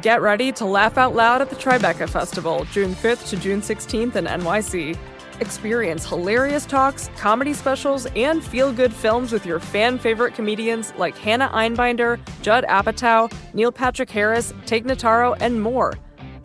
Get 0.00 0.22
ready 0.22 0.52
to 0.52 0.64
laugh 0.64 0.96
out 0.96 1.14
loud 1.14 1.42
at 1.42 1.50
the 1.50 1.56
Tribeca 1.56 2.08
Festival, 2.08 2.64
June 2.72 2.94
5th 2.94 3.28
to 3.28 3.36
June 3.36 3.60
16th 3.60 4.16
in 4.16 4.24
NYC. 4.24 4.96
Experience 5.40 6.06
hilarious 6.06 6.64
talks, 6.64 7.10
comedy 7.16 7.52
specials, 7.52 8.06
and 8.16 8.42
feel 8.42 8.72
good 8.72 8.94
films 8.94 9.32
with 9.32 9.44
your 9.44 9.60
fan 9.60 9.98
favorite 9.98 10.34
comedians 10.34 10.94
like 10.96 11.16
Hannah 11.18 11.50
Einbinder, 11.50 12.18
Judd 12.40 12.64
Apatow, 12.64 13.30
Neil 13.52 13.70
Patrick 13.70 14.08
Harris, 14.08 14.54
Tig 14.64 14.86
Notaro, 14.86 15.36
and 15.40 15.60
more. 15.60 15.92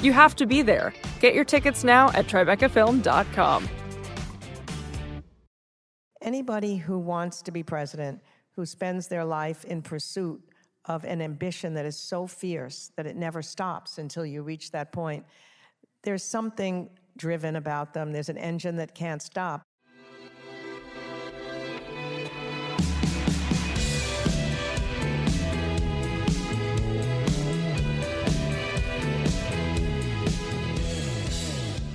You 0.01 0.11
have 0.11 0.35
to 0.37 0.45
be 0.45 0.61
there. 0.61 0.93
Get 1.21 1.33
your 1.33 1.45
tickets 1.45 1.85
now 1.85 2.09
at 2.09 2.27
TribecaFilm.com. 2.27 3.69
Anybody 6.21 6.75
who 6.75 6.99
wants 6.99 7.41
to 7.43 7.51
be 7.51 7.63
president, 7.63 8.21
who 8.57 8.65
spends 8.65 9.07
their 9.07 9.23
life 9.23 9.63
in 9.63 9.81
pursuit 9.81 10.41
of 10.87 11.03
an 11.03 11.21
ambition 11.21 11.73
that 11.73 11.85
is 11.85 11.97
so 11.97 12.25
fierce 12.25 12.91
that 12.95 13.05
it 13.05 13.15
never 13.15 13.41
stops 13.41 13.97
until 13.97 14.25
you 14.25 14.41
reach 14.41 14.71
that 14.71 14.91
point, 14.91 15.25
there's 16.03 16.23
something 16.23 16.89
driven 17.17 17.57
about 17.57 17.93
them. 17.93 18.13
There's 18.13 18.29
an 18.29 18.37
engine 18.37 18.77
that 18.77 18.95
can't 18.95 19.21
stop. 19.21 19.61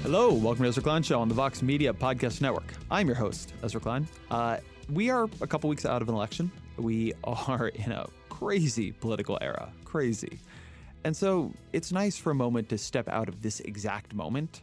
Hello, 0.02 0.34
welcome 0.34 0.64
to 0.64 0.69
Ezra 0.69 0.83
Klein 0.83 1.02
Show 1.02 1.20
on 1.20 1.28
the 1.28 1.34
Vox 1.34 1.62
Media 1.62 1.91
Podcast 1.95 2.42
Network. 2.42 2.74
I'm 2.91 3.06
your 3.06 3.17
host, 3.17 3.55
Ezra 3.62 3.80
Klein. 3.80 4.06
Uh, 4.30 4.58
we 4.91 5.08
are 5.08 5.27
a 5.41 5.47
couple 5.47 5.70
weeks 5.70 5.86
out 5.86 6.02
of 6.02 6.08
an 6.11 6.14
election. 6.14 6.52
We 6.77 7.14
are 7.24 7.69
in 7.69 7.92
a 7.92 8.06
crazy 8.43 8.91
political 8.91 9.39
era, 9.41 9.71
crazy. 9.85 10.39
And 11.05 11.17
so 11.17 11.53
it's 11.73 11.93
nice 11.93 12.17
for 12.17 12.33
a 12.33 12.35
moment 12.35 12.69
to 12.71 12.79
step 12.79 13.09
out 13.09 13.29
of 13.29 13.41
this 13.41 13.61
exact 13.61 14.15
moment 14.15 14.62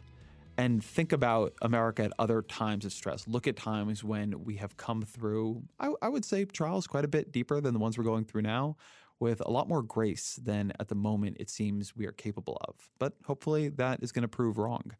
and 0.58 0.84
think 0.84 1.12
about 1.12 1.54
America 1.62 2.04
at 2.04 2.12
other 2.18 2.42
times 2.42 2.84
of 2.84 2.92
stress. 2.92 3.26
Look 3.26 3.46
at 3.46 3.56
times 3.56 4.04
when 4.04 4.44
we 4.44 4.56
have 4.56 4.76
come 4.76 5.02
through, 5.02 5.62
I, 5.78 5.92
I, 6.02 6.08
would 6.08 6.26
say, 6.26 6.44
trials 6.44 6.86
quite 6.86 7.06
a 7.06 7.08
bit 7.08 7.32
deeper 7.32 7.60
than 7.62 7.72
the 7.72 7.80
ones 7.80 7.96
we're 7.96 8.04
going 8.04 8.24
through 8.24 8.42
now, 8.42 8.76
with 9.18 9.40
a 9.46 9.50
lot 9.50 9.66
more 9.66 9.82
grace 9.82 10.38
than 10.42 10.72
at 10.78 10.88
the 10.88 10.94
moment 10.94 11.38
it 11.40 11.48
seems 11.48 11.96
we 11.96 12.06
are 12.06 12.12
capable 12.12 12.58
of. 12.68 12.74
But 12.98 13.14
hopefully 13.24 13.70
that 13.70 14.02
is 14.02 14.12
going 14.12 14.22
to 14.22 14.28
prove 14.28 14.58
wrong. 14.58 14.92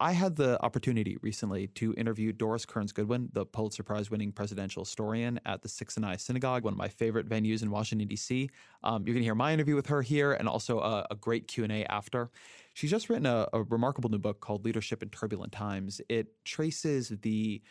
I 0.00 0.12
had 0.12 0.34
the 0.34 0.60
opportunity 0.62 1.16
recently 1.22 1.68
to 1.68 1.94
interview 1.94 2.32
Doris 2.32 2.66
Kearns 2.66 2.90
Goodwin, 2.90 3.28
the 3.32 3.46
Pulitzer 3.46 3.84
Prize 3.84 4.10
winning 4.10 4.32
presidential 4.32 4.82
historian 4.82 5.38
at 5.46 5.62
the 5.62 5.68
Sixth 5.68 5.96
and 5.96 6.04
I 6.04 6.16
Synagogue, 6.16 6.64
one 6.64 6.72
of 6.72 6.78
my 6.78 6.88
favorite 6.88 7.28
venues 7.28 7.62
in 7.62 7.70
Washington, 7.70 8.08
D.C. 8.08 8.50
Um, 8.82 9.06
you're 9.06 9.14
going 9.14 9.22
to 9.22 9.26
hear 9.26 9.36
my 9.36 9.52
interview 9.52 9.76
with 9.76 9.86
her 9.86 10.02
here 10.02 10.32
and 10.32 10.48
also 10.48 10.80
a, 10.80 11.06
a 11.12 11.14
great 11.14 11.46
Q&A 11.46 11.84
after. 11.84 12.30
She's 12.74 12.90
just 12.90 13.08
written 13.08 13.26
a, 13.26 13.46
a 13.52 13.62
remarkable 13.62 14.10
new 14.10 14.18
book 14.18 14.40
called 14.40 14.64
Leadership 14.64 15.00
in 15.00 15.10
Turbulent 15.10 15.52
Times. 15.52 16.00
It 16.08 16.26
traces 16.44 17.10
the 17.22 17.62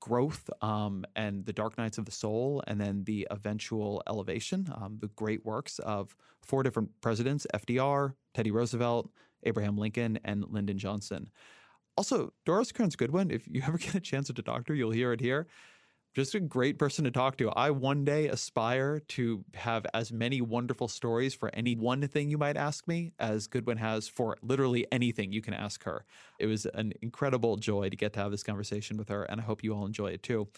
growth 0.00 0.48
um, 0.62 1.04
and 1.14 1.44
the 1.44 1.52
dark 1.52 1.76
nights 1.76 1.98
of 1.98 2.06
the 2.06 2.12
soul, 2.12 2.62
and 2.66 2.80
then 2.80 3.04
the 3.04 3.26
eventual 3.30 4.02
elevation, 4.08 4.66
um, 4.80 4.96
the 5.00 5.08
great 5.08 5.44
works 5.44 5.78
of 5.80 6.16
four 6.42 6.62
different 6.62 6.88
presidents 7.02 7.46
FDR, 7.54 8.14
Teddy 8.32 8.50
Roosevelt, 8.50 9.10
Abraham 9.42 9.76
Lincoln, 9.76 10.18
and 10.24 10.44
Lyndon 10.48 10.78
Johnson. 10.78 11.28
Also, 11.96 12.32
Doris 12.44 12.72
Kearns 12.72 12.96
Goodwin, 12.96 13.30
if 13.30 13.46
you 13.48 13.62
ever 13.66 13.78
get 13.78 13.94
a 13.94 14.00
chance 14.00 14.28
talk 14.28 14.66
to 14.66 14.72
her, 14.72 14.76
you'll 14.76 14.90
hear 14.90 15.12
it 15.12 15.20
here. 15.20 15.46
Just 16.14 16.34
a 16.34 16.40
great 16.40 16.78
person 16.78 17.04
to 17.04 17.10
talk 17.10 17.36
to. 17.38 17.50
I 17.50 17.70
one 17.70 18.04
day 18.04 18.28
aspire 18.28 19.00
to 19.00 19.44
have 19.54 19.86
as 19.94 20.12
many 20.12 20.40
wonderful 20.40 20.88
stories 20.88 21.34
for 21.34 21.50
any 21.54 21.76
one 21.76 22.08
thing 22.08 22.30
you 22.30 22.38
might 22.38 22.56
ask 22.56 22.88
me 22.88 23.12
as 23.18 23.46
Goodwin 23.46 23.78
has 23.78 24.08
for 24.08 24.38
literally 24.42 24.86
anything 24.92 25.32
you 25.32 25.42
can 25.42 25.54
ask 25.54 25.84
her. 25.84 26.06
It 26.38 26.46
was 26.46 26.66
an 26.66 26.94
incredible 27.02 27.56
joy 27.56 27.90
to 27.90 27.96
get 27.96 28.14
to 28.14 28.20
have 28.20 28.30
this 28.30 28.42
conversation 28.42 28.96
with 28.96 29.10
her, 29.10 29.24
and 29.24 29.40
I 29.40 29.44
hope 29.44 29.62
you 29.62 29.74
all 29.74 29.86
enjoy 29.86 30.08
it 30.12 30.22
too. 30.22 30.48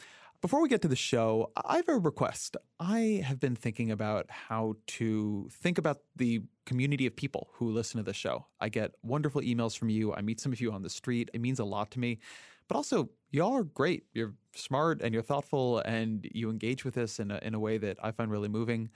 Before 0.41 0.63
we 0.63 0.69
get 0.69 0.83
to 0.83 0.89
the 0.89 0.95
show, 0.95 1.51
I 1.57 1.77
have 1.77 1.89
a 1.89 1.99
request. 1.99 2.57
I 2.79 3.25
have 3.27 3.41
been 3.41 3.57
thinking 3.57 3.91
about 3.91 4.27
how 4.31 4.77
to 4.87 5.49
think 5.51 5.79
about 5.79 5.99
the 6.15 6.43
community 6.65 7.07
of 7.07 7.17
people 7.17 7.49
who 7.55 7.73
listen 7.73 7.99
to 7.99 8.05
the 8.05 8.15
show. 8.15 8.47
I 8.61 8.69
get 8.69 8.93
wonderful 9.03 9.41
emails 9.41 9.77
from 9.77 9.89
you. 9.89 10.15
I 10.15 10.21
meet 10.21 10.39
some 10.39 10.53
of 10.53 10.61
you 10.61 10.71
on 10.71 10.83
the 10.83 10.91
street. 10.91 11.29
It 11.35 11.41
means 11.41 11.59
a 11.59 11.65
lot 11.65 11.91
to 11.93 11.99
me. 11.99 12.21
But 12.69 12.77
also, 12.77 13.09
y'all 13.33 13.57
are 13.57 13.65
great. 13.65 14.05
You're 14.13 14.35
smart 14.55 15.03
and 15.03 15.13
you're 15.13 15.25
thoughtful 15.25 15.81
and 15.81 16.29
you 16.33 16.51
engage 16.51 16.85
with 16.85 16.95
this 16.95 17.19
in 17.19 17.33
a, 17.33 17.41
in 17.43 17.55
a 17.55 17.59
way 17.59 17.77
that 17.79 17.97
I 18.01 18.13
find 18.13 18.31
really 18.31 18.49
moving. 18.49 18.91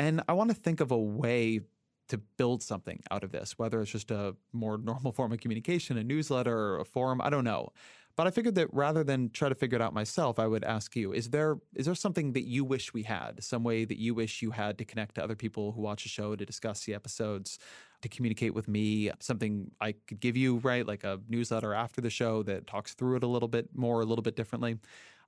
And 0.00 0.24
I 0.26 0.32
want 0.32 0.50
to 0.50 0.56
think 0.56 0.80
of 0.80 0.90
a 0.90 0.98
way 0.98 1.60
to 2.08 2.18
build 2.18 2.60
something 2.60 3.00
out 3.12 3.22
of 3.22 3.30
this, 3.30 3.56
whether 3.56 3.80
it's 3.80 3.92
just 3.92 4.10
a 4.10 4.34
more 4.52 4.78
normal 4.78 5.12
form 5.12 5.32
of 5.32 5.38
communication, 5.38 5.96
a 5.96 6.02
newsletter, 6.02 6.56
or 6.56 6.80
a 6.80 6.84
forum, 6.84 7.20
I 7.22 7.30
don't 7.30 7.44
know. 7.44 7.68
But 8.14 8.26
I 8.26 8.30
figured 8.30 8.56
that 8.56 8.68
rather 8.72 9.02
than 9.02 9.30
try 9.30 9.48
to 9.48 9.54
figure 9.54 9.76
it 9.76 9.82
out 9.82 9.94
myself, 9.94 10.38
I 10.38 10.46
would 10.46 10.64
ask 10.64 10.94
you: 10.94 11.12
Is 11.12 11.30
there 11.30 11.58
is 11.74 11.86
there 11.86 11.94
something 11.94 12.32
that 12.32 12.44
you 12.44 12.64
wish 12.64 12.92
we 12.92 13.04
had? 13.04 13.42
Some 13.42 13.64
way 13.64 13.84
that 13.84 13.98
you 13.98 14.14
wish 14.14 14.42
you 14.42 14.50
had 14.50 14.78
to 14.78 14.84
connect 14.84 15.14
to 15.14 15.24
other 15.24 15.36
people 15.36 15.72
who 15.72 15.80
watch 15.80 16.02
the 16.02 16.08
show 16.08 16.36
to 16.36 16.44
discuss 16.44 16.84
the 16.84 16.94
episodes, 16.94 17.58
to 18.02 18.08
communicate 18.08 18.54
with 18.54 18.68
me? 18.68 19.10
Something 19.20 19.70
I 19.80 19.92
could 20.06 20.20
give 20.20 20.36
you, 20.36 20.58
right? 20.58 20.86
Like 20.86 21.04
a 21.04 21.20
newsletter 21.28 21.72
after 21.74 22.00
the 22.00 22.10
show 22.10 22.42
that 22.44 22.66
talks 22.66 22.94
through 22.94 23.16
it 23.16 23.22
a 23.22 23.28
little 23.28 23.48
bit 23.48 23.70
more, 23.74 24.02
a 24.02 24.04
little 24.04 24.22
bit 24.22 24.36
differently. 24.36 24.78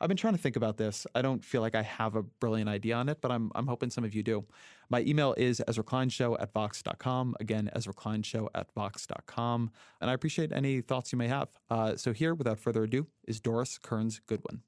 I've 0.01 0.09
been 0.09 0.17
trying 0.17 0.35
to 0.35 0.41
think 0.41 0.57
about 0.57 0.77
this. 0.77 1.07
I 1.15 1.23
don't 1.23 1.45
feel 1.45 1.61
like 1.63 1.75
I 1.75 1.83
have 1.83 2.17
a 2.17 2.23
brilliant 2.23 2.69
idea 2.69 2.97
on 2.97 3.09
it, 3.09 3.21
but 3.21 3.31
I'm, 3.31 3.51
I'm 3.55 3.67
hoping 3.67 3.91
some 3.91 4.05
of 4.05 4.15
you 4.15 4.23
do. 4.23 4.45
My 4.91 5.01
email 5.03 5.35
is 5.37 5.63
EzraKleinShow 5.67 6.41
at 6.41 6.53
Vox.com. 6.53 7.37
Again, 7.41 7.71
EzraKleinShow 7.75 8.49
at 8.55 8.73
Vox.com. 8.73 9.71
And 10.01 10.11
I 10.11 10.13
appreciate 10.13 10.53
any 10.53 10.81
thoughts 10.81 11.13
you 11.13 11.19
may 11.19 11.29
have. 11.29 11.49
Uh, 11.71 11.97
so 11.97 12.13
here, 12.13 12.35
without 12.35 12.59
further 12.59 12.85
ado, 12.85 13.07
is 13.27 13.41
Doris 13.41 13.79
Kearns 13.79 14.21
Goodwin. 14.27 14.63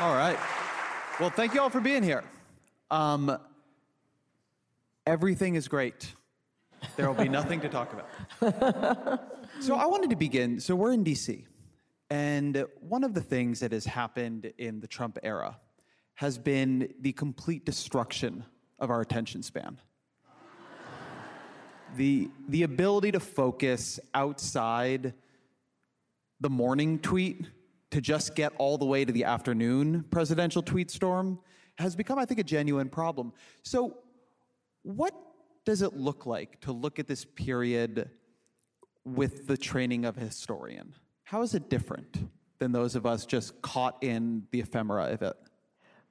All 0.00 0.14
right. 0.14 0.38
Well, 1.20 1.28
thank 1.28 1.52
you 1.52 1.60
all 1.60 1.68
for 1.68 1.80
being 1.80 2.02
here. 2.02 2.24
Um, 2.90 3.38
everything 5.06 5.56
is 5.56 5.68
great. 5.68 6.14
There 6.96 7.06
will 7.06 7.22
be 7.22 7.28
nothing 7.28 7.60
to 7.60 7.68
talk 7.68 7.92
about. 8.40 9.20
so 9.60 9.74
I 9.74 9.84
wanted 9.84 10.10
to 10.10 10.16
begin. 10.16 10.58
So 10.58 10.74
we're 10.74 10.92
in 10.92 11.04
DC. 11.04 11.44
And 12.08 12.64
one 12.80 13.04
of 13.04 13.14
the 13.14 13.20
things 13.20 13.60
that 13.60 13.72
has 13.72 13.84
happened 13.84 14.52
in 14.58 14.80
the 14.80 14.86
Trump 14.86 15.18
era 15.22 15.58
has 16.14 16.38
been 16.38 16.92
the 17.00 17.12
complete 17.12 17.64
destruction 17.64 18.44
of 18.78 18.90
our 18.90 19.00
attention 19.00 19.42
span. 19.42 19.78
the, 21.96 22.30
the 22.48 22.62
ability 22.62 23.12
to 23.12 23.20
focus 23.20 24.00
outside 24.14 25.12
the 26.40 26.50
morning 26.50 26.98
tweet 26.98 27.46
to 27.90 28.00
just 28.00 28.34
get 28.34 28.52
all 28.56 28.78
the 28.78 28.86
way 28.86 29.04
to 29.04 29.12
the 29.12 29.24
afternoon 29.24 30.04
presidential 30.10 30.62
tweet 30.62 30.90
storm 30.90 31.38
has 31.76 31.94
become, 31.94 32.18
I 32.18 32.24
think, 32.24 32.40
a 32.40 32.44
genuine 32.44 32.88
problem. 32.88 33.32
So, 33.62 33.98
what 34.82 35.14
does 35.66 35.82
it 35.82 35.94
look 35.94 36.24
like 36.24 36.60
to 36.60 36.72
look 36.72 36.98
at 36.98 37.06
this 37.06 37.24
period 37.24 38.10
with 39.04 39.46
the 39.46 39.56
training 39.56 40.04
of 40.04 40.16
a 40.16 40.20
historian? 40.20 40.94
How 41.24 41.42
is 41.42 41.54
it 41.54 41.68
different 41.68 42.30
than 42.58 42.72
those 42.72 42.94
of 42.94 43.06
us 43.06 43.26
just 43.26 43.60
caught 43.62 43.96
in 44.02 44.46
the 44.50 44.60
ephemera 44.60 45.12
of 45.12 45.22
it? 45.22 45.36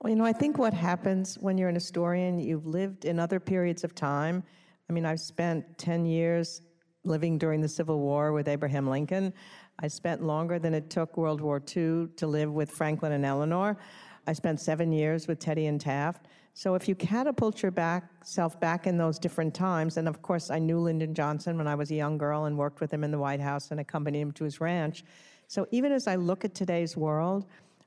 Well, 0.01 0.09
you 0.09 0.15
know, 0.15 0.25
I 0.25 0.33
think 0.33 0.57
what 0.57 0.73
happens 0.73 1.37
when 1.39 1.57
you're 1.57 1.69
an 1.69 1.75
historian, 1.75 2.39
you've 2.39 2.65
lived 2.65 3.05
in 3.05 3.19
other 3.19 3.39
periods 3.39 3.83
of 3.83 3.93
time. 3.93 4.43
I 4.89 4.93
mean, 4.93 5.05
I've 5.05 5.19
spent 5.19 5.77
10 5.77 6.05
years 6.05 6.61
living 7.03 7.37
during 7.37 7.61
the 7.61 7.67
Civil 7.67 7.99
War 7.99 8.31
with 8.31 8.47
Abraham 8.47 8.87
Lincoln. 8.87 9.33
I 9.79 9.87
spent 9.87 10.23
longer 10.23 10.57
than 10.57 10.73
it 10.73 10.89
took 10.89 11.17
World 11.17 11.41
War 11.41 11.57
II 11.57 12.07
to 12.15 12.27
live 12.27 12.51
with 12.51 12.71
Franklin 12.71 13.11
and 13.11 13.25
Eleanor. 13.25 13.77
I 14.25 14.33
spent 14.33 14.59
seven 14.59 14.91
years 14.91 15.27
with 15.27 15.39
Teddy 15.39 15.67
and 15.67 15.79
Taft. 15.79 16.27
So 16.59 16.75
if 16.75 16.89
you 16.89 16.95
catapult 16.95 17.63
yourself 17.63 18.59
back 18.59 18.85
in 18.85 18.97
those 18.97 19.17
different 19.17 19.53
times, 19.53 19.95
and 19.95 20.09
of 20.09 20.21
course 20.21 20.51
I 20.51 20.59
knew 20.59 20.77
Lyndon 20.77 21.13
Johnson 21.13 21.57
when 21.57 21.69
I 21.69 21.75
was 21.75 21.89
a 21.89 21.95
young 21.95 22.17
girl 22.17 22.43
and 22.43 22.57
worked 22.57 22.81
with 22.81 22.91
him 22.91 23.05
in 23.05 23.11
the 23.11 23.17
White 23.17 23.39
House 23.39 23.71
and 23.71 23.79
accompanied 23.79 24.19
him 24.19 24.33
to 24.33 24.43
his 24.43 24.59
ranch. 24.59 25.05
So 25.47 25.67
even 25.71 25.93
as 25.93 26.05
I 26.05 26.17
look 26.17 26.43
at 26.43 26.53
today's 26.53 26.97
world, 26.97 27.45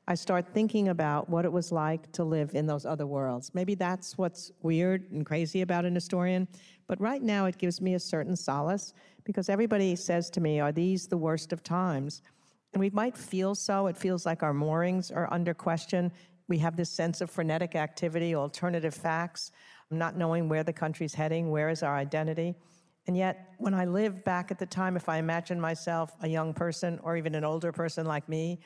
I 0.08 0.14
start 0.14 0.46
thinking 0.54 0.88
about 0.88 1.28
what 1.28 1.44
it 1.44 1.52
was 1.52 1.70
like 1.70 2.10
to 2.12 2.24
live 2.24 2.54
in 2.54 2.66
those 2.66 2.86
other 2.86 3.06
worlds. 3.06 3.50
Maybe 3.52 3.74
that's 3.74 4.16
what's 4.16 4.52
weird 4.62 5.10
and 5.10 5.26
crazy 5.26 5.60
about 5.60 5.84
an 5.84 5.94
historian, 5.94 6.48
but 6.86 6.98
right 6.98 7.22
now 7.22 7.44
it 7.44 7.58
gives 7.58 7.82
me 7.82 7.92
a 7.92 8.00
certain 8.00 8.34
solace 8.34 8.94
because 9.24 9.50
everybody 9.50 9.94
says 9.96 10.30
to 10.30 10.40
me, 10.40 10.60
Are 10.60 10.72
these 10.72 11.08
the 11.08 11.18
worst 11.18 11.52
of 11.52 11.62
times? 11.62 12.22
And 12.72 12.80
we 12.80 12.88
might 12.88 13.18
feel 13.18 13.54
so. 13.54 13.86
It 13.86 13.98
feels 13.98 14.24
like 14.24 14.42
our 14.42 14.54
moorings 14.54 15.10
are 15.10 15.30
under 15.30 15.52
question. 15.52 16.10
We 16.52 16.58
have 16.58 16.76
this 16.76 16.90
sense 16.90 17.22
of 17.22 17.30
frenetic 17.30 17.74
activity, 17.74 18.34
alternative 18.34 18.94
facts, 18.94 19.52
not 19.90 20.18
knowing 20.18 20.50
where 20.50 20.62
the 20.62 20.72
country's 20.74 21.14
heading, 21.14 21.50
where 21.50 21.70
is 21.70 21.82
our 21.82 21.96
identity. 21.96 22.54
And 23.06 23.16
yet, 23.16 23.54
when 23.56 23.72
I 23.72 23.86
live 23.86 24.22
back 24.22 24.50
at 24.50 24.58
the 24.58 24.66
time, 24.66 24.94
if 24.94 25.08
I 25.08 25.16
imagine 25.16 25.58
myself 25.58 26.14
a 26.20 26.28
young 26.28 26.52
person 26.52 27.00
or 27.02 27.16
even 27.16 27.34
an 27.34 27.42
older 27.42 27.72
person 27.72 28.04
like 28.04 28.28
me 28.28 28.60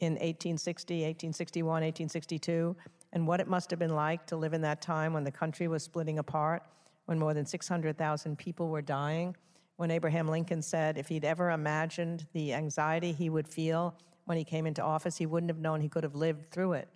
in 0.00 0.12
1860, 0.16 0.96
1861, 0.96 1.66
1862, 1.66 2.76
and 3.14 3.26
what 3.26 3.40
it 3.40 3.48
must 3.48 3.70
have 3.70 3.78
been 3.78 3.94
like 3.94 4.26
to 4.26 4.36
live 4.36 4.52
in 4.52 4.60
that 4.60 4.82
time 4.82 5.14
when 5.14 5.24
the 5.24 5.32
country 5.32 5.66
was 5.66 5.82
splitting 5.82 6.18
apart, 6.18 6.62
when 7.06 7.18
more 7.18 7.32
than 7.32 7.46
600,000 7.46 8.36
people 8.36 8.68
were 8.68 8.82
dying, 8.82 9.34
when 9.76 9.90
Abraham 9.90 10.28
Lincoln 10.28 10.60
said 10.60 10.98
if 10.98 11.08
he'd 11.08 11.24
ever 11.24 11.52
imagined 11.52 12.26
the 12.34 12.52
anxiety 12.52 13.12
he 13.12 13.30
would 13.30 13.48
feel 13.48 13.94
when 14.26 14.36
he 14.36 14.44
came 14.44 14.66
into 14.66 14.82
office, 14.82 15.16
he 15.16 15.24
wouldn't 15.24 15.48
have 15.48 15.58
known 15.58 15.80
he 15.80 15.88
could 15.88 16.04
have 16.04 16.14
lived 16.14 16.50
through 16.50 16.74
it. 16.74 16.90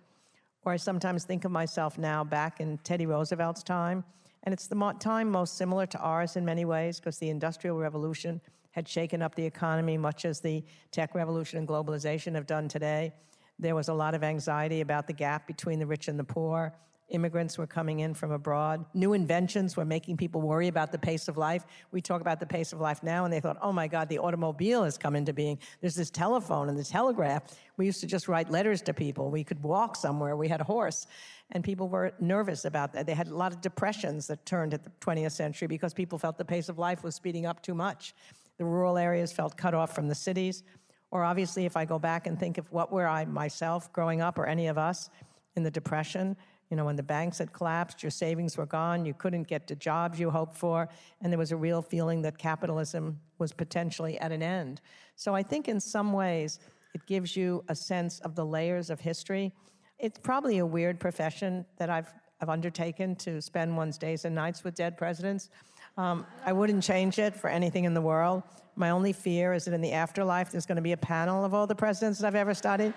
Or 0.65 0.71
I 0.71 0.77
sometimes 0.77 1.23
think 1.23 1.45
of 1.45 1.51
myself 1.51 1.99
now 1.99 2.23
back 2.23 2.59
in 2.59 2.79
Teddy 2.79 3.05
Roosevelt's 3.05 3.61
time, 3.61 4.03
and 4.43 4.51
it's 4.51 4.65
the 4.65 4.95
time 4.99 5.29
most 5.29 5.57
similar 5.57 5.85
to 5.85 5.99
ours 5.99 6.35
in 6.35 6.43
many 6.43 6.65
ways 6.65 6.99
because 6.99 7.19
the 7.19 7.29
Industrial 7.29 7.77
Revolution 7.77 8.41
had 8.71 8.87
shaken 8.87 9.21
up 9.21 9.35
the 9.35 9.45
economy, 9.45 9.95
much 9.95 10.25
as 10.25 10.41
the 10.41 10.63
tech 10.91 11.13
revolution 11.13 11.59
and 11.59 11.67
globalization 11.67 12.33
have 12.33 12.47
done 12.47 12.67
today. 12.67 13.13
There 13.59 13.75
was 13.75 13.89
a 13.89 13.93
lot 13.93 14.15
of 14.15 14.23
anxiety 14.23 14.81
about 14.81 15.05
the 15.05 15.13
gap 15.13 15.45
between 15.45 15.77
the 15.77 15.85
rich 15.85 16.07
and 16.07 16.19
the 16.19 16.23
poor. 16.23 16.73
Immigrants 17.09 17.57
were 17.57 17.67
coming 17.67 17.99
in 17.99 18.15
from 18.15 18.31
abroad. 18.31 18.83
New 18.95 19.13
inventions 19.13 19.77
were 19.77 19.85
making 19.85 20.17
people 20.17 20.41
worry 20.41 20.67
about 20.67 20.91
the 20.91 20.97
pace 20.97 21.27
of 21.27 21.37
life. 21.37 21.63
We 21.91 22.01
talk 22.01 22.19
about 22.19 22.39
the 22.39 22.47
pace 22.47 22.73
of 22.73 22.81
life 22.81 23.03
now, 23.03 23.25
and 23.25 23.33
they 23.33 23.39
thought, 23.39 23.57
oh 23.61 23.71
my 23.71 23.87
God, 23.87 24.09
the 24.09 24.17
automobile 24.17 24.83
has 24.83 24.97
come 24.97 25.15
into 25.15 25.31
being. 25.31 25.59
There's 25.81 25.93
this 25.93 26.09
telephone 26.09 26.67
and 26.67 26.77
the 26.77 26.83
telegraph. 26.83 27.43
We 27.77 27.85
used 27.85 28.01
to 28.01 28.07
just 28.07 28.27
write 28.27 28.49
letters 28.49 28.81
to 28.83 28.93
people. 28.93 29.29
We 29.29 29.43
could 29.43 29.61
walk 29.61 29.95
somewhere. 29.95 30.35
We 30.35 30.47
had 30.47 30.61
a 30.61 30.63
horse. 30.63 31.05
And 31.51 31.63
people 31.63 31.89
were 31.89 32.11
nervous 32.19 32.65
about 32.65 32.91
that. 32.93 33.05
They 33.05 33.13
had 33.13 33.27
a 33.27 33.35
lot 33.35 33.53
of 33.53 33.61
depressions 33.61 34.25
that 34.27 34.43
turned 34.47 34.73
at 34.73 34.83
the 34.83 34.89
20th 34.99 35.33
century 35.33 35.67
because 35.67 35.93
people 35.93 36.17
felt 36.17 36.39
the 36.39 36.45
pace 36.45 36.69
of 36.69 36.79
life 36.79 37.03
was 37.03 37.13
speeding 37.13 37.45
up 37.45 37.61
too 37.61 37.75
much. 37.75 38.15
The 38.57 38.65
rural 38.65 38.97
areas 38.97 39.31
felt 39.31 39.55
cut 39.55 39.75
off 39.75 39.93
from 39.93 40.07
the 40.07 40.15
cities. 40.15 40.63
Or 41.11 41.23
obviously, 41.23 41.65
if 41.65 41.77
I 41.77 41.85
go 41.85 41.99
back 41.99 42.25
and 42.25 42.39
think 42.39 42.57
of 42.57 42.71
what 42.71 42.91
were 42.91 43.07
I 43.07 43.25
myself 43.25 43.93
growing 43.93 44.21
up, 44.21 44.39
or 44.39 44.47
any 44.47 44.67
of 44.67 44.79
us 44.79 45.11
in 45.55 45.61
the 45.61 45.71
Depression, 45.71 46.35
you 46.69 46.77
know, 46.77 46.85
when 46.85 46.95
the 46.95 47.03
banks 47.03 47.37
had 47.37 47.53
collapsed, 47.53 48.01
your 48.01 48.09
savings 48.09 48.57
were 48.57 48.65
gone, 48.65 49.05
you 49.05 49.13
couldn't 49.13 49.47
get 49.47 49.67
the 49.67 49.75
jobs 49.75 50.19
you 50.19 50.31
hoped 50.31 50.55
for, 50.55 50.89
and 51.21 51.31
there 51.31 51.37
was 51.37 51.51
a 51.51 51.55
real 51.55 51.81
feeling 51.81 52.21
that 52.23 52.37
capitalism 52.37 53.19
was 53.37 53.51
potentially 53.51 54.19
at 54.19 54.31
an 54.31 54.41
end. 54.41 54.81
So 55.15 55.35
I 55.35 55.43
think 55.43 55.67
in 55.67 55.79
some 55.79 56.11
ways 56.11 56.59
it 56.93 57.05
gives 57.05 57.35
you 57.35 57.63
a 57.69 57.75
sense 57.75 58.19
of 58.21 58.35
the 58.35 58.45
layers 58.45 58.89
of 58.89 58.99
history. 58.99 59.53
It's 59.99 60.17
probably 60.17 60.57
a 60.57 60.65
weird 60.65 60.99
profession 60.99 61.65
that 61.77 61.89
I've, 61.89 62.11
I've 62.41 62.49
undertaken 62.49 63.15
to 63.17 63.41
spend 63.41 63.77
one's 63.77 63.97
days 63.97 64.25
and 64.25 64.33
nights 64.33 64.63
with 64.63 64.75
dead 64.75 64.97
presidents. 64.97 65.49
Um, 65.97 66.25
I 66.45 66.51
wouldn't 66.51 66.83
change 66.83 67.19
it 67.19 67.35
for 67.35 67.49
anything 67.49 67.85
in 67.85 67.93
the 67.93 68.01
world. 68.01 68.43
My 68.75 68.89
only 68.89 69.13
fear 69.13 69.53
is 69.53 69.65
that 69.65 69.73
in 69.73 69.81
the 69.81 69.93
afterlife, 69.93 70.51
there's 70.51 70.65
going 70.65 70.77
to 70.77 70.81
be 70.81 70.91
a 70.93 70.97
panel 70.97 71.45
of 71.45 71.53
all 71.53 71.67
the 71.67 71.75
presidents 71.75 72.19
that 72.19 72.27
I've 72.27 72.35
ever 72.35 72.53
studied, 72.53 72.93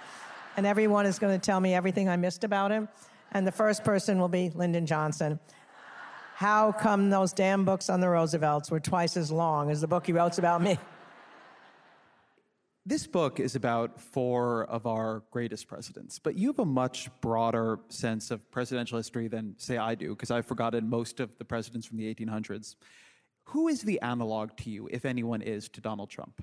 and 0.56 0.66
everyone 0.66 1.06
is 1.06 1.18
going 1.18 1.38
to 1.38 1.44
tell 1.44 1.60
me 1.60 1.74
everything 1.74 2.08
I 2.08 2.16
missed 2.16 2.42
about 2.42 2.70
him 2.70 2.88
and 3.32 3.46
the 3.46 3.52
first 3.52 3.84
person 3.84 4.18
will 4.18 4.28
be 4.28 4.50
Lyndon 4.54 4.86
Johnson. 4.86 5.38
How 6.34 6.72
come 6.72 7.10
those 7.10 7.32
damn 7.32 7.64
books 7.64 7.90
on 7.90 8.00
the 8.00 8.08
Roosevelts 8.08 8.70
were 8.70 8.80
twice 8.80 9.16
as 9.16 9.32
long 9.32 9.70
as 9.70 9.80
the 9.80 9.88
book 9.88 10.06
he 10.06 10.12
wrote 10.12 10.38
about 10.38 10.62
me? 10.62 10.78
This 12.86 13.06
book 13.06 13.38
is 13.38 13.54
about 13.54 14.00
four 14.00 14.64
of 14.64 14.86
our 14.86 15.22
greatest 15.30 15.68
presidents, 15.68 16.18
but 16.18 16.36
you 16.36 16.46
have 16.46 16.58
a 16.58 16.64
much 16.64 17.10
broader 17.20 17.80
sense 17.88 18.30
of 18.30 18.50
presidential 18.50 18.96
history 18.96 19.28
than, 19.28 19.54
say, 19.58 19.76
I 19.76 19.94
do, 19.94 20.10
because 20.10 20.30
I've 20.30 20.46
forgotten 20.46 20.88
most 20.88 21.20
of 21.20 21.36
the 21.36 21.44
presidents 21.44 21.86
from 21.86 21.98
the 21.98 22.14
1800s. 22.14 22.76
Who 23.44 23.68
is 23.68 23.82
the 23.82 24.00
analog 24.00 24.56
to 24.58 24.70
you, 24.70 24.88
if 24.90 25.04
anyone 25.04 25.42
is, 25.42 25.68
to 25.70 25.80
Donald 25.82 26.08
Trump? 26.08 26.42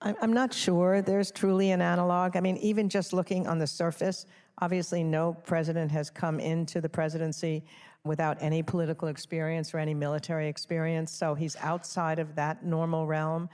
I'm 0.00 0.32
not 0.32 0.52
sure 0.52 1.02
there's 1.02 1.30
truly 1.30 1.70
an 1.70 1.80
analog. 1.80 2.36
I 2.36 2.40
mean, 2.40 2.56
even 2.56 2.88
just 2.88 3.12
looking 3.12 3.46
on 3.46 3.58
the 3.58 3.66
surface, 3.66 4.26
obviously 4.60 5.02
no 5.02 5.34
president 5.44 5.90
has 5.90 6.10
come 6.10 6.38
into 6.40 6.80
the 6.80 6.88
presidency 6.88 7.64
without 8.04 8.36
any 8.40 8.62
political 8.62 9.08
experience 9.08 9.72
or 9.72 9.78
any 9.78 9.94
military 9.94 10.48
experience, 10.48 11.12
so 11.12 11.34
he's 11.34 11.56
outside 11.56 12.18
of 12.18 12.34
that 12.34 12.64
normal 12.64 13.06
realm. 13.06 13.48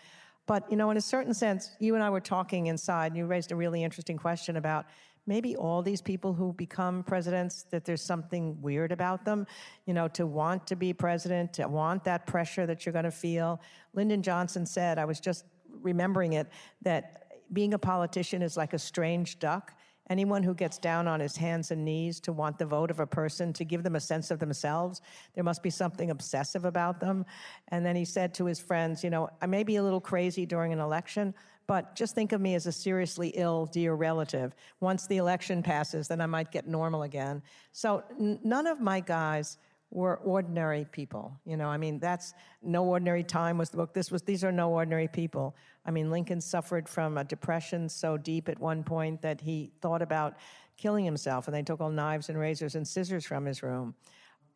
But, 0.46 0.70
you 0.70 0.76
know, 0.78 0.90
in 0.90 0.96
a 0.96 1.02
certain 1.02 1.34
sense, 1.34 1.72
you 1.78 1.94
and 1.94 2.02
I 2.02 2.08
were 2.08 2.20
talking 2.20 2.68
inside, 2.68 3.08
and 3.08 3.16
you 3.16 3.26
raised 3.26 3.52
a 3.52 3.56
really 3.56 3.84
interesting 3.84 4.16
question 4.16 4.56
about 4.56 4.86
maybe 5.26 5.54
all 5.56 5.82
these 5.82 6.00
people 6.00 6.32
who 6.32 6.54
become 6.54 7.02
presidents, 7.02 7.64
that 7.64 7.84
there's 7.84 8.00
something 8.00 8.58
weird 8.62 8.90
about 8.90 9.26
them, 9.26 9.46
you 9.84 9.92
know, 9.92 10.08
to 10.08 10.26
want 10.26 10.66
to 10.66 10.74
be 10.74 10.94
president, 10.94 11.52
to 11.52 11.68
want 11.68 12.02
that 12.04 12.26
pressure 12.26 12.64
that 12.64 12.86
you're 12.86 12.94
going 12.94 13.04
to 13.04 13.10
feel. 13.10 13.60
Lyndon 13.92 14.22
Johnson 14.22 14.64
said, 14.64 14.98
I 14.98 15.04
was 15.04 15.20
just 15.20 15.44
remembering 15.82 16.32
it, 16.32 16.48
that 16.80 17.26
being 17.52 17.74
a 17.74 17.78
politician 17.78 18.40
is 18.40 18.56
like 18.56 18.72
a 18.72 18.78
strange 18.78 19.38
duck. 19.38 19.74
Anyone 20.10 20.42
who 20.42 20.54
gets 20.54 20.78
down 20.78 21.06
on 21.06 21.20
his 21.20 21.36
hands 21.36 21.70
and 21.70 21.84
knees 21.84 22.20
to 22.20 22.32
want 22.32 22.58
the 22.58 22.66
vote 22.66 22.90
of 22.90 23.00
a 23.00 23.06
person, 23.06 23.52
to 23.54 23.64
give 23.64 23.82
them 23.82 23.96
a 23.96 24.00
sense 24.00 24.30
of 24.30 24.38
themselves, 24.38 25.02
there 25.34 25.44
must 25.44 25.62
be 25.62 25.70
something 25.70 26.10
obsessive 26.10 26.64
about 26.64 27.00
them. 27.00 27.26
And 27.68 27.84
then 27.84 27.96
he 27.96 28.04
said 28.04 28.34
to 28.34 28.46
his 28.46 28.58
friends, 28.58 29.04
You 29.04 29.10
know, 29.10 29.30
I 29.42 29.46
may 29.46 29.62
be 29.62 29.76
a 29.76 29.82
little 29.82 30.00
crazy 30.00 30.46
during 30.46 30.72
an 30.72 30.78
election, 30.78 31.34
but 31.66 31.94
just 31.94 32.14
think 32.14 32.32
of 32.32 32.40
me 32.40 32.54
as 32.54 32.66
a 32.66 32.72
seriously 32.72 33.28
ill 33.34 33.66
dear 33.66 33.94
relative. 33.94 34.54
Once 34.80 35.06
the 35.06 35.18
election 35.18 35.62
passes, 35.62 36.08
then 36.08 36.20
I 36.20 36.26
might 36.26 36.50
get 36.50 36.66
normal 36.66 37.02
again. 37.02 37.42
So 37.72 38.02
n- 38.18 38.40
none 38.42 38.66
of 38.66 38.80
my 38.80 39.00
guys 39.00 39.58
were 39.90 40.16
ordinary 40.16 40.86
people. 40.92 41.38
You 41.44 41.56
know, 41.56 41.68
I 41.68 41.78
mean, 41.78 41.98
that's 41.98 42.34
No 42.62 42.84
Ordinary 42.84 43.24
Time 43.24 43.56
was 43.56 43.70
the 43.70 43.78
book. 43.78 43.94
This 43.94 44.10
was, 44.10 44.22
these 44.22 44.44
are 44.44 44.52
no 44.52 44.70
ordinary 44.70 45.08
people. 45.08 45.56
I 45.86 45.90
mean, 45.90 46.10
Lincoln 46.10 46.40
suffered 46.40 46.88
from 46.88 47.16
a 47.16 47.24
depression 47.24 47.88
so 47.88 48.16
deep 48.18 48.48
at 48.48 48.58
one 48.58 48.84
point 48.84 49.22
that 49.22 49.40
he 49.40 49.72
thought 49.80 50.02
about 50.02 50.36
killing 50.76 51.04
himself, 51.04 51.48
and 51.48 51.56
they 51.56 51.62
took 51.62 51.80
all 51.80 51.90
knives 51.90 52.28
and 52.28 52.38
razors 52.38 52.74
and 52.74 52.86
scissors 52.86 53.24
from 53.24 53.46
his 53.46 53.62
room. 53.62 53.94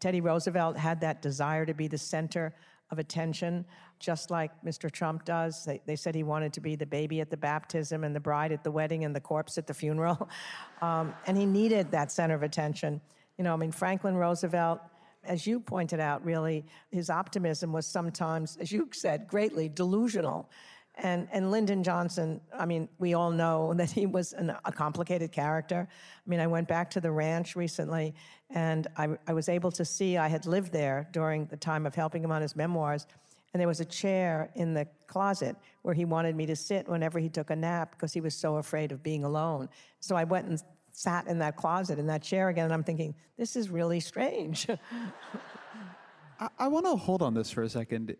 Teddy 0.00 0.20
Roosevelt 0.20 0.76
had 0.76 1.00
that 1.00 1.22
desire 1.22 1.64
to 1.64 1.74
be 1.74 1.88
the 1.88 1.98
center 1.98 2.54
of 2.90 2.98
attention, 2.98 3.64
just 3.98 4.30
like 4.30 4.50
Mr. 4.62 4.90
Trump 4.90 5.24
does. 5.24 5.64
They, 5.64 5.80
they, 5.86 5.96
said 5.96 6.14
he 6.14 6.24
wanted 6.24 6.52
to 6.52 6.60
be 6.60 6.76
the 6.76 6.84
baby 6.84 7.22
at 7.22 7.30
the 7.30 7.36
baptism 7.38 8.04
and 8.04 8.14
the 8.14 8.20
bride 8.20 8.52
at 8.52 8.62
the 8.64 8.70
wedding 8.70 9.04
and 9.04 9.16
the 9.16 9.20
corpse 9.20 9.56
at 9.56 9.66
the 9.66 9.74
funeral. 9.74 10.28
Um, 10.82 11.14
and 11.28 11.38
he 11.38 11.46
needed 11.46 11.92
that 11.92 12.10
center 12.10 12.34
of 12.34 12.42
attention. 12.42 13.00
You 13.38 13.44
know, 13.44 13.52
I 13.52 13.56
mean, 13.56 13.70
Franklin 13.70 14.16
Roosevelt 14.16 14.80
as 15.24 15.46
you 15.46 15.60
pointed 15.60 16.00
out, 16.00 16.24
really, 16.24 16.64
his 16.90 17.10
optimism 17.10 17.72
was 17.72 17.86
sometimes, 17.86 18.56
as 18.56 18.72
you 18.72 18.88
said, 18.92 19.26
greatly 19.28 19.68
delusional. 19.68 20.50
And, 20.96 21.26
and 21.32 21.50
Lyndon 21.50 21.82
Johnson, 21.82 22.40
I 22.56 22.66
mean, 22.66 22.88
we 22.98 23.14
all 23.14 23.30
know 23.30 23.72
that 23.76 23.90
he 23.90 24.06
was 24.06 24.32
an, 24.32 24.54
a 24.64 24.72
complicated 24.72 25.32
character. 25.32 25.88
I 25.90 26.30
mean, 26.30 26.40
I 26.40 26.46
went 26.46 26.68
back 26.68 26.90
to 26.90 27.00
the 27.00 27.10
ranch 27.10 27.56
recently 27.56 28.14
and 28.50 28.86
I, 28.96 29.08
I 29.26 29.32
was 29.32 29.48
able 29.48 29.70
to 29.72 29.84
see, 29.84 30.18
I 30.18 30.28
had 30.28 30.46
lived 30.46 30.72
there 30.72 31.08
during 31.12 31.46
the 31.46 31.56
time 31.56 31.86
of 31.86 31.94
helping 31.94 32.22
him 32.22 32.30
on 32.30 32.42
his 32.42 32.54
memoirs. 32.54 33.06
And 33.52 33.60
there 33.60 33.68
was 33.68 33.80
a 33.80 33.84
chair 33.84 34.50
in 34.54 34.72
the 34.74 34.86
closet 35.06 35.56
where 35.82 35.94
he 35.94 36.04
wanted 36.04 36.36
me 36.36 36.46
to 36.46 36.56
sit 36.56 36.88
whenever 36.88 37.18
he 37.18 37.28
took 37.28 37.50
a 37.50 37.56
nap 37.56 37.92
because 37.92 38.12
he 38.12 38.20
was 38.20 38.34
so 38.34 38.56
afraid 38.56 38.92
of 38.92 39.02
being 39.02 39.24
alone. 39.24 39.68
So 40.00 40.16
I 40.16 40.24
went 40.24 40.48
and 40.48 40.62
sat 40.92 41.26
in 41.26 41.38
that 41.38 41.56
closet 41.56 41.98
in 41.98 42.06
that 42.06 42.22
chair 42.22 42.48
again, 42.48 42.64
and 42.64 42.74
I'm 42.74 42.84
thinking, 42.84 43.14
this 43.36 43.56
is 43.56 43.70
really 43.70 44.00
strange. 44.00 44.66
I, 46.40 46.48
I 46.58 46.68
want 46.68 46.86
to 46.86 46.96
hold 46.96 47.22
on 47.22 47.34
this 47.34 47.50
for 47.50 47.62
a 47.62 47.68
second. 47.68 48.16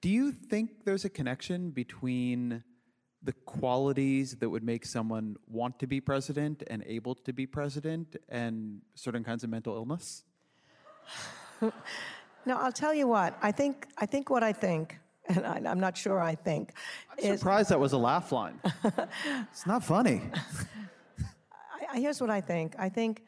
Do 0.00 0.08
you 0.08 0.32
think 0.32 0.84
there's 0.84 1.04
a 1.04 1.08
connection 1.08 1.70
between 1.70 2.62
the 3.22 3.32
qualities 3.44 4.36
that 4.36 4.48
would 4.48 4.62
make 4.62 4.86
someone 4.86 5.36
want 5.48 5.78
to 5.80 5.86
be 5.86 6.00
president 6.00 6.62
and 6.68 6.82
able 6.86 7.14
to 7.14 7.32
be 7.32 7.46
president 7.46 8.16
and 8.28 8.82
certain 8.94 9.24
kinds 9.24 9.42
of 9.42 9.50
mental 9.50 9.74
illness? 9.74 10.24
no, 11.60 12.56
I'll 12.56 12.72
tell 12.72 12.94
you 12.94 13.08
what. 13.08 13.36
I 13.42 13.52
think 13.52 13.88
I 13.98 14.06
think 14.06 14.30
what 14.30 14.42
I 14.42 14.52
think, 14.52 14.98
and 15.28 15.46
I, 15.46 15.58
am 15.70 15.80
not 15.80 15.96
sure 15.96 16.20
I 16.20 16.34
think. 16.34 16.72
I'm 17.10 17.18
is, 17.18 17.40
surprised 17.40 17.70
that 17.70 17.80
was 17.80 17.92
a 17.92 17.98
laugh 17.98 18.32
line. 18.32 18.60
it's 18.84 19.66
not 19.66 19.82
funny. 19.82 20.22
Here's 22.00 22.20
what 22.20 22.30
I 22.30 22.40
think. 22.40 22.74
I 22.78 22.88
think 22.88 23.22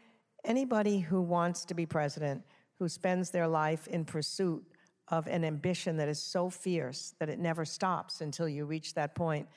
Anybody 0.45 1.01
who 1.01 1.21
wants 1.21 1.65
to 1.67 1.75
be 1.75 1.85
president, 1.85 2.43
who 2.79 2.89
spends 2.89 3.31
their 3.31 3.49
life 3.49 3.89
in 3.89 4.05
pursuit 4.05 4.65
of 5.09 5.27
an 5.27 5.45
ambition 5.45 5.97
that 5.97 6.09
is 6.09 6.23
so 6.23 6.49
fierce 6.49 7.15
that 7.19 7.29
it 7.29 7.39
never 7.39 7.65
stops 7.65 8.21
until 8.21 8.49
you 8.49 8.65
reach 8.65 8.95
that 8.95 9.15
point, 9.15 9.49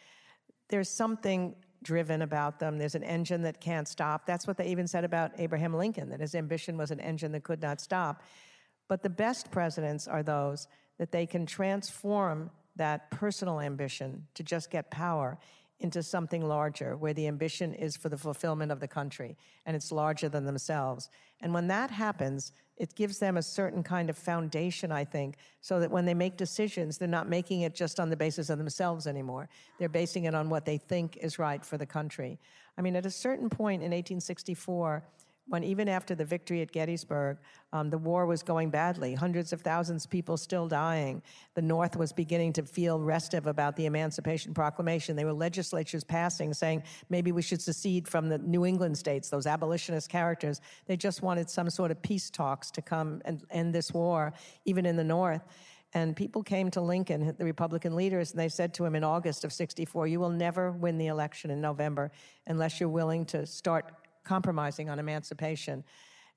there's 0.70 0.90
something 0.90 1.56
driven 1.84 2.22
about 2.24 2.60
them. 2.60 2.78
There's 2.78 2.96
an 2.96 3.04
engine 3.04 3.42
that 3.44 3.60
can't 3.60 3.88
stop. 3.88 4.26
That's 4.26 4.48
what 4.48 4.58
they 4.58 4.68
even 4.68 4.88
said 4.88 5.04
about 5.04 5.32
Abraham 5.38 5.74
Lincoln, 5.74 6.10
that 6.10 6.20
his 6.20 6.36
ambition 6.36 6.78
was 6.78 6.92
an 6.92 7.00
engine 7.00 7.32
that 7.34 7.44
could 7.44 7.62
not 7.62 7.80
stop. 7.80 8.24
But 8.88 9.04
the 9.04 9.10
best 9.10 9.52
presidents 9.52 10.08
are 10.08 10.24
those 10.24 10.68
that 11.00 11.12
they 11.12 11.26
can 11.26 11.46
transform 11.46 12.50
that 12.76 13.12
personal 13.12 13.60
ambition 13.60 14.28
to 14.36 14.44
just 14.44 14.72
get 14.72 14.90
power 14.90 15.38
into 15.82 16.02
something 16.02 16.48
larger, 16.48 16.96
where 16.96 17.14
the 17.14 17.28
ambition 17.28 17.74
is 17.74 17.98
for 17.98 18.10
the 18.10 18.18
fulfillment 18.18 18.72
of 18.72 18.80
the 18.80 18.88
country 18.88 19.36
and 19.66 19.76
it's 19.76 19.92
larger 19.92 20.30
than 20.30 20.46
themselves. 20.46 21.10
And 21.42 21.54
when 21.54 21.68
that 21.68 21.92
happens, 21.92 22.52
it 22.78 22.96
gives 22.96 23.20
them 23.20 23.38
a 23.38 23.44
certain 23.44 23.84
kind 23.84 24.10
of 24.10 24.18
foundation, 24.18 24.92
I 24.92 25.04
think, 25.04 25.36
so 25.62 25.80
that 25.80 25.92
when 25.92 26.06
they 26.06 26.14
make 26.14 26.38
decisions, 26.38 26.98
they're 26.98 27.08
not 27.08 27.30
making 27.30 27.62
it 27.62 27.76
just 27.76 28.00
on 28.00 28.10
the 28.10 28.16
basis 28.16 28.50
of 28.50 28.58
themselves 28.58 29.06
anymore. 29.06 29.50
They're 29.78 29.90
basing 29.90 30.24
it 30.24 30.34
on 30.34 30.50
what 30.50 30.66
they 30.66 30.78
think 30.78 31.18
is 31.18 31.38
right 31.38 31.64
for 31.64 31.78
the 31.78 31.86
country. 31.86 32.40
I 32.78 32.82
mean, 32.82 32.96
at 32.96 33.06
a 33.06 33.12
certain 33.12 33.50
point 33.50 33.82
in 33.82 33.92
1864, 33.92 35.04
when 35.52 35.66
even 35.66 35.90
after 35.90 36.16
the 36.16 36.24
victory 36.24 36.62
at 36.62 36.72
Gettysburg, 36.72 37.38
um, 37.74 37.90
the 37.90 37.98
war 37.98 38.26
was 38.26 38.42
going 38.42 38.70
badly, 38.70 39.14
hundreds 39.14 39.52
of 39.52 39.60
thousands 39.60 40.06
of 40.06 40.12
people 40.12 40.38
still 40.38 40.66
dying. 40.66 41.22
The 41.56 41.62
North 41.62 41.98
was 41.98 42.14
beginning 42.14 42.54
to 42.54 42.64
feel 42.64 43.02
restive 43.02 43.48
about 43.48 43.76
the 43.76 43.86
Emancipation 43.86 44.54
Proclamation. 44.54 45.18
There 45.18 45.26
were 45.26 45.34
legislatures 45.34 46.06
passing 46.06 46.54
saying 46.54 46.84
maybe 47.10 47.34
we 47.34 47.42
should 47.42 47.62
secede 47.62 48.08
from 48.08 48.30
the 48.30 48.38
New 48.38 48.66
England 48.66 48.98
states, 48.98 49.28
those 49.28 49.46
abolitionist 49.46 50.10
characters. 50.10 50.62
They 50.86 50.96
just 50.96 51.22
wanted 51.22 51.50
some 51.50 51.70
sort 51.70 51.92
of 51.92 52.02
peace 52.02 52.30
talks 52.30 52.72
to 52.72 52.82
come 52.82 53.22
and 53.26 53.44
end 53.52 53.76
this 53.76 53.92
war, 53.92 54.32
even 54.64 54.86
in 54.86 54.96
the 54.96 55.04
North. 55.04 55.42
And 55.94 56.16
people 56.16 56.42
came 56.42 56.72
to 56.72 56.80
Lincoln, 56.80 57.36
the 57.38 57.44
Republican 57.44 57.98
leaders, 57.98 58.32
and 58.32 58.40
they 58.40 58.48
said 58.48 58.74
to 58.76 58.86
him 58.86 58.96
in 58.96 59.04
August 59.04 59.44
of 59.44 59.52
64, 59.52 60.08
You 60.08 60.22
will 60.22 60.30
never 60.30 60.72
win 60.72 60.98
the 60.98 61.08
election 61.08 61.52
in 61.52 61.60
November 61.60 62.10
unless 62.48 62.80
you're 62.80 62.88
willing 62.88 63.26
to 63.26 63.46
start 63.46 63.92
compromising 64.24 64.90
on 64.90 65.00
emancipation. 65.00 65.84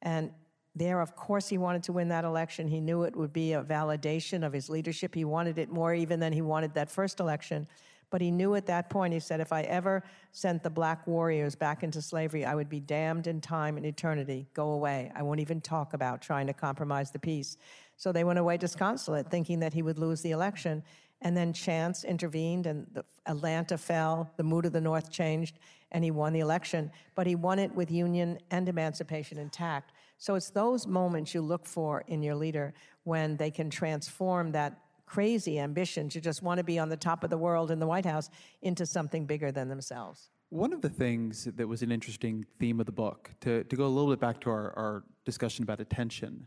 And 0.03 0.31
there, 0.75 1.01
of 1.01 1.15
course, 1.15 1.49
he 1.49 1.59
wanted 1.59 1.85
to 1.85 1.93
win 1.93 2.09
that 2.09 2.25
election. 2.25 2.67
He 2.67 2.81
knew 2.81 3.05
it 3.05 3.15
would 3.15 3.33
be 3.33 3.53
a 3.53 3.63
validation 3.63 4.45
of 4.45 4.53
his 4.53 4.69
leadership. 4.69 5.15
He 5.15 5.25
wanted 5.25 5.59
it 5.59 5.71
more 5.71 5.95
even 5.95 6.19
than 6.19 6.33
he 6.33 6.43
wanted 6.43 6.75
that 6.75 6.91
first 6.91 7.21
election. 7.21 7.69
But 8.11 8.21
he 8.21 8.31
knew 8.31 8.55
at 8.55 8.67
that 8.67 8.91
point, 8.91 9.13
he 9.13 9.21
said, 9.21 9.41
if 9.41 9.53
I 9.53 9.63
ever 9.63 10.05
sent 10.33 10.63
the 10.63 10.71
black 10.71 11.07
warriors 11.07 11.57
back 11.57 11.83
into 11.83 12.01
slavery, 12.01 12.45
I 12.45 12.55
would 12.55 12.69
be 12.69 12.81
damned 12.81 13.27
in 13.27 13.41
time 13.41 13.77
and 13.77 13.87
eternity. 13.87 14.47
Go 14.55 14.71
away. 14.73 15.11
I 15.15 15.23
won't 15.23 15.41
even 15.41 15.61
talk 15.61 15.95
about 15.95 16.23
trying 16.23 16.47
to 16.47 16.53
compromise 16.53 17.11
the 17.11 17.19
peace. 17.19 17.57
So 17.97 18.13
they 18.13 18.25
went 18.25 18.39
away 18.39 18.57
disconsolate, 18.57 19.31
thinking 19.31 19.61
that 19.61 19.73
he 19.73 19.83
would 19.83 19.99
lose 19.99 20.21
the 20.21 20.33
election. 20.33 20.83
And 21.23 21.37
then 21.37 21.53
chance 21.53 22.05
intervened, 22.05 22.67
and 22.67 23.03
Atlanta 23.27 23.79
fell, 23.79 24.31
the 24.37 24.43
mood 24.43 24.67
of 24.67 24.73
the 24.73 24.81
North 24.81 25.11
changed, 25.11 25.59
and 25.93 26.05
he 26.05 26.11
won 26.11 26.33
the 26.33 26.41
election. 26.41 26.91
But 27.15 27.27
he 27.27 27.35
won 27.35 27.59
it 27.59 27.75
with 27.75 27.91
union 27.91 28.39
and 28.51 28.69
emancipation 28.69 29.39
intact. 29.39 29.93
So 30.19 30.35
it's 30.35 30.51
those 30.51 30.87
moments 30.87 31.35
you 31.35 31.41
look 31.41 31.67
for 31.67 32.05
in 32.09 32.23
your 32.23 32.35
leader 32.35 32.75
when 33.05 33.37
they 33.37 33.51
can 33.51 33.71
transform 33.71 34.53
that 34.53 34.79
crazy 35.07 35.59
ambition 35.59 36.09
to 36.09 36.21
just 36.21 36.43
want 36.43 36.59
to 36.59 36.65
be 36.65 36.79
on 36.79 36.89
the 36.89 36.97
top 36.97 37.25
of 37.25 37.31
the 37.31 37.39
world 37.39 37.71
in 37.71 37.79
the 37.79 37.87
White 37.87 38.07
House 38.07 38.31
into 38.63 38.87
something 38.87 39.27
bigger 39.27 39.53
than 39.53 39.69
themselves. 39.69 40.31
One 40.51 40.73
of 40.73 40.83
the 40.83 40.89
things 40.89 41.45
that 41.57 41.67
was 41.67 41.83
an 41.83 41.91
interesting 41.91 42.45
theme 42.59 42.81
of 42.81 42.87
the 42.87 42.93
book, 42.93 43.31
to, 43.41 43.65
to 43.65 43.77
go 43.77 43.87
a 43.87 43.89
little 43.89 44.11
bit 44.11 44.21
back 44.21 44.41
to 44.43 44.51
our, 44.51 44.73
our 44.77 45.05
discussion 45.25 45.63
about 45.63 45.81
attention, 45.81 46.47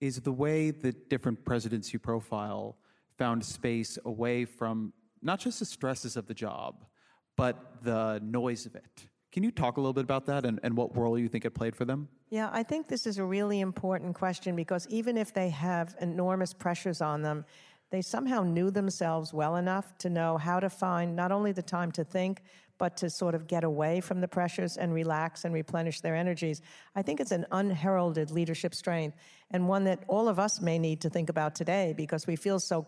is 0.00 0.20
the 0.20 0.32
way 0.32 0.70
that 0.70 1.08
different 1.08 1.44
presidents 1.44 1.92
you 1.92 1.98
profile 1.98 2.76
found 3.18 3.44
space 3.44 3.98
away 4.04 4.44
from 4.44 4.92
not 5.20 5.40
just 5.40 5.58
the 5.58 5.64
stresses 5.64 6.16
of 6.16 6.26
the 6.26 6.34
job, 6.34 6.84
but 7.36 7.82
the 7.82 8.20
noise 8.22 8.64
of 8.64 8.74
it. 8.76 9.08
Can 9.32 9.42
you 9.42 9.50
talk 9.50 9.76
a 9.76 9.80
little 9.80 9.92
bit 9.92 10.04
about 10.04 10.26
that 10.26 10.46
and, 10.46 10.58
and 10.62 10.76
what 10.76 10.96
role 10.96 11.18
you 11.18 11.28
think 11.28 11.44
it 11.44 11.50
played 11.50 11.76
for 11.76 11.84
them? 11.84 12.08
Yeah, 12.30 12.48
I 12.52 12.62
think 12.62 12.88
this 12.88 13.06
is 13.06 13.18
a 13.18 13.24
really 13.24 13.60
important 13.60 14.14
question 14.14 14.56
because 14.56 14.86
even 14.88 15.16
if 15.16 15.34
they 15.34 15.50
have 15.50 15.96
enormous 16.00 16.54
pressures 16.54 17.00
on 17.00 17.22
them, 17.22 17.44
they 17.90 18.02
somehow 18.02 18.42
knew 18.42 18.70
themselves 18.70 19.32
well 19.32 19.56
enough 19.56 19.96
to 19.98 20.10
know 20.10 20.36
how 20.36 20.60
to 20.60 20.68
find 20.68 21.16
not 21.16 21.32
only 21.32 21.52
the 21.52 21.62
time 21.62 21.90
to 21.92 22.04
think, 22.04 22.42
but 22.78 22.96
to 22.96 23.10
sort 23.10 23.34
of 23.34 23.46
get 23.46 23.64
away 23.64 24.00
from 24.00 24.20
the 24.20 24.28
pressures 24.28 24.76
and 24.76 24.94
relax 24.94 25.44
and 25.44 25.52
replenish 25.52 26.00
their 26.00 26.14
energies. 26.14 26.62
I 26.94 27.02
think 27.02 27.20
it's 27.20 27.32
an 27.32 27.44
unheralded 27.52 28.30
leadership 28.30 28.74
strength 28.74 29.16
and 29.50 29.68
one 29.68 29.84
that 29.84 30.04
all 30.08 30.28
of 30.28 30.38
us 30.38 30.60
may 30.60 30.78
need 30.78 31.00
to 31.02 31.10
think 31.10 31.28
about 31.28 31.54
today 31.54 31.94
because 31.96 32.26
we 32.26 32.36
feel 32.36 32.60
so 32.60 32.86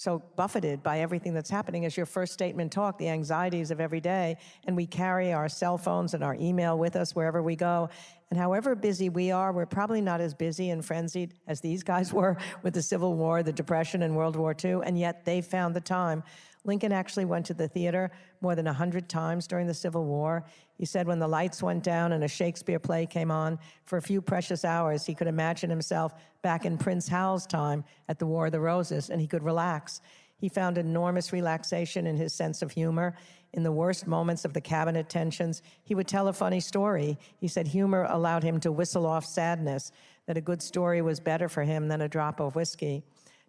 so 0.00 0.22
buffeted 0.34 0.82
by 0.82 1.00
everything 1.00 1.34
that's 1.34 1.50
happening 1.50 1.84
as 1.84 1.94
your 1.94 2.06
first 2.06 2.32
statement 2.32 2.72
talk 2.72 2.96
the 2.96 3.10
anxieties 3.10 3.70
of 3.70 3.82
every 3.82 4.00
day. 4.00 4.38
And 4.66 4.74
we 4.74 4.86
carry 4.86 5.30
our 5.34 5.46
cell 5.46 5.76
phones 5.76 6.14
and 6.14 6.24
our 6.24 6.34
email 6.40 6.78
with 6.78 6.96
us 6.96 7.14
wherever 7.14 7.42
we 7.42 7.54
go. 7.54 7.90
And 8.30 8.38
however 8.40 8.74
busy 8.74 9.10
we 9.10 9.30
are 9.30 9.52
we're 9.52 9.66
probably 9.66 10.00
not 10.00 10.22
as 10.22 10.32
busy 10.32 10.70
and 10.70 10.82
frenzied 10.82 11.34
as 11.46 11.60
these 11.60 11.82
guys 11.82 12.12
were 12.14 12.38
with 12.62 12.72
the 12.72 12.80
civil 12.80 13.14
war 13.14 13.42
the 13.42 13.52
depression 13.52 14.02
and 14.02 14.16
world 14.16 14.36
war 14.36 14.56
ii 14.64 14.76
and 14.86 14.98
yet 14.98 15.26
they 15.26 15.42
found 15.42 15.76
the 15.76 15.82
time. 15.82 16.22
Lincoln 16.64 16.92
actually 16.92 17.26
went 17.26 17.44
to 17.46 17.54
the 17.54 17.68
theater 17.68 18.10
more 18.40 18.54
than 18.54 18.66
100 18.66 19.06
times 19.06 19.46
during 19.46 19.66
the 19.66 19.74
Civil 19.74 20.04
War. 20.04 20.44
He 20.80 20.86
said 20.86 21.06
when 21.06 21.18
the 21.18 21.28
lights 21.28 21.62
went 21.62 21.84
down 21.84 22.12
and 22.12 22.24
a 22.24 22.28
Shakespeare 22.28 22.78
play 22.78 23.04
came 23.04 23.30
on, 23.30 23.58
for 23.84 23.98
a 23.98 24.02
few 24.02 24.22
precious 24.22 24.64
hours, 24.64 25.04
he 25.04 25.14
could 25.14 25.26
imagine 25.26 25.68
himself 25.68 26.14
back 26.40 26.64
in 26.64 26.78
Prince 26.78 27.06
Hal's 27.06 27.44
time 27.44 27.84
at 28.08 28.18
the 28.18 28.24
War 28.24 28.46
of 28.46 28.52
the 28.52 28.60
Roses 28.60 29.10
and 29.10 29.20
he 29.20 29.26
could 29.26 29.42
relax. 29.42 30.00
He 30.38 30.48
found 30.48 30.78
enormous 30.78 31.34
relaxation 31.34 32.06
in 32.06 32.16
his 32.16 32.32
sense 32.32 32.62
of 32.62 32.70
humor. 32.70 33.14
In 33.52 33.62
the 33.62 33.70
worst 33.70 34.06
moments 34.06 34.46
of 34.46 34.54
the 34.54 34.60
cabinet 34.62 35.10
tensions, 35.10 35.60
he 35.84 35.94
would 35.94 36.08
tell 36.08 36.28
a 36.28 36.32
funny 36.32 36.60
story. 36.60 37.18
He 37.36 37.46
said 37.46 37.66
humor 37.68 38.06
allowed 38.08 38.42
him 38.42 38.58
to 38.60 38.72
whistle 38.72 39.04
off 39.04 39.26
sadness, 39.26 39.92
that 40.24 40.38
a 40.38 40.40
good 40.40 40.62
story 40.62 41.02
was 41.02 41.20
better 41.20 41.50
for 41.50 41.62
him 41.62 41.88
than 41.88 42.00
a 42.00 42.08
drop 42.08 42.40
of 42.40 42.54
whiskey. 42.54 43.02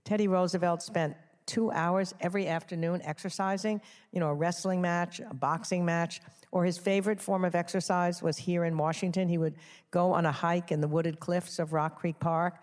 Teddy 0.03 0.27
Roosevelt 0.27 0.83
spent 0.83 1.15
two 1.45 1.71
hours 1.71 2.13
every 2.19 2.47
afternoon 2.47 3.01
exercising, 3.05 3.79
you 4.11 4.19
know, 4.19 4.27
a 4.27 4.33
wrestling 4.33 4.81
match, 4.81 5.21
a 5.21 5.33
boxing 5.33 5.85
match, 5.85 6.19
or 6.51 6.65
his 6.65 6.77
favorite 6.77 7.19
form 7.19 7.45
of 7.45 7.55
exercise 7.55 8.21
was 8.21 8.37
here 8.37 8.65
in 8.65 8.77
Washington. 8.77 9.27
He 9.27 9.37
would 9.37 9.55
go 9.89 10.11
on 10.11 10.25
a 10.25 10.31
hike 10.31 10.71
in 10.71 10.81
the 10.81 10.87
wooded 10.87 11.19
cliffs 11.19 11.59
of 11.59 11.73
Rock 11.73 11.99
Creek 11.99 12.19
Park. 12.19 12.55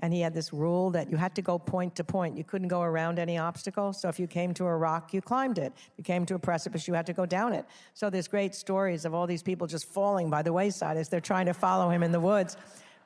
And 0.00 0.12
he 0.12 0.20
had 0.20 0.34
this 0.34 0.52
rule 0.52 0.90
that 0.90 1.08
you 1.10 1.16
had 1.16 1.34
to 1.36 1.42
go 1.42 1.58
point 1.58 1.94
to 1.96 2.04
point. 2.04 2.36
You 2.36 2.44
couldn't 2.44 2.68
go 2.68 2.82
around 2.82 3.18
any 3.18 3.38
obstacle. 3.38 3.92
So 3.92 4.08
if 4.08 4.18
you 4.18 4.26
came 4.26 4.52
to 4.54 4.66
a 4.66 4.76
rock, 4.76 5.14
you 5.14 5.22
climbed 5.22 5.56
it. 5.56 5.72
If 5.76 5.92
you 5.96 6.04
came 6.04 6.26
to 6.26 6.34
a 6.34 6.38
precipice, 6.38 6.88
you 6.88 6.94
had 6.94 7.06
to 7.06 7.12
go 7.12 7.24
down 7.24 7.52
it. 7.52 7.64
So 7.94 8.10
there's 8.10 8.28
great 8.28 8.54
stories 8.54 9.04
of 9.04 9.14
all 9.14 9.26
these 9.26 9.42
people 9.42 9.66
just 9.66 9.86
falling 9.86 10.30
by 10.30 10.42
the 10.42 10.52
wayside 10.52 10.96
as 10.96 11.08
they're 11.08 11.20
trying 11.20 11.46
to 11.46 11.54
follow 11.54 11.90
him 11.90 12.02
in 12.02 12.12
the 12.12 12.20
woods. 12.20 12.56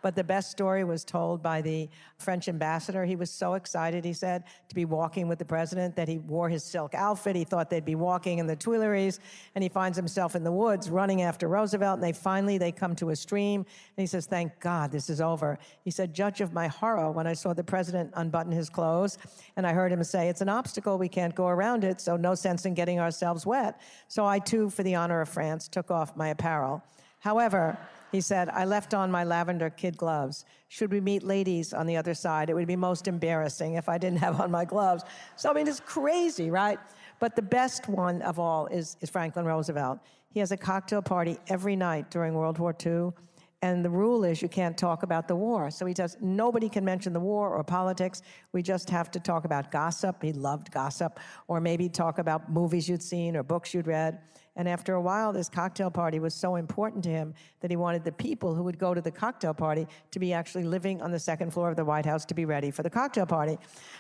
But 0.01 0.15
the 0.15 0.25
best 0.25 0.51
story 0.51 0.85
was 0.85 1.05
told 1.05 1.43
by 1.43 1.61
the 1.61 1.89
French 2.19 2.49
ambassador. 2.49 3.05
He 3.05 3.17
was 3.17 3.31
so 3.31 3.55
excited, 3.55 4.05
he 4.05 4.13
said, 4.13 4.45
to 4.69 4.75
be 4.75 4.85
walking 4.85 5.27
with 5.27 5.39
the 5.39 5.45
president 5.45 5.97
that 5.97 6.07
he 6.07 6.19
wore 6.19 6.49
his 6.49 6.63
silk 6.63 6.95
outfit. 6.95 7.35
He 7.35 7.45
thought 7.45 7.69
they'd 7.69 7.85
be 7.85 7.95
walking 7.95 8.39
in 8.39 8.47
the 8.47 8.55
Tuileries, 8.55 9.19
and 9.55 9.63
he 9.63 9.69
finds 9.69 9.97
himself 9.97 10.37
in 10.37 10.45
the 10.45 10.53
woods 10.53 10.89
running 10.89 11.23
after 11.23 11.49
Roosevelt. 11.49 11.97
And 11.97 12.05
they 12.05 12.13
finally 12.13 12.59
they 12.59 12.71
come 12.71 12.95
to 12.97 13.11
a 13.11 13.17
stream, 13.17 13.61
and 13.63 14.03
he 14.03 14.07
says, 14.07 14.27
"Thank 14.27 14.61
God 14.61 14.93
this 14.93 15.11
is 15.11 15.21
over." 15.21 15.59
He 15.83 15.91
said, 15.91 16.15
"Judge 16.15 16.41
of 16.41 16.53
my 16.53 16.69
horror 16.69 17.11
when 17.11 17.27
I 17.27 17.33
saw 17.33 17.53
the 17.53 17.65
president 17.65 18.13
unbutton 18.15 18.53
his 18.53 18.71
clothes, 18.71 19.19
and 19.57 19.67
I 19.67 19.73
heard 19.73 19.91
him 19.91 20.05
say, 20.05 20.29
"It's 20.29 20.41
an 20.41 20.49
obstacle. 20.49 20.97
We 20.97 21.09
can't 21.09 21.35
go 21.35 21.49
around 21.49 21.83
it. 21.83 22.01
So 22.01 22.17
no 22.17 22.35
sense 22.35 22.67
in 22.67 22.75
getting 22.75 23.01
ourselves 23.01 23.45
wet." 23.45 23.81
So 24.07 24.25
I 24.25 24.39
too, 24.39 24.71
for 24.71 24.85
the 24.85 24.95
honor 24.95 25.21
of 25.21 25.29
France, 25.29 25.67
took 25.67 25.91
off 25.91 26.17
my 26.17 26.29
apparel. 26.29 26.83
However. 27.19 27.79
He 28.11 28.21
said, 28.21 28.49
I 28.49 28.65
left 28.65 28.95
on 28.95 29.11
my 29.11 29.25
lavender 29.25 29.71
kid 29.71 29.97
gloves. 29.97 30.45
Should 30.69 30.93
we 30.93 31.01
meet 31.01 31.23
ladies 31.23 31.73
on 31.73 31.87
the 31.87 31.97
other 31.97 32.15
side? 32.15 32.49
It 32.49 32.55
would 32.55 32.67
be 32.67 32.77
most 32.77 33.07
embarrassing 33.07 33.75
if 33.75 33.89
I 33.89 33.99
didn't 33.99 34.19
have 34.19 34.41
on 34.41 34.51
my 34.51 34.65
gloves. 34.65 35.05
So, 35.37 35.51
I 35.51 35.53
mean, 35.53 35.69
it's 35.69 35.81
crazy, 35.81 36.51
right? 36.51 36.79
But 37.21 37.37
the 37.37 37.43
best 37.43 37.89
one 37.89 38.23
of 38.23 38.39
all 38.39 38.67
is, 38.67 38.97
is 39.01 39.11
Franklin 39.11 39.45
Roosevelt. 39.45 39.99
He 40.31 40.41
has 40.41 40.53
a 40.53 40.57
cocktail 40.57 41.03
party 41.03 41.39
every 41.49 41.77
night 41.77 42.11
during 42.11 42.35
World 42.35 42.59
War 42.59 42.75
II. 42.85 43.13
And 43.61 43.85
the 43.85 43.91
rule 43.91 44.23
is 44.23 44.41
you 44.41 44.49
can't 44.49 44.79
talk 44.79 45.03
about 45.03 45.27
the 45.27 45.35
war. 45.35 45.71
So 45.71 45.85
he 45.85 45.95
says 45.95 46.17
nobody 46.21 46.69
can 46.69 46.85
mention 46.85 47.13
the 47.13 47.21
war 47.21 47.51
or 47.51 47.65
politics. 47.65 48.23
We 48.53 48.63
just 48.63 48.89
have 48.91 49.11
to 49.11 49.21
talk 49.21 49.45
about 49.45 49.73
gossip. 49.73 50.23
He 50.23 50.33
loved 50.33 50.71
gossip. 50.71 51.19
Or 51.49 51.61
maybe 51.61 51.89
talk 51.89 52.19
about 52.19 52.53
movies 52.53 52.89
you'd 52.89 53.03
seen 53.03 53.37
or 53.37 53.43
books 53.43 53.75
you'd 53.75 53.89
read. 53.89 54.21
And 54.59 54.69
after 54.69 54.95
a 54.95 55.01
while, 55.01 55.33
this 55.33 55.49
cocktail 55.49 55.89
party 55.89 56.19
was 56.19 56.35
so 56.35 56.57
important 56.57 57.05
to 57.05 57.11
him 57.11 57.33
that 57.61 57.71
he 57.71 57.77
wanted 57.77 58.03
the 58.03 58.11
people 58.11 58.57
who 58.57 58.65
would 58.65 58.77
go 58.77 58.93
to 58.93 59.01
the 59.01 59.11
cocktail 59.11 59.55
party 59.55 59.87
to 60.11 60.19
be 60.19 60.33
actually 60.33 60.65
living 60.65 61.01
on 61.01 61.13
the 61.13 61.19
second 61.19 61.53
floor 61.53 61.71
of 61.71 61.77
the 61.77 61.85
White 61.85 62.05
House 62.05 62.25
to 62.25 62.35
be 62.35 62.45
ready 62.45 62.73
for 62.73 62.83
the 62.83 62.91
cocktail 62.91 63.25
party. 63.25 63.57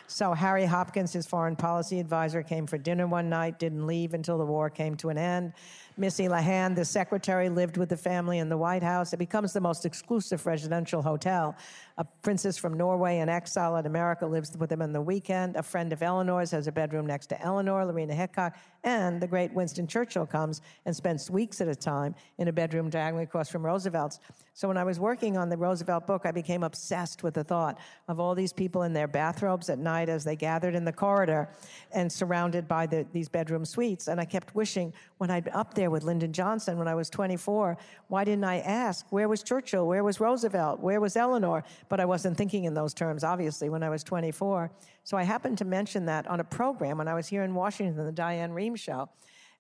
So 0.09 0.35
Harry 0.35 0.67
Hopkins, 0.67 1.13
his 1.13 1.27
foreign 1.27 1.55
policy 1.55 2.01
advisor, 2.01 2.43
came 2.43 2.67
for 2.67 2.77
dinner 2.77 3.07
one 3.07 3.31
night, 3.31 3.61
didn't 3.61 3.87
leave 3.87 4.15
until 4.15 4.37
the 4.37 4.45
war 4.45 4.69
came 4.69 4.97
to 4.97 5.11
an 5.11 5.17
end. 5.17 5.53
Missy 5.99 6.29
LeHand, 6.29 6.77
the 6.77 6.85
secretary, 6.85 7.49
lived 7.49 7.77
with 7.77 7.89
the 7.89 7.97
family 7.97 8.39
in 8.39 8.49
the 8.49 8.57
White 8.57 8.85
House. 8.85 9.13
It 9.13 9.17
becomes 9.17 9.53
the 9.53 9.61
most 9.61 9.85
exclusive 9.85 10.47
residential 10.47 11.03
hotel. 11.03 11.57
A 11.97 12.05
princess 12.05 12.57
from 12.57 12.77
Norway 12.77 13.19
in 13.19 13.29
exile 13.29 13.75
in 13.77 13.85
America 13.85 14.25
lives 14.25 14.57
with 14.57 14.71
them 14.71 14.81
on 14.81 14.93
the 14.93 15.01
weekend. 15.01 15.57
A 15.57 15.63
friend 15.63 15.93
of 15.93 16.01
Eleanor's 16.01 16.53
has 16.53 16.69
a 16.69 16.73
bedroom 16.73 17.05
next 17.05 17.27
to 17.27 17.43
Eleanor, 17.43 17.85
Lorena 17.85 18.15
Hickok, 18.15 18.57
and 18.85 19.21
the 19.21 19.27
great 19.27 19.53
Winston 19.53 19.89
Churchill 19.89 20.25
comes 20.25 20.63
and 20.87 20.95
spends 20.95 21.29
weeks 21.29 21.61
at 21.61 21.67
a 21.67 21.75
time 21.75 22.15
in 22.39 22.47
a 22.47 22.53
bedroom 22.53 22.89
diagonally 22.91 23.25
across 23.25 23.49
from 23.49 23.67
Roosevelt's. 23.67 24.21
So 24.55 24.69
when 24.69 24.77
I 24.77 24.85
was 24.85 25.01
working 25.01 25.37
on 25.37 25.49
the 25.49 25.57
Roosevelt 25.57 26.07
book, 26.07 26.23
I 26.25 26.31
became 26.31 26.63
obsessed 26.63 27.25
with 27.25 27.35
the 27.35 27.45
thought 27.45 27.79
of 28.07 28.21
all 28.21 28.37
these 28.37 28.53
people 28.53 28.85
in 28.85 28.93
their 28.93 29.09
bathrobes 29.09 29.69
at 29.69 29.79
night 29.79 30.09
as 30.09 30.23
they 30.23 30.37
gathered 30.37 30.77
in 30.77 30.85
the 30.85 30.93
corridor 30.93 31.49
and 31.91 32.11
surrounded 32.11 32.69
by 32.69 32.87
the, 32.87 33.05
these 33.13 33.29
bedroom 33.29 33.65
suites. 33.65 34.07
And 34.07 34.21
I 34.21 34.25
kept 34.25 34.55
wishing 34.55 34.93
when 35.19 35.31
I'd 35.31 35.49
up 35.49 35.75
there 35.75 35.91
with 35.91 36.05
Lyndon 36.05 36.33
Johnson 36.33 36.79
when 36.79 36.89
I 36.89 36.95
was 36.95 37.11
24, 37.11 37.77
why 38.09 38.25
didn't 38.25 38.45
I 38.45 38.61
ask, 38.61 39.07
where 39.11 39.29
was 39.29 39.43
Churchill? 39.43 39.87
Where 39.87 40.03
was 40.03 40.21
Roosevelt? 40.21 40.81
Where 40.81 41.01
was 41.01 41.17
Eleanor? 41.17 41.65
But 41.89 42.01
I 42.01 42.05
wasn't 42.05 42.37
thinking 42.37 42.65
in 42.65 42.75
those 42.75 42.95
terms, 42.95 43.25
obviously, 43.25 43.69
when 43.69 43.83
I 43.83 43.91
was 43.91 44.03
24. 44.03 44.71
So 45.05 45.17
I 45.17 45.25
happened 45.25 45.59
to 45.59 45.65
mention 45.65 46.07
that 46.07 46.27
on 46.27 46.41
a 46.41 46.45
program 46.45 46.99
when 46.99 47.09
I 47.09 47.15
was 47.15 47.27
here 47.29 47.43
in 47.43 47.55
Washington, 47.55 48.05
the 48.05 48.13
Diane 48.13 48.53
Rehm 48.53 48.77
show. 48.77 49.09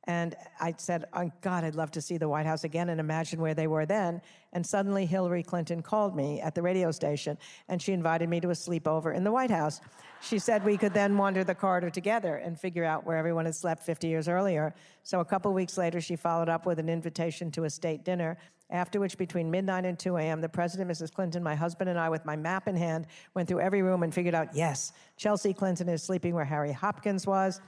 And 0.05 0.35
I 0.61 0.75
said, 0.78 1.05
oh, 1.12 1.31
God, 1.43 1.64
I'd 1.64 1.75
love 1.75 1.90
to 1.90 2.00
see 2.00 2.17
the 2.17 2.28
White 2.28 2.47
House 2.47 2.64
again 2.64 2.88
and 2.88 2.99
imagine 2.99 3.40
where 3.40 3.52
they 3.52 3.67
were 3.67 3.85
then. 3.85 4.23
And 4.55 4.64
suddenly 4.64 5.05
Hillary 5.05 5.43
Clinton 5.43 5.83
called 5.83 6.17
me 6.17 6.40
at 6.40 6.55
the 6.55 6.62
radio 6.62 6.90
station 6.90 7.37
and 7.69 7.83
she 7.83 7.93
invited 7.93 8.28
me 8.28 8.40
to 8.40 8.49
a 8.49 8.55
sleepover 8.55 9.14
in 9.14 9.23
the 9.23 9.33
White 9.33 9.50
House. 9.50 9.83
She 10.23 10.38
said 10.38 10.64
we 10.64 10.78
could 10.78 10.95
then 10.95 11.17
wander 11.19 11.45
the 11.45 11.55
corridor 11.55 11.90
together 11.90 12.37
and 12.37 12.59
figure 12.59 12.85
out 12.85 13.05
where 13.05 13.19
everyone 13.19 13.45
had 13.45 13.55
slept 13.55 13.83
50 13.83 14.09
years 14.09 14.28
earlier. 14.28 14.75
So 15.02 15.21
a 15.21 15.25
couple 15.25 15.52
weeks 15.52 15.76
later, 15.76 16.00
she 16.00 16.17
followed 16.17 16.49
up 16.49 16.64
with 16.64 16.78
an 16.78 16.88
invitation 16.88 17.50
to 17.52 17.64
a 17.64 17.71
state 17.71 18.05
dinner 18.05 18.38
after 18.70 19.00
which, 19.00 19.16
between 19.16 19.50
midnight 19.50 19.87
and 19.87 19.98
2 19.98 20.18
a.m., 20.18 20.42
the 20.42 20.48
President, 20.48 20.90
Mrs. 20.90 21.12
Clinton, 21.12 21.42
my 21.42 21.54
husband, 21.54 21.88
and 21.88 21.98
I, 21.98 22.10
with 22.10 22.25
my 22.26 22.37
map 22.37 22.68
in 22.68 22.76
hand, 22.76 23.06
went 23.34 23.48
through 23.48 23.60
every 23.60 23.80
room 23.80 24.02
and 24.02 24.12
figured 24.12 24.34
out 24.34 24.54
yes, 24.54 24.92
Chelsea 25.16 25.54
Clinton 25.54 25.88
is 25.88 26.02
sleeping 26.02 26.34
where 26.34 26.44
Harry 26.44 26.72
Hopkins 26.72 27.26
was. 27.26 27.62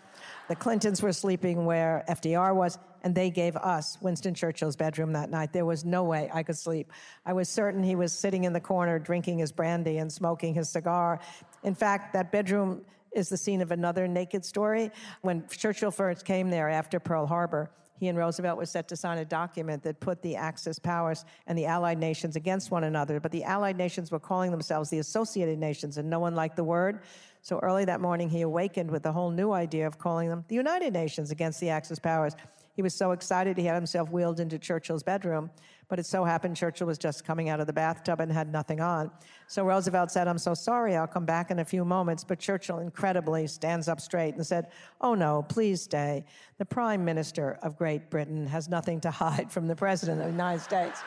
The 0.49 0.57
Clintons 0.57 1.00
were 1.00 1.12
sleeping 1.12 1.64
where 1.64 2.04
FDR 2.09 2.54
was, 2.54 2.78
and 3.02 3.14
they 3.14 3.30
gave 3.30 3.57
us 3.57 3.97
Winston 4.02 4.35
Churchill's 4.35 4.76
bedroom 4.76 5.12
that 5.14 5.30
night. 5.30 5.54
There 5.54 5.64
was 5.64 5.87
no 5.87 6.04
way 6.04 6.28
I 6.35 6.42
could 6.42 6.59
sleep. 6.59 6.92
I 7.25 7.33
was 7.33 7.49
certain 7.49 7.83
he 7.83 7.95
was 7.95 8.12
sitting 8.12 8.45
in 8.45 8.52
the 8.52 8.61
corner 8.61 8.99
drinking 8.99 9.38
his 9.38 9.52
brandy 9.52 9.99
and 9.99 10.12
smoking 10.12 10.52
his 10.52 10.69
cigar. 10.69 11.19
In 11.62 11.75
fact, 11.75 12.12
that 12.12 12.30
bedroom 12.30 12.83
is 13.12 13.30
the 13.30 13.38
scene 13.38 13.62
of 13.62 13.71
another 13.71 14.07
naked 14.07 14.45
story. 14.45 14.90
When 15.23 15.47
Churchill 15.49 15.90
first 15.90 16.26
came 16.26 16.50
there 16.50 16.69
after 16.69 17.00
Pearl 17.00 17.26
Harbor, 17.26 17.71
he 18.00 18.09
and 18.09 18.16
Roosevelt 18.16 18.57
were 18.57 18.64
set 18.64 18.88
to 18.88 18.97
sign 18.97 19.19
a 19.19 19.26
document 19.26 19.83
that 19.83 20.00
put 20.00 20.23
the 20.23 20.35
Axis 20.35 20.78
powers 20.78 21.26
and 21.47 21.57
the 21.57 21.66
Allied 21.66 21.99
nations 21.99 22.35
against 22.35 22.71
one 22.71 22.85
another. 22.85 23.21
But 23.21 23.30
the 23.30 23.45
Allied 23.45 23.76
nations 23.76 24.11
were 24.11 24.19
calling 24.19 24.50
themselves 24.50 24.88
the 24.88 25.00
Associated 25.00 25.59
Nations, 25.59 25.99
and 25.99 26.09
no 26.09 26.19
one 26.19 26.35
liked 26.35 26.57
the 26.57 26.64
word. 26.64 27.00
So 27.42 27.59
early 27.59 27.85
that 27.85 28.00
morning, 28.00 28.30
he 28.30 28.40
awakened 28.40 28.90
with 28.90 29.02
the 29.02 29.12
whole 29.12 29.30
new 29.30 29.52
idea 29.52 29.87
of 29.87 29.99
calling 29.99 30.30
them 30.30 30.47
the 30.49 30.54
United 30.54 30.95
Nations 30.95 31.30
against 31.30 31.61
the 31.61 31.69
Axis 31.69 31.99
powers. 31.99 32.35
He 32.75 32.80
was 32.80 32.95
so 32.95 33.12
excited 33.12 33.59
he 33.59 33.66
had 33.66 33.75
himself 33.75 34.11
wheeled 34.11 34.40
into 34.40 34.59
Churchill's 34.59 35.02
bedroom, 35.02 35.50
but 35.91 35.99
it 35.99 36.07
so 36.07 36.25
happened 36.25 36.57
Churchill 36.57 36.87
was 36.87 36.97
just 36.97 37.25
coming 37.25 37.49
out 37.49 37.61
of 37.61 37.67
the 37.67 37.73
bathtub 37.73 38.21
and 38.21 38.33
had 38.33 38.51
nothing 38.51 38.81
on. 38.81 39.11
So 39.49 39.67
Roosevelt 39.67 40.11
said, 40.11 40.29
I'm 40.29 40.39
so 40.39 40.55
sorry, 40.55 40.97
I'll 40.97 41.09
come 41.09 41.27
back 41.27 41.51
in 41.51 41.59
a 41.59 41.65
few 41.65 41.85
moments. 41.85 42.23
But 42.25 42.39
Churchill 42.39 42.79
incredibly 42.79 43.49
stands 43.49 43.89
up 43.89 44.01
straight 44.01 44.37
and 44.37 44.47
said, 44.47 44.69
Oh 45.01 45.15
no, 45.15 45.43
please 45.43 45.83
stay. 45.83 46.25
The 46.59 46.65
Prime 46.65 47.05
Minister 47.05 47.59
of 47.63 47.77
Great 47.77 48.09
Britain 48.09 48.47
has 48.47 48.69
nothing 48.69 49.01
to 49.01 49.11
hide 49.11 49.51
from 49.51 49.67
the 49.67 49.77
President 49.77 50.21
of 50.21 50.27
the 50.27 50.33
United 50.33 50.63
States. 50.63 51.01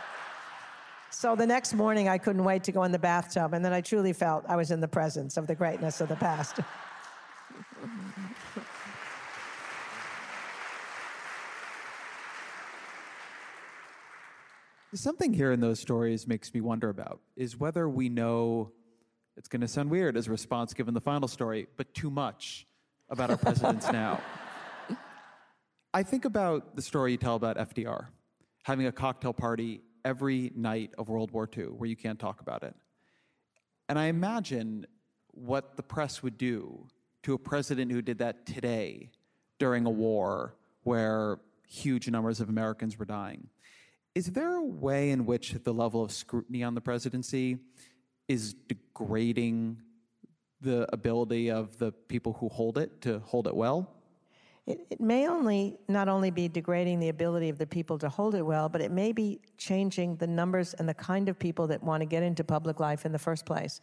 So 1.09 1.35
the 1.35 1.47
next 1.47 1.73
morning, 1.73 2.09
I 2.09 2.17
couldn't 2.17 2.43
wait 2.43 2.63
to 2.65 2.71
go 2.71 2.83
in 2.83 2.91
the 2.91 2.99
bathtub, 2.99 3.53
and 3.53 3.63
then 3.63 3.71
I 3.71 3.81
truly 3.81 4.13
felt 4.13 4.43
I 4.49 4.55
was 4.55 4.71
in 4.71 4.81
the 4.81 4.87
presence 4.87 5.37
of 5.37 5.47
the 5.47 5.55
greatness 5.55 6.01
of 6.01 6.09
the 6.09 6.15
past. 6.15 6.59
Something 14.93 15.33
here 15.33 15.51
in 15.51 15.59
those 15.59 15.79
stories 15.79 16.27
makes 16.27 16.53
me 16.53 16.61
wonder 16.61 16.89
about 16.89 17.19
is 17.35 17.59
whether 17.59 17.89
we 17.89 18.09
know 18.09 18.71
it's 19.35 19.47
going 19.47 19.61
to 19.61 19.67
sound 19.67 19.89
weird 19.89 20.15
as 20.15 20.27
a 20.27 20.29
response 20.31 20.73
given 20.73 20.93
the 20.93 21.01
final 21.01 21.27
story, 21.27 21.67
but 21.77 21.91
too 21.95 22.11
much 22.11 22.67
about 23.09 23.31
our 23.31 23.37
presidents 23.37 23.87
now. 23.91 24.21
I 25.95 26.03
think 26.03 26.25
about 26.25 26.75
the 26.75 26.81
story 26.83 27.11
you 27.11 27.17
tell 27.17 27.35
about 27.35 27.57
FDR 27.57 28.07
having 28.63 28.85
a 28.85 28.91
cocktail 28.91 29.33
party 29.33 29.81
every 30.05 30.51
night 30.55 30.91
of 30.97 31.09
World 31.09 31.31
War 31.31 31.49
II 31.57 31.65
where 31.65 31.89
you 31.89 31.95
can't 31.95 32.19
talk 32.19 32.41
about 32.41 32.63
it. 32.63 32.75
And 33.89 33.97
I 33.97 34.05
imagine 34.05 34.85
what 35.31 35.75
the 35.75 35.83
press 35.83 36.21
would 36.21 36.37
do 36.37 36.87
to 37.23 37.33
a 37.33 37.37
president 37.39 37.91
who 37.91 38.01
did 38.01 38.19
that 38.19 38.45
today 38.45 39.09
during 39.57 39.85
a 39.85 39.89
war 39.89 40.55
where 40.83 41.39
huge 41.67 42.07
numbers 42.09 42.39
of 42.39 42.49
Americans 42.49 42.99
were 42.99 43.05
dying. 43.05 43.47
Is 44.15 44.27
there 44.27 44.55
a 44.55 44.63
way 44.63 45.09
in 45.09 45.25
which 45.25 45.53
the 45.63 45.73
level 45.73 46.03
of 46.03 46.11
scrutiny 46.11 46.63
on 46.63 46.75
the 46.75 46.81
presidency 46.81 47.57
is 48.27 48.53
degrading 48.53 49.81
the 50.61 50.87
ability 50.93 51.49
of 51.49 51.77
the 51.79 51.91
people 51.91 52.33
who 52.33 52.47
hold 52.47 52.77
it 52.77 53.01
to 53.01 53.19
hold 53.19 53.47
it 53.47 53.55
well? 53.55 53.89
It, 54.65 54.79
it, 54.91 55.01
may 55.01 55.27
only 55.27 55.77
not 55.89 56.07
only 56.07 56.31
be 56.31 56.47
degrading 56.47 56.99
the 56.99 57.09
ability 57.09 57.49
of 57.49 57.57
the 57.57 57.67
people 57.67 57.97
to 57.97 58.07
hold 58.07 58.33
it 58.33 58.43
well, 58.43 58.69
but 58.69 58.79
it 58.79 58.91
may 58.91 59.11
be 59.11 59.41
changing 59.57 60.15
the 60.17 60.27
numbers 60.27 60.73
and 60.75 60.87
the 60.87 60.93
kind 60.93 61.27
of 61.27 61.37
people 61.37 61.67
that 61.67 61.83
want 61.83 61.99
to 61.99 62.05
get 62.05 62.23
into 62.23 62.45
public 62.45 62.79
life 62.79 63.05
in 63.05 63.11
the 63.11 63.19
first 63.19 63.45
place. 63.45 63.81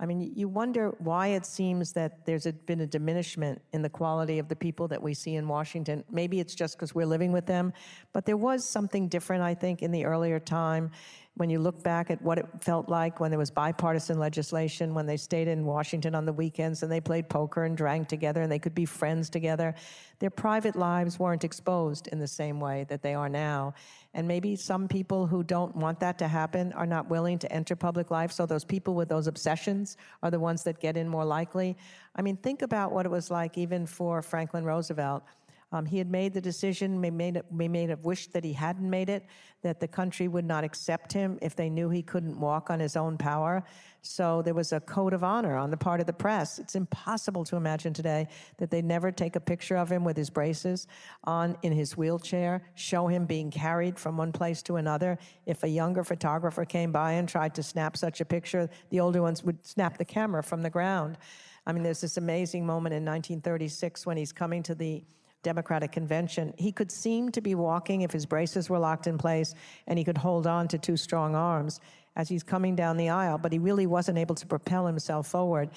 I 0.00 0.06
mean, 0.06 0.32
you 0.36 0.46
wonder 0.46 0.94
why 0.98 1.28
it 1.28 1.44
seems 1.44 1.92
that 1.94 2.24
there's 2.24 2.46
a, 2.46 2.52
been 2.52 2.80
a 2.80 2.86
diminishment 2.86 3.60
in 3.72 3.82
the 3.82 3.88
quality 3.88 4.38
of 4.38 4.48
the 4.48 4.54
people 4.54 4.86
that 4.88 5.02
we 5.02 5.12
see 5.12 5.34
in 5.34 5.48
Washington. 5.48 6.04
Maybe 6.10 6.38
it's 6.38 6.54
just 6.54 6.76
because 6.76 6.94
we're 6.94 7.06
living 7.06 7.32
with 7.32 7.46
them, 7.46 7.72
but 8.12 8.24
there 8.24 8.36
was 8.36 8.64
something 8.64 9.08
different, 9.08 9.42
I 9.42 9.54
think, 9.54 9.82
in 9.82 9.90
the 9.90 10.04
earlier 10.04 10.38
time 10.38 10.92
when 11.38 11.50
you 11.50 11.60
look 11.60 11.82
back 11.84 12.10
at 12.10 12.20
what 12.20 12.36
it 12.36 12.46
felt 12.60 12.88
like 12.88 13.20
when 13.20 13.30
there 13.30 13.38
was 13.38 13.50
bipartisan 13.50 14.18
legislation, 14.18 14.92
when 14.92 15.06
they 15.06 15.16
stayed 15.16 15.46
in 15.46 15.64
Washington 15.64 16.14
on 16.14 16.26
the 16.26 16.32
weekends 16.32 16.82
and 16.82 16.90
they 16.90 17.00
played 17.00 17.28
poker 17.28 17.64
and 17.64 17.76
drank 17.76 18.08
together 18.08 18.42
and 18.42 18.50
they 18.50 18.58
could 18.58 18.74
be 18.74 18.84
friends 18.84 19.30
together, 19.30 19.74
their 20.18 20.30
private 20.30 20.74
lives 20.74 21.18
weren't 21.18 21.44
exposed 21.44 22.08
in 22.08 22.18
the 22.18 22.26
same 22.26 22.58
way 22.58 22.84
that 22.88 23.02
they 23.02 23.14
are 23.14 23.28
now. 23.28 23.72
And 24.14 24.26
maybe 24.26 24.56
some 24.56 24.88
people 24.88 25.28
who 25.28 25.44
don't 25.44 25.76
want 25.76 26.00
that 26.00 26.18
to 26.18 26.28
happen 26.28 26.72
are 26.72 26.86
not 26.86 27.08
willing 27.08 27.38
to 27.38 27.52
enter 27.52 27.76
public 27.76 28.10
life. 28.10 28.32
So 28.32 28.44
those 28.44 28.64
people 28.64 28.94
with 28.94 29.08
those 29.08 29.28
obsessions 29.28 29.96
are 30.24 30.30
the 30.32 30.40
ones 30.40 30.64
that 30.64 30.80
get 30.80 30.96
in 30.96 31.08
more 31.08 31.24
likely. 31.24 31.76
I 32.16 32.22
mean, 32.22 32.36
think 32.36 32.62
about 32.62 32.90
what 32.90 33.06
it 33.06 33.10
was 33.10 33.30
like 33.30 33.56
even 33.56 33.86
for 33.86 34.22
Franklin 34.22 34.64
Roosevelt 34.64 35.22
um, 35.70 35.84
he 35.84 35.98
had 35.98 36.10
made 36.10 36.32
the 36.32 36.40
decision, 36.40 36.98
may, 36.98 37.10
made, 37.10 37.40
may 37.50 37.68
made 37.68 37.90
have 37.90 38.04
wished 38.04 38.32
that 38.32 38.42
he 38.42 38.54
hadn't 38.54 38.88
made 38.88 39.10
it, 39.10 39.26
that 39.60 39.80
the 39.80 39.88
country 39.88 40.26
would 40.26 40.46
not 40.46 40.64
accept 40.64 41.12
him 41.12 41.38
if 41.42 41.54
they 41.54 41.68
knew 41.68 41.90
he 41.90 42.02
couldn't 42.02 42.40
walk 42.40 42.70
on 42.70 42.80
his 42.80 42.96
own 42.96 43.18
power. 43.18 43.62
So 44.00 44.40
there 44.40 44.54
was 44.54 44.72
a 44.72 44.80
code 44.80 45.12
of 45.12 45.22
honor 45.22 45.56
on 45.56 45.70
the 45.70 45.76
part 45.76 46.00
of 46.00 46.06
the 46.06 46.12
press. 46.12 46.58
It's 46.58 46.74
impossible 46.74 47.44
to 47.44 47.56
imagine 47.56 47.92
today 47.92 48.28
that 48.56 48.70
they 48.70 48.80
never 48.80 49.12
take 49.12 49.36
a 49.36 49.40
picture 49.40 49.76
of 49.76 49.92
him 49.92 50.04
with 50.04 50.16
his 50.16 50.30
braces 50.30 50.86
on 51.24 51.54
in 51.62 51.72
his 51.72 51.98
wheelchair, 51.98 52.62
show 52.74 53.06
him 53.06 53.26
being 53.26 53.50
carried 53.50 53.98
from 53.98 54.16
one 54.16 54.32
place 54.32 54.62
to 54.62 54.76
another. 54.76 55.18
If 55.44 55.64
a 55.64 55.68
younger 55.68 56.02
photographer 56.02 56.64
came 56.64 56.92
by 56.92 57.12
and 57.12 57.28
tried 57.28 57.54
to 57.56 57.62
snap 57.62 57.96
such 57.98 58.22
a 58.22 58.24
picture, 58.24 58.70
the 58.88 59.00
older 59.00 59.20
ones 59.20 59.44
would 59.44 59.66
snap 59.66 59.98
the 59.98 60.04
camera 60.04 60.42
from 60.42 60.62
the 60.62 60.70
ground. 60.70 61.18
I 61.66 61.72
mean, 61.72 61.82
there's 61.82 62.00
this 62.00 62.16
amazing 62.16 62.64
moment 62.64 62.94
in 62.94 63.04
1936 63.04 64.06
when 64.06 64.16
he's 64.16 64.32
coming 64.32 64.62
to 64.62 64.74
the 64.74 65.04
Democratic 65.42 65.92
convention, 65.92 66.52
he 66.56 66.72
could 66.72 66.90
seem 66.90 67.30
to 67.30 67.40
be 67.40 67.54
walking 67.54 68.02
if 68.02 68.10
his 68.10 68.26
braces 68.26 68.68
were 68.68 68.78
locked 68.78 69.06
in 69.06 69.18
place 69.18 69.54
and 69.86 69.98
he 69.98 70.04
could 70.04 70.18
hold 70.18 70.46
on 70.46 70.68
to 70.68 70.78
two 70.78 70.96
strong 70.96 71.34
arms 71.34 71.80
as 72.16 72.28
he's 72.28 72.42
coming 72.42 72.74
down 72.74 72.96
the 72.96 73.08
aisle, 73.08 73.38
but 73.38 73.52
he 73.52 73.58
really 73.58 73.86
wasn't 73.86 74.18
able 74.18 74.34
to 74.34 74.46
propel 74.46 74.86
himself 74.86 75.28
forward. 75.28 75.70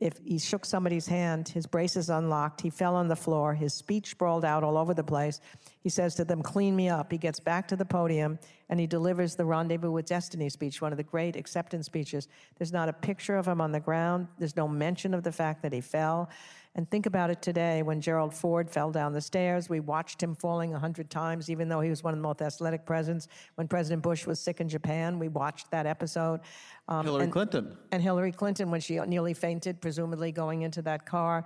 If 0.00 0.14
he 0.24 0.38
shook 0.38 0.64
somebody's 0.64 1.06
hand, 1.06 1.48
his 1.48 1.64
braces 1.64 2.10
unlocked, 2.10 2.60
he 2.60 2.70
fell 2.70 2.96
on 2.96 3.06
the 3.06 3.14
floor, 3.14 3.54
his 3.54 3.72
speech 3.72 4.08
sprawled 4.08 4.44
out 4.44 4.64
all 4.64 4.76
over 4.76 4.94
the 4.94 5.04
place. 5.04 5.40
He 5.80 5.90
says 5.90 6.16
to 6.16 6.24
them, 6.24 6.42
Clean 6.42 6.74
me 6.74 6.88
up. 6.88 7.12
He 7.12 7.18
gets 7.18 7.38
back 7.38 7.68
to 7.68 7.76
the 7.76 7.84
podium 7.84 8.40
and 8.68 8.80
he 8.80 8.86
delivers 8.88 9.36
the 9.36 9.44
Rendezvous 9.44 9.92
with 9.92 10.06
Destiny 10.06 10.48
speech, 10.48 10.80
one 10.80 10.92
of 10.92 10.96
the 10.96 11.04
great 11.04 11.36
acceptance 11.36 11.86
speeches. 11.86 12.26
There's 12.58 12.72
not 12.72 12.88
a 12.88 12.92
picture 12.92 13.36
of 13.36 13.46
him 13.46 13.60
on 13.60 13.70
the 13.70 13.78
ground, 13.78 14.26
there's 14.38 14.56
no 14.56 14.66
mention 14.66 15.14
of 15.14 15.22
the 15.22 15.30
fact 15.30 15.62
that 15.62 15.72
he 15.72 15.80
fell. 15.80 16.30
And 16.74 16.90
think 16.90 17.04
about 17.04 17.28
it 17.30 17.42
today 17.42 17.82
when 17.82 18.00
Gerald 18.00 18.32
Ford 18.32 18.70
fell 18.70 18.90
down 18.90 19.12
the 19.12 19.20
stairs. 19.20 19.68
We 19.68 19.80
watched 19.80 20.22
him 20.22 20.34
falling 20.34 20.72
a 20.72 20.78
hundred 20.78 21.10
times, 21.10 21.50
even 21.50 21.68
though 21.68 21.80
he 21.80 21.90
was 21.90 22.02
one 22.02 22.14
of 22.14 22.18
the 22.18 22.22
most 22.22 22.40
athletic 22.40 22.86
presidents. 22.86 23.28
When 23.56 23.68
President 23.68 24.02
Bush 24.02 24.26
was 24.26 24.40
sick 24.40 24.60
in 24.60 24.68
Japan, 24.68 25.18
we 25.18 25.28
watched 25.28 25.70
that 25.70 25.84
episode. 25.84 26.40
Um, 26.88 27.04
Hillary 27.04 27.24
and, 27.24 27.32
Clinton. 27.32 27.76
And 27.92 28.02
Hillary 28.02 28.32
Clinton, 28.32 28.70
when 28.70 28.80
she 28.80 28.98
nearly 29.00 29.34
fainted, 29.34 29.82
presumably 29.82 30.32
going 30.32 30.62
into 30.62 30.80
that 30.82 31.04
car. 31.04 31.44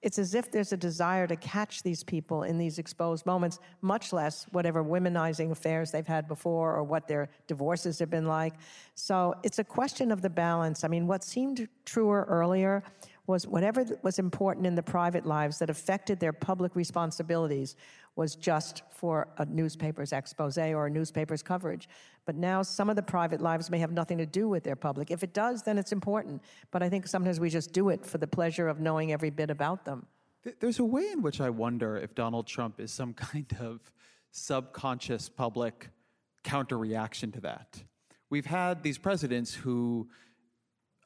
It's 0.00 0.18
as 0.18 0.34
if 0.34 0.50
there's 0.50 0.72
a 0.72 0.76
desire 0.76 1.28
to 1.28 1.36
catch 1.36 1.84
these 1.84 2.02
people 2.02 2.42
in 2.42 2.58
these 2.58 2.80
exposed 2.80 3.24
moments, 3.24 3.60
much 3.82 4.12
less 4.12 4.46
whatever 4.50 4.82
womenizing 4.82 5.52
affairs 5.52 5.92
they've 5.92 6.04
had 6.04 6.26
before 6.26 6.74
or 6.74 6.82
what 6.82 7.06
their 7.06 7.28
divorces 7.46 8.00
have 8.00 8.10
been 8.10 8.26
like. 8.26 8.54
So 8.96 9.34
it's 9.44 9.60
a 9.60 9.64
question 9.64 10.10
of 10.10 10.20
the 10.20 10.30
balance. 10.30 10.82
I 10.82 10.88
mean, 10.88 11.06
what 11.06 11.22
seemed 11.22 11.68
truer 11.84 12.26
earlier 12.28 12.82
was 13.32 13.46
whatever 13.46 13.84
was 14.02 14.18
important 14.18 14.66
in 14.66 14.74
the 14.74 14.82
private 14.82 15.24
lives 15.24 15.58
that 15.58 15.70
affected 15.70 16.20
their 16.20 16.34
public 16.34 16.76
responsibilities 16.76 17.76
was 18.14 18.36
just 18.36 18.82
for 18.90 19.26
a 19.38 19.46
newspaper's 19.46 20.12
expose 20.12 20.58
or 20.58 20.86
a 20.86 20.90
newspaper's 20.90 21.42
coverage. 21.42 21.88
But 22.26 22.36
now 22.36 22.60
some 22.60 22.90
of 22.90 22.96
the 22.96 23.02
private 23.02 23.40
lives 23.40 23.70
may 23.70 23.78
have 23.78 23.90
nothing 23.90 24.18
to 24.18 24.26
do 24.26 24.50
with 24.50 24.64
their 24.64 24.76
public. 24.76 25.10
If 25.10 25.22
it 25.22 25.32
does, 25.32 25.62
then 25.62 25.78
it's 25.78 25.92
important. 25.92 26.42
But 26.70 26.82
I 26.82 26.90
think 26.90 27.06
sometimes 27.06 27.40
we 27.40 27.48
just 27.48 27.72
do 27.72 27.88
it 27.88 28.04
for 28.04 28.18
the 28.18 28.26
pleasure 28.26 28.68
of 28.68 28.80
knowing 28.80 29.12
every 29.12 29.30
bit 29.30 29.48
about 29.48 29.86
them. 29.86 30.04
There's 30.60 30.78
a 30.78 30.84
way 30.84 31.08
in 31.10 31.22
which 31.22 31.40
I 31.40 31.48
wonder 31.48 31.96
if 31.96 32.14
Donald 32.14 32.46
Trump 32.46 32.80
is 32.80 32.92
some 32.92 33.14
kind 33.30 33.50
of 33.60 33.80
subconscious 34.30 35.30
public 35.30 35.88
counter 36.44 36.76
reaction 36.76 37.32
to 37.32 37.40
that. 37.40 37.82
We've 38.28 38.46
had 38.46 38.82
these 38.82 38.98
presidents 38.98 39.54
who 39.54 40.08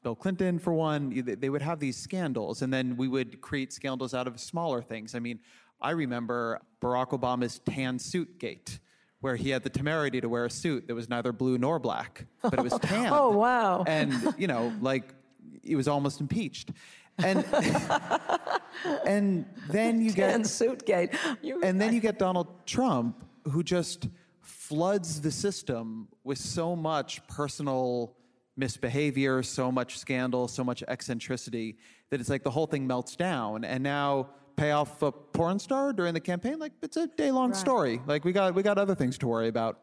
Bill 0.07 0.15
Clinton, 0.15 0.57
for 0.57 0.71
one, 0.71 1.35
they 1.37 1.49
would 1.49 1.61
have 1.61 1.81
these 1.81 1.97
scandals, 1.97 2.61
and 2.61 2.73
then 2.73 2.95
we 2.95 3.09
would 3.09 3.41
create 3.41 3.73
scandals 3.73 4.13
out 4.13 4.25
of 4.25 4.39
smaller 4.39 4.81
things. 4.81 5.13
I 5.15 5.19
mean, 5.19 5.39
I 5.81 5.89
remember 5.89 6.61
Barack 6.81 7.09
Obama's 7.09 7.59
tan 7.59 7.99
suit 7.99 8.39
gate, 8.39 8.79
where 9.19 9.35
he 9.35 9.49
had 9.49 9.63
the 9.63 9.69
temerity 9.69 10.21
to 10.21 10.29
wear 10.29 10.45
a 10.45 10.49
suit 10.49 10.87
that 10.87 10.95
was 10.95 11.09
neither 11.09 11.33
blue 11.33 11.57
nor 11.57 11.77
black, 11.77 12.25
but 12.41 12.53
it 12.53 12.61
was 12.61 12.79
tan. 12.81 13.11
oh, 13.11 13.31
wow. 13.31 13.83
And, 13.85 14.33
you 14.37 14.47
know, 14.47 14.71
like, 14.79 15.13
he 15.61 15.75
was 15.75 15.89
almost 15.89 16.21
impeached. 16.21 16.71
And, 17.17 17.43
and 19.05 19.45
then 19.69 20.01
you 20.01 20.11
tan 20.11 20.43
get. 20.43 20.47
suit 20.47 20.85
gate. 20.85 21.09
You, 21.41 21.61
and 21.63 21.81
then 21.81 21.93
you 21.93 21.99
get 21.99 22.17
Donald 22.17 22.65
Trump, 22.65 23.25
who 23.51 23.61
just 23.61 24.07
floods 24.39 25.19
the 25.19 25.31
system 25.31 26.07
with 26.23 26.37
so 26.37 26.77
much 26.77 27.27
personal 27.27 28.15
misbehavior, 28.57 29.43
so 29.43 29.71
much 29.71 29.97
scandal, 29.97 30.47
so 30.47 30.63
much 30.63 30.83
eccentricity 30.87 31.77
that 32.09 32.19
it's 32.19 32.29
like 32.29 32.43
the 32.43 32.51
whole 32.51 32.67
thing 32.67 32.87
melts 32.87 33.15
down. 33.15 33.63
And 33.63 33.83
now 33.83 34.29
pay 34.57 34.71
off 34.71 35.01
a 35.03 35.11
porn 35.11 35.59
star 35.59 35.93
during 35.93 36.13
the 36.13 36.19
campaign, 36.19 36.59
like 36.59 36.73
it's 36.81 36.97
a 36.97 37.07
day 37.07 37.31
long 37.31 37.51
right. 37.51 37.57
story. 37.57 38.01
Like 38.05 38.25
we 38.25 38.33
got 38.33 38.55
we 38.55 38.63
got 38.63 38.77
other 38.77 38.95
things 38.95 39.17
to 39.19 39.27
worry 39.27 39.47
about. 39.47 39.81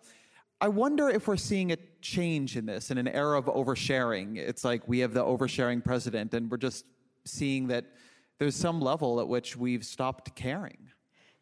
I 0.61 0.69
wonder 0.69 1.09
if 1.09 1.27
we're 1.29 1.37
seeing 1.37 1.73
a 1.73 1.77
change 2.01 2.57
in 2.57 2.67
this 2.67 2.91
in 2.91 2.99
an 2.99 3.09
era 3.09 3.39
of 3.39 3.47
oversharing. 3.47 4.37
It's 4.37 4.65
like 4.65 4.87
we 4.87 4.99
have 5.01 5.15
the 5.15 5.25
oversharing 5.25 5.83
president, 5.83 6.35
and 6.35 6.51
we're 6.51 6.59
just 6.59 6.85
seeing 7.25 7.69
that 7.69 7.87
there's 8.39 8.57
some 8.57 8.81
level 8.81 9.21
at 9.21 9.29
which 9.29 9.57
we've 9.57 9.85
stopped 9.85 10.35
caring. 10.35 10.91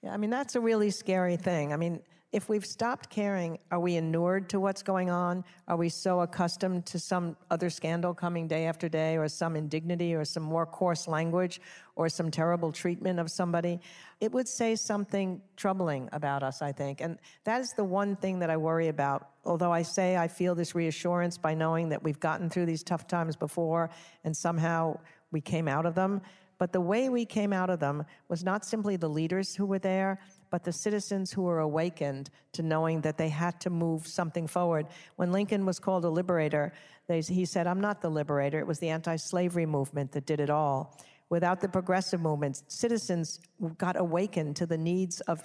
Yeah, 0.02 0.12
I 0.12 0.16
mean 0.18 0.30
that's 0.30 0.54
a 0.54 0.60
really 0.60 0.90
scary 0.90 1.36
thing. 1.36 1.72
I 1.72 1.76
mean, 1.76 2.02
if 2.32 2.48
we've 2.48 2.64
stopped 2.64 3.10
caring, 3.10 3.58
are 3.70 3.78
we 3.78 3.96
inured 3.96 4.48
to 4.48 4.58
what's 4.58 4.82
going 4.82 5.10
on? 5.10 5.44
Are 5.68 5.76
we 5.76 5.90
so 5.90 6.20
accustomed 6.20 6.86
to 6.86 6.98
some 6.98 7.36
other 7.50 7.68
scandal 7.68 8.14
coming 8.14 8.48
day 8.48 8.64
after 8.64 8.88
day, 8.88 9.18
or 9.18 9.28
some 9.28 9.54
indignity, 9.54 10.14
or 10.14 10.24
some 10.24 10.42
more 10.42 10.64
coarse 10.64 11.06
language, 11.06 11.60
or 11.94 12.08
some 12.08 12.30
terrible 12.30 12.72
treatment 12.72 13.20
of 13.20 13.30
somebody? 13.30 13.80
It 14.20 14.32
would 14.32 14.48
say 14.48 14.76
something 14.76 15.42
troubling 15.56 16.08
about 16.12 16.42
us, 16.42 16.62
I 16.62 16.72
think. 16.72 17.02
And 17.02 17.18
that 17.44 17.60
is 17.60 17.74
the 17.76 17.84
one 17.84 18.16
thing 18.16 18.38
that 18.38 18.48
I 18.48 18.56
worry 18.56 18.88
about. 18.88 19.28
Although 19.44 19.72
I 19.72 19.82
say 19.82 20.16
I 20.16 20.26
feel 20.26 20.54
this 20.54 20.74
reassurance 20.74 21.36
by 21.36 21.52
knowing 21.52 21.90
that 21.90 22.02
we've 22.02 22.20
gotten 22.20 22.48
through 22.48 22.66
these 22.66 22.82
tough 22.82 23.06
times 23.06 23.36
before 23.36 23.90
and 24.24 24.34
somehow 24.34 24.98
we 25.32 25.42
came 25.42 25.68
out 25.68 25.84
of 25.84 25.94
them. 25.94 26.22
But 26.56 26.72
the 26.72 26.80
way 26.80 27.08
we 27.08 27.26
came 27.26 27.52
out 27.52 27.70
of 27.70 27.80
them 27.80 28.04
was 28.28 28.44
not 28.44 28.64
simply 28.64 28.96
the 28.96 29.08
leaders 29.08 29.54
who 29.54 29.66
were 29.66 29.80
there, 29.80 30.20
but 30.52 30.64
the 30.64 30.72
citizens 30.72 31.32
who 31.32 31.42
were 31.42 31.60
awakened 31.60 32.28
to 32.52 32.62
knowing 32.62 33.00
that 33.00 33.16
they 33.16 33.30
had 33.30 33.58
to 33.58 33.70
move 33.70 34.06
something 34.06 34.46
forward. 34.46 34.86
When 35.16 35.32
Lincoln 35.32 35.64
was 35.64 35.78
called 35.78 36.04
a 36.04 36.10
liberator, 36.10 36.74
they, 37.08 37.22
he 37.22 37.46
said, 37.46 37.66
I'm 37.66 37.80
not 37.80 38.02
the 38.02 38.10
liberator. 38.10 38.58
It 38.58 38.66
was 38.66 38.78
the 38.78 38.90
anti 38.90 39.16
slavery 39.16 39.64
movement 39.64 40.12
that 40.12 40.26
did 40.26 40.40
it 40.40 40.50
all. 40.50 41.00
Without 41.30 41.62
the 41.62 41.68
progressive 41.70 42.20
movement, 42.20 42.62
citizens 42.68 43.40
got 43.78 43.98
awakened 43.98 44.54
to 44.56 44.66
the 44.66 44.76
needs 44.76 45.22
of 45.22 45.42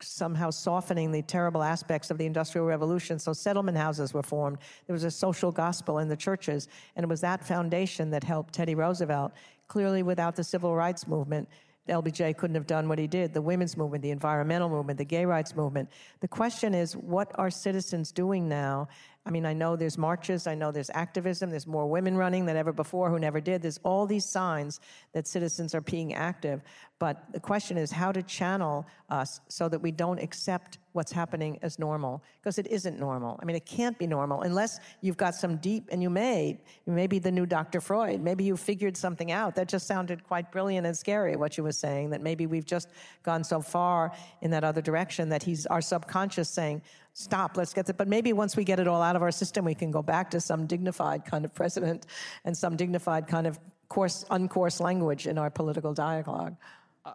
somehow 0.00 0.50
softening 0.50 1.10
the 1.10 1.22
terrible 1.22 1.64
aspects 1.64 2.12
of 2.12 2.18
the 2.18 2.24
Industrial 2.24 2.64
Revolution. 2.64 3.18
So 3.18 3.32
settlement 3.32 3.76
houses 3.76 4.14
were 4.14 4.22
formed. 4.22 4.58
There 4.86 4.94
was 4.94 5.02
a 5.02 5.10
social 5.10 5.50
gospel 5.50 5.98
in 5.98 6.08
the 6.08 6.16
churches, 6.16 6.68
and 6.94 7.02
it 7.02 7.08
was 7.08 7.22
that 7.22 7.44
foundation 7.44 8.10
that 8.10 8.22
helped 8.22 8.54
Teddy 8.54 8.76
Roosevelt. 8.76 9.32
Clearly, 9.66 10.04
without 10.04 10.36
the 10.36 10.44
civil 10.44 10.76
rights 10.76 11.08
movement, 11.08 11.48
LBJ 11.88 12.36
couldn't 12.36 12.54
have 12.54 12.66
done 12.66 12.88
what 12.88 12.98
he 12.98 13.06
did 13.06 13.34
the 13.34 13.42
women's 13.42 13.76
movement, 13.76 14.02
the 14.02 14.10
environmental 14.10 14.68
movement, 14.68 14.98
the 14.98 15.04
gay 15.04 15.24
rights 15.24 15.54
movement. 15.54 15.90
The 16.20 16.28
question 16.28 16.74
is, 16.74 16.96
what 16.96 17.30
are 17.34 17.50
citizens 17.50 18.12
doing 18.12 18.48
now? 18.48 18.88
I 19.26 19.30
mean, 19.30 19.46
I 19.46 19.54
know 19.54 19.74
there's 19.74 19.96
marches, 19.96 20.46
I 20.46 20.54
know 20.54 20.70
there's 20.70 20.90
activism, 20.90 21.48
there's 21.48 21.66
more 21.66 21.86
women 21.86 22.14
running 22.14 22.44
than 22.44 22.58
ever 22.58 22.72
before 22.72 23.08
who 23.08 23.18
never 23.18 23.40
did. 23.40 23.62
There's 23.62 23.80
all 23.82 24.04
these 24.04 24.26
signs 24.26 24.80
that 25.12 25.26
citizens 25.26 25.74
are 25.74 25.80
being 25.80 26.12
active. 26.12 26.60
But 26.98 27.24
the 27.32 27.40
question 27.40 27.78
is 27.78 27.90
how 27.90 28.12
to 28.12 28.22
channel 28.22 28.86
us 29.08 29.40
so 29.48 29.68
that 29.70 29.78
we 29.78 29.92
don't 29.92 30.18
accept 30.18 30.78
what's 30.92 31.10
happening 31.10 31.58
as 31.62 31.78
normal, 31.78 32.22
because 32.40 32.58
it 32.58 32.66
isn't 32.68 33.00
normal. 33.00 33.38
I 33.42 33.46
mean, 33.46 33.56
it 33.56 33.66
can't 33.66 33.98
be 33.98 34.06
normal 34.06 34.42
unless 34.42 34.78
you've 35.00 35.16
got 35.16 35.34
some 35.34 35.56
deep, 35.56 35.88
and 35.90 36.02
you 36.02 36.10
may, 36.10 36.60
you 36.86 36.92
may 36.92 37.06
be 37.06 37.18
the 37.18 37.32
new 37.32 37.46
Dr. 37.46 37.80
Freud. 37.80 38.20
Maybe 38.20 38.44
you 38.44 38.56
figured 38.56 38.96
something 38.96 39.32
out. 39.32 39.54
That 39.54 39.68
just 39.68 39.86
sounded 39.86 40.22
quite 40.22 40.52
brilliant 40.52 40.86
and 40.86 40.96
scary, 40.96 41.34
what 41.34 41.56
you 41.56 41.64
were 41.64 41.72
saying, 41.72 42.10
that 42.10 42.20
maybe 42.20 42.46
we've 42.46 42.66
just 42.66 42.90
gone 43.22 43.42
so 43.42 43.60
far 43.60 44.12
in 44.42 44.50
that 44.52 44.64
other 44.64 44.82
direction 44.82 45.30
that 45.30 45.42
he's 45.42 45.66
our 45.66 45.80
subconscious 45.80 46.48
saying, 46.48 46.82
stop, 47.14 47.56
let's 47.56 47.72
get 47.72 47.88
it. 47.88 47.96
But 47.96 48.08
maybe 48.08 48.32
once 48.32 48.56
we 48.56 48.64
get 48.64 48.78
it 48.78 48.86
all 48.86 49.00
out 49.00 49.16
of 49.16 49.22
our 49.22 49.30
system, 49.30 49.64
we 49.64 49.74
can 49.74 49.90
go 49.90 50.02
back 50.02 50.30
to 50.32 50.40
some 50.40 50.66
dignified 50.66 51.24
kind 51.24 51.44
of 51.44 51.54
president 51.54 52.06
and 52.44 52.54
some 52.54 52.76
dignified 52.76 53.26
kind 53.26 53.46
of 53.46 53.58
coarse, 53.88 54.24
uncourse 54.30 54.80
language 54.80 55.26
in 55.26 55.38
our 55.38 55.50
political 55.50 55.94
dialogue. 55.94 56.56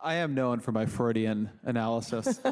I 0.03 0.15
am 0.15 0.33
known 0.33 0.59
for 0.59 0.71
my 0.71 0.85
Freudian 0.85 1.49
analysis. 1.63 2.39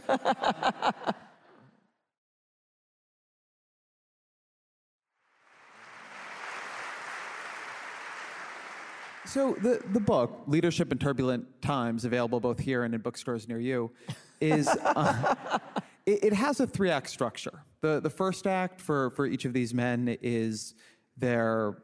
So 9.28 9.58
the, 9.62 9.82
the 9.92 10.00
book, 10.00 10.44
Leadership 10.48 10.90
in 10.90 11.00
Turbulent 11.00 11.62
Times, 11.62 12.06
available 12.06 12.40
both 12.40 12.60
here 12.60 12.86
and 12.86 12.96
in 12.96 13.02
bookstores 13.02 13.46
near 13.46 13.60
you, 13.60 13.92
is 14.40 14.70
uh, 14.70 15.36
it, 16.08 16.24
it, 16.24 16.34
has 16.34 16.60
a 16.60 16.65
three 16.65 16.89
act 16.89 17.10
structure. 17.10 17.63
The 17.82 18.00
the 18.00 18.10
first 18.10 18.48
act 18.48 18.82
for 18.82 19.12
for 19.12 19.28
each 19.28 19.46
of 19.46 19.54
these 19.54 19.74
men 19.74 20.17
is 20.22 20.74
their 21.17 21.78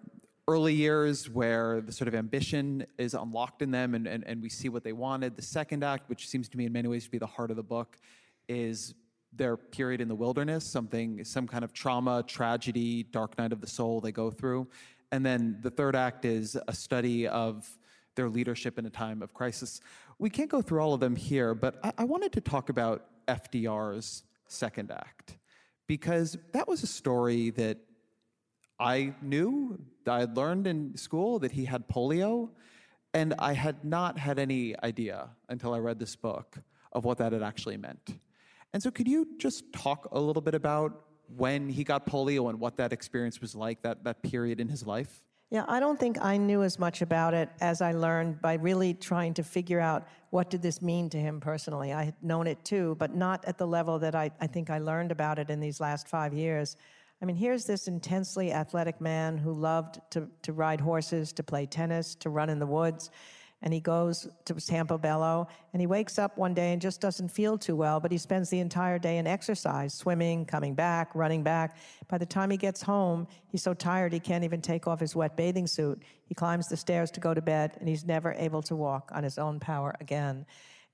early 0.48 0.74
years 0.74 1.30
where 1.30 1.82
the 1.82 1.92
sort 1.92 2.08
of 2.08 2.16
ambition 2.16 2.86
is 2.98 3.14
unlocked 3.14 3.62
in 3.62 3.72
them 3.72 3.96
and, 3.96 4.08
and, 4.08 4.26
and 4.26 4.42
we 4.42 4.50
see 4.50 4.68
what 4.68 4.84
they 4.84 4.92
wanted. 4.92 5.36
The 5.38 5.42
second 5.42 5.84
act, 5.84 6.10
which 6.10 6.28
seems 6.28 6.50
to 6.50 6.58
me 6.58 6.66
in 6.66 6.74
many 6.74 6.90
ways 6.90 7.06
to 7.06 7.12
be 7.12 7.18
the 7.18 7.26
heart 7.26 7.50
of 7.50 7.56
the 7.56 7.64
book, 7.64 7.98
is 8.50 8.94
their 9.32 9.56
period 9.56 10.02
in 10.02 10.10
the 10.10 10.16
wilderness, 10.16 10.66
something, 10.66 11.24
some 11.24 11.48
kind 11.48 11.64
of 11.64 11.72
trauma, 11.72 12.24
tragedy, 12.28 13.04
dark 13.04 13.38
night 13.38 13.54
of 13.54 13.62
the 13.62 13.68
soul 13.68 14.02
they 14.02 14.12
go 14.12 14.30
through. 14.30 14.68
And 15.14 15.26
then 15.26 15.60
the 15.62 15.72
third 15.72 15.96
act 15.96 16.26
is 16.26 16.58
a 16.68 16.74
study 16.74 17.26
of 17.28 17.70
their 18.16 18.30
leadership 18.30 18.78
in 18.78 18.86
a 18.86 18.90
time 18.90 19.22
of 19.22 19.34
crisis. 19.34 19.80
We 20.20 20.30
can't 20.30 20.50
go 20.50 20.62
through 20.62 20.82
all 20.82 20.94
of 20.94 21.00
them 21.00 21.16
here, 21.16 21.56
but 21.56 21.80
I, 21.84 21.94
I 22.00 22.04
wanted 22.04 22.34
to 22.34 22.42
talk 22.42 22.70
about 22.70 23.06
FDR's 23.28 24.24
second 24.48 24.92
act 24.92 25.38
because 25.88 26.38
that 26.54 26.68
was 26.68 26.84
a 26.84 26.88
story 26.88 27.50
that 27.52 27.78
I 28.80 29.14
knew, 29.22 29.80
I 30.08 30.22
had 30.22 30.36
learned 30.36 30.68
in 30.68 30.98
school 30.98 31.40
that 31.40 31.52
he 31.52 31.66
had 31.66 31.88
polio, 31.88 32.50
and 33.14 33.34
I 33.38 33.54
had 33.54 33.86
not 33.86 34.18
had 34.18 34.40
any 34.40 34.76
idea 34.84 35.30
until 35.50 35.74
I 35.74 35.80
read 35.80 36.00
this 36.00 36.16
book 36.16 36.58
of 36.92 37.06
what 37.06 37.18
that 37.20 37.32
had 37.32 37.44
actually 37.44 37.78
meant. 37.78 38.20
And 38.74 38.82
so, 38.82 38.90
could 38.90 39.08
you 39.08 39.28
just 39.38 39.72
talk 39.72 40.08
a 40.12 40.20
little 40.20 40.42
bit 40.42 40.56
about 40.56 41.06
when 41.36 41.70
he 41.70 41.84
got 41.84 42.06
polio 42.06 42.50
and 42.50 42.60
what 42.60 42.78
that 42.78 42.92
experience 42.92 43.40
was 43.40 43.56
like, 43.56 43.82
that, 43.84 44.04
that 44.04 44.24
period 44.24 44.60
in 44.60 44.68
his 44.68 44.86
life? 44.86 45.22
Yeah, 45.54 45.66
I 45.68 45.80
don't 45.80 46.00
think 46.00 46.18
I 46.20 46.38
knew 46.38 46.64
as 46.64 46.80
much 46.80 47.04
about 47.04 47.36
it 47.36 47.48
as 47.62 47.80
I 47.80 47.92
learned 47.92 48.42
by 48.42 48.56
really 48.56 48.96
trying 48.96 49.36
to 49.36 49.44
figure 49.44 49.80
out 49.80 50.08
what 50.32 50.50
did 50.50 50.64
this 50.64 50.82
mean 50.82 51.12
to 51.12 51.20
him 51.20 51.40
personally. 51.40 51.94
I 51.94 52.06
had 52.06 52.16
known 52.24 52.48
it 52.48 52.66
too, 52.66 52.96
but 52.98 53.14
not 53.14 53.46
at 53.46 53.60
the 53.60 53.68
level 53.68 54.00
that 54.00 54.16
I, 54.16 54.32
I 54.42 54.48
think 54.48 54.72
I 54.72 54.80
learned 54.80 55.12
about 55.12 55.38
it 55.38 55.52
in 55.52 55.60
these 55.60 55.80
last 55.80 56.08
five 56.08 56.34
years. 56.34 56.76
I 57.22 57.26
mean, 57.26 57.36
here's 57.36 57.66
this 57.66 57.88
intensely 57.88 58.52
athletic 58.52 59.00
man 59.00 59.38
who 59.38 59.54
loved 59.54 60.00
to, 60.10 60.28
to 60.42 60.54
ride 60.54 60.82
horses, 60.82 61.32
to 61.34 61.44
play 61.44 61.68
tennis, 61.68 62.16
to 62.16 62.32
run 62.32 62.50
in 62.50 62.58
the 62.58 62.66
woods 62.66 63.12
and 63.64 63.74
he 63.74 63.80
goes 63.80 64.28
to 64.44 64.54
Campobello 64.54 65.48
and 65.72 65.82
he 65.82 65.88
wakes 65.88 66.20
up 66.20 66.38
one 66.38 66.54
day 66.54 66.74
and 66.74 66.82
just 66.82 67.00
doesn't 67.00 67.30
feel 67.30 67.58
too 67.58 67.78
well, 67.78 68.00
but 68.02 68.12
he 68.12 68.18
spends 68.18 68.50
the 68.50 68.60
entire 68.60 69.00
day 69.00 69.18
in 69.18 69.26
exercise, 69.26 69.94
swimming, 69.94 70.46
coming 70.46 70.76
back, 70.76 71.10
running 71.16 71.44
back. 71.44 71.78
By 72.10 72.18
the 72.18 72.26
time 72.26 72.52
he 72.52 72.58
gets 72.58 72.82
home, 72.82 73.26
he's 73.48 73.64
so 73.64 73.74
tired 73.74 74.12
he 74.12 74.20
can't 74.20 74.44
even 74.44 74.62
take 74.62 74.86
off 74.86 75.00
his 75.00 75.16
wet 75.16 75.38
bathing 75.38 75.66
suit. 75.66 76.04
He 76.26 76.36
climbs 76.36 76.68
the 76.68 76.78
stairs 76.78 77.10
to 77.12 77.22
go 77.22 77.34
to 77.34 77.42
bed 77.42 77.78
and 77.80 77.88
he's 77.88 78.06
never 78.06 78.34
able 78.34 78.62
to 78.64 78.76
walk 78.76 79.12
on 79.16 79.24
his 79.24 79.38
own 79.38 79.62
power 79.62 79.96
again. 80.02 80.46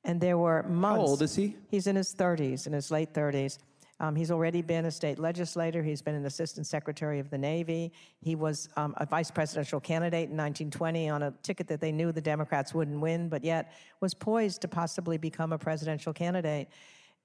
And 0.03 0.21
there 0.21 0.37
were 0.37 0.63
months. 0.63 1.01
How 1.01 1.07
old 1.07 1.21
is 1.23 1.35
he? 1.35 1.57
He's 1.69 1.87
in 1.87 1.95
his 1.95 2.13
30s, 2.13 2.67
in 2.67 2.73
his 2.73 2.91
late 2.91 3.13
30s. 3.13 3.57
Um, 4.01 4.15
he's 4.15 4.31
already 4.31 4.61
been 4.61 4.85
a 4.85 4.91
state 4.91 5.19
legislator. 5.19 5.83
He's 5.83 6.01
been 6.01 6.15
an 6.15 6.25
assistant 6.25 6.65
secretary 6.67 7.19
of 7.19 7.29
the 7.29 7.37
Navy. 7.37 7.91
He 8.21 8.35
was 8.35 8.69
um, 8.77 8.93
a 8.97 9.05
vice 9.05 9.29
presidential 9.29 9.79
candidate 9.79 10.29
in 10.29 10.37
1920 10.37 11.09
on 11.09 11.23
a 11.23 11.33
ticket 11.43 11.67
that 11.67 11.81
they 11.81 11.91
knew 11.91 12.11
the 12.11 12.21
Democrats 12.21 12.73
wouldn't 12.73 12.99
win, 12.99 13.27
but 13.27 13.43
yet 13.43 13.73
was 13.99 14.13
poised 14.13 14.61
to 14.61 14.67
possibly 14.67 15.17
become 15.17 15.51
a 15.51 15.57
presidential 15.57 16.13
candidate. 16.13 16.69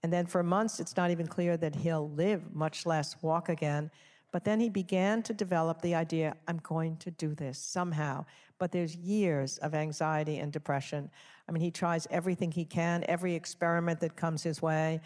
And 0.02 0.12
then 0.12 0.26
for 0.26 0.42
months, 0.42 0.80
it's 0.80 0.96
not 0.96 1.10
even 1.10 1.26
clear 1.26 1.56
that 1.56 1.76
he'll 1.76 2.10
live, 2.10 2.54
much 2.54 2.86
less 2.86 3.16
walk 3.22 3.48
again. 3.48 3.90
But 4.32 4.44
then 4.44 4.58
he 4.58 4.68
began 4.68 5.22
to 5.22 5.32
develop 5.32 5.80
the 5.80 5.94
idea 5.94 6.34
I'm 6.48 6.58
going 6.64 6.96
to 6.96 7.12
do 7.12 7.36
this 7.36 7.56
somehow. 7.56 8.24
But 8.58 8.72
there's 8.72 8.96
years 8.96 9.58
of 9.58 9.74
anxiety 9.74 10.38
and 10.38 10.52
depression. 10.52 11.08
I 11.48 11.52
mean, 11.52 11.62
he 11.62 11.70
tries 11.70 12.08
everything 12.10 12.50
he 12.50 12.64
can, 12.64 13.04
every 13.06 13.34
experiment 13.34 14.00
that 14.00 14.16
comes 14.16 14.42
his 14.42 14.60
way 14.60 15.00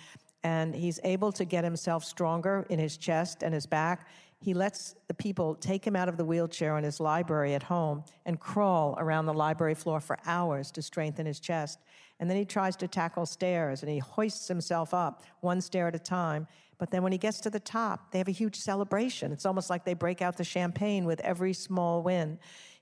and 0.45 0.75
he's 0.75 1.01
able 1.05 1.33
to 1.33 1.45
get 1.45 1.65
himself 1.65 2.05
stronger 2.05 2.67
in 2.69 2.79
his 2.79 2.97
chest 2.97 3.43
and 3.43 3.53
his 3.53 3.67
back. 3.67 4.09
He 4.41 4.55
lets 4.55 4.95
the 5.09 5.15
people 5.15 5.57
take 5.57 5.85
him 5.85 5.97
out 5.97 6.09
of 6.09 6.17
the 6.17 6.25
wheelchair 6.25 6.79
in 6.79 6.85
his 6.85 7.01
library 7.01 7.55
at 7.55 7.65
home 7.65 8.05
and 8.25 8.39
crawl 8.39 8.95
around 8.99 9.27
the 9.27 9.35
library 9.35 9.75
floor 9.75 10.01
for 10.01 10.17
hours 10.27 10.71
to 10.73 10.83
strengthen 10.83 11.27
his 11.27 11.41
chest. 11.41 11.81
And 12.21 12.31
then 12.31 12.37
he 12.37 12.45
tries 12.45 12.77
to 12.77 12.89
tackle 12.89 13.27
stairs 13.27 13.83
and 13.83 13.91
he 13.91 13.99
hoists 13.99 14.47
himself 14.47 14.95
up 14.95 15.25
one 15.41 15.61
stair 15.61 15.89
at 15.89 15.95
a 15.97 16.01
time. 16.01 16.47
But 16.79 16.93
then 16.93 17.03
when 17.03 17.11
he 17.11 17.19
gets 17.19 17.41
to 17.41 17.51
the 17.51 17.59
top, 17.59 18.13
they 18.13 18.19
have 18.19 18.29
a 18.29 18.33
huge 18.33 18.57
celebration. 18.57 19.33
It's 19.33 19.47
almost 19.47 19.69
like 19.69 19.85
they 19.85 19.95
break 19.95 20.23
out 20.23 20.37
the 20.37 20.45
champagne 20.45 21.05
with 21.05 21.19
every 21.21 21.53
small 21.53 22.03
win. 22.03 22.39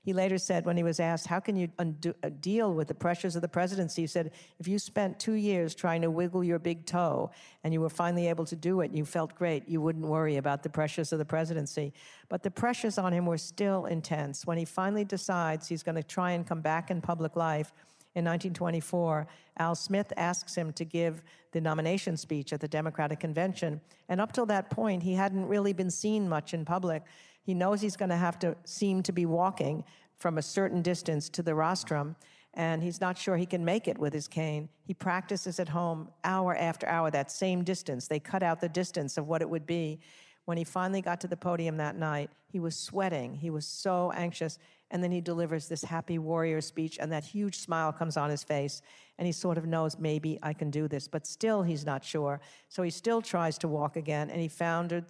He 0.07 0.13
later 0.13 0.37
said, 0.37 0.65
when 0.65 0.77
he 0.77 0.83
was 0.83 1.01
asked, 1.01 1.27
How 1.27 1.41
can 1.41 1.57
you 1.57 1.67
undo, 1.79 2.13
uh, 2.23 2.29
deal 2.39 2.73
with 2.73 2.87
the 2.87 2.93
pressures 2.93 3.35
of 3.35 3.41
the 3.41 3.49
presidency? 3.49 4.03
He 4.03 4.07
said, 4.07 4.31
If 4.57 4.65
you 4.65 4.79
spent 4.79 5.19
two 5.19 5.33
years 5.33 5.75
trying 5.75 6.01
to 6.03 6.09
wiggle 6.09 6.45
your 6.45 6.59
big 6.59 6.85
toe 6.85 7.29
and 7.65 7.73
you 7.73 7.81
were 7.81 7.89
finally 7.89 8.27
able 8.27 8.45
to 8.45 8.55
do 8.55 8.79
it 8.79 8.85
and 8.85 8.97
you 8.97 9.03
felt 9.03 9.35
great, 9.35 9.67
you 9.67 9.81
wouldn't 9.81 10.05
worry 10.05 10.37
about 10.37 10.63
the 10.63 10.69
pressures 10.69 11.11
of 11.11 11.19
the 11.19 11.25
presidency. 11.25 11.91
But 12.29 12.41
the 12.41 12.49
pressures 12.49 12.97
on 12.97 13.11
him 13.11 13.25
were 13.25 13.37
still 13.37 13.83
intense. 13.83 14.47
When 14.47 14.57
he 14.57 14.63
finally 14.63 15.03
decides 15.03 15.67
he's 15.67 15.83
going 15.83 15.95
to 15.95 16.03
try 16.03 16.31
and 16.31 16.47
come 16.47 16.61
back 16.61 16.89
in 16.89 17.01
public 17.01 17.35
life, 17.35 17.73
in 18.15 18.25
1924, 18.25 19.27
Al 19.59 19.75
Smith 19.75 20.11
asks 20.17 20.55
him 20.55 20.73
to 20.73 20.83
give 20.85 21.21
the 21.51 21.61
nomination 21.61 22.17
speech 22.17 22.51
at 22.51 22.59
the 22.59 22.67
Democratic 22.67 23.19
Convention. 23.19 23.79
And 24.09 24.19
up 24.19 24.31
till 24.31 24.47
that 24.47 24.71
point, 24.71 25.03
he 25.03 25.13
hadn't 25.13 25.47
really 25.47 25.71
been 25.71 25.91
seen 25.91 26.27
much 26.27 26.55
in 26.55 26.65
public. 26.65 27.03
He 27.47 27.53
knows 27.53 27.79
he's 27.79 27.95
going 27.95 28.09
to 28.09 28.17
have 28.17 28.37
to 28.39 28.57
seem 28.65 29.01
to 29.03 29.13
be 29.13 29.25
walking 29.25 29.85
from 30.17 30.37
a 30.37 30.41
certain 30.41 30.81
distance 30.81 31.29
to 31.29 31.41
the 31.41 31.55
rostrum, 31.55 32.17
and 32.53 32.83
he's 32.83 32.99
not 32.99 33.17
sure 33.17 33.37
he 33.37 33.45
can 33.45 33.63
make 33.63 33.87
it 33.87 33.97
with 33.97 34.11
his 34.11 34.27
cane. 34.27 34.67
He 34.83 34.93
practices 34.93 35.57
at 35.57 35.69
home 35.69 36.09
hour 36.25 36.57
after 36.57 36.85
hour, 36.89 37.09
that 37.11 37.31
same 37.31 37.63
distance. 37.63 38.05
They 38.05 38.19
cut 38.19 38.43
out 38.43 38.59
the 38.59 38.67
distance 38.67 39.17
of 39.17 39.29
what 39.29 39.41
it 39.41 39.49
would 39.49 39.65
be. 39.65 40.01
When 40.43 40.57
he 40.57 40.65
finally 40.65 41.01
got 41.01 41.21
to 41.21 41.27
the 41.29 41.37
podium 41.37 41.77
that 41.77 41.95
night, 41.95 42.31
he 42.51 42.59
was 42.59 42.75
sweating. 42.75 43.33
He 43.33 43.49
was 43.49 43.65
so 43.65 44.11
anxious. 44.13 44.59
And 44.91 45.01
then 45.01 45.11
he 45.11 45.21
delivers 45.21 45.69
this 45.69 45.85
happy 45.85 46.19
warrior 46.19 46.59
speech, 46.59 46.97
and 46.99 47.09
that 47.13 47.23
huge 47.23 47.59
smile 47.59 47.93
comes 47.93 48.17
on 48.17 48.29
his 48.29 48.43
face. 48.43 48.81
And 49.17 49.25
he 49.25 49.31
sort 49.31 49.57
of 49.57 49.65
knows, 49.65 49.97
maybe 49.97 50.37
I 50.43 50.51
can 50.51 50.69
do 50.69 50.89
this. 50.89 51.07
But 51.07 51.25
still, 51.25 51.63
he's 51.63 51.85
not 51.85 52.03
sure. 52.03 52.41
So 52.67 52.83
he 52.83 52.89
still 52.89 53.21
tries 53.21 53.57
to 53.59 53.69
walk 53.69 53.95
again. 53.95 54.29
And 54.29 54.41
he 54.41 54.49
founded 54.49 55.05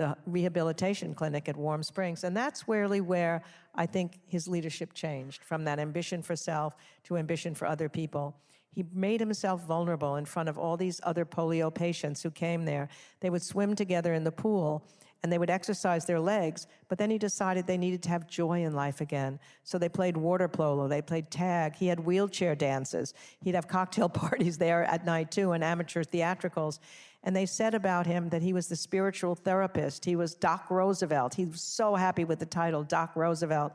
the 0.00 0.16
rehabilitation 0.24 1.12
clinic 1.14 1.46
at 1.46 1.58
Warm 1.58 1.82
Springs. 1.82 2.24
And 2.24 2.34
that's 2.34 2.66
really 2.66 3.02
where 3.02 3.42
I 3.74 3.84
think 3.84 4.18
his 4.26 4.48
leadership 4.48 4.94
changed 4.94 5.44
from 5.44 5.64
that 5.64 5.78
ambition 5.78 6.22
for 6.22 6.34
self 6.34 6.74
to 7.04 7.18
ambition 7.18 7.54
for 7.54 7.66
other 7.66 7.90
people. 7.90 8.34
He 8.72 8.82
made 8.94 9.20
himself 9.20 9.66
vulnerable 9.66 10.16
in 10.16 10.24
front 10.24 10.48
of 10.48 10.56
all 10.56 10.78
these 10.78 11.02
other 11.02 11.26
polio 11.26 11.74
patients 11.74 12.22
who 12.22 12.30
came 12.30 12.64
there. 12.64 12.88
They 13.20 13.28
would 13.28 13.42
swim 13.42 13.76
together 13.76 14.14
in 14.14 14.24
the 14.24 14.32
pool 14.32 14.86
and 15.22 15.30
they 15.30 15.36
would 15.36 15.50
exercise 15.50 16.06
their 16.06 16.18
legs, 16.18 16.66
but 16.88 16.96
then 16.96 17.10
he 17.10 17.18
decided 17.18 17.66
they 17.66 17.76
needed 17.76 18.02
to 18.04 18.08
have 18.08 18.26
joy 18.26 18.64
in 18.64 18.72
life 18.72 19.02
again. 19.02 19.38
So 19.64 19.76
they 19.76 19.90
played 19.90 20.16
water 20.16 20.48
polo, 20.48 20.88
they 20.88 21.02
played 21.02 21.30
tag, 21.30 21.76
he 21.76 21.88
had 21.88 22.00
wheelchair 22.00 22.54
dances, 22.54 23.12
he'd 23.42 23.54
have 23.54 23.68
cocktail 23.68 24.08
parties 24.24 24.56
there 24.56 24.84
at 24.84 25.04
night 25.04 25.30
too, 25.30 25.52
and 25.52 25.62
amateur 25.62 26.04
theatricals. 26.04 26.80
And 27.22 27.36
they 27.36 27.46
said 27.46 27.74
about 27.74 28.06
him 28.06 28.30
that 28.30 28.42
he 28.42 28.52
was 28.52 28.68
the 28.68 28.76
spiritual 28.76 29.34
therapist. 29.34 30.04
He 30.04 30.16
was 30.16 30.34
Doc 30.34 30.70
Roosevelt. 30.70 31.34
He 31.34 31.44
was 31.44 31.60
so 31.60 31.94
happy 31.94 32.24
with 32.24 32.38
the 32.38 32.46
title, 32.46 32.82
Doc 32.82 33.14
Roosevelt. 33.14 33.72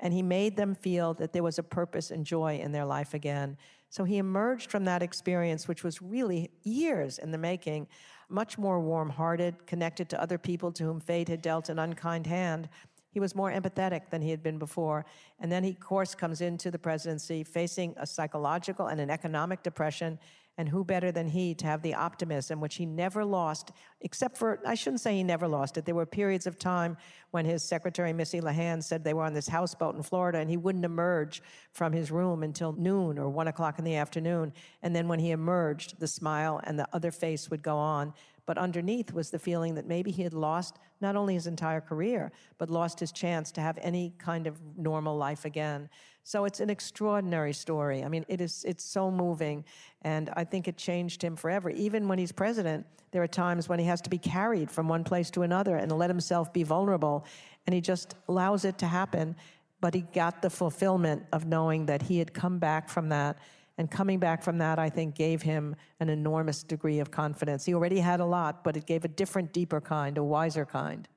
And 0.00 0.12
he 0.12 0.22
made 0.22 0.56
them 0.56 0.74
feel 0.74 1.14
that 1.14 1.32
there 1.32 1.42
was 1.42 1.58
a 1.58 1.62
purpose 1.62 2.10
and 2.10 2.24
joy 2.24 2.58
in 2.58 2.72
their 2.72 2.84
life 2.84 3.14
again. 3.14 3.56
So 3.90 4.04
he 4.04 4.18
emerged 4.18 4.70
from 4.70 4.84
that 4.84 5.02
experience, 5.02 5.66
which 5.66 5.84
was 5.84 6.02
really 6.02 6.50
years 6.62 7.18
in 7.18 7.30
the 7.30 7.38
making, 7.38 7.86
much 8.28 8.58
more 8.58 8.80
warm 8.80 9.10
hearted, 9.10 9.66
connected 9.66 10.08
to 10.10 10.20
other 10.20 10.38
people 10.38 10.70
to 10.72 10.84
whom 10.84 11.00
fate 11.00 11.28
had 11.28 11.40
dealt 11.40 11.68
an 11.68 11.78
unkind 11.78 12.26
hand. 12.26 12.68
He 13.10 13.20
was 13.20 13.34
more 13.34 13.50
empathetic 13.50 14.10
than 14.10 14.20
he 14.20 14.30
had 14.30 14.42
been 14.42 14.58
before. 14.58 15.06
And 15.40 15.50
then 15.50 15.64
he, 15.64 15.70
of 15.70 15.80
course, 15.80 16.14
comes 16.14 16.40
into 16.40 16.70
the 16.70 16.78
presidency 16.78 17.42
facing 17.42 17.94
a 17.96 18.06
psychological 18.06 18.88
and 18.88 19.00
an 19.00 19.08
economic 19.08 19.62
depression 19.62 20.18
and 20.58 20.68
who 20.68 20.84
better 20.84 21.12
than 21.12 21.28
he 21.28 21.54
to 21.54 21.66
have 21.66 21.82
the 21.82 21.94
optimism, 21.94 22.60
which 22.60 22.74
he 22.74 22.84
never 22.84 23.24
lost, 23.24 23.70
except 24.00 24.36
for, 24.36 24.60
I 24.66 24.74
shouldn't 24.74 25.00
say 25.00 25.14
he 25.14 25.22
never 25.22 25.46
lost 25.46 25.78
it. 25.78 25.84
There 25.84 25.94
were 25.94 26.04
periods 26.04 26.48
of 26.48 26.58
time 26.58 26.96
when 27.30 27.44
his 27.44 27.62
secretary, 27.62 28.12
Missy 28.12 28.40
LeHand, 28.40 28.82
said 28.82 29.04
they 29.04 29.14
were 29.14 29.22
on 29.22 29.34
this 29.34 29.46
houseboat 29.46 29.94
in 29.94 30.02
Florida 30.02 30.38
and 30.38 30.50
he 30.50 30.56
wouldn't 30.56 30.84
emerge 30.84 31.42
from 31.70 31.92
his 31.92 32.10
room 32.10 32.42
until 32.42 32.72
noon 32.72 33.18
or 33.18 33.28
one 33.28 33.46
o'clock 33.46 33.78
in 33.78 33.84
the 33.84 33.94
afternoon. 33.94 34.52
And 34.82 34.94
then 34.96 35.06
when 35.06 35.20
he 35.20 35.30
emerged, 35.30 36.00
the 36.00 36.08
smile 36.08 36.60
and 36.64 36.76
the 36.76 36.88
other 36.92 37.12
face 37.12 37.48
would 37.50 37.62
go 37.62 37.76
on. 37.76 38.12
But 38.44 38.58
underneath 38.58 39.12
was 39.12 39.30
the 39.30 39.38
feeling 39.38 39.76
that 39.76 39.86
maybe 39.86 40.10
he 40.10 40.22
had 40.22 40.32
lost 40.32 40.78
not 41.00 41.14
only 41.14 41.34
his 41.34 41.46
entire 41.46 41.80
career, 41.80 42.32
but 42.56 42.70
lost 42.70 42.98
his 42.98 43.12
chance 43.12 43.52
to 43.52 43.60
have 43.60 43.78
any 43.80 44.14
kind 44.18 44.48
of 44.48 44.58
normal 44.76 45.16
life 45.16 45.44
again. 45.44 45.88
So 46.28 46.44
it's 46.44 46.60
an 46.60 46.68
extraordinary 46.68 47.54
story. 47.54 48.04
I 48.04 48.08
mean, 48.10 48.26
it 48.28 48.42
is 48.42 48.62
it's 48.68 48.84
so 48.84 49.10
moving, 49.10 49.64
and 50.02 50.28
I 50.36 50.44
think 50.44 50.68
it 50.68 50.76
changed 50.76 51.24
him 51.24 51.36
forever. 51.36 51.70
Even 51.70 52.06
when 52.06 52.18
he's 52.18 52.32
president, 52.32 52.84
there 53.12 53.22
are 53.22 53.26
times 53.26 53.66
when 53.66 53.78
he 53.78 53.86
has 53.86 54.02
to 54.02 54.10
be 54.10 54.18
carried 54.18 54.70
from 54.70 54.88
one 54.88 55.04
place 55.04 55.30
to 55.30 55.40
another 55.40 55.76
and 55.76 55.90
let 55.90 56.10
himself 56.10 56.52
be 56.52 56.64
vulnerable, 56.64 57.24
and 57.66 57.72
he 57.72 57.80
just 57.80 58.14
allows 58.28 58.66
it 58.66 58.76
to 58.76 58.86
happen. 58.86 59.36
But 59.80 59.94
he 59.94 60.02
got 60.02 60.42
the 60.42 60.50
fulfillment 60.50 61.24
of 61.32 61.46
knowing 61.46 61.86
that 61.86 62.02
he 62.02 62.18
had 62.18 62.34
come 62.34 62.58
back 62.58 62.90
from 62.90 63.08
that 63.08 63.38
and 63.78 63.90
coming 63.90 64.18
back 64.18 64.42
from 64.42 64.58
that, 64.58 64.78
I 64.78 64.90
think, 64.90 65.14
gave 65.14 65.40
him 65.40 65.76
an 65.98 66.10
enormous 66.10 66.62
degree 66.62 66.98
of 66.98 67.10
confidence. 67.10 67.64
He 67.64 67.72
already 67.72 68.00
had 68.00 68.20
a 68.20 68.26
lot, 68.26 68.64
but 68.64 68.76
it 68.76 68.84
gave 68.84 69.06
a 69.06 69.08
different, 69.08 69.54
deeper 69.54 69.80
kind, 69.80 70.18
a 70.18 70.22
wiser 70.22 70.66
kind. 70.66 71.08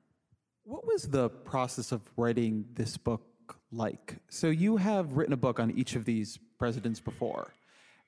What 0.64 0.86
was 0.86 1.06
the 1.06 1.28
process 1.28 1.92
of 1.92 2.00
writing 2.16 2.64
this 2.72 2.96
book 2.96 3.31
like? 3.72 4.16
So, 4.28 4.48
you 4.48 4.76
have 4.76 5.12
written 5.12 5.32
a 5.32 5.36
book 5.36 5.58
on 5.58 5.70
each 5.72 5.96
of 5.96 6.04
these 6.04 6.38
presidents 6.58 7.00
before, 7.00 7.52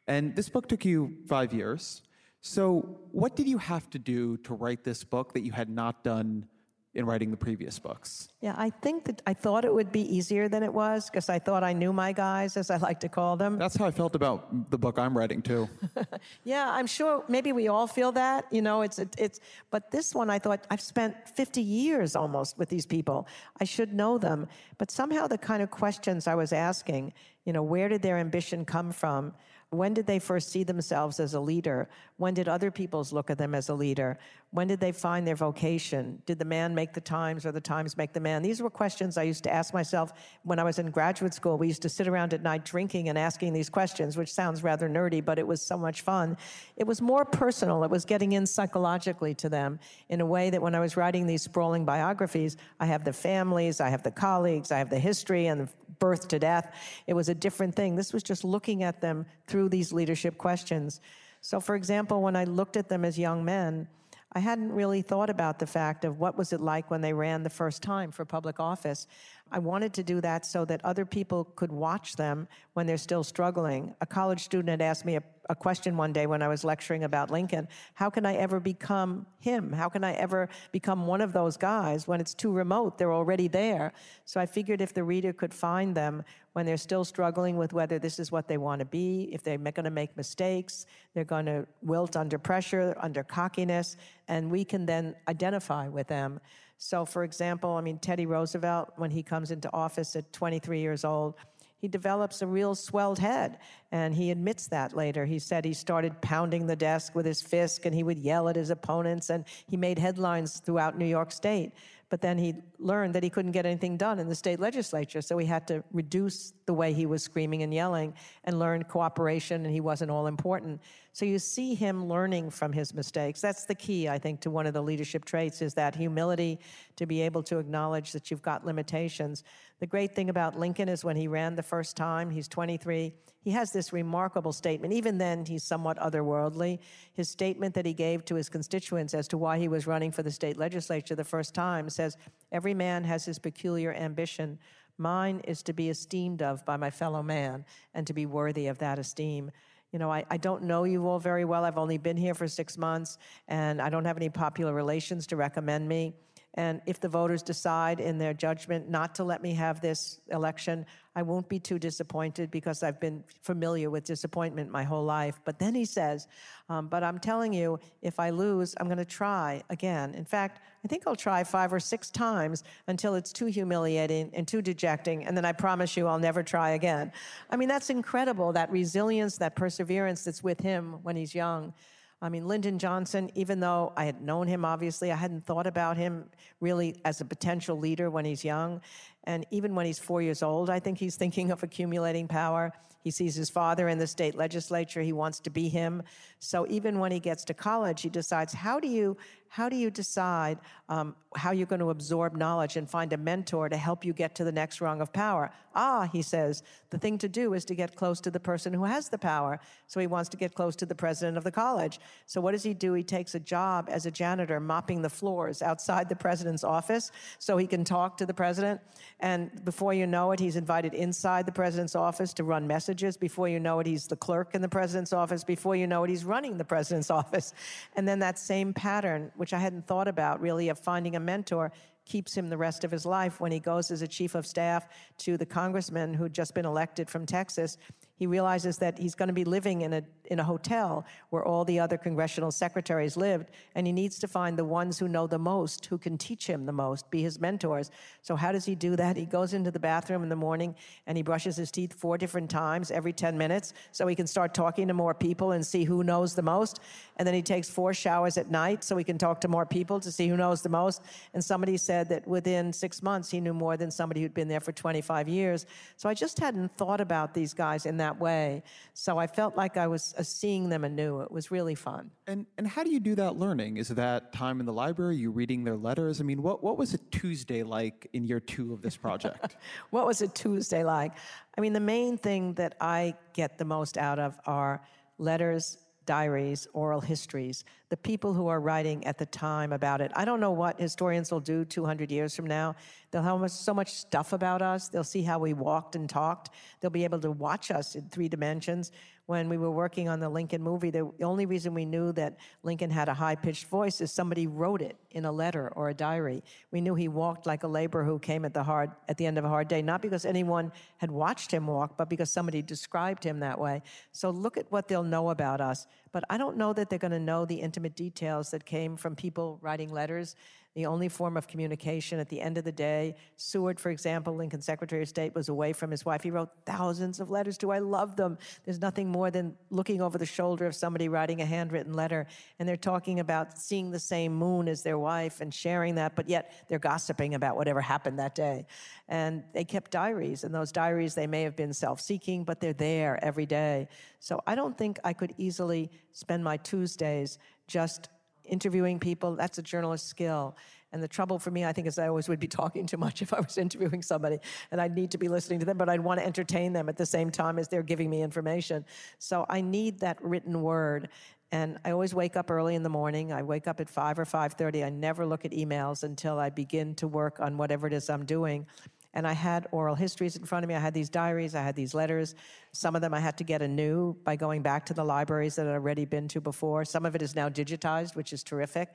and 0.06 0.36
this 0.36 0.48
book 0.48 0.68
took 0.68 0.84
you 0.84 1.16
five 1.28 1.52
years. 1.52 2.02
So, 2.40 2.98
what 3.10 3.36
did 3.36 3.48
you 3.48 3.58
have 3.58 3.88
to 3.90 3.98
do 3.98 4.36
to 4.38 4.54
write 4.54 4.84
this 4.84 5.02
book 5.02 5.32
that 5.32 5.44
you 5.44 5.52
had 5.52 5.70
not 5.70 6.04
done 6.04 6.46
in 6.94 7.06
writing 7.06 7.30
the 7.30 7.36
previous 7.36 7.78
books? 7.78 8.28
Yeah, 8.40 8.54
I 8.56 8.70
think 8.70 9.04
that 9.04 9.22
I 9.26 9.34
thought 9.34 9.64
it 9.64 9.74
would 9.74 9.90
be 9.90 10.02
easier 10.16 10.48
than 10.48 10.62
it 10.62 10.72
was 10.72 11.10
because 11.10 11.28
I 11.28 11.38
thought 11.38 11.64
I 11.64 11.72
knew 11.72 11.92
my 11.92 12.12
guys, 12.12 12.56
as 12.56 12.70
I 12.70 12.76
like 12.76 13.00
to 13.00 13.08
call 13.08 13.36
them. 13.36 13.58
That's 13.58 13.76
how 13.76 13.86
I 13.86 13.90
felt 13.90 14.14
about 14.14 14.70
the 14.70 14.78
book 14.78 14.98
I'm 14.98 15.16
writing 15.16 15.42
too. 15.42 15.68
yeah, 16.44 16.70
I'm 16.70 16.86
sure 16.86 17.24
maybe 17.28 17.52
we 17.52 17.68
all 17.68 17.86
feel 17.86 18.12
that. 18.12 18.46
You 18.50 18.62
know, 18.62 18.82
it's 18.82 18.98
it's. 18.98 19.40
But 19.70 19.90
this 19.90 20.14
one, 20.14 20.30
I 20.30 20.38
thought 20.38 20.66
I've 20.70 20.80
spent 20.80 21.14
50 21.28 21.60
years 21.60 22.14
almost 22.14 22.58
with 22.58 22.68
these 22.68 22.86
people. 22.86 23.26
I 23.60 23.64
should 23.64 23.92
know 23.92 24.18
them. 24.18 24.48
But 24.78 24.90
somehow 24.90 25.26
the 25.26 25.38
kind 25.38 25.62
of 25.62 25.70
questions 25.70 26.26
I 26.26 26.34
was 26.34 26.52
asking, 26.52 27.12
you 27.44 27.52
know, 27.52 27.62
where 27.62 27.88
did 27.88 28.02
their 28.02 28.18
ambition 28.18 28.64
come 28.64 28.92
from? 28.92 29.34
When 29.70 29.92
did 29.92 30.06
they 30.06 30.18
first 30.18 30.50
see 30.50 30.62
themselves 30.62 31.20
as 31.20 31.34
a 31.34 31.40
leader? 31.40 31.88
When 32.16 32.34
did 32.34 32.48
other 32.48 32.70
people's 32.70 33.12
look 33.12 33.30
at 33.30 33.38
them 33.38 33.54
as 33.54 33.68
a 33.68 33.74
leader? 33.74 34.18
When 34.54 34.68
did 34.68 34.78
they 34.78 34.92
find 34.92 35.26
their 35.26 35.34
vocation? 35.34 36.22
Did 36.26 36.38
the 36.38 36.44
man 36.44 36.76
make 36.76 36.92
the 36.92 37.00
times 37.00 37.44
or 37.44 37.50
the 37.50 37.60
times 37.60 37.96
make 37.96 38.12
the 38.12 38.20
man? 38.20 38.40
These 38.40 38.62
were 38.62 38.70
questions 38.70 39.18
I 39.18 39.24
used 39.24 39.42
to 39.42 39.52
ask 39.52 39.74
myself 39.74 40.12
when 40.44 40.60
I 40.60 40.62
was 40.62 40.78
in 40.78 40.92
graduate 40.92 41.34
school. 41.34 41.58
We 41.58 41.66
used 41.66 41.82
to 41.82 41.88
sit 41.88 42.06
around 42.06 42.32
at 42.32 42.40
night 42.40 42.64
drinking 42.64 43.08
and 43.08 43.18
asking 43.18 43.52
these 43.52 43.68
questions, 43.68 44.16
which 44.16 44.32
sounds 44.32 44.62
rather 44.62 44.88
nerdy, 44.88 45.24
but 45.24 45.40
it 45.40 45.46
was 45.48 45.60
so 45.60 45.76
much 45.76 46.02
fun. 46.02 46.36
It 46.76 46.86
was 46.86 47.02
more 47.02 47.24
personal. 47.24 47.82
It 47.82 47.90
was 47.90 48.04
getting 48.04 48.30
in 48.30 48.46
psychologically 48.46 49.34
to 49.34 49.48
them 49.48 49.80
in 50.08 50.20
a 50.20 50.26
way 50.26 50.50
that 50.50 50.62
when 50.62 50.76
I 50.76 50.78
was 50.78 50.96
writing 50.96 51.26
these 51.26 51.42
sprawling 51.42 51.84
biographies, 51.84 52.56
I 52.78 52.86
have 52.86 53.02
the 53.02 53.12
families, 53.12 53.80
I 53.80 53.88
have 53.88 54.04
the 54.04 54.12
colleagues, 54.12 54.70
I 54.70 54.78
have 54.78 54.88
the 54.88 55.00
history 55.00 55.46
and 55.46 55.62
the 55.62 55.68
birth 55.98 56.28
to 56.28 56.38
death. 56.38 56.72
It 57.08 57.14
was 57.14 57.28
a 57.28 57.34
different 57.34 57.74
thing. 57.74 57.96
This 57.96 58.12
was 58.12 58.22
just 58.22 58.44
looking 58.44 58.84
at 58.84 59.00
them 59.00 59.26
through 59.48 59.70
these 59.70 59.92
leadership 59.92 60.38
questions. 60.38 61.00
So, 61.40 61.58
for 61.58 61.74
example, 61.74 62.22
when 62.22 62.36
I 62.36 62.44
looked 62.44 62.76
at 62.76 62.88
them 62.88 63.04
as 63.04 63.18
young 63.18 63.44
men, 63.44 63.88
I 64.36 64.40
hadn't 64.40 64.72
really 64.72 65.00
thought 65.00 65.30
about 65.30 65.60
the 65.60 65.66
fact 65.66 66.04
of 66.04 66.18
what 66.18 66.36
was 66.36 66.52
it 66.52 66.60
like 66.60 66.90
when 66.90 67.00
they 67.00 67.12
ran 67.12 67.44
the 67.44 67.50
first 67.50 67.82
time 67.82 68.10
for 68.10 68.24
public 68.24 68.58
office. 68.58 69.06
I 69.52 69.60
wanted 69.60 69.92
to 69.94 70.02
do 70.02 70.20
that 70.22 70.44
so 70.44 70.64
that 70.64 70.84
other 70.84 71.06
people 71.06 71.44
could 71.54 71.70
watch 71.70 72.16
them 72.16 72.48
when 72.72 72.86
they're 72.86 72.96
still 72.96 73.22
struggling. 73.22 73.94
A 74.00 74.06
college 74.06 74.42
student 74.42 74.70
had 74.70 74.82
asked 74.82 75.04
me 75.04 75.16
a, 75.16 75.22
a, 75.48 75.54
question 75.54 75.96
one 75.96 76.12
day 76.12 76.26
when 76.26 76.42
I 76.42 76.48
was 76.48 76.64
lecturing 76.64 77.04
about 77.04 77.30
Lincoln 77.30 77.68
How 77.94 78.10
can 78.10 78.26
I 78.26 78.34
ever 78.34 78.60
become 78.60 79.26
him? 79.40 79.72
How 79.72 79.88
can 79.88 80.04
I 80.04 80.12
ever 80.12 80.48
become 80.72 81.06
one 81.06 81.20
of 81.20 81.32
those 81.32 81.56
guys 81.56 82.06
when 82.08 82.20
it's 82.20 82.34
too 82.34 82.52
remote? 82.52 82.98
They're 82.98 83.12
already 83.12 83.48
there. 83.48 83.92
So 84.24 84.40
I 84.40 84.46
figured 84.46 84.80
if 84.80 84.92
the 84.94 85.04
reader 85.04 85.32
could 85.32 85.54
find 85.54 85.94
them 85.94 86.22
when 86.54 86.66
they're 86.66 86.76
still 86.76 87.04
struggling 87.04 87.56
with 87.56 87.72
whether 87.72 87.98
this 87.98 88.18
is 88.18 88.30
what 88.30 88.46
they 88.46 88.58
want 88.58 88.78
to 88.78 88.84
be, 88.84 89.28
if 89.32 89.42
they're 89.42 89.58
going 89.58 89.84
to 89.84 89.90
make 89.90 90.16
mistakes, 90.16 90.86
they're 91.12 91.24
going 91.24 91.46
to 91.46 91.66
wilt 91.82 92.16
under 92.16 92.38
pressure, 92.38 92.94
under 93.00 93.24
cockiness, 93.24 93.96
and 94.28 94.50
we 94.50 94.64
can 94.64 94.86
then 94.86 95.14
identify 95.28 95.88
with 95.88 96.06
them. 96.06 96.40
So, 96.78 97.04
for 97.04 97.24
example, 97.24 97.72
I 97.72 97.80
mean, 97.80 97.98
Teddy 97.98 98.26
Roosevelt, 98.26 98.92
when 98.96 99.10
he 99.10 99.22
comes 99.22 99.50
into 99.50 99.72
office 99.72 100.16
at 100.16 100.32
23 100.32 100.80
years 100.80 101.04
old, 101.04 101.34
he 101.84 101.88
develops 101.88 102.40
a 102.40 102.46
real 102.46 102.74
swelled 102.74 103.18
head. 103.18 103.58
And 103.92 104.14
he 104.14 104.30
admits 104.30 104.68
that 104.68 104.96
later. 104.96 105.26
He 105.26 105.38
said 105.38 105.66
he 105.66 105.74
started 105.74 106.18
pounding 106.22 106.66
the 106.66 106.74
desk 106.74 107.14
with 107.14 107.26
his 107.26 107.42
fist 107.42 107.84
and 107.84 107.94
he 107.94 108.02
would 108.02 108.18
yell 108.18 108.48
at 108.48 108.56
his 108.56 108.70
opponents, 108.70 109.28
and 109.28 109.44
he 109.68 109.76
made 109.76 109.98
headlines 109.98 110.60
throughout 110.60 110.96
New 110.96 111.04
York 111.04 111.30
State. 111.30 111.72
But 112.08 112.22
then 112.22 112.38
he 112.38 112.54
learned 112.78 113.14
that 113.14 113.22
he 113.22 113.28
couldn't 113.28 113.52
get 113.52 113.66
anything 113.66 113.98
done 113.98 114.18
in 114.18 114.30
the 114.30 114.34
state 114.34 114.60
legislature, 114.60 115.20
so 115.20 115.36
he 115.36 115.44
had 115.44 115.68
to 115.68 115.84
reduce 115.92 116.54
the 116.64 116.72
way 116.72 116.94
he 116.94 117.04
was 117.04 117.22
screaming 117.22 117.62
and 117.62 117.74
yelling 117.74 118.14
and 118.44 118.58
learn 118.58 118.84
cooperation, 118.84 119.66
and 119.66 119.74
he 119.74 119.80
wasn't 119.80 120.10
all 120.10 120.26
important. 120.26 120.80
So 121.14 121.24
you 121.24 121.38
see 121.38 121.74
him 121.74 122.08
learning 122.08 122.50
from 122.50 122.72
his 122.72 122.92
mistakes. 122.92 123.40
That's 123.40 123.66
the 123.66 123.74
key, 123.76 124.08
I 124.08 124.18
think, 124.18 124.40
to 124.40 124.50
one 124.50 124.66
of 124.66 124.74
the 124.74 124.82
leadership 124.82 125.24
traits 125.24 125.62
is 125.62 125.72
that 125.74 125.94
humility 125.94 126.58
to 126.96 127.06
be 127.06 127.20
able 127.20 127.44
to 127.44 127.58
acknowledge 127.58 128.10
that 128.10 128.32
you've 128.32 128.42
got 128.42 128.66
limitations. 128.66 129.44
The 129.78 129.86
great 129.86 130.16
thing 130.16 130.28
about 130.28 130.58
Lincoln 130.58 130.88
is 130.88 131.04
when 131.04 131.14
he 131.14 131.28
ran 131.28 131.54
the 131.54 131.62
first 131.62 131.96
time, 131.96 132.30
he's 132.30 132.48
23, 132.48 133.12
he 133.42 133.50
has 133.52 133.70
this 133.70 133.92
remarkable 133.92 134.52
statement. 134.52 134.92
Even 134.92 135.16
then, 135.16 135.44
he's 135.44 135.62
somewhat 135.62 135.98
otherworldly. 135.98 136.80
His 137.12 137.28
statement 137.28 137.74
that 137.74 137.86
he 137.86 137.94
gave 137.94 138.24
to 138.24 138.34
his 138.34 138.48
constituents 138.48 139.14
as 139.14 139.28
to 139.28 139.38
why 139.38 139.60
he 139.60 139.68
was 139.68 139.86
running 139.86 140.10
for 140.10 140.24
the 140.24 140.32
state 140.32 140.56
legislature 140.56 141.14
the 141.14 141.22
first 141.22 141.54
time 141.54 141.88
says, 141.90 142.16
Every 142.50 142.74
man 142.74 143.04
has 143.04 143.24
his 143.24 143.38
peculiar 143.38 143.92
ambition. 143.92 144.58
Mine 144.98 145.40
is 145.44 145.62
to 145.62 145.72
be 145.72 145.90
esteemed 145.90 146.42
of 146.42 146.64
by 146.64 146.76
my 146.76 146.90
fellow 146.90 147.22
man 147.22 147.64
and 147.94 148.04
to 148.04 148.12
be 148.12 148.26
worthy 148.26 148.66
of 148.66 148.78
that 148.78 148.98
esteem. 148.98 149.52
You 149.94 150.00
know, 150.00 150.10
I, 150.10 150.24
I 150.28 150.38
don't 150.38 150.64
know 150.64 150.82
you 150.82 151.06
all 151.06 151.20
very 151.20 151.44
well. 151.44 151.64
I've 151.64 151.78
only 151.78 151.98
been 151.98 152.16
here 152.16 152.34
for 152.34 152.48
six 152.48 152.76
months, 152.76 153.16
and 153.46 153.80
I 153.80 153.90
don't 153.90 154.04
have 154.04 154.16
any 154.16 154.28
popular 154.28 154.74
relations 154.74 155.24
to 155.28 155.36
recommend 155.36 155.88
me. 155.88 156.14
And 156.56 156.80
if 156.86 157.00
the 157.00 157.08
voters 157.08 157.42
decide 157.42 157.98
in 157.98 158.16
their 158.16 158.32
judgment 158.32 158.88
not 158.88 159.14
to 159.16 159.24
let 159.24 159.42
me 159.42 159.54
have 159.54 159.80
this 159.80 160.20
election, 160.30 160.86
I 161.16 161.22
won't 161.22 161.48
be 161.48 161.58
too 161.58 161.80
disappointed 161.80 162.50
because 162.50 162.84
I've 162.84 163.00
been 163.00 163.24
familiar 163.42 163.90
with 163.90 164.04
disappointment 164.04 164.70
my 164.70 164.84
whole 164.84 165.04
life. 165.04 165.40
But 165.44 165.58
then 165.58 165.74
he 165.74 165.84
says, 165.84 166.28
um, 166.68 166.86
But 166.86 167.02
I'm 167.02 167.18
telling 167.18 167.52
you, 167.52 167.80
if 168.02 168.20
I 168.20 168.30
lose, 168.30 168.74
I'm 168.78 168.86
going 168.86 168.98
to 168.98 169.04
try 169.04 169.62
again. 169.68 170.14
In 170.14 170.24
fact, 170.24 170.60
I 170.84 170.88
think 170.88 171.04
I'll 171.06 171.16
try 171.16 171.42
five 171.42 171.72
or 171.72 171.80
six 171.80 172.10
times 172.10 172.62
until 172.86 173.16
it's 173.16 173.32
too 173.32 173.46
humiliating 173.46 174.30
and 174.32 174.46
too 174.46 174.62
dejecting. 174.62 175.24
And 175.24 175.36
then 175.36 175.44
I 175.44 175.52
promise 175.52 175.96
you 175.96 176.06
I'll 176.06 176.18
never 176.20 176.44
try 176.44 176.70
again. 176.70 177.10
I 177.50 177.56
mean, 177.56 177.68
that's 177.68 177.90
incredible, 177.90 178.52
that 178.52 178.70
resilience, 178.70 179.38
that 179.38 179.56
perseverance 179.56 180.22
that's 180.22 180.44
with 180.44 180.60
him 180.60 180.98
when 181.02 181.16
he's 181.16 181.34
young. 181.34 181.74
I 182.22 182.28
mean, 182.28 182.48
Lyndon 182.48 182.78
Johnson, 182.78 183.30
even 183.34 183.60
though 183.60 183.92
I 183.96 184.04
had 184.06 184.22
known 184.22 184.46
him, 184.46 184.64
obviously, 184.64 185.12
I 185.12 185.16
hadn't 185.16 185.44
thought 185.44 185.66
about 185.66 185.96
him 185.96 186.30
really 186.60 187.00
as 187.04 187.20
a 187.20 187.24
potential 187.24 187.78
leader 187.78 188.10
when 188.10 188.24
he's 188.24 188.44
young. 188.44 188.80
And 189.24 189.46
even 189.50 189.74
when 189.74 189.86
he's 189.86 189.98
four 189.98 190.22
years 190.22 190.42
old, 190.42 190.70
I 190.70 190.78
think 190.78 190.98
he's 190.98 191.16
thinking 191.16 191.50
of 191.50 191.62
accumulating 191.62 192.28
power. 192.28 192.72
He 193.00 193.10
sees 193.10 193.34
his 193.34 193.50
father 193.50 193.88
in 193.88 193.98
the 193.98 194.06
state 194.06 194.34
legislature. 194.34 195.02
He 195.02 195.12
wants 195.12 195.40
to 195.40 195.50
be 195.50 195.68
him. 195.68 196.02
So 196.38 196.66
even 196.68 196.98
when 196.98 197.12
he 197.12 197.20
gets 197.20 197.44
to 197.44 197.54
college, 197.54 198.00
he 198.00 198.08
decides 198.08 198.54
how 198.54 198.80
do 198.80 198.88
you 198.88 199.16
how 199.54 199.68
do 199.68 199.76
you 199.76 199.88
decide 199.88 200.58
um, 200.88 201.14
how 201.36 201.52
you're 201.52 201.68
going 201.68 201.78
to 201.78 201.90
absorb 201.90 202.34
knowledge 202.36 202.76
and 202.76 202.90
find 202.90 203.12
a 203.12 203.16
mentor 203.16 203.68
to 203.68 203.76
help 203.76 204.04
you 204.04 204.12
get 204.12 204.34
to 204.34 204.42
the 204.42 204.50
next 204.50 204.80
rung 204.80 205.00
of 205.00 205.12
power? 205.12 205.52
Ah, 205.76 206.08
he 206.12 206.22
says, 206.22 206.64
the 206.90 206.98
thing 206.98 207.18
to 207.18 207.28
do 207.28 207.54
is 207.54 207.64
to 207.66 207.76
get 207.76 207.94
close 207.94 208.20
to 208.22 208.32
the 208.32 208.40
person 208.40 208.72
who 208.72 208.82
has 208.82 209.10
the 209.10 209.16
power. 209.16 209.60
So 209.86 210.00
he 210.00 210.08
wants 210.08 210.28
to 210.30 210.36
get 210.36 210.54
close 210.54 210.74
to 210.76 210.86
the 210.86 210.94
president 210.96 211.36
of 211.36 211.44
the 211.44 211.52
college. 211.52 212.00
So 212.26 212.40
what 212.40 212.50
does 212.50 212.64
he 212.64 212.74
do? 212.74 212.94
He 212.94 213.04
takes 213.04 213.36
a 213.36 213.38
job 213.38 213.88
as 213.88 214.06
a 214.06 214.10
janitor 214.10 214.58
mopping 214.58 215.02
the 215.02 215.08
floors 215.08 215.62
outside 215.62 216.08
the 216.08 216.16
president's 216.16 216.64
office 216.64 217.12
so 217.38 217.56
he 217.56 217.68
can 217.68 217.84
talk 217.84 218.16
to 218.16 218.26
the 218.26 218.34
president. 218.34 218.80
And 219.20 219.64
before 219.64 219.94
you 219.94 220.06
know 220.06 220.32
it, 220.32 220.40
he's 220.40 220.56
invited 220.56 220.92
inside 220.92 221.46
the 221.46 221.52
president's 221.52 221.94
office 221.94 222.34
to 222.34 222.44
run 222.44 222.66
messages. 222.66 223.16
Before 223.16 223.48
you 223.48 223.60
know 223.60 223.80
it, 223.80 223.86
he's 223.86 224.06
the 224.06 224.16
clerk 224.16 224.54
in 224.54 224.60
the 224.60 224.68
president's 224.68 225.12
office. 225.12 225.44
Before 225.44 225.76
you 225.76 225.86
know 225.86 226.04
it, 226.04 226.10
he's 226.10 226.24
running 226.24 226.58
the 226.58 226.64
president's 226.64 227.10
office. 227.22 227.54
And 227.96 228.06
then 228.06 228.18
that 228.18 228.38
same 228.38 228.74
pattern, 228.74 229.30
which 229.36 229.52
I 229.52 229.58
hadn't 229.58 229.86
thought 229.86 230.08
about 230.08 230.40
really, 230.40 230.68
of 230.68 230.78
finding 230.78 231.16
a 231.16 231.20
mentor 231.20 231.72
keeps 232.04 232.36
him 232.36 232.48
the 232.48 232.56
rest 232.56 232.84
of 232.84 232.90
his 232.90 233.06
life 233.06 233.40
when 233.40 233.50
he 233.50 233.58
goes 233.58 233.90
as 233.90 234.02
a 234.02 234.08
chief 234.08 234.34
of 234.34 234.46
staff 234.46 234.88
to 235.18 235.36
the 235.36 235.46
congressman 235.46 236.12
who'd 236.12 236.34
just 236.34 236.54
been 236.54 236.66
elected 236.66 237.08
from 237.08 237.24
Texas 237.24 237.78
he 238.16 238.26
realizes 238.26 238.78
that 238.78 238.98
he's 238.98 239.14
going 239.16 239.26
to 239.26 239.32
be 239.32 239.44
living 239.44 239.82
in 239.82 239.92
a, 239.92 240.02
in 240.26 240.38
a 240.38 240.44
hotel 240.44 241.04
where 241.30 241.44
all 241.44 241.64
the 241.64 241.80
other 241.80 241.98
congressional 241.98 242.52
secretaries 242.52 243.16
lived, 243.16 243.50
and 243.74 243.86
he 243.88 243.92
needs 243.92 244.20
to 244.20 244.28
find 244.28 244.56
the 244.56 244.64
ones 244.64 245.00
who 245.00 245.08
know 245.08 245.26
the 245.26 245.38
most, 245.38 245.86
who 245.86 245.98
can 245.98 246.16
teach 246.16 246.46
him 246.46 246.64
the 246.64 246.72
most, 246.72 247.10
be 247.10 247.22
his 247.22 247.40
mentors. 247.40 247.90
So, 248.22 248.36
how 248.36 248.52
does 248.52 248.64
he 248.64 248.76
do 248.76 248.94
that? 248.96 249.16
He 249.16 249.26
goes 249.26 249.52
into 249.52 249.72
the 249.72 249.80
bathroom 249.80 250.22
in 250.22 250.28
the 250.28 250.36
morning 250.36 250.76
and 251.06 251.16
he 251.16 251.22
brushes 251.22 251.56
his 251.56 251.72
teeth 251.72 251.92
four 251.92 252.16
different 252.16 252.50
times 252.50 252.92
every 252.92 253.12
10 253.12 253.36
minutes 253.36 253.74
so 253.90 254.06
he 254.06 254.14
can 254.14 254.28
start 254.28 254.54
talking 254.54 254.86
to 254.88 254.94
more 254.94 255.14
people 255.14 255.52
and 255.52 255.66
see 255.66 255.82
who 255.82 256.04
knows 256.04 256.34
the 256.34 256.42
most. 256.42 256.80
And 257.16 257.26
then 257.26 257.34
he 257.34 257.42
takes 257.42 257.68
four 257.68 257.92
showers 257.92 258.38
at 258.38 258.50
night 258.50 258.84
so 258.84 258.96
he 258.96 259.04
can 259.04 259.18
talk 259.18 259.40
to 259.40 259.48
more 259.48 259.66
people 259.66 259.98
to 260.00 260.12
see 260.12 260.28
who 260.28 260.36
knows 260.36 260.62
the 260.62 260.68
most. 260.68 261.02
And 261.32 261.44
somebody 261.44 261.76
said 261.76 262.08
that 262.10 262.26
within 262.28 262.72
six 262.72 263.02
months, 263.02 263.30
he 263.30 263.40
knew 263.40 263.54
more 263.54 263.76
than 263.76 263.90
somebody 263.90 264.22
who'd 264.22 264.34
been 264.34 264.48
there 264.48 264.60
for 264.60 264.72
25 264.72 265.28
years. 265.28 265.66
So, 265.96 266.08
I 266.08 266.14
just 266.14 266.38
hadn't 266.38 266.76
thought 266.76 267.00
about 267.00 267.34
these 267.34 267.52
guys 267.52 267.86
in 267.86 267.96
that 267.96 268.03
that 268.04 268.20
way. 268.20 268.62
So 268.92 269.18
I 269.18 269.26
felt 269.26 269.56
like 269.56 269.76
I 269.76 269.86
was 269.86 270.14
uh, 270.18 270.22
seeing 270.22 270.68
them 270.68 270.84
anew. 270.84 271.20
It 271.20 271.32
was 271.32 271.50
really 271.50 271.74
fun. 271.74 272.10
And 272.26 272.46
and 272.58 272.66
how 272.68 272.84
do 272.84 272.90
you 272.90 273.00
do 273.00 273.14
that 273.16 273.36
learning? 273.36 273.78
Is 273.78 273.88
that 273.88 274.32
time 274.32 274.60
in 274.60 274.66
the 274.66 274.72
library? 274.72 275.16
You 275.16 275.30
reading 275.30 275.64
their 275.64 275.76
letters? 275.76 276.20
I 276.20 276.24
mean, 276.24 276.42
what 276.42 276.62
what 276.62 276.76
was 276.76 276.92
a 276.94 276.98
Tuesday 276.98 277.62
like 277.62 278.08
in 278.12 278.26
year 278.26 278.40
two 278.40 278.72
of 278.74 278.82
this 278.82 278.96
project? 278.96 279.56
what 279.90 280.06
was 280.06 280.20
a 280.22 280.28
Tuesday 280.28 280.84
like? 280.84 281.12
I 281.56 281.60
mean, 281.60 281.72
the 281.72 281.86
main 281.96 282.18
thing 282.18 282.54
that 282.54 282.74
I 282.80 283.14
get 283.32 283.58
the 283.58 283.64
most 283.64 283.96
out 283.96 284.18
of 284.18 284.38
are 284.46 284.82
letters 285.18 285.78
diaries, 286.06 286.66
oral 286.72 287.00
histories, 287.00 287.64
the 287.88 287.96
people 287.96 288.32
who 288.32 288.48
are 288.48 288.60
writing 288.60 289.04
at 289.06 289.18
the 289.18 289.26
time 289.26 289.72
about 289.72 290.00
it. 290.00 290.10
I 290.14 290.24
don't 290.24 290.40
know 290.40 290.50
what 290.50 290.80
historians 290.80 291.30
will 291.30 291.40
do 291.40 291.64
200 291.64 292.10
years 292.10 292.34
from 292.34 292.46
now. 292.46 292.76
They'll 293.10 293.22
have 293.22 293.50
so 293.50 293.74
much 293.74 293.92
stuff 293.92 294.32
about 294.32 294.62
us. 294.62 294.88
They'll 294.88 295.04
see 295.04 295.22
how 295.22 295.38
we 295.38 295.52
walked 295.52 295.96
and 295.96 296.08
talked. 296.08 296.50
They'll 296.80 296.90
be 296.90 297.04
able 297.04 297.20
to 297.20 297.30
watch 297.30 297.70
us 297.70 297.94
in 297.94 298.08
three 298.08 298.28
dimensions 298.28 298.92
when 299.26 299.48
we 299.48 299.56
were 299.56 299.70
working 299.70 300.08
on 300.08 300.20
the 300.20 300.28
Lincoln 300.28 300.62
movie, 300.62 300.90
the 300.90 301.10
only 301.22 301.46
reason 301.46 301.72
we 301.72 301.86
knew 301.86 302.12
that 302.12 302.36
Lincoln 302.62 302.90
had 302.90 303.08
a 303.08 303.14
high 303.14 303.34
pitched 303.34 303.66
voice 303.66 304.00
is 304.02 304.12
somebody 304.12 304.46
wrote 304.46 304.82
it 304.82 304.96
in 305.12 305.24
a 305.24 305.32
letter 305.32 305.72
or 305.76 305.88
a 305.88 305.94
diary. 305.94 306.42
We 306.70 306.82
knew 306.82 306.94
he 306.94 307.08
walked 307.08 307.46
like 307.46 307.62
a 307.62 307.68
laborer 307.68 308.04
who 308.04 308.18
came 308.18 308.44
at 308.44 308.52
the 308.52 308.62
hard 308.62 308.90
at 309.08 309.16
the 309.16 309.24
end 309.24 309.38
of 309.38 309.44
a 309.44 309.48
hard 309.48 309.68
day, 309.68 309.80
not 309.80 310.02
because 310.02 310.26
anyone 310.26 310.72
had 310.98 311.10
watched 311.10 311.50
him 311.50 311.66
walk, 311.66 311.96
but 311.96 312.10
because 312.10 312.30
somebody 312.30 312.60
described 312.60 313.24
him 313.24 313.40
that 313.40 313.58
way. 313.58 313.82
So 314.12 314.28
look 314.28 314.58
at 314.58 314.70
what 314.70 314.88
they'll 314.88 315.02
know 315.02 315.30
about 315.30 315.60
us. 315.60 315.86
But 316.12 316.24
I 316.28 316.36
don't 316.36 316.58
know 316.58 316.74
that 316.74 316.90
they're 316.90 316.98
going 316.98 317.12
to 317.12 317.18
know 317.18 317.46
the 317.46 317.56
intimate 317.56 317.96
details 317.96 318.50
that 318.50 318.66
came 318.66 318.96
from 318.96 319.16
people 319.16 319.58
writing 319.62 319.90
letters 319.90 320.36
the 320.74 320.86
only 320.86 321.08
form 321.08 321.36
of 321.36 321.46
communication 321.46 322.18
at 322.18 322.28
the 322.28 322.40
end 322.40 322.58
of 322.58 322.64
the 322.64 322.72
day. 322.72 323.14
Seward, 323.36 323.78
for 323.78 323.90
example, 323.90 324.34
Lincoln's 324.34 324.64
Secretary 324.64 325.02
of 325.02 325.08
State, 325.08 325.34
was 325.34 325.48
away 325.48 325.72
from 325.72 325.90
his 325.90 326.04
wife. 326.04 326.22
He 326.22 326.32
wrote 326.32 326.50
thousands 326.66 327.20
of 327.20 327.30
letters 327.30 327.56
to. 327.58 327.70
I 327.70 327.78
love 327.78 328.16
them. 328.16 328.38
There's 328.64 328.80
nothing 328.80 329.08
more 329.08 329.30
than 329.30 329.54
looking 329.70 330.02
over 330.02 330.18
the 330.18 330.26
shoulder 330.26 330.66
of 330.66 330.74
somebody 330.74 331.08
writing 331.08 331.40
a 331.40 331.46
handwritten 331.46 331.94
letter, 331.94 332.26
and 332.58 332.68
they're 332.68 332.76
talking 332.76 333.20
about 333.20 333.56
seeing 333.56 333.92
the 333.92 334.00
same 334.00 334.34
moon 334.34 334.66
as 334.66 334.82
their 334.82 334.98
wife 334.98 335.40
and 335.40 335.54
sharing 335.54 335.94
that, 335.94 336.16
but 336.16 336.28
yet 336.28 336.52
they're 336.68 336.80
gossiping 336.80 337.34
about 337.34 337.56
whatever 337.56 337.80
happened 337.80 338.18
that 338.18 338.34
day. 338.34 338.66
And 339.08 339.44
they 339.52 339.64
kept 339.64 339.92
diaries, 339.92 340.42
and 340.42 340.52
those 340.52 340.72
diaries 340.72 341.14
they 341.14 341.28
may 341.28 341.42
have 341.42 341.54
been 341.54 341.72
self-seeking, 341.72 342.44
but 342.44 342.60
they're 342.60 342.72
there 342.72 343.22
every 343.22 343.46
day. 343.46 343.86
So 344.18 344.42
I 344.46 344.56
don't 344.56 344.76
think 344.76 344.98
I 345.04 345.12
could 345.12 345.34
easily 345.38 345.90
spend 346.12 346.42
my 346.42 346.56
Tuesdays 346.56 347.38
just 347.68 348.08
interviewing 348.44 348.98
people, 348.98 349.36
that's 349.36 349.58
a 349.58 349.62
journalist 349.62 350.06
skill. 350.06 350.56
And 350.94 351.02
the 351.02 351.08
trouble 351.08 351.40
for 351.40 351.50
me, 351.50 351.64
I 351.64 351.72
think, 351.72 351.88
is 351.88 351.98
I 351.98 352.06
always 352.06 352.28
would 352.28 352.38
be 352.38 352.46
talking 352.62 352.86
too 352.86 352.96
much 352.96 353.20
if 353.20 353.34
I 353.34 353.40
was 353.40 353.58
interviewing 353.58 354.00
somebody, 354.00 354.38
and 354.70 354.80
I'd 354.80 354.94
need 354.94 355.10
to 355.10 355.18
be 355.18 355.26
listening 355.26 355.58
to 355.58 355.66
them, 355.66 355.76
but 355.76 355.88
I'd 355.88 356.00
want 356.00 356.20
to 356.20 356.26
entertain 356.26 356.72
them 356.72 356.88
at 356.88 356.96
the 356.96 357.04
same 357.04 357.30
time 357.30 357.58
as 357.58 357.66
they're 357.66 357.82
giving 357.82 358.08
me 358.08 358.22
information. 358.22 358.84
So 359.18 359.44
I 359.50 359.60
need 359.60 359.98
that 359.98 360.22
written 360.22 360.62
word. 360.62 361.08
And 361.50 361.78
I 361.84 361.90
always 361.90 362.14
wake 362.14 362.36
up 362.36 362.50
early 362.50 362.76
in 362.76 362.84
the 362.84 362.88
morning. 362.88 363.32
I 363.32 363.42
wake 363.42 363.66
up 363.66 363.80
at 363.80 363.90
5 363.90 364.20
or 364.20 364.24
5:30. 364.24 364.84
I 364.84 364.88
never 364.88 365.26
look 365.26 365.44
at 365.44 365.50
emails 365.50 366.04
until 366.04 366.38
I 366.38 366.50
begin 366.50 366.94
to 366.96 367.08
work 367.08 367.38
on 367.40 367.56
whatever 367.56 367.86
it 367.88 367.92
is 367.92 368.08
I'm 368.08 368.24
doing 368.24 368.66
and 369.14 369.26
I 369.26 369.32
had 369.32 369.66
oral 369.70 369.94
histories 369.94 370.36
in 370.36 370.44
front 370.44 370.64
of 370.64 370.68
me. 370.68 370.74
I 370.74 370.80
had 370.80 370.92
these 370.92 371.08
diaries, 371.08 371.54
I 371.54 371.62
had 371.62 371.76
these 371.76 371.94
letters. 371.94 372.34
Some 372.72 372.96
of 372.96 373.00
them 373.00 373.14
I 373.14 373.20
had 373.20 373.38
to 373.38 373.44
get 373.44 373.62
anew 373.62 374.16
by 374.24 374.36
going 374.36 374.60
back 374.60 374.84
to 374.86 374.94
the 374.94 375.04
libraries 375.04 375.54
that 375.54 375.66
I'd 375.66 375.72
already 375.72 376.04
been 376.04 376.26
to 376.28 376.40
before. 376.40 376.84
Some 376.84 377.06
of 377.06 377.14
it 377.14 377.22
is 377.22 377.34
now 377.34 377.48
digitized, 377.48 378.16
which 378.16 378.32
is 378.32 378.42
terrific. 378.42 378.94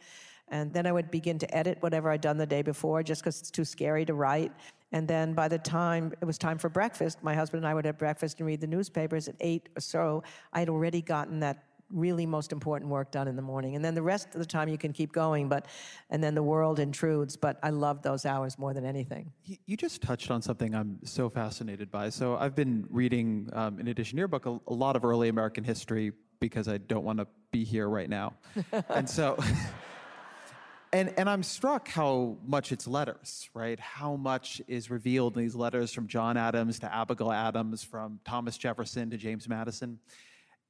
And 0.52 0.74
then 0.74 0.86
I 0.88 0.92
would 0.92 1.12
begin 1.12 1.40
to 1.40 1.56
edit 1.56 1.78
whatever 1.82 2.10
I'd 2.10 2.22
done 2.22 2.38
the 2.38 2.46
day 2.46 2.62
before 2.62 3.04
just 3.04 3.22
because 3.22 3.40
it's 3.40 3.52
too 3.52 3.66
scary 3.66 4.06
to 4.06 4.14
write. 4.14 4.52
And 4.92 5.08
then 5.08 5.34
by 5.34 5.48
the 5.48 5.60
time 5.60 6.14
it 6.20 6.26
was 6.26 6.38
time 6.38 6.58
for 6.58 6.70
breakfast, 6.70 7.24
my 7.24 7.36
husband 7.36 7.64
and 7.64 7.68
I 7.70 7.74
would 7.74 7.86
have 7.86 7.98
breakfast 7.98 8.40
and 8.40 8.48
read 8.48 8.62
the 8.62 8.68
newspapers 8.68 9.28
at 9.28 9.36
eight 9.40 9.70
or 9.78 9.82
so. 9.82 10.24
I 10.52 10.60
had 10.60 10.70
already 10.70 11.02
gotten 11.02 11.40
that 11.42 11.64
really 11.92 12.26
most 12.26 12.52
important 12.52 12.90
work 12.90 13.12
done 13.12 13.28
in 13.28 13.36
the 13.36 13.42
morning. 13.42 13.76
And 13.76 13.84
then 13.84 13.96
the 13.96 14.02
rest 14.02 14.28
of 14.34 14.40
the 14.40 14.46
time 14.46 14.70
you 14.70 14.78
can 14.78 14.94
keep 14.94 15.12
going, 15.12 15.50
but 15.50 15.66
and 16.10 16.24
then 16.24 16.36
the 16.36 16.44
world 16.44 16.80
intrudes. 16.80 17.36
But 17.36 17.60
I 17.64 17.70
love 17.70 18.02
those 18.02 18.26
hours 18.26 18.58
more 18.58 18.74
than 18.74 18.86
anything. 18.86 19.32
You 19.66 19.78
just 19.78 20.02
touched 20.02 20.32
on 20.32 20.42
something 20.42 20.76
I'm 20.76 21.00
so 21.04 21.30
fascinated 21.30 21.92
by. 21.92 22.10
So 22.10 22.38
I've 22.38 22.56
been 22.56 22.86
reading, 22.90 23.50
um, 23.54 23.80
in 23.80 23.88
addition 23.88 24.18
to 24.18 24.20
your 24.20 24.28
book, 24.28 24.46
a, 24.46 24.60
a 24.68 24.74
lot 24.74 24.96
of 24.96 25.04
early 25.04 25.30
American 25.30 25.64
history 25.64 26.12
because 26.40 26.68
I 26.68 26.78
don't 26.78 27.04
want 27.04 27.20
to 27.20 27.28
be 27.52 27.64
here 27.64 27.90
right 27.90 28.10
now. 28.10 28.34
and 28.90 29.10
so. 29.10 29.38
And, 30.92 31.14
and 31.18 31.30
I'm 31.30 31.44
struck 31.44 31.88
how 31.88 32.38
much 32.46 32.72
it's 32.72 32.88
letters, 32.88 33.50
right? 33.54 33.80
How 33.80 34.16
much 34.16 34.62
is 34.68 34.90
revealed 34.90 35.38
in 35.38 35.44
these 35.44 35.56
letters 35.56 35.94
from 35.94 36.08
John 36.08 36.36
Adams 36.36 36.80
to 36.80 36.94
Abigail 36.94 37.32
Adams, 37.32 37.84
from 37.84 38.20
Thomas 38.26 38.58
Jefferson 38.58 39.12
to 39.12 39.18
James 39.18 39.48
Madison. 39.48 40.00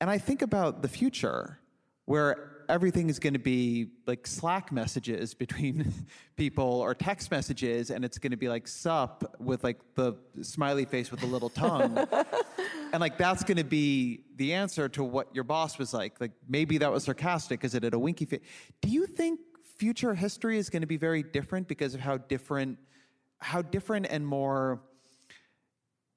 And 0.02 0.10
I 0.10 0.18
think 0.18 0.42
about 0.42 0.82
the 0.82 0.90
future 0.90 1.60
where 2.06 2.64
everything 2.68 3.10
is 3.10 3.20
going 3.20 3.34
to 3.34 3.40
be 3.40 3.88
like 4.08 4.26
Slack 4.26 4.72
messages 4.72 5.34
between 5.34 5.94
people 6.36 6.66
or 6.82 6.94
text 6.94 7.32
messages, 7.32 7.90
and 7.90 8.04
it's 8.04 8.18
going 8.18 8.32
to 8.32 8.38
be 8.38 8.50
like 8.50 8.68
sup 8.68 9.36
with 9.40 9.64
like 9.64 9.80
the 9.96 10.16
smiley 10.42 10.86
face 10.86 11.12
with 11.12 11.20
the 11.20 11.28
little 11.28 11.50
tongue. 11.50 11.98
and 12.94 13.00
like 13.00 13.18
that's 13.18 13.44
going 13.44 13.58
to 13.58 13.64
be 13.64 14.24
the 14.38 14.54
answer 14.54 14.90
to 14.90 15.04
what 15.04 15.34
your 15.34 15.44
boss 15.44 15.78
was 15.78 15.94
like. 15.94 16.20
Like 16.20 16.32
maybe 16.48 16.78
that 16.80 16.92
was 16.92 17.04
sarcastic 17.04 17.60
because 17.60 17.76
it 17.76 17.84
had 17.84 17.94
a 17.94 18.00
winky 18.00 18.26
face. 18.26 18.42
Do 18.82 18.90
you 18.90 19.06
think 19.06 19.40
future 19.80 20.14
history 20.14 20.58
is 20.58 20.70
going 20.70 20.82
to 20.82 20.88
be 20.88 20.98
very 20.98 21.24
different 21.24 21.68
because 21.70 21.94
of 21.96 22.02
how 22.02 22.18
different, 22.18 22.78
how 23.40 23.62
different 23.62 24.06
and 24.10 24.28
more 24.28 24.82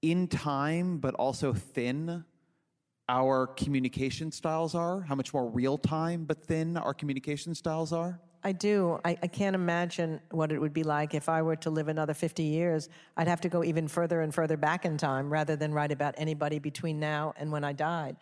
in 0.02 0.26
time, 0.26 0.98
but 0.98 1.14
also 1.14 1.54
thin 1.54 2.24
our 3.08 3.46
communication 3.46 4.32
styles 4.32 4.74
are, 4.74 5.02
how 5.02 5.14
much 5.14 5.32
more 5.32 5.48
real 5.48 5.78
time 5.78 6.24
but 6.24 6.44
thin 6.44 6.76
our 6.76 6.92
communication 6.92 7.54
styles 7.54 7.92
are? 7.92 8.20
I 8.44 8.50
do. 8.50 8.98
I, 9.04 9.16
I, 9.22 9.28
can't 9.28 9.54
imagine 9.54 10.20
what 10.32 10.50
it 10.50 10.60
would 10.60 10.72
be 10.72 10.82
like 10.82 11.14
if 11.14 11.28
I 11.28 11.42
were 11.42 11.54
to 11.54 11.70
live 11.70 11.86
another 11.86 12.12
50 12.12 12.42
years. 12.42 12.88
I'd 13.16 13.28
have 13.28 13.40
to 13.42 13.48
go 13.48 13.62
even 13.62 13.86
further 13.86 14.22
and 14.22 14.34
further 14.34 14.56
back 14.56 14.84
in 14.84 14.96
time 14.98 15.32
rather 15.32 15.54
than 15.54 15.72
write 15.72 15.92
about 15.92 16.16
anybody 16.18 16.58
between 16.58 16.98
now 16.98 17.34
and 17.36 17.52
when 17.52 17.62
I 17.62 17.72
died. 17.72 18.16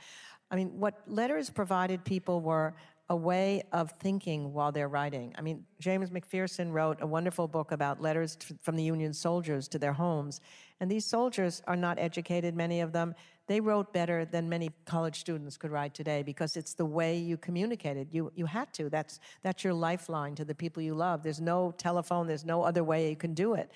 I 0.50 0.56
mean, 0.56 0.78
what 0.78 1.00
letters 1.06 1.48
provided 1.48 2.04
people 2.04 2.40
were 2.40 2.74
a 3.10 3.16
way 3.16 3.60
of 3.72 3.90
thinking 3.98 4.52
while 4.52 4.70
they're 4.70 4.88
writing. 4.88 5.34
I 5.36 5.42
mean, 5.42 5.64
James 5.80 6.10
McPherson 6.10 6.72
wrote 6.72 6.98
a 7.02 7.06
wonderful 7.06 7.48
book 7.48 7.72
about 7.72 8.00
letters 8.00 8.38
from 8.62 8.76
the 8.76 8.84
Union 8.84 9.12
soldiers 9.12 9.66
to 9.68 9.80
their 9.80 9.92
homes. 9.92 10.40
And 10.78 10.88
these 10.88 11.04
soldiers 11.04 11.60
are 11.66 11.74
not 11.74 11.98
educated, 11.98 12.54
many 12.54 12.80
of 12.80 12.92
them. 12.92 13.16
They 13.48 13.58
wrote 13.58 13.92
better 13.92 14.24
than 14.24 14.48
many 14.48 14.70
college 14.84 15.18
students 15.18 15.56
could 15.56 15.72
write 15.72 15.92
today 15.92 16.22
because 16.22 16.56
it's 16.56 16.74
the 16.74 16.86
way 16.86 17.18
you 17.18 17.36
communicated. 17.36 18.06
You, 18.12 18.30
you 18.36 18.46
had 18.46 18.72
to. 18.74 18.88
That's, 18.88 19.18
that's 19.42 19.64
your 19.64 19.74
lifeline 19.74 20.36
to 20.36 20.44
the 20.44 20.54
people 20.54 20.80
you 20.80 20.94
love. 20.94 21.24
There's 21.24 21.40
no 21.40 21.74
telephone, 21.76 22.28
there's 22.28 22.44
no 22.44 22.62
other 22.62 22.84
way 22.84 23.10
you 23.10 23.16
can 23.16 23.34
do 23.34 23.54
it. 23.54 23.72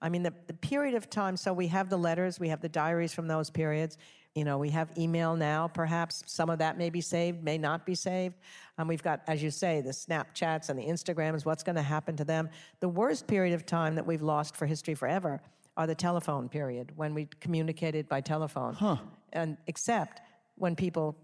I 0.00 0.08
mean, 0.08 0.22
the, 0.22 0.32
the 0.46 0.54
period 0.54 0.94
of 0.94 1.10
time, 1.10 1.36
so 1.36 1.52
we 1.52 1.66
have 1.66 1.90
the 1.90 1.98
letters, 1.98 2.40
we 2.40 2.48
have 2.48 2.62
the 2.62 2.68
diaries 2.68 3.12
from 3.12 3.26
those 3.26 3.50
periods. 3.50 3.98
You 4.34 4.44
know, 4.44 4.58
we 4.58 4.70
have 4.70 4.96
email 4.96 5.34
now, 5.34 5.68
perhaps 5.68 6.22
some 6.26 6.48
of 6.48 6.58
that 6.60 6.78
may 6.78 6.90
be 6.90 7.00
saved, 7.00 7.42
may 7.42 7.58
not 7.58 7.84
be 7.84 7.94
saved. 7.94 8.36
Um, 8.76 8.86
we've 8.86 9.02
got, 9.02 9.22
as 9.26 9.42
you 9.42 9.50
say, 9.50 9.80
the 9.80 9.90
Snapchats 9.90 10.68
and 10.68 10.78
the 10.78 10.84
Instagrams, 10.84 11.44
what's 11.44 11.64
going 11.64 11.76
to 11.76 11.82
happen 11.82 12.16
to 12.16 12.24
them. 12.24 12.48
The 12.80 12.88
worst 12.88 13.26
period 13.26 13.54
of 13.54 13.66
time 13.66 13.96
that 13.96 14.06
we've 14.06 14.22
lost 14.22 14.54
for 14.54 14.66
history 14.66 14.94
forever 14.94 15.40
are 15.76 15.86
the 15.86 15.94
telephone 15.94 16.48
period, 16.48 16.92
when 16.96 17.14
we 17.14 17.28
communicated 17.40 18.08
by 18.08 18.20
telephone. 18.20 18.74
Huh 18.74 18.96
and 19.32 19.56
except 19.66 20.20
when 20.56 20.74
people 20.74 21.16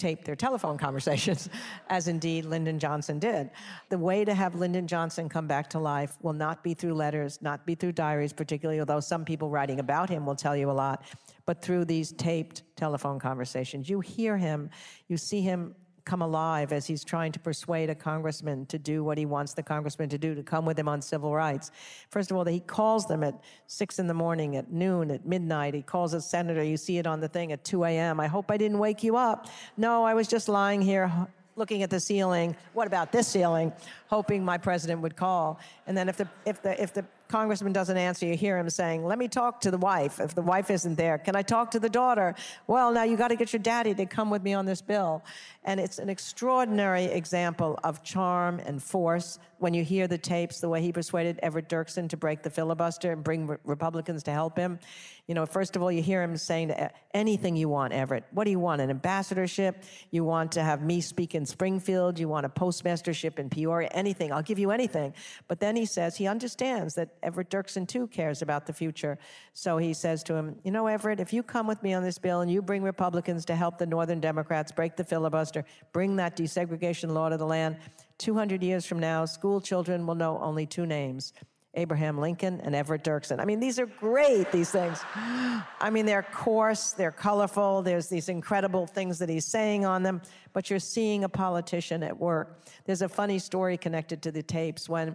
tape 0.00 0.24
their 0.24 0.34
telephone 0.34 0.78
conversations, 0.78 1.48
as 1.88 2.08
indeed 2.08 2.44
Lyndon 2.44 2.78
Johnson 2.78 3.18
did. 3.18 3.50
The 3.90 3.98
way 3.98 4.24
to 4.24 4.34
have 4.34 4.54
Lyndon 4.54 4.86
Johnson 4.86 5.28
come 5.28 5.46
back 5.46 5.70
to 5.70 5.78
life 5.78 6.16
will 6.22 6.32
not 6.32 6.64
be 6.64 6.74
through 6.74 6.94
letters, 6.94 7.40
not 7.42 7.66
be 7.66 7.74
through 7.74 7.92
diaries, 7.92 8.32
particularly, 8.32 8.80
although 8.80 9.00
some 9.00 9.24
people 9.24 9.50
writing 9.50 9.78
about 9.78 10.08
him 10.08 10.26
will 10.26 10.34
tell 10.34 10.56
you 10.56 10.70
a 10.70 10.72
lot, 10.72 11.04
but 11.46 11.62
through 11.62 11.84
these 11.84 12.12
taped 12.12 12.62
telephone 12.76 13.18
conversations. 13.18 13.88
You 13.88 14.00
hear 14.00 14.36
him, 14.36 14.70
you 15.08 15.16
see 15.16 15.42
him 15.42 15.74
come 16.04 16.22
alive 16.22 16.72
as 16.72 16.86
he's 16.86 17.04
trying 17.04 17.32
to 17.32 17.38
persuade 17.38 17.90
a 17.90 17.94
congressman 17.94 18.66
to 18.66 18.78
do 18.78 19.04
what 19.04 19.18
he 19.18 19.26
wants 19.26 19.54
the 19.54 19.62
congressman 19.62 20.08
to 20.08 20.18
do, 20.18 20.34
to 20.34 20.42
come 20.42 20.64
with 20.64 20.78
him 20.78 20.88
on 20.88 21.02
civil 21.02 21.34
rights. 21.34 21.70
First 22.10 22.30
of 22.30 22.36
all, 22.36 22.44
that 22.44 22.52
he 22.52 22.60
calls 22.60 23.06
them 23.06 23.22
at 23.22 23.34
six 23.66 23.98
in 23.98 24.06
the 24.06 24.14
morning, 24.14 24.56
at 24.56 24.70
noon, 24.70 25.10
at 25.10 25.26
midnight. 25.26 25.74
He 25.74 25.82
calls 25.82 26.14
a 26.14 26.20
senator. 26.20 26.62
You 26.62 26.76
see 26.76 26.98
it 26.98 27.06
on 27.06 27.20
the 27.20 27.28
thing 27.28 27.52
at 27.52 27.64
2 27.64 27.84
a.m. 27.84 28.20
I 28.20 28.26
hope 28.26 28.50
I 28.50 28.56
didn't 28.56 28.78
wake 28.78 29.02
you 29.02 29.16
up. 29.16 29.48
No, 29.76 30.04
I 30.04 30.14
was 30.14 30.28
just 30.28 30.48
lying 30.48 30.80
here 30.80 31.10
looking 31.56 31.82
at 31.82 31.90
the 31.90 32.00
ceiling. 32.00 32.56
What 32.72 32.86
about 32.86 33.12
this 33.12 33.28
ceiling? 33.28 33.72
Hoping 34.08 34.44
my 34.44 34.58
president 34.58 35.00
would 35.02 35.16
call. 35.16 35.60
And 35.86 35.96
then 35.96 36.08
if 36.08 36.16
the 36.16 36.28
if 36.46 36.62
the 36.62 36.82
if 36.82 36.92
the 36.94 37.04
congressman 37.30 37.72
doesn't 37.72 37.96
answer, 37.96 38.26
you 38.26 38.36
hear 38.36 38.58
him 38.58 38.68
saying, 38.68 39.04
Let 39.04 39.18
me 39.18 39.28
talk 39.28 39.60
to 39.62 39.70
the 39.70 39.78
wife. 39.78 40.20
If 40.20 40.34
the 40.34 40.42
wife 40.42 40.70
isn't 40.70 40.96
there, 40.96 41.16
can 41.16 41.36
I 41.36 41.42
talk 41.42 41.70
to 41.70 41.80
the 41.80 41.88
daughter? 41.88 42.34
Well, 42.66 42.92
now 42.92 43.04
you 43.04 43.16
got 43.16 43.28
to 43.28 43.36
get 43.36 43.52
your 43.52 43.62
daddy 43.62 43.94
to 43.94 44.06
come 44.06 44.28
with 44.28 44.42
me 44.42 44.52
on 44.52 44.66
this 44.66 44.82
bill. 44.82 45.22
And 45.64 45.78
it's 45.78 45.98
an 45.98 46.08
extraordinary 46.08 47.04
example 47.04 47.78
of 47.84 48.02
charm 48.02 48.60
and 48.60 48.82
force 48.82 49.38
when 49.58 49.74
you 49.74 49.84
hear 49.84 50.08
the 50.08 50.18
tapes, 50.18 50.60
the 50.60 50.68
way 50.68 50.80
he 50.82 50.90
persuaded 50.90 51.38
Everett 51.42 51.68
Dirksen 51.68 52.08
to 52.08 52.16
break 52.16 52.42
the 52.42 52.50
filibuster 52.50 53.12
and 53.12 53.22
bring 53.22 53.46
re- 53.46 53.58
Republicans 53.64 54.22
to 54.24 54.32
help 54.32 54.56
him. 54.56 54.78
You 55.26 55.34
know, 55.34 55.46
first 55.46 55.76
of 55.76 55.82
all, 55.82 55.92
you 55.92 56.02
hear 56.02 56.22
him 56.22 56.36
saying 56.36 56.74
anything 57.14 57.56
you 57.56 57.68
want, 57.68 57.92
Everett. 57.92 58.24
What 58.32 58.44
do 58.44 58.50
you 58.50 58.58
want? 58.58 58.80
An 58.80 58.90
ambassadorship? 58.90 59.82
You 60.10 60.24
want 60.24 60.52
to 60.52 60.62
have 60.62 60.82
me 60.82 61.00
speak 61.00 61.34
in 61.34 61.46
Springfield? 61.46 62.18
You 62.18 62.28
want 62.28 62.46
a 62.46 62.48
postmastership 62.48 63.38
in 63.38 63.50
Peoria? 63.50 63.88
Anything. 63.92 64.32
I'll 64.32 64.42
give 64.42 64.58
you 64.58 64.70
anything. 64.70 65.14
But 65.48 65.60
then 65.60 65.76
he 65.76 65.86
says 65.86 66.16
he 66.16 66.26
understands 66.26 66.94
that 66.94 67.10
Everett 67.22 67.50
Dirksen 67.50 67.86
too 67.86 68.06
cares 68.06 68.42
about 68.42 68.66
the 68.66 68.72
future. 68.72 69.18
So 69.52 69.78
he 69.78 69.94
says 69.94 70.22
to 70.24 70.34
him, 70.34 70.56
You 70.64 70.70
know, 70.70 70.86
Everett, 70.86 71.20
if 71.20 71.32
you 71.32 71.42
come 71.42 71.66
with 71.66 71.82
me 71.82 71.94
on 71.94 72.02
this 72.02 72.18
bill 72.18 72.40
and 72.40 72.50
you 72.50 72.62
bring 72.62 72.82
Republicans 72.82 73.44
to 73.46 73.56
help 73.56 73.78
the 73.78 73.86
Northern 73.86 74.20
Democrats 74.20 74.72
break 74.72 74.96
the 74.96 75.04
filibuster, 75.04 75.64
bring 75.92 76.16
that 76.16 76.36
desegregation 76.36 77.12
law 77.12 77.28
to 77.28 77.36
the 77.36 77.46
land, 77.46 77.76
200 78.18 78.62
years 78.62 78.84
from 78.84 78.98
now, 78.98 79.24
school 79.24 79.60
children 79.60 80.06
will 80.06 80.14
know 80.14 80.38
only 80.40 80.66
two 80.66 80.84
names 80.84 81.32
Abraham 81.74 82.18
Lincoln 82.18 82.60
and 82.62 82.74
Everett 82.74 83.04
Dirksen. 83.04 83.38
I 83.38 83.44
mean, 83.44 83.60
these 83.60 83.78
are 83.78 83.86
great, 83.86 84.50
these 84.50 84.70
things. 84.70 84.98
I 85.14 85.90
mean, 85.90 86.04
they're 86.04 86.24
coarse, 86.24 86.92
they're 86.92 87.12
colorful, 87.12 87.82
there's 87.82 88.08
these 88.08 88.28
incredible 88.28 88.86
things 88.86 89.20
that 89.20 89.28
he's 89.28 89.44
saying 89.44 89.84
on 89.84 90.02
them, 90.02 90.20
but 90.52 90.68
you're 90.68 90.80
seeing 90.80 91.22
a 91.22 91.28
politician 91.28 92.02
at 92.02 92.18
work. 92.18 92.64
There's 92.86 93.02
a 93.02 93.08
funny 93.08 93.38
story 93.38 93.76
connected 93.76 94.20
to 94.22 94.32
the 94.32 94.42
tapes 94.42 94.88
when 94.88 95.14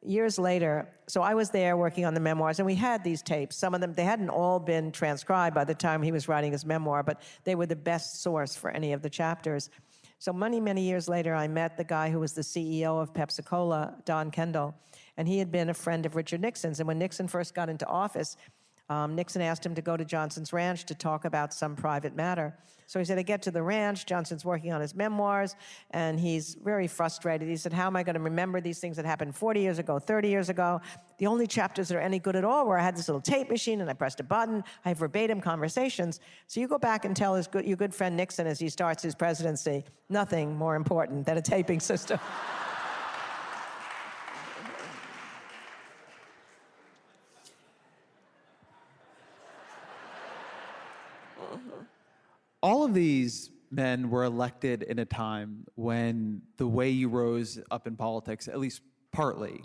years 0.00 0.38
later, 0.38 0.88
so 1.08 1.22
I 1.22 1.34
was 1.34 1.50
there 1.50 1.76
working 1.76 2.04
on 2.04 2.14
the 2.14 2.20
memoirs, 2.20 2.60
and 2.60 2.66
we 2.66 2.76
had 2.76 3.02
these 3.02 3.22
tapes. 3.22 3.56
Some 3.56 3.74
of 3.74 3.80
them, 3.80 3.92
they 3.92 4.04
hadn't 4.04 4.30
all 4.30 4.60
been 4.60 4.92
transcribed 4.92 5.56
by 5.56 5.64
the 5.64 5.74
time 5.74 6.02
he 6.02 6.12
was 6.12 6.28
writing 6.28 6.52
his 6.52 6.64
memoir, 6.64 7.02
but 7.02 7.20
they 7.42 7.56
were 7.56 7.66
the 7.66 7.74
best 7.74 8.22
source 8.22 8.54
for 8.54 8.70
any 8.70 8.92
of 8.92 9.02
the 9.02 9.10
chapters. 9.10 9.70
So 10.18 10.32
many, 10.32 10.60
many 10.60 10.82
years 10.82 11.08
later, 11.08 11.34
I 11.34 11.46
met 11.46 11.76
the 11.76 11.84
guy 11.84 12.10
who 12.10 12.20
was 12.20 12.32
the 12.32 12.42
CEO 12.42 13.00
of 13.00 13.12
Pepsi 13.12 13.44
Cola, 13.44 13.96
Don 14.04 14.30
Kendall, 14.30 14.74
and 15.16 15.26
he 15.26 15.38
had 15.38 15.50
been 15.50 15.68
a 15.70 15.74
friend 15.74 16.06
of 16.06 16.16
Richard 16.16 16.40
Nixon's. 16.40 16.80
And 16.80 16.86
when 16.86 16.98
Nixon 16.98 17.28
first 17.28 17.54
got 17.54 17.68
into 17.68 17.86
office, 17.86 18.36
um, 18.88 19.16
Nixon 19.16 19.42
asked 19.42 19.66
him 19.66 19.74
to 19.74 19.82
go 19.82 19.96
to 19.96 20.04
Johnson's 20.04 20.52
ranch 20.52 20.84
to 20.84 20.94
talk 20.94 21.24
about 21.24 21.52
some 21.52 21.74
private 21.74 22.14
matter. 22.14 22.56
So 22.88 23.00
he 23.00 23.04
said, 23.04 23.18
I 23.18 23.22
get 23.22 23.42
to 23.42 23.50
the 23.50 23.62
ranch. 23.62 24.06
Johnson's 24.06 24.44
working 24.44 24.72
on 24.72 24.80
his 24.80 24.94
memoirs, 24.94 25.56
and 25.90 26.20
he's 26.20 26.54
very 26.54 26.86
frustrated. 26.86 27.48
He 27.48 27.56
said, 27.56 27.72
How 27.72 27.88
am 27.88 27.96
I 27.96 28.04
going 28.04 28.14
to 28.14 28.20
remember 28.20 28.60
these 28.60 28.78
things 28.78 28.96
that 28.96 29.04
happened 29.04 29.34
40 29.34 29.60
years 29.60 29.80
ago, 29.80 29.98
30 29.98 30.28
years 30.28 30.50
ago? 30.50 30.80
The 31.18 31.26
only 31.26 31.48
chapters 31.48 31.88
that 31.88 31.96
are 31.96 32.00
any 32.00 32.20
good 32.20 32.36
at 32.36 32.44
all 32.44 32.66
were 32.66 32.78
I 32.78 32.82
had 32.82 32.96
this 32.96 33.08
little 33.08 33.20
tape 33.20 33.50
machine 33.50 33.80
and 33.80 33.90
I 33.90 33.92
pressed 33.92 34.20
a 34.20 34.22
button. 34.24 34.62
I 34.84 34.90
have 34.90 34.98
verbatim 34.98 35.40
conversations. 35.40 36.20
So 36.46 36.60
you 36.60 36.68
go 36.68 36.78
back 36.78 37.04
and 37.04 37.16
tell 37.16 37.34
his 37.34 37.48
good, 37.48 37.66
your 37.66 37.76
good 37.76 37.92
friend 37.92 38.16
Nixon 38.16 38.46
as 38.46 38.60
he 38.60 38.68
starts 38.68 39.02
his 39.02 39.16
presidency, 39.16 39.82
nothing 40.08 40.54
more 40.54 40.76
important 40.76 41.26
than 41.26 41.38
a 41.38 41.42
taping 41.42 41.80
system. 41.80 42.20
all 52.66 52.82
of 52.82 52.94
these 52.94 53.50
men 53.70 54.10
were 54.10 54.24
elected 54.24 54.82
in 54.82 54.98
a 54.98 55.04
time 55.04 55.64
when 55.76 56.42
the 56.56 56.66
way 56.66 56.90
you 56.90 57.08
rose 57.08 57.60
up 57.70 57.86
in 57.86 57.94
politics, 57.94 58.48
at 58.48 58.58
least 58.58 58.80
partly, 59.12 59.62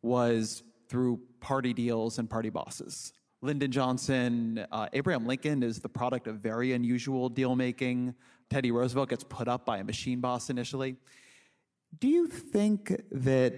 was 0.00 0.62
through 0.88 1.20
party 1.40 1.74
deals 1.74 2.18
and 2.18 2.30
party 2.30 2.48
bosses. 2.48 3.12
Lyndon 3.42 3.70
Johnson, 3.70 4.66
uh, 4.72 4.88
Abraham 4.94 5.26
Lincoln 5.26 5.62
is 5.62 5.80
the 5.80 5.88
product 5.90 6.26
of 6.26 6.36
very 6.36 6.72
unusual 6.72 7.28
deal 7.28 7.54
making. 7.56 8.14
Teddy 8.48 8.70
Roosevelt 8.70 9.10
gets 9.10 9.24
put 9.24 9.46
up 9.46 9.66
by 9.66 9.76
a 9.76 9.84
machine 9.84 10.20
boss 10.20 10.48
initially. 10.48 10.96
Do 11.98 12.08
you 12.08 12.26
think 12.26 13.02
that 13.12 13.52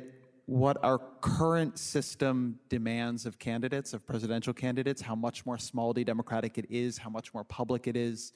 what 0.47 0.77
our 0.83 0.99
current 1.21 1.79
system 1.79 2.59
demands 2.69 3.27
of 3.27 3.39
candidates, 3.39 3.95
of 3.95 4.05
presidential 4.05 4.53
candidates, 4.53 5.01
how 5.01 5.15
much 5.15 5.47
more 5.47 5.57
small 5.57 5.93
d 5.93 6.03
democratic 6.03 6.59
it 6.59 6.67
is, 6.69 6.99
how 6.99 7.11
much 7.11 7.33
more 7.33 7.45
public 7.45 7.87
it 7.87 7.97
is, 7.97 8.33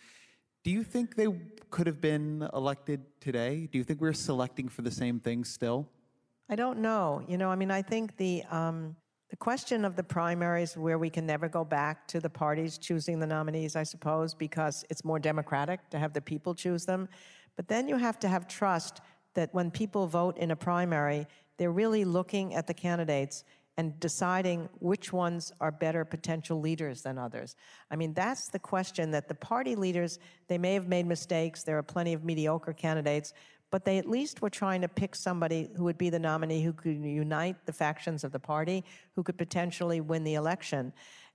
do 0.67 0.73
you 0.73 0.83
think 0.83 1.15
they 1.15 1.29
could 1.71 1.87
have 1.87 2.01
been 2.01 2.49
elected 2.53 3.01
today? 3.21 3.69
Do 3.71 3.79
you 3.79 3.85
think 3.85 4.01
we're 4.01 4.13
selecting 4.13 4.67
for 4.67 4.83
the 4.83 4.91
same 4.91 5.21
things 5.21 5.49
still? 5.49 5.89
I 6.51 6.57
don't 6.57 6.81
know. 6.81 7.23
You 7.29 7.39
know, 7.39 7.51
I 7.51 7.55
mean, 7.55 7.71
I 7.71 7.83
think 7.83 8.17
the 8.17 8.43
um, 8.51 8.97
the 9.31 9.37
question 9.37 9.85
of 9.85 9.95
the 9.95 10.03
primaries, 10.03 10.77
where 10.77 10.99
we 10.99 11.09
can 11.09 11.25
never 11.25 11.49
go 11.49 11.65
back 11.65 12.09
to 12.09 12.19
the 12.19 12.29
parties 12.29 12.79
choosing 12.79 13.21
the 13.21 13.29
nominees, 13.29 13.77
I 13.77 13.85
suppose, 13.85 14.35
because 14.35 14.85
it's 14.91 15.05
more 15.05 15.21
democratic 15.21 15.89
to 15.91 16.01
have 16.01 16.13
the 16.13 16.21
people 16.21 16.53
choose 16.53 16.85
them. 16.85 17.09
But 17.55 17.69
then 17.69 17.87
you 17.87 17.97
have 17.97 18.19
to 18.19 18.29
have 18.29 18.49
trust 18.49 19.03
that 19.35 19.55
when 19.55 19.71
people 19.71 20.09
vote 20.09 20.37
in 20.37 20.51
a 20.51 20.57
primary, 20.57 21.29
they're 21.59 21.71
really 21.71 22.05
looking 22.05 22.55
at 22.57 22.67
the 22.67 22.75
candidates 22.75 23.45
and 23.77 23.99
deciding 24.01 24.69
which 24.79 25.13
ones 25.13 25.53
are 25.61 25.71
better 25.71 26.05
potential 26.05 26.61
leaders 26.61 27.03
than 27.03 27.19
others. 27.19 27.57
I 27.91 27.97
mean, 27.97 28.15
that's 28.15 28.49
the 28.49 28.59
question 28.59 29.11
that 29.11 29.29
the 29.29 29.35
party 29.35 29.77
leaders, 29.77 30.19
they 30.49 30.59
may 30.59 30.75
have 30.75 30.89
made 30.89 31.07
mistakes, 31.07 31.63
there 31.63 31.77
are 31.77 31.83
plenty 31.83 32.13
of 32.13 32.25
mediocre 32.25 32.73
candidates, 32.73 33.35
but 33.71 33.85
they 33.85 33.99
at 33.99 34.09
least 34.09 34.41
were 34.41 34.51
trying 34.51 34.81
to 34.81 34.89
pick 34.89 35.15
somebody 35.15 35.69
who 35.77 35.85
would 35.85 35.99
be 35.99 36.09
the 36.09 36.19
nominee 36.19 36.63
who 36.63 36.73
could 36.73 36.97
unite 37.05 37.57
the 37.67 37.73
factions 37.73 38.25
of 38.25 38.33
the 38.33 38.39
party, 38.39 38.85
who 39.15 39.23
could 39.23 39.37
potentially 39.37 40.01
win 40.01 40.25
the 40.25 40.35
election. 40.35 40.93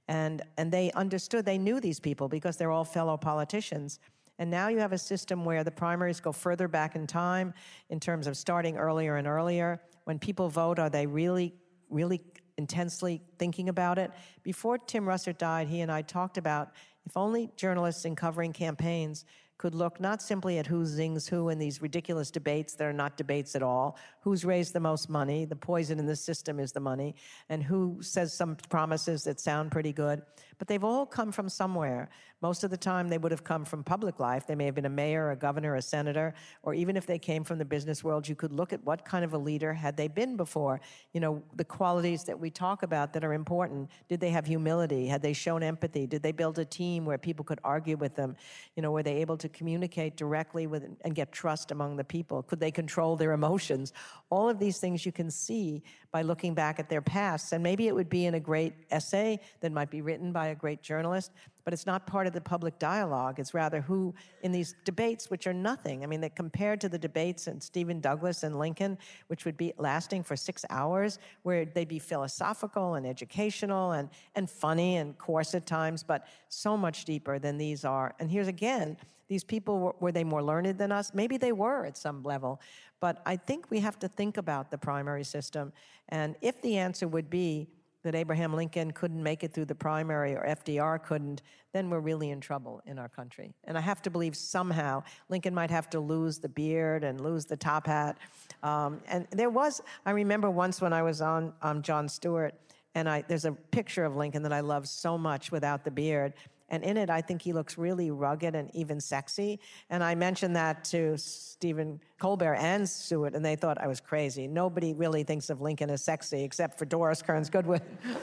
And, 0.07 0.41
and 0.57 0.71
they 0.71 0.91
understood, 0.93 1.45
they 1.45 1.57
knew 1.57 1.79
these 1.79 1.99
people 1.99 2.27
because 2.27 2.57
they're 2.57 2.71
all 2.71 2.85
fellow 2.85 3.17
politicians. 3.17 3.99
And 4.39 4.49
now 4.49 4.69
you 4.69 4.79
have 4.79 4.93
a 4.93 4.97
system 4.97 5.45
where 5.45 5.63
the 5.63 5.71
primaries 5.71 6.19
go 6.19 6.31
further 6.31 6.67
back 6.67 6.95
in 6.95 7.05
time 7.05 7.53
in 7.89 7.99
terms 7.99 8.25
of 8.25 8.35
starting 8.35 8.77
earlier 8.77 9.17
and 9.17 9.27
earlier. 9.27 9.81
When 10.05 10.17
people 10.17 10.49
vote, 10.49 10.79
are 10.79 10.89
they 10.89 11.05
really 11.05 11.53
really 11.91 12.21
intensely 12.57 13.21
thinking 13.37 13.69
about 13.69 13.97
it. 13.97 14.11
Before 14.43 14.77
Tim 14.77 15.05
Russert 15.05 15.37
died, 15.37 15.67
he 15.67 15.81
and 15.81 15.91
I 15.91 16.01
talked 16.01 16.37
about 16.37 16.71
if 17.05 17.17
only 17.17 17.49
journalists 17.55 18.05
in 18.05 18.15
covering 18.15 18.53
campaigns 18.53 19.25
could 19.57 19.75
look 19.75 19.99
not 19.99 20.23
simply 20.23 20.57
at 20.57 20.65
who 20.65 20.83
zings 20.87 21.27
who 21.27 21.49
in 21.49 21.59
these 21.59 21.83
ridiculous 21.83 22.31
debates 22.31 22.73
that 22.73 22.83
are 22.85 22.93
not 22.93 23.15
debates 23.15 23.55
at 23.55 23.61
all, 23.61 23.95
who's 24.21 24.43
raised 24.43 24.73
the 24.73 24.79
most 24.79 25.07
money, 25.07 25.45
the 25.45 25.55
poison 25.55 25.99
in 25.99 26.07
the 26.07 26.15
system 26.15 26.59
is 26.59 26.71
the 26.71 26.79
money, 26.79 27.13
and 27.47 27.61
who 27.61 27.99
says 28.01 28.33
some 28.33 28.57
promises 28.69 29.23
that 29.23 29.39
sound 29.39 29.71
pretty 29.71 29.93
good. 29.93 30.23
But 30.57 30.67
they've 30.67 30.83
all 30.83 31.05
come 31.05 31.31
from 31.31 31.47
somewhere. 31.47 32.09
Most 32.41 32.63
of 32.63 32.71
the 32.71 32.77
time, 32.77 33.07
they 33.07 33.19
would 33.19 33.31
have 33.31 33.43
come 33.43 33.63
from 33.65 33.83
public 33.83 34.19
life. 34.19 34.47
They 34.47 34.55
may 34.55 34.65
have 34.65 34.73
been 34.73 34.85
a 34.85 34.89
mayor, 34.89 35.29
a 35.29 35.35
governor, 35.35 35.75
a 35.75 35.81
senator, 35.81 36.33
or 36.63 36.73
even 36.73 36.97
if 36.97 37.05
they 37.05 37.19
came 37.19 37.43
from 37.43 37.59
the 37.59 37.65
business 37.65 38.03
world, 38.03 38.27
you 38.27 38.35
could 38.35 38.51
look 38.51 38.73
at 38.73 38.83
what 38.83 39.05
kind 39.05 39.23
of 39.23 39.33
a 39.33 39.37
leader 39.37 39.73
had 39.73 39.95
they 39.95 40.07
been 40.07 40.35
before. 40.35 40.81
You 41.13 41.19
know, 41.19 41.43
the 41.55 41.63
qualities 41.63 42.23
that 42.23 42.39
we 42.39 42.49
talk 42.49 42.81
about 42.81 43.13
that 43.13 43.23
are 43.23 43.33
important. 43.33 43.91
Did 44.09 44.19
they 44.19 44.31
have 44.31 44.47
humility? 44.47 45.05
Had 45.05 45.21
they 45.21 45.33
shown 45.33 45.61
empathy? 45.61 46.07
Did 46.07 46.23
they 46.23 46.31
build 46.31 46.57
a 46.57 46.65
team 46.65 47.05
where 47.05 47.19
people 47.19 47.45
could 47.45 47.59
argue 47.63 47.95
with 47.95 48.15
them? 48.15 48.35
You 48.75 48.81
know, 48.81 48.91
were 48.91 49.03
they 49.03 49.17
able 49.17 49.37
to 49.37 49.47
communicate 49.49 50.17
directly 50.17 50.65
with 50.65 50.89
and 51.05 51.13
get 51.13 51.31
trust 51.31 51.69
among 51.69 51.97
the 51.97 52.03
people? 52.03 52.41
Could 52.41 52.59
they 52.59 52.71
control 52.71 53.15
their 53.15 53.33
emotions? 53.33 53.93
All 54.31 54.49
of 54.49 54.57
these 54.57 54.79
things 54.79 55.05
you 55.05 55.11
can 55.11 55.29
see 55.29 55.83
by 56.11 56.21
looking 56.21 56.53
back 56.53 56.79
at 56.79 56.89
their 56.89 57.01
pasts. 57.01 57.53
And 57.53 57.63
maybe 57.63 57.87
it 57.87 57.95
would 57.95 58.09
be 58.09 58.25
in 58.25 58.35
a 58.35 58.39
great 58.39 58.73
essay 58.91 59.39
that 59.61 59.71
might 59.71 59.89
be 59.89 60.01
written 60.01 60.31
by 60.31 60.47
a 60.47 60.55
great 60.55 60.81
journalist, 60.81 61.31
but 61.63 61.73
it's 61.73 61.85
not 61.85 62.05
part 62.05 62.27
of 62.27 62.33
the 62.33 62.41
public 62.41 62.77
dialogue. 62.79 63.39
It's 63.39 63.53
rather 63.53 63.81
who, 63.81 64.13
in 64.41 64.51
these 64.51 64.75
debates, 64.83 65.29
which 65.29 65.47
are 65.47 65.53
nothing. 65.53 66.03
I 66.03 66.07
mean, 66.07 66.21
that 66.21 66.35
compared 66.35 66.81
to 66.81 66.89
the 66.89 66.97
debates 66.97 67.47
in 67.47 67.61
Stephen 67.61 68.01
Douglas 68.01 68.43
and 68.43 68.59
Lincoln, 68.59 68.97
which 69.27 69.45
would 69.45 69.57
be 69.57 69.73
lasting 69.77 70.23
for 70.23 70.35
six 70.35 70.65
hours, 70.69 71.19
where 71.43 71.65
they'd 71.65 71.87
be 71.87 71.99
philosophical 71.99 72.95
and 72.95 73.05
educational 73.05 73.93
and, 73.93 74.09
and 74.35 74.49
funny 74.49 74.97
and 74.97 75.17
coarse 75.17 75.55
at 75.55 75.65
times, 75.65 76.03
but 76.03 76.27
so 76.49 76.75
much 76.75 77.05
deeper 77.05 77.39
than 77.39 77.57
these 77.57 77.85
are. 77.85 78.13
And 78.19 78.29
here's 78.29 78.47
again, 78.47 78.97
these 79.31 79.45
people 79.45 79.79
were, 79.79 79.95
were 80.01 80.11
they 80.11 80.25
more 80.25 80.43
learned 80.43 80.77
than 80.77 80.91
us? 80.91 81.13
Maybe 81.13 81.37
they 81.37 81.53
were 81.53 81.85
at 81.85 81.95
some 81.95 82.21
level, 82.21 82.59
but 83.01 83.21
I 83.25 83.35
think 83.35 83.69
we 83.69 83.79
have 83.81 83.99
to 83.99 84.07
think 84.07 84.37
about 84.37 84.71
the 84.71 84.77
primary 84.77 85.25
system. 85.25 85.73
And 86.09 86.35
if 86.41 86.61
the 86.61 86.77
answer 86.77 87.07
would 87.07 87.29
be 87.29 87.67
that 88.03 88.15
Abraham 88.15 88.53
Lincoln 88.53 88.91
couldn't 88.91 89.21
make 89.21 89.43
it 89.43 89.53
through 89.53 89.65
the 89.65 89.75
primary 89.75 90.33
or 90.35 90.45
FDR 90.47 91.03
couldn't, 91.03 91.41
then 91.73 91.89
we're 91.89 91.99
really 91.99 92.31
in 92.31 92.39
trouble 92.39 92.81
in 92.85 92.97
our 92.97 93.09
country. 93.09 93.53
And 93.65 93.77
I 93.77 93.81
have 93.81 94.01
to 94.03 94.09
believe 94.09 94.35
somehow 94.35 95.03
Lincoln 95.29 95.53
might 95.53 95.69
have 95.69 95.89
to 95.91 95.99
lose 95.99 96.39
the 96.39 96.49
beard 96.49 97.03
and 97.03 97.21
lose 97.21 97.45
the 97.45 97.57
top 97.57 97.87
hat. 97.87 98.17
Um, 98.63 99.01
and 99.07 99.27
there 99.31 99.49
was, 99.49 99.81
I 100.05 100.11
remember 100.11 100.49
once 100.49 100.81
when 100.81 100.93
I 100.93 101.03
was 101.03 101.21
on 101.21 101.53
um, 101.61 101.81
Jon 101.81 102.09
Stewart, 102.09 102.55
and 102.95 103.07
I, 103.07 103.23
there's 103.27 103.45
a 103.45 103.51
picture 103.51 104.03
of 104.03 104.15
Lincoln 104.15 104.43
that 104.43 104.53
I 104.53 104.59
love 104.59 104.87
so 104.87 105.17
much 105.17 105.51
without 105.51 105.83
the 105.83 105.91
beard. 105.91 106.33
And 106.71 106.85
in 106.85 106.95
it, 106.95 107.09
I 107.09 107.21
think 107.21 107.41
he 107.41 107.51
looks 107.51 107.77
really 107.77 108.11
rugged 108.11 108.55
and 108.55 108.73
even 108.73 109.01
sexy. 109.01 109.59
And 109.89 110.01
I 110.01 110.15
mentioned 110.15 110.55
that 110.55 110.85
to 110.85 111.17
Stephen 111.17 111.99
Colbert 112.17 112.55
and 112.55 112.89
Stewart, 112.89 113.35
and 113.35 113.43
they 113.43 113.57
thought 113.57 113.79
I 113.79 113.87
was 113.87 113.99
crazy. 113.99 114.47
Nobody 114.47 114.93
really 114.93 115.23
thinks 115.23 115.49
of 115.49 115.61
Lincoln 115.61 115.89
as 115.89 116.01
sexy 116.01 116.43
except 116.43 116.79
for 116.79 116.85
Doris 116.85 117.21
Kearns 117.21 117.49
Goodwin. 117.49 117.81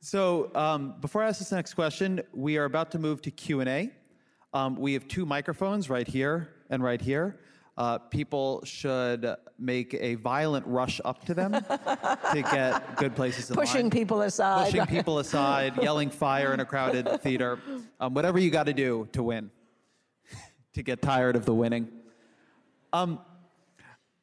so 0.00 0.50
um, 0.54 0.94
before 1.02 1.22
I 1.22 1.28
ask 1.28 1.38
this 1.38 1.52
next 1.52 1.74
question, 1.74 2.22
we 2.32 2.56
are 2.56 2.64
about 2.64 2.90
to 2.92 2.98
move 2.98 3.20
to 3.22 3.30
Q&A. 3.30 3.90
Um, 4.54 4.76
we 4.76 4.94
have 4.94 5.06
two 5.06 5.26
microphones 5.26 5.90
right 5.90 6.08
here 6.08 6.48
and 6.70 6.82
right 6.82 7.00
here 7.00 7.38
uh, 7.76 7.98
people 7.98 8.62
should 8.64 9.34
make 9.58 9.94
a 9.94 10.16
violent 10.16 10.66
rush 10.66 11.00
up 11.04 11.24
to 11.24 11.34
them 11.34 11.52
to 11.52 12.42
get 12.52 12.96
good 12.96 13.16
places 13.16 13.48
in 13.48 13.56
Pushing 13.56 13.82
line. 13.82 13.90
people 13.90 14.20
aside. 14.22 14.70
Pushing 14.70 14.86
people 14.86 15.18
aside, 15.18 15.82
yelling 15.82 16.10
fire 16.10 16.52
in 16.52 16.60
a 16.60 16.64
crowded 16.64 17.08
theater. 17.22 17.58
Um, 17.98 18.12
whatever 18.14 18.38
you 18.38 18.50
got 18.50 18.66
to 18.66 18.74
do 18.74 19.08
to 19.12 19.22
win, 19.22 19.50
to 20.74 20.82
get 20.82 21.00
tired 21.00 21.34
of 21.36 21.44
the 21.46 21.54
winning. 21.54 21.88
Um, 22.92 23.20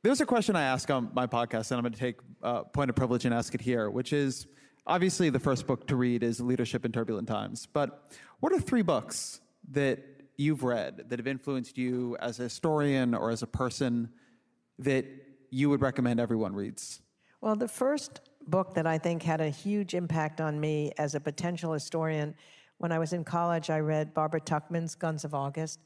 there's 0.04 0.22
a 0.22 0.26
question 0.26 0.56
I 0.56 0.64
ask 0.64 0.90
on 0.92 1.10
my 1.14 1.28
podcast, 1.28 1.72
and 1.72 1.78
I'm 1.80 1.84
going 1.84 1.94
to 1.94 2.00
take 2.00 2.18
uh, 2.44 2.64
point 2.64 2.90
of 2.90 2.96
privilege 2.96 3.26
and 3.26 3.34
ask 3.34 3.54
it 3.56 3.62
here, 3.62 3.90
which 3.90 4.14
is 4.14 4.46
obviously 4.86 5.30
the 5.30 5.40
first 5.40 5.66
book 5.68 5.88
to 5.88 5.96
read 5.96 6.24
is 6.24 6.40
Leadership 6.40 6.86
in 6.86 6.92
Turbulent 6.92 7.28
Times. 7.28 7.68
But 7.72 8.12
what 8.40 8.54
are 8.54 8.60
three 8.60 8.82
books 8.84 9.42
that 9.72 10.00
you've 10.40 10.64
read 10.64 11.10
that 11.10 11.20
have 11.20 11.28
influenced 11.28 11.78
you 11.78 12.16
as 12.22 12.40
a 12.40 12.44
historian 12.44 13.14
or 13.14 13.30
as 13.30 13.44
a 13.44 13.48
person 13.48 14.10
that 14.80 15.06
you 15.52 15.70
would 15.70 15.82
recommend 15.82 16.20
everyone 16.20 16.56
reads? 16.56 17.02
Well, 17.42 17.56
the 17.56 17.68
first 17.68 18.22
book 18.48 18.74
that 18.76 18.88
I 18.88 18.98
think 18.98 19.22
had 19.22 19.42
a 19.42 19.50
huge 19.50 19.94
impact 19.94 20.40
on 20.40 20.60
me 20.60 20.92
as 20.98 21.14
a 21.14 21.20
potential 21.20 21.74
historian, 21.74 22.36
when 22.78 22.92
I 22.94 23.00
was 23.00 23.12
in 23.12 23.26
college, 23.26 23.70
I 23.70 23.80
read 23.80 24.14
Barbara 24.14 24.40
Tuchman's 24.40 24.96
Guns 24.96 25.26
of 25.26 25.34
August. 25.34 25.82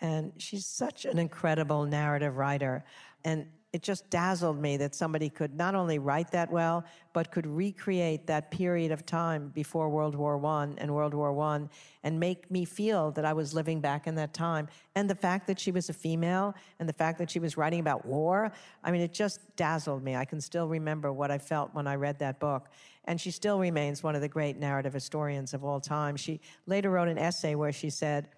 And 0.00 0.32
she's 0.36 0.66
such 0.66 1.04
an 1.04 1.18
incredible 1.18 1.84
narrative 1.84 2.36
writer. 2.36 2.84
And 3.24 3.46
it 3.76 3.82
just 3.82 4.08
dazzled 4.08 4.58
me 4.58 4.78
that 4.78 4.94
somebody 4.94 5.28
could 5.28 5.54
not 5.54 5.74
only 5.74 5.98
write 5.98 6.30
that 6.30 6.50
well, 6.50 6.82
but 7.12 7.30
could 7.30 7.46
recreate 7.46 8.26
that 8.26 8.50
period 8.50 8.90
of 8.90 9.04
time 9.04 9.52
before 9.54 9.90
World 9.90 10.14
War 10.14 10.42
I 10.46 10.68
and 10.78 10.94
World 10.94 11.12
War 11.12 11.38
I 11.38 11.68
and 12.02 12.18
make 12.18 12.50
me 12.50 12.64
feel 12.64 13.10
that 13.10 13.26
I 13.26 13.34
was 13.34 13.52
living 13.52 13.82
back 13.82 14.06
in 14.06 14.14
that 14.14 14.32
time. 14.32 14.68
And 14.94 15.10
the 15.10 15.14
fact 15.14 15.46
that 15.48 15.60
she 15.60 15.72
was 15.72 15.90
a 15.90 15.92
female 15.92 16.54
and 16.80 16.88
the 16.88 16.94
fact 16.94 17.18
that 17.18 17.30
she 17.30 17.38
was 17.38 17.58
writing 17.58 17.80
about 17.80 18.06
war, 18.06 18.50
I 18.82 18.90
mean, 18.90 19.02
it 19.02 19.12
just 19.12 19.40
dazzled 19.56 20.02
me. 20.02 20.16
I 20.16 20.24
can 20.24 20.40
still 20.40 20.68
remember 20.68 21.12
what 21.12 21.30
I 21.30 21.36
felt 21.36 21.74
when 21.74 21.86
I 21.86 21.96
read 21.96 22.18
that 22.20 22.40
book. 22.40 22.70
And 23.04 23.20
she 23.20 23.30
still 23.30 23.58
remains 23.58 24.02
one 24.02 24.14
of 24.14 24.22
the 24.22 24.28
great 24.28 24.56
narrative 24.56 24.94
historians 24.94 25.52
of 25.52 25.64
all 25.64 25.80
time. 25.80 26.16
She 26.16 26.40
later 26.66 26.90
wrote 26.90 27.08
an 27.08 27.18
essay 27.18 27.54
where 27.54 27.72
she 27.72 27.90
said, 27.90 28.28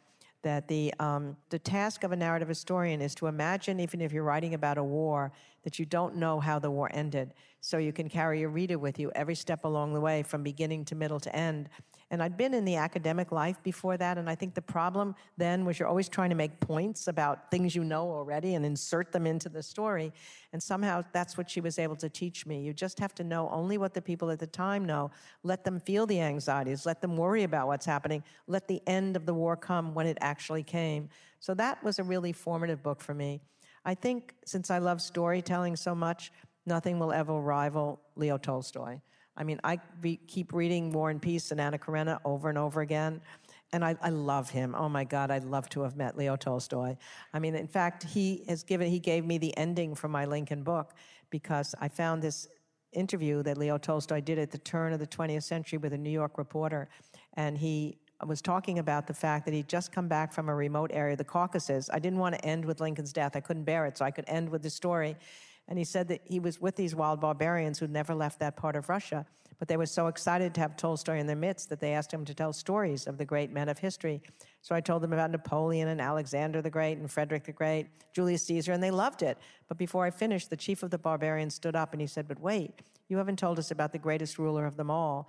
that 0.43 0.69
the, 0.69 0.95
um, 1.01 1.37
the 1.51 1.59
task 1.59 2.05
of 2.05 2.13
a 2.13 2.17
narrative 2.17 2.49
historian 2.49 3.01
is 3.01 3.15
to 3.17 3.27
imagine, 3.27 3.81
even 3.81 4.01
if 4.01 4.13
you're 4.13 4.23
writing 4.23 4.55
about 4.55 4.79
a 4.79 4.85
war, 4.85 5.33
that 5.65 5.79
you 5.79 5.85
don't 5.85 6.17
know 6.17 6.39
how 6.39 6.59
the 6.59 6.71
war 6.71 6.89
ended. 6.93 7.35
So 7.61 7.79
you 7.79 7.93
can 7.93 8.09
carry 8.09 8.41
your 8.41 8.51
reader 8.51 8.79
with 8.79 8.99
you 8.99 9.11
every 9.15 9.35
step 9.35 9.65
along 9.65 9.95
the 9.95 10.01
way, 10.01 10.23
from 10.23 10.43
beginning 10.43 10.85
to 10.87 10.95
middle 10.95 11.21
to 11.21 11.35
end. 11.35 11.69
And 12.11 12.23
I'd 12.23 12.39
been 12.39 12.55
in 12.55 12.65
the 12.65 12.77
academic 12.77 13.33
life 13.33 13.63
before 13.63 13.99
that, 13.99 14.17
and 14.17 14.31
I 14.31 14.35
think 14.35 14.55
the 14.55 14.63
problem 14.63 15.15
then 15.37 15.67
was 15.67 15.79
you're 15.79 15.89
always 15.89 16.09
trying 16.09 16.31
to 16.31 16.37
make 16.37 16.59
points 16.59 17.07
about 17.07 17.51
things 17.51 17.75
you 17.75 17.85
know 17.85 18.11
already 18.11 18.55
and 18.55 18.65
insert 18.65 19.13
them 19.13 19.27
into 19.27 19.51
the 19.51 19.63
story. 19.63 20.13
And 20.55 20.63
somehow 20.63 21.05
that's 21.13 21.37
what 21.37 21.51
she 21.51 21.61
was 21.61 21.79
able 21.79 21.97
to 21.97 22.09
teach 22.09 22.47
me. 22.47 22.63
You 22.63 22.73
just 22.73 22.99
have 22.99 23.15
to 23.17 23.25
know 23.25 23.51
only 23.51 23.77
what 23.77 23.93
the 23.93 24.01
people 24.01 24.31
at 24.31 24.39
the 24.39 24.47
time 24.47 24.87
know. 24.87 25.11
Let 25.43 25.65
them 25.65 25.81
feel 25.81 26.07
the 26.07 26.21
anxieties, 26.21 26.87
let 26.87 27.03
them 27.03 27.15
worry 27.15 27.43
about 27.43 27.67
what's 27.67 27.85
happening, 27.85 28.25
let 28.47 28.69
the 28.69 28.81
end 28.87 29.15
of 29.15 29.27
the 29.27 29.35
war 29.35 29.55
come 29.55 29.93
when 29.93 30.07
it 30.07 30.17
actually 30.23 30.63
came. 30.63 31.11
So 31.41 31.53
that 31.55 31.83
was 31.85 31.99
a 31.99 32.05
really 32.05 32.33
formative 32.33 32.83
book 32.83 33.03
for 33.03 33.13
me. 33.13 33.43
I 33.85 33.95
think 33.95 34.35
since 34.47 34.71
I 34.71 34.79
love 34.79 35.03
storytelling 35.03 35.77
so 35.77 35.95
much, 35.95 36.33
nothing 36.65 36.99
will 36.99 37.13
ever 37.13 37.39
rival 37.39 38.01
Leo 38.17 38.39
Tolstoy. 38.39 39.01
I 39.39 39.45
mean, 39.45 39.61
I 39.63 39.81
re- 40.03 40.21
keep 40.27 40.53
reading 40.53 40.91
War 40.91 41.11
and 41.11 41.23
Peace 41.23 41.53
and 41.53 41.61
Anna 41.61 41.79
Karenina 41.79 42.21
over 42.25 42.49
and 42.49 42.59
over 42.59 42.81
again. 42.81 43.21
And 43.73 43.85
I, 43.85 43.97
I, 44.03 44.09
love 44.09 44.51
him. 44.51 44.75
Oh 44.75 44.89
my 44.89 45.05
God, 45.05 45.31
I'd 45.31 45.45
love 45.45 45.69
to 45.71 45.83
have 45.83 45.95
met 45.95 46.17
Leo 46.17 46.37
Tolstoy. 46.37 46.97
I 47.33 47.39
mean, 47.39 47.55
in 47.55 47.69
fact, 47.69 48.03
he 48.03 48.43
has 48.49 48.65
given, 48.65 48.89
he 48.89 48.99
gave 48.99 49.25
me 49.25 49.39
the 49.39 49.57
ending 49.57 49.95
for 49.95 50.09
my 50.09 50.25
Lincoln 50.25 50.63
book 50.63 50.95
because 51.31 51.75
I 51.81 51.89
found 51.89 52.23
this 52.23 52.49
interview 52.93 53.43
that 53.43 53.59
Leo 53.59 53.79
Tolstoy 53.79 54.21
did 54.23 54.39
at 54.39 54.51
the 54.51 54.59
turn 54.59 54.93
of 54.93 54.99
the 54.99 55.07
20th 55.07 55.43
century 55.43 55.79
with 55.79 55.93
a 55.93 55.99
New 55.99 56.11
York 56.11 56.39
reporter. 56.39 56.89
And 57.35 57.59
he 57.59 57.99
was 58.27 58.43
talking 58.43 58.79
about 58.79 59.07
the 59.07 59.15
fact 59.15 59.45
that 59.45 59.55
he'd 59.55 59.69
just 59.69 59.93
come 59.93 60.09
back 60.09 60.33
from 60.33 60.49
a 60.49 60.55
remote 60.55 60.91
area, 60.93 61.15
the 61.15 61.25
Caucasus. 61.25 61.89
I 61.93 61.99
didn't 61.99 62.19
want 62.19 62.35
to 62.35 62.45
end 62.45 62.65
with 62.65 62.81
Lincoln's 62.81 63.13
death. 63.13 63.37
I 63.37 63.41
couldn't 63.41 63.65
bear 63.65 63.87
it, 63.87 63.99
so 63.99 64.05
I 64.05 64.11
could 64.11 64.25
end 64.27 64.49
with 64.49 64.63
the 64.63 64.71
story. 64.71 65.17
And 65.69 65.79
he 65.79 65.85
said 65.85 66.09
that 66.09 66.23
he 66.25 66.41
was 66.41 66.61
with 66.61 66.77
these 66.77 66.95
wild 66.95 67.21
barbarians 67.21 67.79
who'd 67.79 67.91
never 67.91 68.15
left 68.15 68.41
that 68.41 68.57
part 68.57 68.75
of 68.75 68.89
Russia, 68.89 69.27
but 69.59 69.69
they 69.69 69.77
were 69.77 69.87
so 69.87 70.07
excited 70.07 70.55
to 70.55 70.61
have 70.61 70.77
Tolstoy 70.77 71.19
in 71.19 71.27
their 71.27 71.37
midst 71.37 71.69
that 71.69 71.79
they 71.79 71.93
asked 71.93 72.13
him 72.13 72.25
to 72.25 72.35
tell 72.35 72.55
stories 72.55 73.07
of 73.07 73.19
the 73.19 73.25
great 73.25 73.53
men 73.53 73.69
of 73.69 73.79
history. 73.79 74.23
So 74.63 74.75
I 74.75 74.81
told 74.81 75.03
them 75.03 75.13
about 75.13 75.31
Napoleon 75.31 75.89
and 75.89 76.01
Alexander 76.01 76.63
the 76.63 76.71
Great 76.71 76.97
and 76.97 77.11
Frederick 77.11 77.45
the 77.45 77.53
Great, 77.53 77.89
Julius 78.15 78.47
Caesar, 78.47 78.73
and 78.73 78.83
they 78.83 78.91
loved 78.91 79.23
it. 79.23 79.37
But 79.69 79.77
before 79.77 80.07
I 80.07 80.11
finished, 80.11 80.49
the 80.49 80.57
chief 80.57 80.83
of 80.83 80.91
the 80.91 80.99
barbarians 80.99 81.55
stood 81.55 81.77
up 81.77 81.93
and 81.93 82.01
he 82.01 82.07
said, 82.07 82.27
But 82.27 82.41
wait, 82.41 82.81
you 83.09 83.19
haven't 83.19 83.39
told 83.39 83.59
us 83.59 83.71
about 83.71 83.93
the 83.93 83.99
greatest 83.99 84.39
ruler 84.39 84.65
of 84.65 84.77
them 84.77 84.91
all. 84.91 85.29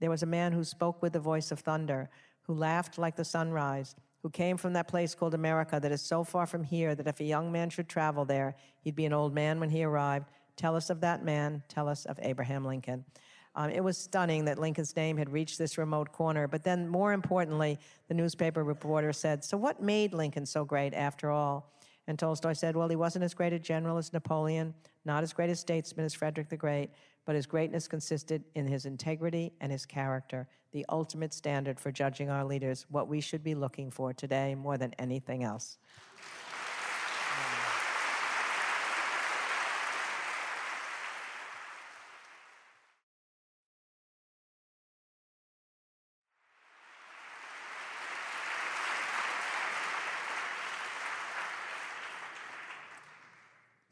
There 0.00 0.10
was 0.10 0.22
a 0.22 0.26
man 0.26 0.52
who 0.52 0.64
spoke 0.64 1.02
with 1.02 1.12
the 1.12 1.20
voice 1.20 1.50
of 1.50 1.60
thunder, 1.60 2.08
who 2.42 2.54
laughed 2.54 2.96
like 2.96 3.16
the 3.16 3.24
sunrise, 3.24 3.94
who 4.24 4.30
came 4.30 4.56
from 4.56 4.72
that 4.72 4.88
place 4.88 5.14
called 5.14 5.34
America 5.34 5.78
that 5.78 5.92
is 5.92 6.00
so 6.00 6.24
far 6.24 6.46
from 6.46 6.64
here 6.64 6.94
that 6.94 7.06
if 7.06 7.20
a 7.20 7.24
young 7.24 7.52
man 7.52 7.68
should 7.68 7.86
travel 7.90 8.24
there, 8.24 8.56
he'd 8.80 8.96
be 8.96 9.04
an 9.04 9.12
old 9.12 9.34
man 9.34 9.60
when 9.60 9.68
he 9.68 9.84
arrived. 9.84 10.30
Tell 10.56 10.74
us 10.74 10.88
of 10.88 11.02
that 11.02 11.22
man. 11.22 11.62
Tell 11.68 11.86
us 11.90 12.06
of 12.06 12.18
Abraham 12.22 12.64
Lincoln. 12.64 13.04
Um, 13.54 13.68
it 13.68 13.84
was 13.84 13.98
stunning 13.98 14.46
that 14.46 14.58
Lincoln's 14.58 14.96
name 14.96 15.18
had 15.18 15.30
reached 15.30 15.58
this 15.58 15.76
remote 15.76 16.10
corner. 16.10 16.48
But 16.48 16.64
then, 16.64 16.88
more 16.88 17.12
importantly, 17.12 17.78
the 18.08 18.14
newspaper 18.14 18.64
reporter 18.64 19.12
said, 19.12 19.44
So, 19.44 19.58
what 19.58 19.82
made 19.82 20.14
Lincoln 20.14 20.46
so 20.46 20.64
great 20.64 20.94
after 20.94 21.30
all? 21.30 21.70
And 22.06 22.18
Tolstoy 22.18 22.54
said, 22.54 22.76
Well, 22.76 22.88
he 22.88 22.96
wasn't 22.96 23.26
as 23.26 23.34
great 23.34 23.52
a 23.52 23.58
general 23.58 23.98
as 23.98 24.14
Napoleon, 24.14 24.72
not 25.04 25.22
as 25.22 25.34
great 25.34 25.50
a 25.50 25.54
statesman 25.54 26.06
as 26.06 26.14
Frederick 26.14 26.48
the 26.48 26.56
Great, 26.56 26.88
but 27.26 27.34
his 27.34 27.44
greatness 27.44 27.86
consisted 27.86 28.42
in 28.54 28.66
his 28.66 28.86
integrity 28.86 29.52
and 29.60 29.70
his 29.70 29.84
character 29.84 30.48
the 30.74 30.84
ultimate 30.88 31.32
standard 31.32 31.78
for 31.78 31.92
judging 31.92 32.28
our 32.28 32.44
leaders, 32.44 32.84
what 32.90 33.06
we 33.06 33.20
should 33.20 33.44
be 33.44 33.54
looking 33.54 33.92
for 33.92 34.12
today 34.12 34.56
more 34.56 34.76
than 34.76 34.92
anything 34.98 35.44
else. 35.44 35.78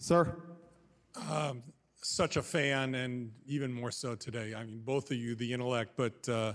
Sir? 0.01 0.37
Um, 1.31 1.63
such 2.03 2.37
a 2.37 2.43
fan, 2.43 2.97
and 2.97 3.31
even 3.47 3.73
more 3.73 3.93
so 3.93 4.17
today. 4.17 4.53
I 4.53 4.65
mean, 4.65 4.81
both 4.85 5.13
of 5.13 5.17
you, 5.17 5.37
the 5.37 5.53
intellect, 5.53 5.93
but 5.97 6.29
uh, 6.29 6.55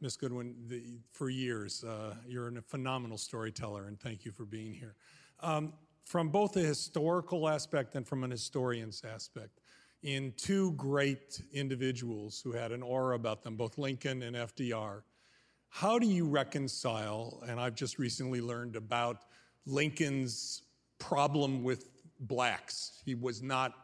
Ms. 0.00 0.16
Goodwin, 0.16 0.54
the, 0.68 0.82
for 1.12 1.28
years. 1.28 1.82
Uh, 1.82 2.14
you're 2.26 2.48
a 2.48 2.62
phenomenal 2.62 3.18
storyteller, 3.18 3.86
and 3.86 3.98
thank 3.98 4.24
you 4.24 4.30
for 4.30 4.44
being 4.44 4.72
here. 4.72 4.94
Um, 5.40 5.72
from 6.04 6.28
both 6.28 6.56
a 6.56 6.60
historical 6.60 7.48
aspect 7.48 7.96
and 7.96 8.06
from 8.06 8.22
an 8.22 8.30
historian's 8.30 9.02
aspect, 9.04 9.60
in 10.04 10.32
two 10.36 10.72
great 10.72 11.42
individuals 11.52 12.40
who 12.40 12.52
had 12.52 12.70
an 12.70 12.82
aura 12.82 13.16
about 13.16 13.42
them, 13.42 13.56
both 13.56 13.76
Lincoln 13.76 14.22
and 14.22 14.36
FDR, 14.36 15.02
how 15.68 15.98
do 15.98 16.06
you 16.06 16.26
reconcile, 16.26 17.42
and 17.48 17.60
I've 17.60 17.74
just 17.74 17.98
recently 17.98 18.40
learned 18.40 18.76
about 18.76 19.24
Lincoln's 19.66 20.62
problem 20.98 21.64
with 21.64 21.88
blacks. 22.20 23.02
He 23.04 23.16
was 23.16 23.42
not 23.42 23.74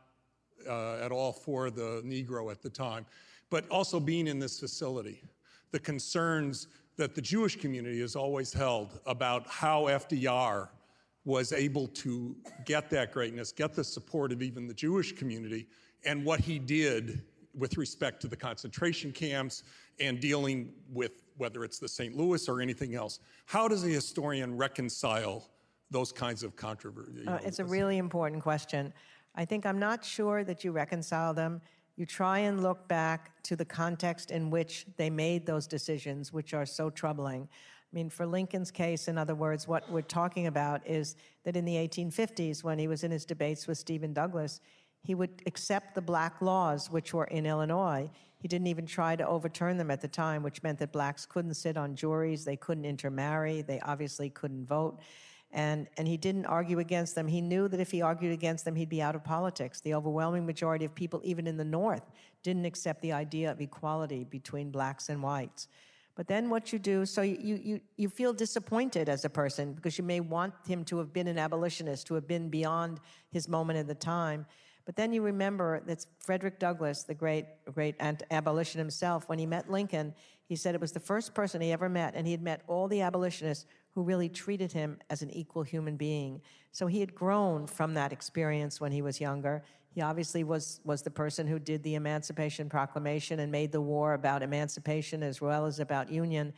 uh, 0.69 0.97
at 0.97 1.11
all 1.11 1.33
for 1.33 1.71
the 1.71 2.03
Negro 2.05 2.51
at 2.53 2.63
the 2.63 2.71
time, 2.71 3.05
but 3.51 3.69
also 3.69 3.99
being 3.99 4.29
in 4.29 4.39
this 4.39 4.59
facility 4.59 5.23
the 5.75 5.81
concerns 5.81 6.69
that 6.97 7.17
the 7.17 7.21
Jewish 7.21 7.57
community 7.57 8.01
has 8.01 8.15
always 8.15 8.53
held 8.53 9.01
about 9.07 9.45
how 9.49 9.87
FDR 9.87 10.69
was 11.25 11.53
able 11.53 11.89
to 11.89 12.37
get 12.65 12.89
that 12.91 13.11
greatness, 13.11 13.51
get 13.51 13.75
the 13.75 13.83
support 13.83 14.31
of 14.31 14.41
even 14.41 14.69
the 14.69 14.75
Jewish 14.75 15.11
community, 15.17 15.67
and 16.05 16.25
what 16.25 16.39
he 16.39 16.61
did 16.61 17.23
with 17.59 17.77
respect 17.77 18.21
to 18.21 18.29
the 18.29 18.37
concentration 18.37 19.11
camps 19.11 19.65
and 19.99 20.21
dealing 20.21 20.73
with 20.93 21.11
whether 21.39 21.65
it's 21.65 21.81
the 21.81 21.89
St. 21.89 22.17
Louis 22.17 22.49
or 22.49 22.61
anything 22.61 22.95
else. 22.95 23.19
How 23.47 23.67
does 23.67 23.83
a 23.83 23.89
historian 23.89 24.57
reconcile 24.57 25.51
those 25.91 26.13
kinds 26.13 26.45
of 26.45 26.55
controversies? 26.55 27.27
Uh, 27.27 27.41
it's 27.45 27.59
a 27.59 27.65
really 27.65 27.99
important 27.99 28.45
question. 28.45 28.93
I 29.35 29.45
think 29.45 29.67
I'm 29.67 29.81
not 29.81 30.05
sure 30.05 30.45
that 30.45 30.63
you 30.63 30.71
reconcile 30.71 31.35
them 31.35 31.61
you 31.97 32.07
try 32.07 32.41
and 32.41 32.63
look 32.63 32.89
back 32.89 33.43
to 33.45 33.57
the 33.57 33.65
context 33.65 34.31
in 34.31 34.51
which 34.51 34.87
they 34.97 35.11
made 35.11 35.47
those 35.47 35.67
decisions, 35.67 36.33
which 36.33 36.55
are 36.55 36.67
so 36.67 36.91
troubling. 36.91 37.43
I 37.43 37.95
mean, 37.95 38.11
for 38.11 38.27
Lincoln's 38.27 38.73
case, 38.73 39.07
in 39.07 39.17
other 39.17 39.37
words, 39.37 39.69
what 39.69 39.89
we're 39.91 40.03
talking 40.03 40.49
about 40.49 40.85
is 40.85 41.15
that 41.45 41.57
in 41.57 41.65
the 41.65 41.77
1850s, 41.77 42.65
when 42.65 42.79
he 42.79 42.89
was 42.89 43.05
in 43.05 43.13
his 43.13 43.25
debates 43.25 43.69
with 43.69 43.79
Stephen 43.79 44.13
Douglas, 44.13 44.61
he 45.03 45.15
would 45.15 45.43
accept 45.47 45.95
the 45.95 46.03
black 46.03 46.43
laws 46.43 46.91
which 46.91 47.15
were 47.15 47.27
in 47.27 47.47
Illinois. 47.47 48.11
He 48.39 48.49
didn't 48.49 48.67
even 48.67 48.87
try 48.87 49.15
to 49.15 49.27
overturn 49.27 49.77
them 49.77 49.91
at 49.91 50.01
the 50.01 50.09
time, 50.09 50.43
which 50.43 50.63
meant 50.63 50.81
that 50.81 50.93
blacks 50.93 51.25
couldn't 51.25 51.55
sit 51.55 51.77
on 51.77 51.95
juries, 51.95 52.45
they 52.45 52.57
couldn't 52.57 52.85
intermarry, 52.85 53.63
they 53.63 53.79
obviously 53.81 54.29
couldn't 54.29 54.67
vote 54.67 54.99
and, 55.55 55.87
and 55.97 56.09
he 56.09 56.17
didn't 56.17 56.47
argue 56.47 56.81
against 56.81 57.15
them. 57.15 57.29
He 57.29 57.41
knew 57.41 57.69
that 57.69 57.79
if 57.79 57.93
he 57.93 58.03
argued 58.03 58.33
against 58.33 58.65
them, 58.65 58.75
he'd 58.75 58.89
be 58.89 59.01
out 59.01 59.15
of 59.15 59.23
politics. 59.23 59.81
The 59.81 59.95
overwhelming 59.95 60.45
majority 60.45 60.85
of 60.85 60.95
people, 60.95 61.21
even 61.23 61.47
in 61.47 61.57
the 61.57 61.65
North, 61.65 62.03
didn't 62.43 62.65
accept 62.65 63.01
the 63.01 63.13
idea 63.13 63.53
of 63.53 63.61
equality 63.61 64.25
between 64.25 64.73
blacks 64.73 65.09
and 65.09 65.23
whites. 65.23 65.69
But 66.17 66.27
then 66.27 66.51
what 66.51 66.73
you 66.73 66.81
do, 66.81 67.07
so 67.07 67.23
you, 67.23 67.39
you, 67.41 67.81
you 67.97 68.09
feel 68.09 68.33
disappointed 68.33 69.09
as 69.09 69.25
a 69.25 69.31
person 69.31 69.73
because 69.73 69.97
you 69.97 70.05
may 70.05 70.19
want 70.19 70.55
him 70.67 70.85
to 70.87 70.99
have 70.99 71.13
been 71.13 71.29
an 71.29 71.39
abolitionist, 71.39 72.09
to 72.09 72.15
have 72.15 72.27
been 72.27 72.49
beyond 72.49 72.99
his 73.31 73.49
moment 73.49 73.79
at 73.79 73.87
the 73.87 73.95
time. 73.95 74.47
But 74.87 74.97
then 74.97 75.13
you 75.13 75.23
remember 75.23 75.81
that 75.87 76.05
Frederick 76.19 76.59
Douglass, 76.59 77.05
the 77.05 77.15
great, 77.15 77.47
great 77.73 77.95
abolition 78.31 78.79
himself, 78.79 79.29
when 79.29 79.39
he 79.39 79.47
met 79.47 79.71
Lincoln, 79.71 80.15
he 80.47 80.57
said 80.57 80.75
it 80.75 80.81
was 80.81 80.93
the 80.93 81.01
first 81.01 81.33
person 81.33 81.61
he 81.61 81.73
ever 81.73 81.89
met, 81.89 82.15
and 82.15 82.27
he 82.27 82.33
had 82.33 82.43
met 82.43 82.63
all 82.67 82.87
the 82.87 83.01
abolitionists 83.01 83.67
who 83.95 84.03
really 84.03 84.29
treated 84.29 84.73
him 84.73 84.99
as 85.09 85.23
an 85.23 85.31
equal 85.31 85.63
human 85.63 85.97
being. 85.97 86.41
So 86.73 86.87
he 86.87 87.01
had 87.01 87.15
grown 87.15 87.67
from 87.67 87.95
that 87.95 88.13
experience 88.13 88.81
when 88.81 88.91
he 88.91 89.03
was 89.03 89.21
younger. 89.21 89.63
He 89.95 90.01
obviously 90.01 90.43
was, 90.43 90.81
was 90.85 91.03
the 91.03 91.11
person 91.11 91.47
who 91.47 91.61
did 91.61 91.85
the 91.85 91.95
Emancipation 91.95 92.69
Proclamation 92.69 93.39
and 93.39 93.53
made 93.53 93.71
the 93.71 93.81
war 93.81 94.15
about 94.15 94.43
emancipation 94.43 95.23
as 95.23 95.41
well 95.41 95.67
as 95.67 95.79
about 95.79 96.11
union. 96.11 96.53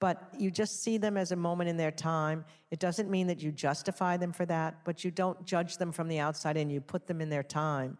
but 0.00 0.30
you 0.38 0.50
just 0.50 0.82
see 0.82 0.96
them 0.96 1.18
as 1.18 1.30
a 1.30 1.36
moment 1.36 1.68
in 1.68 1.76
their 1.76 1.90
time. 1.90 2.42
It 2.70 2.78
doesn't 2.78 3.10
mean 3.10 3.26
that 3.26 3.42
you 3.42 3.52
justify 3.52 4.16
them 4.16 4.32
for 4.32 4.46
that, 4.46 4.82
but 4.84 5.04
you 5.04 5.10
don't 5.10 5.44
judge 5.44 5.76
them 5.76 5.92
from 5.92 6.08
the 6.08 6.18
outside 6.18 6.56
and 6.56 6.72
you 6.72 6.80
put 6.80 7.06
them 7.06 7.20
in 7.20 7.28
their 7.28 7.42
time. 7.42 7.98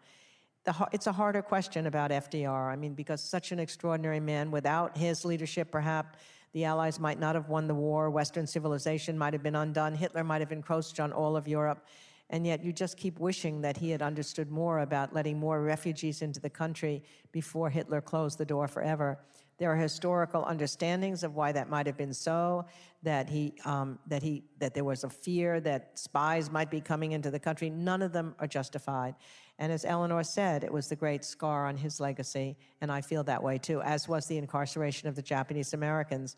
The, 0.63 0.73
it's 0.91 1.07
a 1.07 1.11
harder 1.11 1.43
question 1.43 1.85
about 1.85 2.09
FDR. 2.09 2.71
I 2.71 2.75
mean, 2.75 2.95
because 2.95 3.21
such 3.21 3.51
an 3.51 3.59
extraordinary 3.59 4.19
man, 4.19 4.49
without 4.51 4.97
his 4.97 5.23
leadership, 5.23 5.71
perhaps 5.71 6.17
the 6.53 6.65
Allies 6.65 6.99
might 6.99 7.19
not 7.19 7.35
have 7.35 7.49
won 7.49 7.67
the 7.67 7.75
war, 7.75 8.09
Western 8.09 8.45
civilization 8.45 9.17
might 9.17 9.33
have 9.33 9.43
been 9.43 9.55
undone, 9.55 9.95
Hitler 9.95 10.23
might 10.23 10.41
have 10.41 10.51
encroached 10.51 10.99
on 10.99 11.11
all 11.13 11.35
of 11.35 11.47
Europe. 11.47 11.85
And 12.29 12.47
yet 12.47 12.63
you 12.63 12.71
just 12.71 12.95
keep 12.97 13.19
wishing 13.19 13.61
that 13.61 13.75
he 13.75 13.89
had 13.89 14.01
understood 14.01 14.49
more 14.49 14.79
about 14.79 15.13
letting 15.13 15.37
more 15.37 15.61
refugees 15.61 16.21
into 16.21 16.39
the 16.39 16.49
country 16.49 17.03
before 17.33 17.69
Hitler 17.69 17.99
closed 17.99 18.37
the 18.37 18.45
door 18.45 18.69
forever. 18.69 19.19
There 19.57 19.71
are 19.71 19.75
historical 19.75 20.43
understandings 20.45 21.23
of 21.23 21.35
why 21.35 21.51
that 21.51 21.69
might 21.69 21.85
have 21.85 21.97
been 21.97 22.13
so. 22.13 22.65
That 23.03 23.29
he, 23.29 23.53
um, 23.65 23.99
that 24.07 24.23
he, 24.23 24.43
that 24.59 24.73
there 24.73 24.83
was 24.83 25.03
a 25.03 25.09
fear 25.09 25.59
that 25.59 25.99
spies 25.99 26.49
might 26.49 26.71
be 26.71 26.81
coming 26.81 27.11
into 27.11 27.29
the 27.29 27.39
country. 27.39 27.69
None 27.69 28.01
of 28.01 28.11
them 28.13 28.33
are 28.39 28.47
justified. 28.47 29.15
And 29.61 29.71
as 29.71 29.85
Eleanor 29.85 30.23
said, 30.23 30.63
it 30.63 30.73
was 30.73 30.87
the 30.87 30.95
great 30.95 31.23
scar 31.23 31.67
on 31.67 31.77
his 31.77 31.99
legacy, 31.99 32.57
and 32.81 32.91
I 32.91 33.01
feel 33.01 33.23
that 33.25 33.43
way 33.43 33.59
too. 33.59 33.79
As 33.83 34.07
was 34.07 34.25
the 34.25 34.39
incarceration 34.39 35.07
of 35.07 35.15
the 35.15 35.21
Japanese 35.21 35.73
Americans. 35.73 36.35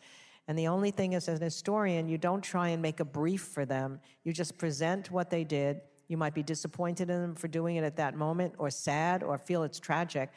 And 0.50 0.60
the 0.60 0.68
only 0.68 0.92
thing 0.92 1.14
is, 1.14 1.30
as 1.30 1.40
an 1.40 1.46
historian, 1.46 2.10
you 2.10 2.18
don't 2.18 2.42
try 2.42 2.68
and 2.68 2.82
make 2.82 3.00
a 3.00 3.06
brief 3.06 3.42
for 3.42 3.66
them. 3.66 4.02
You 4.26 4.34
just 4.34 4.58
present 4.58 5.10
what 5.10 5.30
they 5.30 5.46
did. 5.46 5.80
You 6.10 6.18
might 6.18 6.34
be 6.34 6.44
disappointed 6.44 7.10
in 7.10 7.22
them 7.22 7.34
for 7.34 7.48
doing 7.48 7.78
it 7.78 7.86
at 7.86 7.96
that 7.96 8.18
moment, 8.18 8.56
or 8.58 8.70
sad, 8.70 9.24
or 9.24 9.38
feel 9.38 9.64
it's 9.64 9.80
tragic 9.80 10.30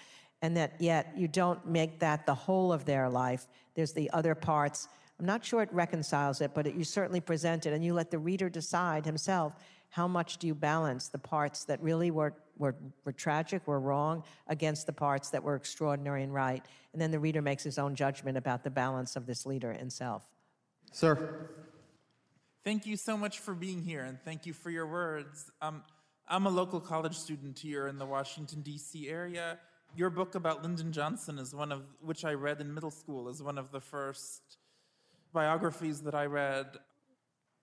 and 0.42 0.56
that 0.56 0.74
yet 0.78 1.12
you 1.16 1.26
don't 1.26 1.66
make 1.66 1.98
that 1.98 2.26
the 2.26 2.34
whole 2.34 2.72
of 2.72 2.84
their 2.84 3.08
life. 3.08 3.48
There's 3.74 3.92
the 3.92 4.10
other 4.10 4.34
parts. 4.34 4.86
I'm 5.18 5.26
not 5.26 5.44
sure 5.44 5.62
it 5.62 5.72
reconciles 5.72 6.40
it, 6.40 6.52
but 6.54 6.66
it, 6.66 6.74
you 6.74 6.84
certainly 6.84 7.20
present 7.20 7.66
it, 7.66 7.72
and 7.72 7.84
you 7.84 7.94
let 7.94 8.10
the 8.10 8.18
reader 8.18 8.48
decide 8.48 9.06
himself 9.06 9.54
how 9.90 10.06
much 10.06 10.36
do 10.38 10.46
you 10.46 10.54
balance 10.54 11.08
the 11.08 11.18
parts 11.18 11.64
that 11.64 11.82
really 11.82 12.10
were, 12.10 12.34
were, 12.58 12.74
were 13.04 13.12
tragic, 13.12 13.66
were 13.66 13.80
wrong, 13.80 14.22
against 14.46 14.86
the 14.86 14.92
parts 14.92 15.30
that 15.30 15.42
were 15.42 15.54
extraordinary 15.54 16.22
and 16.22 16.32
right. 16.32 16.64
And 16.92 17.00
then 17.00 17.10
the 17.10 17.18
reader 17.18 17.42
makes 17.42 17.62
his 17.62 17.78
own 17.78 17.94
judgment 17.94 18.36
about 18.36 18.64
the 18.64 18.70
balance 18.70 19.16
of 19.16 19.26
this 19.26 19.46
leader 19.46 19.72
himself. 19.72 20.24
Sir. 20.92 21.50
Thank 22.64 22.86
you 22.86 22.96
so 22.96 23.16
much 23.16 23.38
for 23.38 23.54
being 23.54 23.82
here, 23.82 24.02
and 24.02 24.18
thank 24.24 24.44
you 24.44 24.52
for 24.52 24.70
your 24.70 24.86
words. 24.86 25.50
Um, 25.62 25.84
I'm 26.28 26.46
a 26.46 26.50
local 26.50 26.80
college 26.80 27.16
student 27.16 27.58
here 27.58 27.86
in 27.86 27.98
the 27.98 28.06
Washington, 28.06 28.62
D.C. 28.62 29.08
area 29.08 29.58
your 29.96 30.10
book 30.10 30.34
about 30.34 30.62
Lyndon 30.62 30.92
Johnson 30.92 31.38
is 31.38 31.54
one 31.54 31.72
of 31.72 31.82
which 32.00 32.24
I 32.24 32.34
read 32.34 32.60
in 32.60 32.74
middle 32.74 32.90
school 32.90 33.28
is 33.28 33.42
one 33.42 33.56
of 33.56 33.70
the 33.70 33.80
first 33.80 34.58
biographies 35.32 36.02
that 36.02 36.14
I 36.14 36.26
read. 36.26 36.66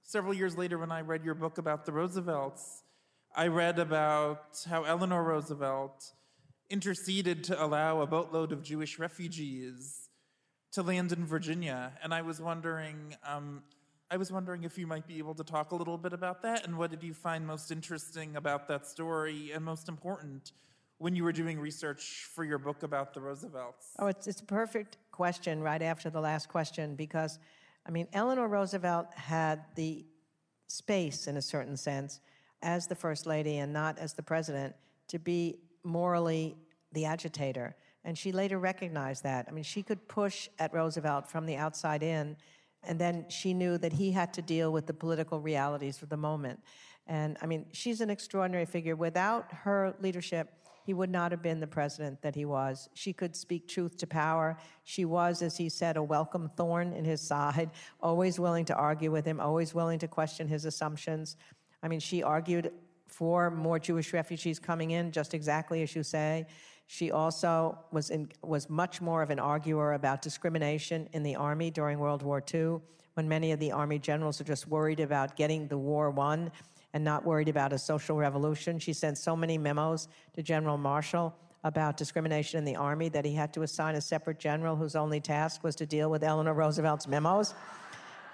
Several 0.03 0.33
years 0.33 0.57
later, 0.57 0.77
when 0.77 0.91
I 0.91 1.01
read 1.01 1.23
your 1.23 1.35
book 1.35 1.57
about 1.57 1.85
the 1.85 1.91
Roosevelts, 1.91 2.82
I 3.35 3.47
read 3.47 3.79
about 3.79 4.63
how 4.69 4.83
Eleanor 4.83 5.23
Roosevelt 5.23 6.11
interceded 6.69 7.43
to 7.45 7.63
allow 7.63 8.01
a 8.01 8.07
boatload 8.07 8.51
of 8.51 8.61
Jewish 8.61 8.99
refugees 8.99 10.09
to 10.73 10.83
land 10.83 11.11
in 11.11 11.25
Virginia, 11.25 11.93
and 12.03 12.13
I 12.13 12.21
was 12.21 12.39
wondering, 12.39 13.15
um, 13.27 13.63
I 14.11 14.17
was 14.17 14.31
wondering 14.31 14.63
if 14.63 14.77
you 14.77 14.85
might 14.85 15.07
be 15.07 15.17
able 15.17 15.33
to 15.35 15.43
talk 15.43 15.71
a 15.71 15.75
little 15.75 15.97
bit 15.97 16.13
about 16.13 16.43
that, 16.43 16.65
and 16.65 16.77
what 16.77 16.91
did 16.91 17.01
you 17.01 17.13
find 17.13 17.45
most 17.45 17.71
interesting 17.71 18.35
about 18.35 18.67
that 18.67 18.85
story, 18.85 19.51
and 19.51 19.65
most 19.65 19.89
important 19.89 20.51
when 20.99 21.15
you 21.15 21.23
were 21.23 21.31
doing 21.31 21.59
research 21.59 22.27
for 22.35 22.43
your 22.43 22.59
book 22.59 22.83
about 22.83 23.15
the 23.15 23.19
Roosevelts? 23.19 23.93
Oh, 23.97 24.07
it's, 24.07 24.27
it's 24.27 24.41
a 24.41 24.45
perfect 24.45 24.97
question 25.11 25.61
right 25.61 25.81
after 25.81 26.11
the 26.11 26.21
last 26.21 26.49
question 26.49 26.95
because, 26.95 27.39
I 27.85 27.89
mean, 27.89 28.07
Eleanor 28.13 28.47
Roosevelt 28.47 29.07
had 29.15 29.63
the 29.75 30.05
space, 30.67 31.27
in 31.27 31.35
a 31.37 31.41
certain 31.41 31.77
sense, 31.77 32.19
as 32.63 32.87
the 32.87 32.95
First 32.95 33.27
Lady 33.27 33.57
and 33.57 33.71
not 33.71 33.99
as 33.99 34.13
the 34.13 34.23
President, 34.23 34.73
to 35.09 35.19
be 35.19 35.59
morally 35.83 36.55
the 36.93 37.05
agitator. 37.05 37.75
And 38.05 38.17
she 38.17 38.31
later 38.31 38.57
recognized 38.57 39.23
that. 39.23 39.45
I 39.47 39.51
mean, 39.51 39.63
she 39.63 39.83
could 39.83 40.07
push 40.07 40.49
at 40.59 40.73
Roosevelt 40.73 41.29
from 41.29 41.45
the 41.45 41.55
outside 41.55 42.03
in, 42.03 42.35
and 42.83 42.99
then 42.99 43.25
she 43.29 43.53
knew 43.53 43.77
that 43.77 43.93
he 43.93 44.11
had 44.11 44.33
to 44.33 44.41
deal 44.41 44.71
with 44.71 44.87
the 44.87 44.93
political 44.93 45.39
realities 45.39 46.01
of 46.01 46.09
the 46.09 46.17
moment. 46.17 46.59
And 47.07 47.37
I 47.41 47.45
mean, 47.45 47.65
she's 47.71 48.01
an 48.01 48.09
extraordinary 48.09 48.65
figure. 48.65 48.95
Without 48.95 49.51
her 49.51 49.93
leadership, 49.99 50.49
he 50.85 50.93
would 50.93 51.09
not 51.09 51.31
have 51.31 51.41
been 51.41 51.59
the 51.61 51.67
president 51.67 52.21
that 52.21 52.35
he 52.35 52.43
was. 52.43 52.89
She 52.93 53.13
could 53.13 53.35
speak 53.35 53.67
truth 53.67 53.97
to 53.97 54.07
power. 54.07 54.57
She 54.83 55.05
was, 55.05 55.41
as 55.41 55.55
he 55.55 55.69
said, 55.69 55.95
a 55.95 56.03
welcome 56.03 56.49
thorn 56.57 56.93
in 56.93 57.05
his 57.05 57.21
side, 57.21 57.71
always 58.01 58.39
willing 58.39 58.65
to 58.65 58.75
argue 58.75 59.11
with 59.11 59.25
him, 59.25 59.39
always 59.39 59.73
willing 59.73 59.99
to 59.99 60.07
question 60.07 60.47
his 60.47 60.65
assumptions. 60.65 61.37
I 61.83 61.89
mean, 61.89 61.99
she 61.99 62.23
argued 62.23 62.71
for 63.07 63.51
more 63.51 63.77
Jewish 63.77 64.13
refugees 64.13 64.57
coming 64.57 64.91
in, 64.91 65.11
just 65.11 65.33
exactly 65.33 65.83
as 65.83 65.95
you 65.95 66.01
say. 66.01 66.47
She 66.87 67.11
also 67.11 67.77
was, 67.91 68.09
in, 68.09 68.29
was 68.41 68.69
much 68.69 69.01
more 69.01 69.21
of 69.21 69.29
an 69.29 69.39
arguer 69.39 69.93
about 69.93 70.21
discrimination 70.21 71.07
in 71.13 71.21
the 71.23 71.35
Army 71.35 71.69
during 71.69 71.99
World 71.99 72.23
War 72.23 72.43
II, 72.53 72.77
when 73.13 73.27
many 73.27 73.51
of 73.51 73.59
the 73.59 73.71
Army 73.71 73.99
generals 73.99 74.41
are 74.41 74.45
just 74.45 74.67
worried 74.67 74.99
about 74.99 75.35
getting 75.35 75.67
the 75.67 75.77
war 75.77 76.09
won 76.09 76.51
and 76.93 77.03
not 77.03 77.25
worried 77.25 77.49
about 77.49 77.73
a 77.73 77.77
social 77.77 78.15
revolution. 78.15 78.79
She 78.79 78.93
sent 78.93 79.17
so 79.17 79.35
many 79.35 79.57
memos 79.57 80.07
to 80.33 80.41
General 80.43 80.77
Marshall 80.77 81.35
about 81.63 81.97
discrimination 81.97 82.57
in 82.57 82.65
the 82.65 82.75
Army 82.75 83.09
that 83.09 83.25
he 83.25 83.33
had 83.33 83.53
to 83.53 83.61
assign 83.61 83.95
a 83.95 84.01
separate 84.01 84.39
general 84.39 84.75
whose 84.75 84.95
only 84.95 85.19
task 85.19 85.63
was 85.63 85.75
to 85.75 85.85
deal 85.85 86.09
with 86.09 86.23
Eleanor 86.23 86.53
Roosevelt's 86.53 87.07
memos. 87.07 87.53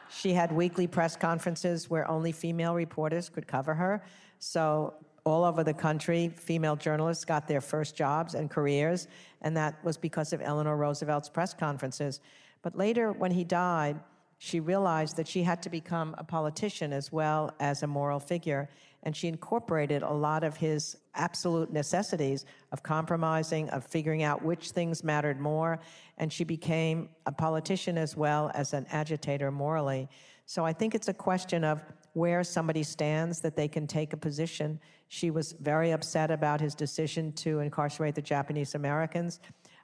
She 0.09 0.33
had 0.33 0.51
weekly 0.51 0.87
press 0.87 1.15
conferences 1.15 1.89
where 1.89 2.09
only 2.09 2.31
female 2.31 2.73
reporters 2.73 3.29
could 3.29 3.47
cover 3.47 3.73
her. 3.75 4.03
So, 4.39 4.95
all 5.25 5.43
over 5.43 5.63
the 5.63 5.73
country, 5.73 6.29
female 6.29 6.75
journalists 6.75 7.25
got 7.25 7.47
their 7.47 7.61
first 7.61 7.95
jobs 7.95 8.33
and 8.33 8.49
careers, 8.49 9.07
and 9.41 9.55
that 9.55 9.83
was 9.83 9.97
because 9.97 10.33
of 10.33 10.41
Eleanor 10.41 10.77
Roosevelt's 10.77 11.29
press 11.29 11.53
conferences. 11.53 12.21
But 12.61 12.75
later, 12.75 13.11
when 13.11 13.31
he 13.31 13.43
died, 13.43 13.99
she 14.39 14.59
realized 14.59 15.17
that 15.17 15.27
she 15.27 15.43
had 15.43 15.61
to 15.63 15.69
become 15.69 16.15
a 16.17 16.23
politician 16.23 16.93
as 16.93 17.11
well 17.11 17.53
as 17.59 17.83
a 17.83 17.87
moral 17.87 18.19
figure. 18.19 18.69
And 19.03 19.15
she 19.15 19.27
incorporated 19.27 20.03
a 20.03 20.11
lot 20.11 20.43
of 20.43 20.57
his 20.57 20.97
absolute 21.15 21.71
necessities 21.71 22.45
of 22.71 22.83
compromising, 22.83 23.69
of 23.69 23.85
figuring 23.85 24.23
out 24.23 24.43
which 24.43 24.71
things 24.71 25.03
mattered 25.03 25.39
more. 25.39 25.79
And 26.17 26.31
she 26.31 26.43
became 26.43 27.09
a 27.25 27.31
politician 27.31 27.97
as 27.97 28.17
well 28.17 28.51
as 28.53 28.73
an 28.73 28.85
agitator 28.91 29.51
morally. 29.51 30.09
So 30.45 30.65
I 30.65 30.73
think 30.73 30.95
it's 30.95 31.07
a 31.07 31.13
question 31.13 31.63
of 31.63 31.81
where 32.13 32.43
somebody 32.43 32.83
stands 32.83 33.39
that 33.41 33.55
they 33.55 33.67
can 33.67 33.87
take 33.87 34.13
a 34.13 34.17
position. 34.17 34.79
She 35.07 35.31
was 35.31 35.53
very 35.53 35.91
upset 35.91 36.31
about 36.31 36.59
his 36.59 36.75
decision 36.75 37.31
to 37.33 37.59
incarcerate 37.59 38.15
the 38.15 38.21
Japanese 38.21 38.75
Americans 38.75 39.39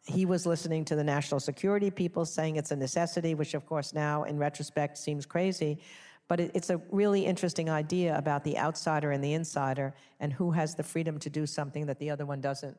he 0.08 0.26
was 0.26 0.46
listening 0.46 0.86
to 0.86 0.96
the 0.96 1.04
national 1.04 1.40
security 1.40 1.90
people 1.90 2.26
saying 2.26 2.58
it's 2.58 2.72
a 2.72 2.76
necessity, 2.76 3.34
which 3.34 3.54
of 3.54 3.66
course 3.66 3.94
now 3.94 4.24
in 4.24 4.38
retrospect 4.38 4.98
seems 4.98 5.26
crazy. 5.26 5.80
But 6.28 6.40
it, 6.40 6.52
it's 6.54 6.70
a 6.70 6.82
really 6.92 7.26
interesting 7.26 7.70
idea 7.70 8.18
about 8.18 8.44
the 8.44 8.58
outsider 8.58 9.12
and 9.12 9.24
the 9.24 9.34
insider 9.34 9.94
and 10.20 10.34
who 10.34 10.52
has 10.52 10.76
the 10.76 10.84
freedom 10.84 11.20
to 11.20 11.30
do 11.30 11.46
something 11.46 11.86
that 11.86 12.00
the 12.00 12.10
other 12.10 12.26
one 12.26 12.42
doesn't. 12.42 12.78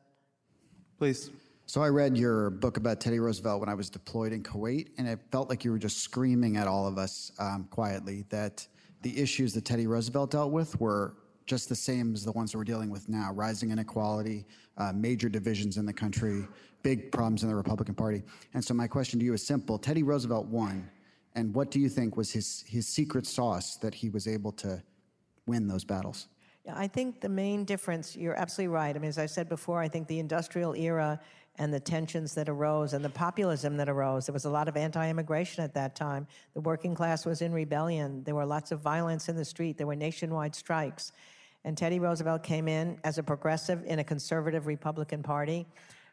Please. 0.97 1.31
So 1.65 1.83
I 1.83 1.89
read 1.89 2.17
your 2.17 2.49
book 2.49 2.77
about 2.77 3.01
Teddy 3.01 3.19
Roosevelt 3.19 3.59
when 3.59 3.67
I 3.67 3.73
was 3.73 3.89
deployed 3.89 4.31
in 4.31 4.41
Kuwait, 4.41 4.87
and 4.97 5.07
it 5.07 5.19
felt 5.31 5.49
like 5.49 5.65
you 5.65 5.71
were 5.71 5.77
just 5.77 5.99
screaming 5.99 6.55
at 6.55 6.65
all 6.65 6.87
of 6.87 6.97
us 6.97 7.31
um, 7.39 7.67
quietly 7.69 8.23
that 8.29 8.65
the 9.01 9.19
issues 9.19 9.53
that 9.53 9.65
Teddy 9.65 9.85
Roosevelt 9.85 10.31
dealt 10.31 10.53
with 10.53 10.79
were 10.79 11.17
just 11.45 11.69
the 11.69 11.75
same 11.75 12.13
as 12.13 12.23
the 12.23 12.31
ones 12.31 12.51
that 12.51 12.57
we're 12.57 12.63
dealing 12.63 12.89
with 12.89 13.09
now 13.09 13.31
rising 13.33 13.71
inequality, 13.71 14.45
uh, 14.77 14.93
major 14.93 15.29
divisions 15.29 15.77
in 15.77 15.85
the 15.85 15.93
country, 15.93 16.47
big 16.83 17.11
problems 17.11 17.43
in 17.43 17.49
the 17.49 17.55
Republican 17.55 17.95
Party. 17.95 18.23
And 18.53 18.63
so, 18.63 18.73
my 18.73 18.87
question 18.87 19.19
to 19.19 19.25
you 19.25 19.33
is 19.33 19.45
simple 19.45 19.77
Teddy 19.77 20.03
Roosevelt 20.03 20.47
won. 20.47 20.89
And 21.37 21.53
what 21.53 21.69
do 21.69 21.79
you 21.79 21.87
think 21.87 22.17
was 22.17 22.31
his, 22.31 22.65
his 22.67 22.87
secret 22.87 23.27
sauce 23.27 23.77
that 23.77 23.93
he 23.93 24.09
was 24.09 24.27
able 24.27 24.51
to 24.53 24.81
win 25.45 25.67
those 25.67 25.83
battles? 25.83 26.29
Yeah, 26.65 26.73
I 26.75 26.87
think 26.87 27.21
the 27.21 27.29
main 27.29 27.63
difference, 27.63 28.15
you're 28.15 28.33
absolutely 28.33 28.73
right. 28.73 28.95
I 28.95 28.97
mean, 28.97 29.07
as 29.07 29.19
I 29.19 29.27
said 29.27 29.47
before, 29.47 29.79
I 29.79 29.87
think 29.87 30.07
the 30.07 30.17
industrial 30.17 30.73
era 30.73 31.19
and 31.59 31.71
the 31.71 31.79
tensions 31.79 32.33
that 32.33 32.49
arose 32.49 32.93
and 32.93 33.05
the 33.05 33.11
populism 33.11 33.77
that 33.77 33.87
arose. 33.87 34.25
There 34.25 34.33
was 34.33 34.45
a 34.45 34.49
lot 34.49 34.67
of 34.67 34.75
anti 34.75 35.07
immigration 35.07 35.63
at 35.63 35.75
that 35.75 35.95
time. 35.95 36.25
The 36.55 36.61
working 36.61 36.95
class 36.95 37.23
was 37.23 37.43
in 37.43 37.53
rebellion. 37.53 38.23
There 38.23 38.35
were 38.35 38.45
lots 38.45 38.71
of 38.71 38.79
violence 38.79 39.29
in 39.29 39.35
the 39.35 39.45
street. 39.45 39.77
There 39.77 39.87
were 39.87 39.95
nationwide 39.95 40.55
strikes. 40.55 41.11
And 41.65 41.77
Teddy 41.77 41.99
Roosevelt 41.99 42.41
came 42.41 42.67
in 42.67 42.97
as 43.03 43.19
a 43.19 43.23
progressive 43.23 43.83
in 43.85 43.99
a 43.99 44.03
conservative 44.03 44.65
Republican 44.65 45.21
Party, 45.21 45.67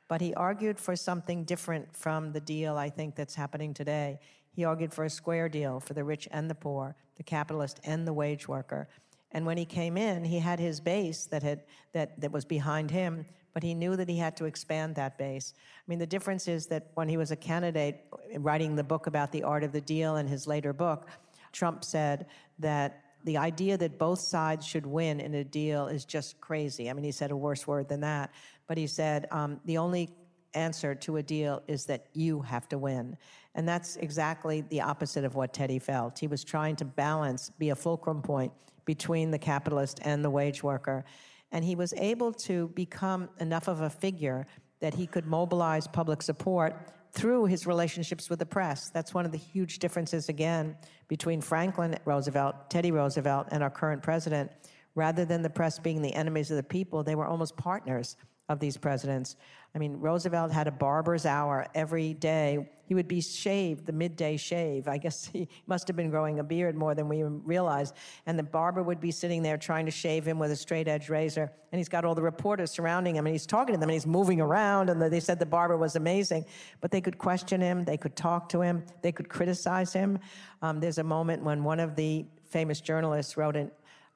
but 0.07 0.21
he 0.21 0.35
argued 0.35 0.79
for 0.79 0.95
something 0.97 1.45
different 1.45 1.97
from 1.97 2.33
the 2.33 2.41
deal 2.41 2.77
I 2.77 2.91
think 2.91 3.15
that's 3.15 3.35
happening 3.35 3.73
today. 3.73 4.19
He 4.55 4.65
argued 4.65 4.95
for 4.95 5.05
a 5.05 5.11
square 5.11 5.49
deal 5.49 5.81
for 5.81 5.95
the 5.95 6.05
rich 6.05 6.29
and 6.31 6.49
the 6.49 6.55
poor, 6.55 6.95
the 7.17 7.23
capitalist 7.23 7.81
and 7.85 8.07
the 8.07 8.13
wage 8.13 8.49
worker. 8.49 8.89
And 9.33 9.45
when 9.45 9.59
he 9.59 9.65
came 9.65 9.97
in, 9.97 10.25
he 10.25 10.39
had 10.39 10.61
his 10.61 10.81
base 10.81 11.27
that, 11.27 11.43
had, 11.43 11.65
that, 11.93 12.21
that 12.21 12.31
was 12.31 12.45
behind 12.45 12.91
him, 12.93 13.27
but 13.53 13.65
he 13.65 13.75
knew 13.75 13.97
that 13.97 14.09
he 14.09 14.17
had 14.17 14.37
to 14.37 14.45
expand 14.45 14.95
that 14.95 15.19
base. 15.19 15.55
I 15.57 15.85
mean, 15.89 15.99
the 15.99 16.07
difference 16.07 16.47
is 16.47 16.67
that 16.69 16.91
when 16.95 17.09
he 17.09 17.17
was 17.17 17.33
a 17.33 17.37
candidate 17.37 18.05
writing 18.39 18.77
the 18.77 18.85
book 18.85 19.09
about 19.09 19.33
the 19.33 19.43
art 19.43 19.65
of 19.65 19.73
the 19.73 19.81
deal 19.81 20.17
and 20.17 20.29
his 20.29 20.47
later 20.47 20.73
book, 20.73 21.09
Trump 21.51 21.85
said 21.85 22.27
that 22.61 23.01
the 23.25 23.39
idea 23.39 23.77
that 23.79 23.99
both 23.99 24.21
sides 24.21 24.67
should 24.67 24.87
win 24.87 25.19
in 25.19 25.35
a 25.35 25.45
deal 25.45 25.89
is 25.89 26.05
just 26.05 26.41
crazy. 26.41 26.89
I 26.89 26.93
mean, 26.93 27.05
he 27.05 27.13
said 27.13 27.31
a 27.31 27.37
worse 27.37 27.67
word 27.67 27.89
than 27.89 28.01
that. 28.01 28.31
But 28.67 28.79
he 28.79 28.87
said 28.87 29.27
um, 29.31 29.61
the 29.65 29.79
only 29.79 30.11
answer 30.55 30.95
to 30.95 31.17
a 31.17 31.23
deal 31.23 31.63
is 31.67 31.87
that 31.87 32.07
you 32.13 32.41
have 32.43 32.69
to 32.69 32.79
win. 32.79 33.17
And 33.55 33.69
that's 33.69 33.97
exactly 33.97 34.63
the 34.63 34.81
opposite 34.81 35.25
of 35.25 35.35
what 35.35 35.53
Teddy 35.53 35.79
felt. 35.79 36.19
He 36.19 36.27
was 36.27 36.45
trying 36.45 36.77
to 36.77 36.85
balance, 36.85 37.51
be 37.51 37.71
a 37.71 37.77
fulcrum 37.77 38.23
point 38.23 38.53
between 38.85 39.31
the 39.31 39.39
capitalist 39.39 40.01
and 40.03 40.25
the 40.25 40.31
wage 40.31 40.63
worker. 40.63 41.05
And 41.53 41.65
he 41.65 41.77
was 41.77 41.93
able 41.95 42.33
to 42.33 42.69
become 42.69 43.29
enough 43.41 43.69
of 43.69 43.81
a 43.81 43.91
figure 43.91 44.47
that 44.81 44.95
he 44.95 45.07
could 45.07 45.27
mobilize 45.27 45.87
public 45.87 46.21
support 46.21 46.75
through 47.13 47.47
his 47.47 47.67
relationships 47.67 48.29
with 48.29 48.41
the 48.41 48.47
press. 48.47 48.91
That's 48.91 49.15
one 49.15 49.25
of 49.25 49.31
the 49.31 49.39
huge 49.39 49.79
differences, 49.79 50.29
again, 50.29 50.77
between 51.07 51.41
Franklin 51.41 51.97
Roosevelt, 52.05 52.69
Teddy 52.71 52.91
Roosevelt, 52.91 53.49
and 53.53 53.63
our 53.63 53.71
current 53.71 54.03
president. 54.03 54.51
Rather 54.97 55.25
than 55.25 55.43
the 55.43 55.51
press 55.51 55.79
being 55.79 56.03
the 56.03 56.15
enemies 56.15 56.51
of 56.51 56.57
the 56.57 56.63
people, 56.63 57.03
they 57.03 57.15
were 57.15 57.27
almost 57.27 57.57
partners 57.57 58.17
of 58.49 58.61
these 58.61 58.77
presidents. 58.77 59.37
I 59.75 59.79
mean, 59.79 59.97
Roosevelt 59.99 60.53
had 60.53 60.69
a 60.69 60.71
barber's 60.71 61.27
hour 61.27 61.67
every 61.75 62.15
day. 62.15 62.69
He 62.87 62.95
would 62.95 63.09
be 63.09 63.21
shaved, 63.21 63.87
the 63.87 63.93
midday 63.93 64.37
shave. 64.37 64.87
I 64.87 64.99
guess 64.99 65.25
he 65.33 65.49
must 65.67 65.89
have 65.89 65.97
been 65.97 66.11
growing 66.11 66.39
a 66.39 66.45
beard 66.45 66.77
more 66.77 66.95
than 66.95 67.09
we 67.09 67.23
realized. 67.23 67.95
And 68.27 68.39
the 68.39 68.45
barber 68.45 68.83
would 68.83 69.01
be 69.01 69.11
sitting 69.11 69.43
there 69.43 69.57
trying 69.57 69.87
to 69.87 69.91
shave 69.91 70.27
him 70.27 70.39
with 70.39 70.53
a 70.53 70.57
straight 70.57 70.87
edge 70.87 71.09
razor. 71.09 71.51
And 71.73 71.79
he's 71.79 71.89
got 71.89 72.05
all 72.05 72.15
the 72.15 72.23
reporters 72.23 72.71
surrounding 72.71 73.17
him 73.17 73.27
and 73.27 73.35
he's 73.35 73.47
talking 73.47 73.75
to 73.75 73.81
them 73.81 73.89
and 73.89 73.95
he's 73.95 74.07
moving 74.07 74.41
around. 74.41 74.91
And 74.91 75.01
they 75.01 75.21
said 75.21 75.39
the 75.39 75.47
barber 75.47 75.77
was 75.77 75.97
amazing. 75.97 76.45
But 76.81 76.91
they 76.91 77.01
could 77.01 77.19
question 77.19 77.61
him, 77.61 77.83
they 77.83 77.97
could 77.97 78.15
talk 78.15 78.49
to 78.51 78.61
him, 78.61 78.85
they 79.03 79.11
could 79.11 79.29
criticize 79.29 79.93
him. 79.93 80.19
Um, 80.63 80.79
there's 80.79 80.99
a 80.99 81.05
moment 81.05 81.43
when 81.43 81.65
one 81.65 81.81
of 81.81 81.97
the 81.97 82.27
famous 82.45 82.81
journalists 82.81 83.37
wrote 83.37 83.57
an 83.57 83.73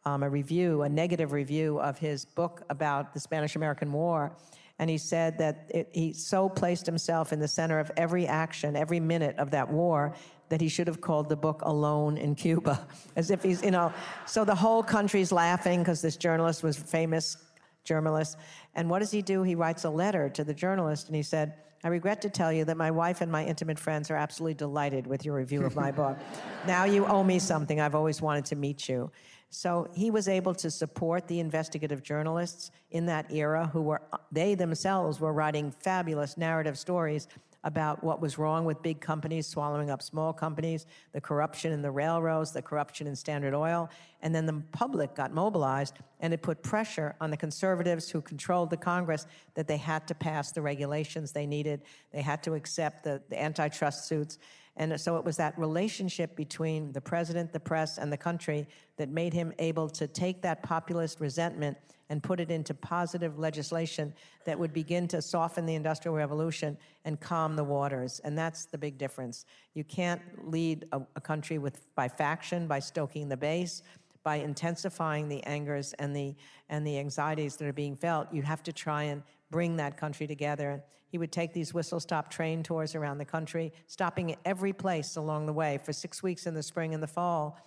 um, 0.08 0.22
a 0.22 0.28
review, 0.28 0.82
a 0.82 0.88
negative 0.88 1.32
review 1.32 1.78
of 1.80 1.98
his 1.98 2.24
book 2.24 2.62
about 2.70 3.12
the 3.14 3.20
Spanish 3.20 3.56
American 3.56 3.92
War. 3.92 4.32
And 4.78 4.88
he 4.88 4.98
said 4.98 5.38
that 5.38 5.70
it, 5.74 5.90
he 5.92 6.12
so 6.12 6.48
placed 6.48 6.86
himself 6.86 7.32
in 7.32 7.40
the 7.40 7.48
center 7.48 7.78
of 7.78 7.90
every 7.96 8.26
action, 8.26 8.76
every 8.76 9.00
minute 9.00 9.36
of 9.38 9.50
that 9.50 9.68
war, 9.70 10.14
that 10.48 10.60
he 10.60 10.68
should 10.68 10.86
have 10.86 11.00
called 11.00 11.28
the 11.28 11.36
book 11.36 11.62
Alone 11.62 12.16
in 12.16 12.34
Cuba. 12.34 12.86
As 13.16 13.30
if 13.30 13.42
he's, 13.42 13.62
you 13.62 13.70
know, 13.70 13.92
so 14.24 14.44
the 14.44 14.54
whole 14.54 14.82
country's 14.82 15.32
laughing 15.32 15.80
because 15.80 16.00
this 16.00 16.16
journalist 16.16 16.62
was 16.62 16.76
famous 16.78 17.36
journalist. 17.84 18.38
And 18.74 18.88
what 18.88 19.00
does 19.00 19.10
he 19.10 19.20
do? 19.20 19.42
He 19.42 19.54
writes 19.54 19.84
a 19.84 19.90
letter 19.90 20.28
to 20.30 20.44
the 20.44 20.54
journalist 20.54 21.08
and 21.08 21.16
he 21.16 21.22
said, 21.22 21.54
I 21.84 21.88
regret 21.88 22.22
to 22.22 22.30
tell 22.30 22.52
you 22.52 22.64
that 22.64 22.76
my 22.76 22.90
wife 22.90 23.20
and 23.20 23.30
my 23.30 23.44
intimate 23.44 23.78
friends 23.78 24.10
are 24.10 24.16
absolutely 24.16 24.54
delighted 24.54 25.06
with 25.06 25.24
your 25.24 25.36
review 25.36 25.64
of 25.64 25.76
my 25.76 25.90
book. 25.90 26.16
Now 26.66 26.84
you 26.84 27.06
owe 27.06 27.24
me 27.24 27.38
something. 27.38 27.80
I've 27.80 27.94
always 27.94 28.20
wanted 28.20 28.44
to 28.46 28.56
meet 28.56 28.88
you. 28.88 29.10
So 29.50 29.88
he 29.94 30.10
was 30.10 30.28
able 30.28 30.54
to 30.56 30.70
support 30.70 31.26
the 31.26 31.40
investigative 31.40 32.02
journalists 32.02 32.70
in 32.90 33.06
that 33.06 33.32
era 33.32 33.70
who 33.72 33.82
were, 33.82 34.02
they 34.30 34.54
themselves 34.54 35.20
were 35.20 35.32
writing 35.32 35.70
fabulous 35.70 36.36
narrative 36.36 36.78
stories 36.78 37.28
about 37.64 38.04
what 38.04 38.20
was 38.20 38.38
wrong 38.38 38.64
with 38.64 38.80
big 38.82 39.00
companies 39.00 39.46
swallowing 39.46 39.90
up 39.90 40.00
small 40.00 40.32
companies, 40.32 40.86
the 41.12 41.20
corruption 41.20 41.72
in 41.72 41.82
the 41.82 41.90
railroads, 41.90 42.52
the 42.52 42.62
corruption 42.62 43.06
in 43.06 43.16
Standard 43.16 43.52
Oil. 43.52 43.90
And 44.22 44.34
then 44.34 44.46
the 44.46 44.62
public 44.72 45.14
got 45.14 45.32
mobilized 45.32 45.98
and 46.20 46.32
it 46.32 46.40
put 46.40 46.62
pressure 46.62 47.16
on 47.20 47.30
the 47.30 47.36
conservatives 47.36 48.10
who 48.10 48.20
controlled 48.20 48.70
the 48.70 48.76
Congress 48.76 49.26
that 49.54 49.66
they 49.66 49.76
had 49.76 50.06
to 50.08 50.14
pass 50.14 50.52
the 50.52 50.62
regulations 50.62 51.32
they 51.32 51.46
needed. 51.46 51.82
They 52.12 52.22
had 52.22 52.42
to 52.44 52.54
accept 52.54 53.04
the, 53.04 53.20
the 53.28 53.40
antitrust 53.40 54.06
suits. 54.06 54.38
And 54.78 54.98
so 54.98 55.16
it 55.16 55.24
was 55.24 55.36
that 55.36 55.58
relationship 55.58 56.36
between 56.36 56.92
the 56.92 57.00
president, 57.00 57.52
the 57.52 57.60
press, 57.60 57.98
and 57.98 58.12
the 58.12 58.16
country 58.16 58.66
that 58.96 59.08
made 59.08 59.34
him 59.34 59.52
able 59.58 59.88
to 59.90 60.06
take 60.06 60.40
that 60.42 60.62
populist 60.62 61.20
resentment 61.20 61.76
and 62.10 62.22
put 62.22 62.40
it 62.40 62.50
into 62.50 62.72
positive 62.72 63.38
legislation 63.38 64.14
that 64.44 64.58
would 64.58 64.72
begin 64.72 65.06
to 65.08 65.20
soften 65.20 65.66
the 65.66 65.74
Industrial 65.74 66.14
Revolution 66.14 66.78
and 67.04 67.20
calm 67.20 67.56
the 67.56 67.64
waters. 67.64 68.20
And 68.20 68.38
that's 68.38 68.64
the 68.66 68.78
big 68.78 68.96
difference. 68.96 69.44
You 69.74 69.84
can't 69.84 70.22
lead 70.48 70.86
a, 70.92 71.02
a 71.16 71.20
country 71.20 71.58
with, 71.58 71.92
by 71.96 72.08
faction, 72.08 72.66
by 72.66 72.78
stoking 72.78 73.28
the 73.28 73.36
base, 73.36 73.82
by 74.22 74.36
intensifying 74.36 75.28
the 75.28 75.42
angers 75.44 75.92
and 75.94 76.14
the, 76.14 76.34
and 76.68 76.86
the 76.86 76.98
anxieties 76.98 77.56
that 77.56 77.66
are 77.66 77.72
being 77.72 77.96
felt. 77.96 78.32
You 78.32 78.42
have 78.42 78.62
to 78.62 78.72
try 78.72 79.02
and 79.04 79.22
bring 79.50 79.76
that 79.76 79.96
country 79.96 80.26
together. 80.26 80.82
He 81.08 81.18
would 81.18 81.32
take 81.32 81.52
these 81.52 81.72
whistle 81.72 82.00
stop 82.00 82.30
train 82.30 82.62
tours 82.62 82.94
around 82.94 83.18
the 83.18 83.24
country, 83.24 83.72
stopping 83.86 84.32
at 84.32 84.38
every 84.44 84.72
place 84.72 85.16
along 85.16 85.46
the 85.46 85.52
way 85.52 85.78
for 85.82 85.92
six 85.92 86.22
weeks 86.22 86.46
in 86.46 86.54
the 86.54 86.62
spring 86.62 86.94
and 86.94 87.02
the 87.02 87.06
fall, 87.06 87.58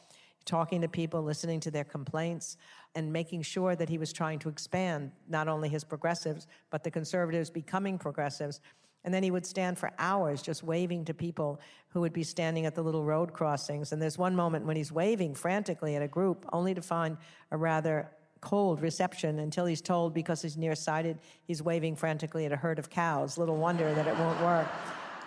talking 0.45 0.81
to 0.81 0.87
people, 0.87 1.21
listening 1.21 1.59
to 1.61 1.71
their 1.71 1.83
complaints, 1.83 2.57
and 2.95 3.11
making 3.11 3.41
sure 3.41 3.75
that 3.75 3.89
he 3.89 3.97
was 3.97 4.13
trying 4.13 4.39
to 4.39 4.49
expand 4.49 5.11
not 5.27 5.47
only 5.47 5.69
his 5.69 5.83
progressives, 5.83 6.47
but 6.69 6.83
the 6.83 6.91
conservatives 6.91 7.49
becoming 7.49 7.97
progressives. 7.97 8.59
And 9.03 9.11
then 9.11 9.23
he 9.23 9.31
would 9.31 9.45
stand 9.45 9.79
for 9.79 9.91
hours 9.97 10.43
just 10.43 10.61
waving 10.61 11.05
to 11.05 11.13
people 11.13 11.59
who 11.89 12.01
would 12.01 12.13
be 12.13 12.23
standing 12.23 12.67
at 12.67 12.75
the 12.75 12.83
little 12.83 13.03
road 13.03 13.33
crossings. 13.33 13.91
And 13.91 13.99
there's 13.99 14.17
one 14.17 14.35
moment 14.35 14.65
when 14.65 14.75
he's 14.75 14.91
waving 14.91 15.33
frantically 15.33 15.95
at 15.95 16.03
a 16.03 16.07
group, 16.07 16.45
only 16.53 16.75
to 16.75 16.81
find 16.81 17.17
a 17.49 17.57
rather 17.57 18.11
cold 18.41 18.81
reception 18.81 19.39
until 19.39 19.65
he's 19.65 19.81
told 19.81 20.13
because 20.13 20.41
he's 20.41 20.57
nearsighted, 20.57 21.19
he's 21.45 21.61
waving 21.61 21.95
frantically 21.95 22.45
at 22.45 22.51
a 22.51 22.57
herd 22.57 22.79
of 22.79 22.89
cows. 22.89 23.37
Little 23.37 23.57
wonder 23.57 23.93
that 23.93 24.07
it 24.07 24.17
won't 24.17 24.41
work. 24.41 24.67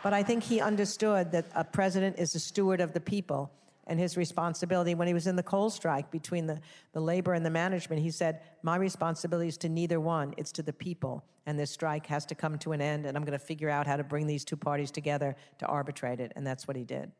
But 0.03 0.13
I 0.13 0.23
think 0.23 0.43
he 0.43 0.61
understood 0.61 1.33
that 1.33 1.47
a 1.55 1.65
president 1.65 2.19
is 2.19 2.35
a 2.35 2.41
steward 2.41 2.81
of 2.81 2.93
the 2.93 3.01
people 3.01 3.51
and 3.87 3.99
his 3.99 4.17
responsibility. 4.17 4.95
When 4.95 5.09
he 5.09 5.15
was 5.15 5.27
in 5.27 5.37
the 5.37 5.43
coal 5.43 5.71
strike 5.71 6.11
between 6.11 6.47
the, 6.47 6.61
the 6.93 7.01
labor 7.01 7.33
and 7.33 7.45
the 7.45 7.51
management, 7.51 8.03
he 8.03 8.11
said, 8.11 8.41
My 8.63 8.77
responsibility 8.77 9.49
is 9.49 9.57
to 9.59 9.69
neither 9.69 10.01
one, 10.01 10.35
it's 10.37 10.53
to 10.53 10.63
the 10.63 10.73
people. 10.73 11.25
And 11.47 11.59
this 11.59 11.71
strike 11.71 12.07
has 12.07 12.25
to 12.27 12.35
come 12.35 12.59
to 12.59 12.73
an 12.73 12.81
end, 12.81 13.07
and 13.07 13.17
I'm 13.17 13.25
going 13.25 13.39
to 13.39 13.45
figure 13.45 13.69
out 13.69 13.87
how 13.87 13.97
to 13.97 14.05
bring 14.05 14.27
these 14.27 14.45
two 14.45 14.57
parties 14.57 14.91
together 14.91 15.37
to 15.59 15.67
arbitrate 15.67 16.21
it. 16.21 16.33
And 16.37 16.47
that's 16.47 16.67
what 16.67 16.77
he 16.77 16.85
did. 16.85 17.13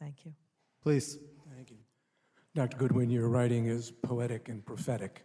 Thank 0.00 0.24
you. 0.24 0.32
Please. 0.82 1.18
Dr. 2.54 2.76
Goodwin, 2.78 3.10
your 3.10 3.28
writing 3.28 3.66
is 3.66 3.90
poetic 3.90 4.48
and 4.48 4.64
prophetic, 4.64 5.24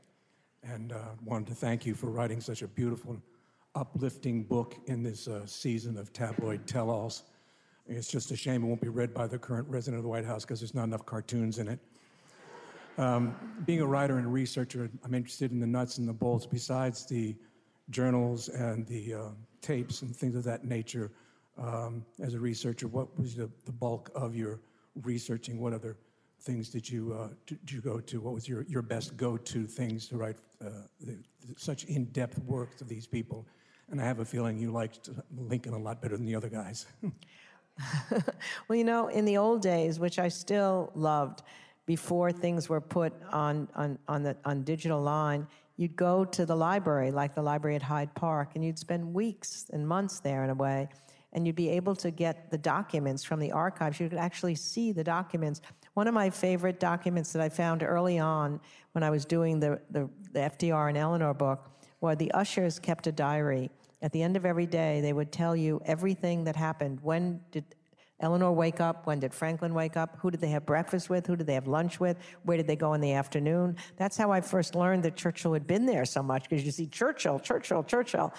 and 0.62 0.92
uh, 0.92 0.98
wanted 1.24 1.48
to 1.48 1.56
thank 1.56 1.86
you 1.86 1.96
for 1.96 2.08
writing 2.08 2.42
such 2.42 2.62
a 2.62 2.68
beautiful, 2.68 3.18
uplifting 3.76 4.44
book 4.44 4.76
in 4.88 5.02
this 5.02 5.28
uh, 5.28 5.46
season 5.46 5.98
of 5.98 6.12
tabloid 6.12 6.68
tell-alls. 6.68 7.24
It's 7.88 8.10
just 8.10 8.32
a 8.32 8.36
shame 8.36 8.64
it 8.64 8.68
won't 8.68 8.82
be 8.82 8.90
read 8.90 9.14
by 9.14 9.28
the 9.28 9.38
current 9.38 9.68
resident 9.70 9.98
of 10.00 10.04
the 10.04 10.10
White 10.10 10.26
House 10.26 10.44
because 10.44 10.60
there's 10.60 10.76
not 10.76 10.84
enough 10.84 11.06
cartoons 11.06 11.60
in 11.60 11.70
it. 11.70 11.80
Um, 12.98 13.36
being 13.66 13.82
a 13.82 13.88
writer 13.88 14.18
and 14.18 14.32
researcher, 14.32 14.90
I'm 15.04 15.14
interested 15.14 15.52
in 15.52 15.60
the 15.60 15.68
nuts 15.68 15.98
and 15.98 16.08
the 16.08 16.14
bolts. 16.14 16.46
Besides 16.46 17.06
the 17.06 17.36
journals 17.90 18.50
and 18.50 18.86
the 18.86 19.14
uh, 19.14 19.30
tapes 19.62 20.02
and 20.02 20.16
things 20.16 20.36
of 20.36 20.44
that 20.44 20.66
nature, 20.66 21.12
um, 21.58 22.06
as 22.22 22.34
a 22.34 22.40
researcher, 22.40 22.88
what 22.88 23.18
was 23.18 23.36
the, 23.36 23.50
the 23.66 23.72
bulk 23.72 24.12
of 24.14 24.36
your 24.36 24.60
researching? 25.02 25.60
What 25.60 25.74
other 25.74 25.98
things 26.44 26.70
did 26.70 26.90
you 26.90 27.14
uh, 27.14 27.30
did 27.46 27.72
you 27.72 27.82
go 27.82 28.00
to? 28.00 28.20
What 28.20 28.34
was 28.34 28.48
your, 28.48 28.64
your 28.64 28.82
best 28.82 29.18
go-to 29.18 29.66
things 29.66 30.08
to 30.10 30.18
write 30.18 30.38
uh, 30.64 30.70
the, 31.00 31.18
such 31.58 31.86
in-depth 31.86 32.40
works 32.40 32.82
of 32.82 32.90
these 32.90 33.08
people? 33.08 33.46
And 33.90 34.02
I 34.02 34.06
have 34.06 34.20
a 34.20 34.26
feeling 34.26 34.58
you 34.58 34.72
liked 34.72 35.10
Lincoln 35.36 35.74
a 35.74 35.78
lot 35.78 36.02
better 36.02 36.18
than 36.18 36.26
the 36.26 36.36
other 36.36 36.50
guys. 36.50 36.86
well, 38.68 38.78
you 38.78 38.84
know, 38.84 39.08
in 39.08 39.26
the 39.26 39.38
old 39.38 39.62
days, 39.62 40.00
which 40.00 40.20
I 40.20 40.28
still 40.28 40.92
loved, 40.96 41.44
before 41.86 42.32
things 42.32 42.70
were 42.70 42.82
put 42.82 43.14
on 43.32 43.68
on 43.76 43.98
on 44.08 44.24
the 44.24 44.36
on 44.46 44.64
digital 44.64 45.02
line, 45.02 45.48
you'd 45.78 45.96
go 45.96 46.26
to 46.26 46.46
the 46.46 46.56
library, 46.56 47.12
like 47.12 47.36
the 47.36 47.42
library 47.42 47.76
at 47.76 47.84
Hyde 47.84 48.14
Park, 48.16 48.52
and 48.56 48.64
you'd 48.64 48.80
spend 48.80 49.14
weeks 49.14 49.70
and 49.72 49.88
months 49.88 50.20
there 50.20 50.44
in 50.44 50.50
a 50.50 50.56
way 50.56 50.90
and 51.34 51.48
you'd 51.48 51.56
be 51.56 51.70
able 51.70 51.96
to 51.96 52.12
get 52.12 52.52
the 52.52 52.58
documents 52.58 53.24
from 53.24 53.40
the 53.40 53.52
archives. 53.52 54.00
You 54.00 54.08
could 54.08 54.20
actually 54.20 54.56
see 54.56 54.92
the 54.92 55.04
documents. 55.04 55.62
One 55.94 56.08
of 56.08 56.14
my 56.14 56.30
favorite 56.30 56.80
documents 56.80 57.34
that 57.34 57.42
I 57.42 57.50
found 57.50 57.84
early 57.84 58.18
on 58.18 58.60
when 58.94 59.04
I 59.04 59.10
was 59.10 59.26
doing 59.26 59.60
the, 59.60 59.80
the, 59.92 60.10
the 60.32 60.40
FDR 60.40 60.90
and 60.90 60.98
Eleanor 60.98 61.34
book 61.34 61.70
were 62.02 62.16
the 62.16 62.32
ushers 62.32 62.80
kept 62.80 63.08
a 63.08 63.12
diary. 63.12 63.70
At 64.02 64.12
the 64.12 64.22
end 64.22 64.36
of 64.36 64.46
every 64.46 64.66
day, 64.66 65.02
they 65.02 65.14
would 65.14 65.32
tell 65.32 65.56
you 65.56 65.82
everything 65.86 66.44
that 66.46 66.56
happened. 66.56 67.00
When 67.02 67.42
did 67.52 67.64
Eleanor 68.20 68.52
wake 68.52 68.82
up? 68.82 69.06
When 69.06 69.20
did 69.20 69.34
Franklin 69.34 69.74
wake 69.74 69.96
up? 69.96 70.18
Who 70.20 70.32
did 70.32 70.42
they 70.42 70.50
have 70.50 70.66
breakfast 70.66 71.10
with? 71.10 71.28
Who 71.28 71.36
did 71.36 71.46
they 71.46 71.54
have 71.54 71.68
lunch 71.68 72.00
with? 72.00 72.18
Where 72.44 72.58
did 72.58 72.68
they 72.68 72.76
go 72.76 72.94
in 72.94 73.02
the 73.02 73.14
afternoon? 73.14 73.78
That's 73.98 74.18
how 74.18 74.32
I 74.32 74.42
first 74.42 74.76
learned 74.76 75.04
that 75.04 75.16
Churchill 75.16 75.54
had 75.54 75.68
been 75.68 75.86
there 75.86 76.06
so 76.06 76.24
much 76.24 76.50
because 76.50 76.66
you 76.66 76.72
see 76.72 76.88
Churchill, 76.88 77.40
Churchill, 77.40 77.84
Churchill. 77.84 78.34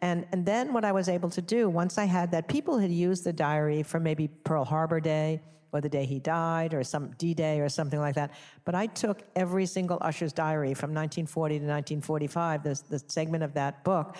And, 0.00 0.26
and 0.32 0.44
then 0.44 0.72
what 0.72 0.84
I 0.84 0.92
was 0.92 1.08
able 1.08 1.30
to 1.30 1.42
do, 1.42 1.68
once 1.68 1.98
I 1.98 2.04
had 2.04 2.30
that, 2.30 2.48
people 2.48 2.78
had 2.78 2.90
used 2.90 3.24
the 3.24 3.32
diary 3.32 3.82
for 3.82 4.00
maybe 4.00 4.28
Pearl 4.28 4.64
Harbor 4.64 5.00
Day 5.00 5.40
or 5.74 5.80
the 5.80 5.88
day 5.88 6.06
he 6.06 6.20
died 6.20 6.72
or 6.72 6.84
some 6.84 7.10
D-Day 7.18 7.60
or 7.60 7.68
something 7.68 7.98
like 7.98 8.14
that. 8.14 8.30
But 8.64 8.74
I 8.74 8.86
took 8.86 9.22
every 9.34 9.66
single 9.66 9.98
Usher's 10.00 10.32
diary 10.32 10.72
from 10.74 10.90
1940 10.90 11.58
to 11.58 11.64
1945, 11.66 12.62
the, 12.62 12.80
the 12.88 13.02
segment 13.08 13.42
of 13.42 13.54
that 13.54 13.82
book, 13.84 14.16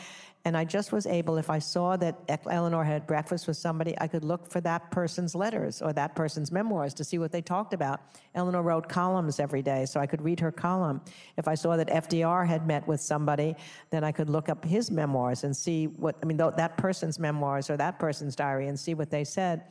and 0.47 0.59
I 0.59 0.65
just 0.65 0.93
was 0.93 1.07
able, 1.07 1.39
if 1.39 1.49
I 1.49 1.59
saw 1.59 1.97
that 1.97 2.19
Eleanor 2.51 2.85
had 2.85 3.07
breakfast 3.07 3.47
with 3.47 3.57
somebody, 3.57 3.95
I 3.99 4.07
could 4.07 4.25
look 4.25 4.51
for 4.51 4.61
that 4.61 4.91
person's 4.91 5.35
letters 5.35 5.81
or 5.81 5.95
that 5.95 6.15
person's 6.15 6.53
memoirs 6.53 6.93
to 6.95 7.05
see 7.05 7.17
what 7.17 7.33
they 7.33 7.41
talked 7.41 7.73
about. 7.73 8.03
Eleanor 8.35 8.63
wrote 8.63 8.87
columns 8.87 9.41
every 9.41 9.63
day, 9.63 9.87
so 9.87 10.01
I 10.01 10.07
could 10.07 10.21
read 10.21 10.39
her 10.41 10.53
column. 10.53 11.01
If 11.39 11.49
I 11.49 11.55
saw 11.55 11.79
that 11.79 11.89
FDR 11.89 12.47
had 12.47 12.67
met 12.67 12.87
with 12.87 13.01
somebody, 13.01 13.57
then 13.89 14.05
I 14.05 14.13
could 14.13 14.29
look 14.29 14.51
up 14.51 14.63
his 14.67 14.91
memoirs 14.91 15.45
and 15.45 15.57
see 15.57 15.87
what, 15.87 16.17
I 16.23 16.27
mean, 16.27 16.37
that 16.37 16.77
person's 16.77 17.19
memoirs 17.19 17.71
or 17.71 17.79
that 17.79 17.99
person's 17.99 18.37
diary 18.37 18.69
and 18.69 18.79
see 18.79 18.93
what 18.93 19.09
they 19.09 19.25
said. 19.25 19.63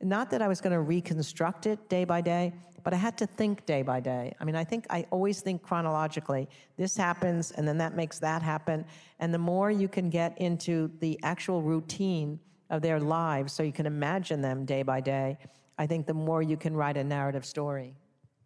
Not 0.00 0.30
that 0.30 0.42
I 0.42 0.48
was 0.48 0.60
going 0.60 0.72
to 0.72 0.80
reconstruct 0.80 1.66
it 1.66 1.88
day 1.88 2.04
by 2.04 2.20
day, 2.20 2.52
but 2.84 2.94
I 2.94 2.96
had 2.96 3.18
to 3.18 3.26
think 3.26 3.66
day 3.66 3.82
by 3.82 4.00
day. 4.00 4.34
I 4.40 4.44
mean, 4.44 4.54
I 4.54 4.64
think 4.64 4.86
I 4.90 5.06
always 5.10 5.40
think 5.40 5.62
chronologically. 5.62 6.48
This 6.76 6.96
happens, 6.96 7.50
and 7.50 7.66
then 7.66 7.78
that 7.78 7.96
makes 7.96 8.18
that 8.20 8.40
happen. 8.40 8.84
And 9.18 9.34
the 9.34 9.38
more 9.38 9.70
you 9.70 9.88
can 9.88 10.08
get 10.08 10.38
into 10.38 10.90
the 11.00 11.18
actual 11.22 11.62
routine 11.62 12.38
of 12.70 12.82
their 12.82 13.00
lives 13.00 13.52
so 13.52 13.62
you 13.62 13.72
can 13.72 13.86
imagine 13.86 14.40
them 14.40 14.64
day 14.64 14.82
by 14.82 15.00
day, 15.00 15.38
I 15.78 15.86
think 15.86 16.06
the 16.06 16.14
more 16.14 16.42
you 16.42 16.56
can 16.56 16.76
write 16.76 16.96
a 16.96 17.04
narrative 17.04 17.44
story. 17.44 17.94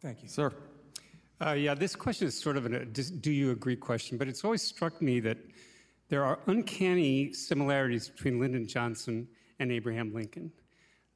Thank 0.00 0.22
you. 0.22 0.28
Sir. 0.28 0.52
Uh, 1.44 1.52
yeah, 1.52 1.74
this 1.74 1.96
question 1.96 2.28
is 2.28 2.38
sort 2.38 2.56
of 2.56 2.66
a 2.66 2.84
do 2.84 3.30
you 3.30 3.50
agree 3.50 3.76
question, 3.76 4.16
but 4.16 4.28
it's 4.28 4.44
always 4.44 4.62
struck 4.62 5.02
me 5.02 5.20
that 5.20 5.38
there 6.08 6.24
are 6.24 6.38
uncanny 6.46 7.32
similarities 7.32 8.08
between 8.08 8.38
Lyndon 8.38 8.66
Johnson 8.66 9.26
and 9.58 9.72
Abraham 9.72 10.12
Lincoln. 10.12 10.52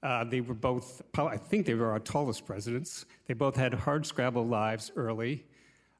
Uh, 0.02 0.24
they 0.24 0.40
were 0.40 0.54
both, 0.54 1.02
I 1.16 1.36
think 1.36 1.66
they 1.66 1.74
were 1.74 1.90
our 1.90 1.98
tallest 1.98 2.46
presidents. 2.46 3.06
They 3.26 3.34
both 3.34 3.56
had 3.56 3.74
hard 3.74 4.06
scrabble 4.06 4.46
lives 4.46 4.92
early. 4.94 5.44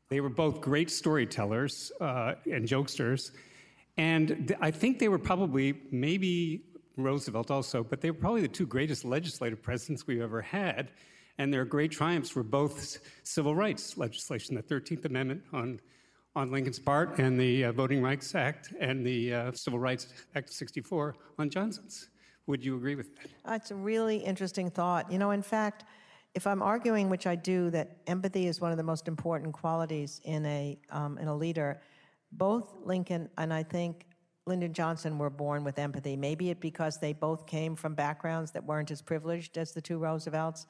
They 0.09 0.21
were 0.21 0.29
both 0.29 0.61
great 0.61 0.91
storytellers 0.91 1.91
uh, 2.01 2.35
and 2.45 2.69
jokesters. 2.69 3.33
And 3.97 4.49
th- 4.49 4.61
I 4.61 4.71
think 4.71 4.99
they 4.99 5.09
were 5.09 5.19
probably, 5.19 5.75
maybe 5.91 6.63
Roosevelt 6.97 7.51
also, 7.51 7.83
but 7.83 8.01
they 8.01 8.11
were 8.11 8.19
probably 8.19 8.43
the 8.43 8.49
two 8.49 8.67
greatest 8.67 9.05
legislative 9.05 9.63
presidents 9.63 10.07
we've 10.07 10.21
ever 10.21 10.43
had. 10.43 10.91
And 11.39 11.53
their 11.53 11.65
great 11.65 11.91
triumphs 11.91 12.35
were 12.35 12.43
both 12.43 12.99
civil 13.23 13.55
rights 13.55 13.99
legislation, 13.99 14.55
the 14.55 14.63
13th 14.63 15.05
Amendment 15.05 15.43
on, 15.53 15.81
on 16.35 16.51
Lincoln's 16.51 16.79
part, 16.79 17.19
and 17.19 17.39
the 17.39 17.65
uh, 17.65 17.73
Voting 17.73 18.03
Rights 18.03 18.35
Act, 18.35 18.73
and 18.81 19.05
the 19.05 19.35
uh, 19.35 19.53
Civil 19.53 19.79
Rights 19.79 20.09
Act 20.35 20.49
of 20.49 20.55
64 20.55 21.17
on 21.39 21.51
Johnson's. 21.51 22.09
Would 22.47 22.65
you 22.65 22.77
agree 22.77 22.95
with 22.95 23.15
that? 23.17 23.31
Uh, 23.45 23.55
it's 23.55 23.71
a 23.71 23.75
really 23.75 24.19
interesting 24.19 24.71
thought. 24.71 25.11
You 25.11 25.19
know, 25.19 25.33
in 25.33 25.43
fact, 25.43 25.85
if 26.35 26.47
I'm 26.47 26.63
arguing, 26.63 27.09
which 27.09 27.27
I 27.27 27.35
do, 27.35 27.71
that 27.71 27.97
empathy 28.07 28.47
is 28.47 28.61
one 28.61 28.71
of 28.71 28.77
the 28.77 28.85
most 28.85 29.09
important 29.09 29.53
qualities 29.53 30.21
in 30.25 30.45
a 30.47 30.79
um, 30.91 31.19
in 31.19 31.29
a 31.29 31.35
leader, 31.35 31.81
both 32.33 32.75
Lincoln 32.85 33.31
and 33.39 33.53
I 33.53 33.63
think 33.63 34.07
Lyndon 34.47 34.73
Johnson 34.73 35.19
were 35.19 35.31
born 35.31 35.65
with 35.65 35.79
empathy. 35.79 36.17
Maybe 36.17 36.51
it 36.51 36.61
because 36.61 36.99
they 36.99 37.13
both 37.13 37.47
came 37.47 37.75
from 37.75 37.95
backgrounds 37.95 38.53
that 38.53 38.65
weren't 38.65 38.91
as 38.91 39.03
privileged 39.03 39.59
as 39.59 39.73
the 39.73 39.81
two 39.81 39.99
Roosevelts. 39.99 40.67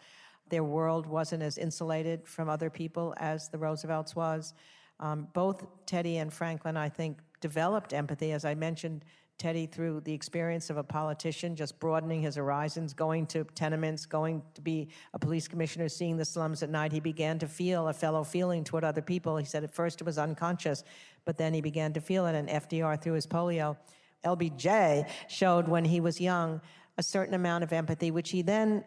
Their 0.49 0.64
world 0.64 1.07
wasn't 1.07 1.43
as 1.43 1.59
insulated 1.59 2.27
from 2.27 2.49
other 2.49 2.70
people 2.70 3.14
as 3.18 3.49
the 3.49 3.59
Roosevelts 3.59 4.16
was. 4.16 4.55
Um, 4.99 5.29
both 5.35 5.66
Teddy 5.85 6.18
and 6.18 6.33
Franklin, 6.33 6.77
I 6.77 6.89
think, 6.89 7.18
developed 7.47 7.92
empathy. 7.92 8.32
As 8.32 8.44
I 8.44 8.57
mentioned, 8.57 9.05
Teddy, 9.38 9.66
through 9.66 10.01
the 10.01 10.12
experience 10.12 10.68
of 10.68 10.78
a 10.78 10.82
politician, 10.82 11.55
just 11.55 11.78
broadening 11.78 12.20
his 12.20 12.34
horizons, 12.34 12.92
going 12.92 13.24
to 13.26 13.44
tenements, 13.55 14.05
going 14.05 14.42
to 14.55 14.61
be 14.61 14.88
a 15.14 15.18
police 15.20 15.47
commissioner, 15.47 15.88
seeing 15.88 16.16
the 16.16 16.24
slums 16.24 16.64
at 16.64 16.70
night, 16.70 16.90
he 16.90 16.99
began 16.99 17.38
to 17.38 17.47
feel 17.47 17.86
a 17.86 17.92
fellow 17.92 18.24
feeling 18.24 18.64
toward 18.64 18.82
other 18.82 19.01
people. 19.01 19.36
He 19.36 19.44
said 19.44 19.62
at 19.62 19.72
first 19.72 20.01
it 20.01 20.05
was 20.05 20.18
unconscious, 20.18 20.82
but 21.24 21.38
then 21.38 21.55
he 21.55 21.61
began 21.61 21.92
to 21.92 22.01
feel 22.01 22.26
it. 22.26 22.34
And 22.34 22.49
FDR, 22.49 23.01
through 23.01 23.12
his 23.12 23.28
polio, 23.28 23.76
LBJ 24.24 25.09
showed 25.28 25.68
when 25.68 25.84
he 25.84 26.01
was 26.01 26.20
young 26.20 26.61
a 26.99 27.03
certain 27.03 27.34
amount 27.34 27.62
of 27.62 27.72
empathy, 27.72 28.11
which 28.11 28.30
he 28.30 28.42
then 28.42 28.82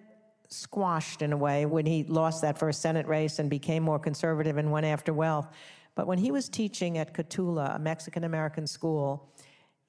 squashed 0.50 1.22
in 1.22 1.32
a 1.32 1.38
way 1.38 1.66
when 1.66 1.86
he 1.86 2.04
lost 2.04 2.42
that 2.42 2.58
first 2.60 2.82
Senate 2.82 3.08
race 3.08 3.40
and 3.40 3.50
became 3.50 3.84
more 3.84 4.00
conservative 4.00 4.58
and 4.58 4.70
went 4.70 4.86
after 4.86 5.14
wealth. 5.14 5.48
But 5.96 6.08
when 6.08 6.18
he 6.18 6.32
was 6.32 6.50
teaching 6.50 6.98
at 6.98 7.14
Cotulla, 7.14 7.76
a 7.76 7.80
Mexican 7.80 8.24
American 8.24 8.68
school, 8.68 9.34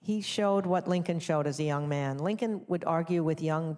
he 0.01 0.21
showed 0.21 0.67
what 0.67 0.89
Lincoln 0.89 1.21
showed 1.21 1.47
as 1.47 1.61
a 1.61 1.65
young 1.65 1.89
man. 1.89 2.19
Lincoln 2.19 2.63
would 2.69 2.85
argue 2.85 3.23
with 3.23 3.43
young 3.43 3.77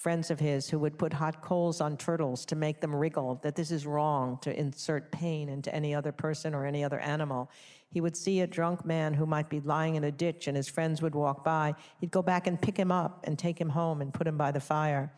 friends 0.00 0.30
of 0.30 0.40
his 0.40 0.70
who 0.70 0.78
would 0.78 0.98
put 0.98 1.12
hot 1.12 1.42
coals 1.42 1.80
on 1.80 1.94
turtles 1.96 2.46
to 2.46 2.56
make 2.56 2.80
them 2.80 2.96
wriggle, 2.96 3.38
that 3.42 3.54
this 3.54 3.70
is 3.70 3.86
wrong 3.86 4.38
to 4.40 4.58
insert 4.58 5.12
pain 5.12 5.50
into 5.50 5.74
any 5.74 5.94
other 5.94 6.10
person 6.10 6.54
or 6.54 6.64
any 6.64 6.82
other 6.82 6.98
animal. 7.00 7.50
He 7.90 8.00
would 8.00 8.16
see 8.16 8.40
a 8.40 8.46
drunk 8.46 8.86
man 8.86 9.12
who 9.12 9.26
might 9.26 9.50
be 9.50 9.60
lying 9.60 9.96
in 9.96 10.04
a 10.04 10.10
ditch 10.10 10.46
and 10.46 10.56
his 10.56 10.68
friends 10.68 11.02
would 11.02 11.14
walk 11.14 11.44
by. 11.44 11.74
He'd 11.98 12.12
go 12.12 12.22
back 12.22 12.46
and 12.46 12.58
pick 12.58 12.78
him 12.78 12.90
up 12.90 13.24
and 13.24 13.38
take 13.38 13.60
him 13.60 13.68
home 13.68 14.00
and 14.00 14.14
put 14.14 14.26
him 14.26 14.38
by 14.38 14.52
the 14.52 14.60
fire. 14.60 15.12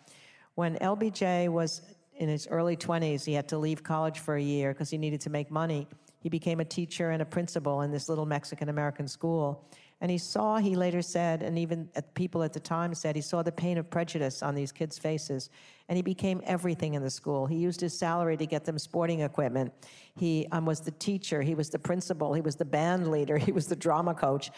When 0.56 0.76
LBJ 0.78 1.48
was 1.48 1.82
in 2.16 2.28
his 2.28 2.48
early 2.48 2.76
20s, 2.76 3.24
he 3.24 3.34
had 3.34 3.48
to 3.50 3.58
leave 3.58 3.84
college 3.84 4.18
for 4.18 4.34
a 4.34 4.42
year 4.42 4.72
because 4.72 4.90
he 4.90 4.98
needed 4.98 5.20
to 5.20 5.30
make 5.30 5.50
money. 5.50 5.86
He 6.22 6.28
became 6.28 6.60
a 6.60 6.64
teacher 6.64 7.10
and 7.10 7.20
a 7.20 7.24
principal 7.24 7.82
in 7.82 7.90
this 7.90 8.08
little 8.08 8.26
Mexican 8.26 8.68
American 8.68 9.08
school. 9.08 9.64
And 10.00 10.10
he 10.10 10.18
saw, 10.18 10.56
he 10.56 10.74
later 10.74 11.00
said, 11.00 11.42
and 11.42 11.56
even 11.56 11.88
people 12.14 12.42
at 12.42 12.52
the 12.52 12.60
time 12.60 12.92
said, 12.92 13.14
he 13.14 13.22
saw 13.22 13.42
the 13.42 13.52
pain 13.52 13.78
of 13.78 13.88
prejudice 13.88 14.42
on 14.42 14.56
these 14.56 14.72
kids' 14.72 14.98
faces. 14.98 15.48
And 15.88 15.96
he 15.96 16.02
became 16.02 16.42
everything 16.44 16.94
in 16.94 17.02
the 17.02 17.10
school. 17.10 17.46
He 17.46 17.56
used 17.56 17.80
his 17.80 17.96
salary 17.96 18.36
to 18.36 18.46
get 18.46 18.64
them 18.64 18.80
sporting 18.80 19.20
equipment. 19.20 19.72
He 20.16 20.48
um, 20.50 20.66
was 20.66 20.80
the 20.80 20.90
teacher, 20.90 21.40
he 21.40 21.54
was 21.54 21.70
the 21.70 21.78
principal, 21.78 22.34
he 22.34 22.40
was 22.40 22.56
the 22.56 22.64
band 22.64 23.12
leader, 23.12 23.38
he 23.48 23.52
was 23.52 23.68
the 23.68 23.76
drama 23.76 24.12
coach. 24.14 24.50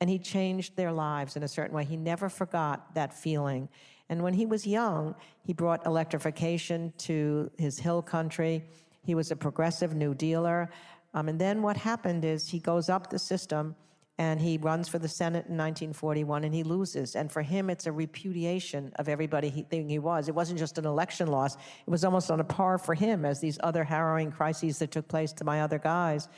And 0.00 0.08
he 0.08 0.18
changed 0.18 0.76
their 0.76 0.92
lives 0.92 1.36
in 1.36 1.42
a 1.42 1.48
certain 1.48 1.76
way. 1.76 1.84
He 1.84 1.96
never 1.96 2.28
forgot 2.28 2.94
that 2.94 3.12
feeling. 3.12 3.68
And 4.08 4.22
when 4.22 4.34
he 4.34 4.46
was 4.46 4.66
young, 4.66 5.14
he 5.42 5.52
brought 5.52 5.84
electrification 5.84 6.92
to 6.98 7.50
his 7.56 7.78
hill 7.78 8.02
country. 8.02 8.64
He 9.04 9.16
was 9.16 9.32
a 9.32 9.36
progressive 9.36 9.96
New 9.96 10.14
Dealer. 10.14 10.70
Um, 11.14 11.28
and 11.28 11.38
then 11.38 11.62
what 11.62 11.76
happened 11.76 12.24
is 12.24 12.48
he 12.48 12.58
goes 12.58 12.88
up 12.88 13.10
the 13.10 13.18
system 13.18 13.76
and 14.18 14.40
he 14.40 14.58
runs 14.58 14.88
for 14.88 14.98
the 14.98 15.08
Senate 15.08 15.46
in 15.48 15.56
1941 15.56 16.44
and 16.44 16.54
he 16.54 16.62
loses. 16.62 17.16
And 17.16 17.32
for 17.32 17.42
him, 17.42 17.70
it's 17.70 17.86
a 17.86 17.92
repudiation 17.92 18.92
of 18.96 19.08
everybody 19.08 19.48
he 19.48 19.62
think 19.62 19.90
he 19.90 19.98
was. 19.98 20.28
It 20.28 20.34
wasn't 20.34 20.58
just 20.58 20.78
an 20.78 20.86
election 20.86 21.28
loss, 21.28 21.56
it 21.56 21.90
was 21.90 22.04
almost 22.04 22.30
on 22.30 22.40
a 22.40 22.44
par 22.44 22.78
for 22.78 22.94
him 22.94 23.24
as 23.24 23.40
these 23.40 23.58
other 23.62 23.84
harrowing 23.84 24.30
crises 24.30 24.78
that 24.78 24.90
took 24.90 25.08
place 25.08 25.32
to 25.34 25.44
my 25.44 25.62
other 25.62 25.78
guys. 25.78 26.28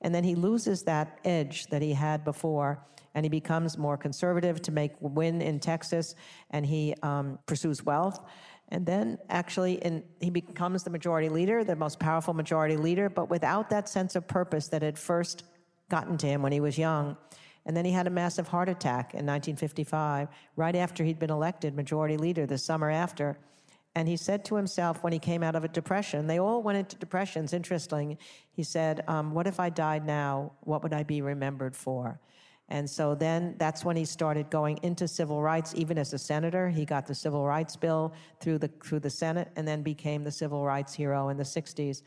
And 0.00 0.14
then 0.14 0.24
he 0.24 0.34
loses 0.34 0.82
that 0.84 1.18
edge 1.24 1.66
that 1.66 1.82
he 1.82 1.92
had 1.92 2.24
before, 2.24 2.78
and 3.14 3.24
he 3.24 3.28
becomes 3.28 3.76
more 3.76 3.96
conservative 3.96 4.62
to 4.62 4.72
make 4.72 4.92
win 5.00 5.42
in 5.42 5.58
Texas, 5.58 6.14
and 6.50 6.64
he 6.64 6.94
um, 7.02 7.38
pursues 7.46 7.84
wealth. 7.84 8.20
And 8.70 8.84
then 8.84 9.18
actually, 9.30 9.74
in, 9.74 10.02
he 10.20 10.30
becomes 10.30 10.82
the 10.82 10.90
majority 10.90 11.28
leader, 11.28 11.64
the 11.64 11.76
most 11.76 11.98
powerful 11.98 12.34
majority 12.34 12.76
leader, 12.76 13.08
but 13.08 13.30
without 13.30 13.70
that 13.70 13.88
sense 13.88 14.14
of 14.14 14.28
purpose 14.28 14.68
that 14.68 14.82
had 14.82 14.98
first 14.98 15.44
gotten 15.88 16.18
to 16.18 16.26
him 16.26 16.42
when 16.42 16.52
he 16.52 16.60
was 16.60 16.76
young. 16.76 17.16
And 17.64 17.76
then 17.76 17.84
he 17.84 17.92
had 17.92 18.06
a 18.06 18.10
massive 18.10 18.48
heart 18.48 18.68
attack 18.68 19.14
in 19.14 19.26
1955, 19.26 20.28
right 20.56 20.76
after 20.76 21.04
he'd 21.04 21.18
been 21.18 21.30
elected 21.30 21.74
majority 21.74 22.16
leader 22.16 22.46
the 22.46 22.58
summer 22.58 22.90
after. 22.90 23.38
And 23.94 24.06
he 24.06 24.16
said 24.16 24.44
to 24.46 24.54
himself 24.54 25.02
when 25.02 25.12
he 25.12 25.18
came 25.18 25.42
out 25.42 25.56
of 25.56 25.64
a 25.64 25.68
depression, 25.68 26.26
they 26.26 26.38
all 26.38 26.62
went 26.62 26.78
into 26.78 26.96
depressions, 26.96 27.52
interesting. 27.52 28.18
He 28.52 28.62
said, 28.62 29.02
um, 29.08 29.32
What 29.32 29.46
if 29.46 29.58
I 29.58 29.70
died 29.70 30.06
now? 30.06 30.52
What 30.60 30.82
would 30.82 30.92
I 30.92 31.02
be 31.02 31.20
remembered 31.20 31.74
for? 31.74 32.20
And 32.70 32.88
so 32.88 33.14
then 33.14 33.54
that's 33.58 33.84
when 33.84 33.96
he 33.96 34.04
started 34.04 34.50
going 34.50 34.78
into 34.82 35.08
civil 35.08 35.40
rights, 35.40 35.72
even 35.74 35.96
as 35.96 36.12
a 36.12 36.18
senator. 36.18 36.68
He 36.68 36.84
got 36.84 37.06
the 37.06 37.14
civil 37.14 37.46
rights 37.46 37.76
bill 37.76 38.12
through 38.40 38.58
the, 38.58 38.68
through 38.84 39.00
the 39.00 39.10
Senate 39.10 39.48
and 39.56 39.66
then 39.66 39.82
became 39.82 40.22
the 40.22 40.30
civil 40.30 40.64
rights 40.64 40.92
hero 40.92 41.30
in 41.30 41.36
the 41.36 41.44
60s. 41.44 42.02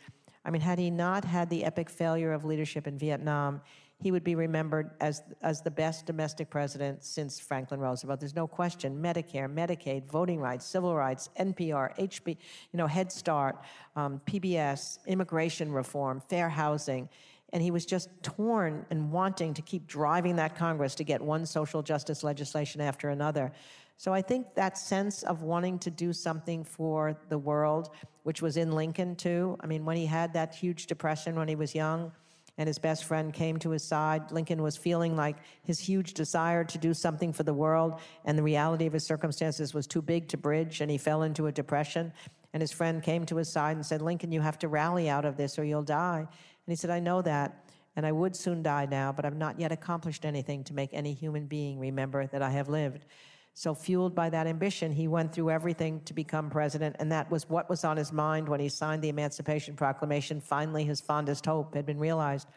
I 0.46 0.52
mean, 0.52 0.62
had 0.62 0.80
he 0.80 0.90
not 0.90 1.26
had 1.26 1.50
the 1.50 1.64
epic 1.64 1.90
failure 1.90 2.32
of 2.32 2.46
leadership 2.46 2.88
in 2.88 2.98
Vietnam, 2.98 3.62
he 4.02 4.12
would 4.12 4.24
be 4.24 4.34
remembered 4.34 4.92
as, 5.00 5.22
as 5.44 5.62
the 5.62 5.70
best 5.70 6.08
domestic 6.08 6.50
president 6.50 7.04
since 7.04 7.40
Franklin 7.40 7.80
Roosevelt. 7.80 8.20
There's 8.20 8.36
no 8.36 8.48
question. 8.48 9.00
Medicare, 9.00 9.52
Medicaid, 9.52 10.08
voting 10.08 10.40
rights, 10.40 10.66
civil 10.66 10.96
rights, 10.96 11.30
NPR, 11.40 11.96
HB, 11.98 12.28
you 12.28 12.78
know, 12.78 12.88
Head 12.88 13.12
Start, 13.12 13.64
um, 13.96 14.20
PBS, 14.26 14.98
immigration 15.06 15.72
reform, 15.72 16.22
fair 16.30 16.50
housing. 16.50 17.10
And 17.54 17.62
he 17.62 17.72
was 17.72 17.86
just 17.86 18.10
torn 18.24 18.86
and 18.90 19.12
wanting 19.12 19.54
to 19.56 19.62
keep 19.62 19.88
driving 19.88 20.38
that 20.38 20.56
Congress 20.56 20.96
to 20.96 21.04
get 21.04 21.22
one 21.22 21.46
social 21.46 21.82
justice 21.82 22.24
legislation 22.24 22.82
after 22.82 23.10
another. 23.10 23.52
So 23.98 24.14
I 24.14 24.22
think 24.22 24.56
that 24.56 24.78
sense 24.78 25.24
of 25.24 25.44
wanting 25.44 25.78
to 25.80 25.92
do 25.92 26.14
something 26.14 26.64
for 26.64 27.18
the 27.30 27.38
world, 27.38 27.90
which 28.24 28.42
was 28.42 28.58
in 28.58 28.72
Lincoln 28.72 29.16
too. 29.16 29.58
I 29.60 29.68
mean, 29.68 29.86
when 29.86 29.98
he 29.98 30.06
had 30.06 30.34
that 30.34 30.56
huge 30.56 30.88
depression 30.88 31.36
when 31.36 31.48
he 31.48 31.56
was 31.56 31.76
young, 31.76 32.12
and 32.58 32.68
his 32.68 32.78
best 32.78 33.06
friend 33.06 33.34
came 33.34 33.58
to 33.58 33.72
his 33.72 33.84
side. 33.84 34.32
Lincoln 34.32 34.62
was 34.62 34.78
feeling 34.78 35.16
like 35.16 35.38
his 35.64 35.80
huge 35.80 36.14
desire 36.14 36.64
to 36.64 36.78
do 36.78 36.94
something 36.94 37.34
for 37.34 37.44
the 37.44 37.54
world, 37.54 38.00
and 38.26 38.38
the 38.38 38.44
reality 38.44 38.86
of 38.86 38.94
his 38.94 39.06
circumstances 39.06 39.74
was 39.74 39.88
too 39.88 40.02
big 40.02 40.28
to 40.28 40.38
bridge, 40.38 40.82
and 40.82 40.92
he 40.92 40.98
fell 40.98 41.24
into 41.24 41.48
a 41.48 41.52
depression. 41.52 42.14
And 42.54 42.62
his 42.62 42.72
friend 42.72 43.02
came 43.02 43.26
to 43.28 43.38
his 43.38 43.50
side 43.50 43.78
and 43.78 43.86
said, 43.86 44.02
Lincoln, 44.02 44.32
you 44.32 44.42
have 44.42 44.60
to 44.60 44.68
rally 44.68 45.10
out 45.10 45.24
of 45.24 45.38
this 45.38 45.58
or 45.58 45.64
you'll 45.64 45.84
die. 45.84 46.28
And 46.66 46.72
he 46.72 46.76
said, 46.76 46.90
I 46.90 47.00
know 47.00 47.22
that, 47.22 47.66
and 47.96 48.06
I 48.06 48.12
would 48.12 48.36
soon 48.36 48.64
die 48.64 48.88
now, 48.90 49.12
but 49.12 49.26
I've 49.26 49.36
not 49.36 49.60
yet 49.60 49.72
accomplished 49.72 50.26
anything 50.26 50.64
to 50.66 50.74
make 50.74 50.94
any 50.94 51.14
human 51.14 51.48
being 51.48 51.80
remember 51.80 52.28
that 52.28 52.42
I 52.42 52.52
have 52.52 52.70
lived. 52.70 53.06
So, 53.54 53.76
fueled 53.76 54.16
by 54.16 54.30
that 54.30 54.48
ambition, 54.48 54.94
he 54.94 55.10
went 55.10 55.34
through 55.34 55.50
everything 55.52 56.02
to 56.06 56.14
become 56.14 56.50
president, 56.50 56.96
and 57.00 57.12
that 57.12 57.30
was 57.30 57.50
what 57.50 57.70
was 57.70 57.84
on 57.84 57.98
his 57.98 58.14
mind 58.14 58.48
when 58.48 58.62
he 58.62 58.70
signed 58.70 59.02
the 59.02 59.10
Emancipation 59.10 59.76
Proclamation. 59.76 60.40
Finally, 60.40 60.86
his 60.86 61.02
fondest 61.02 61.46
hope 61.46 61.76
had 61.76 61.86
been 61.86 62.00
realized. 62.00 62.48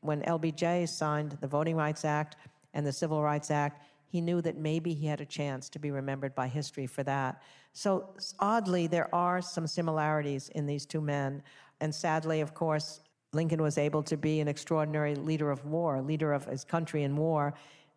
When 0.00 0.20
LBJ 0.22 0.86
signed 0.90 1.38
the 1.40 1.46
Voting 1.46 1.76
Rights 1.76 2.04
Act 2.04 2.36
and 2.74 2.86
the 2.86 2.92
Civil 2.92 3.22
Rights 3.22 3.50
Act, 3.50 3.80
he 4.06 4.20
knew 4.20 4.42
that 4.42 4.58
maybe 4.58 4.92
he 4.92 5.06
had 5.06 5.22
a 5.22 5.26
chance 5.26 5.70
to 5.70 5.78
be 5.78 5.90
remembered 5.90 6.34
by 6.34 6.46
history 6.46 6.86
for 6.86 7.02
that. 7.04 7.42
So, 7.72 8.14
oddly, 8.38 8.86
there 8.86 9.12
are 9.14 9.40
some 9.40 9.66
similarities 9.66 10.50
in 10.50 10.66
these 10.66 10.84
two 10.84 11.00
men. 11.00 11.42
And 11.80 11.92
sadly, 11.92 12.40
of 12.40 12.54
course, 12.54 13.00
Lincoln 13.34 13.62
was 13.62 13.78
able 13.78 14.02
to 14.04 14.16
be 14.16 14.40
an 14.40 14.48
extraordinary 14.48 15.14
leader 15.14 15.50
of 15.50 15.64
war, 15.64 16.00
leader 16.00 16.32
of 16.32 16.44
his 16.44 16.64
country 16.64 17.02
in 17.02 17.16
war 17.16 17.54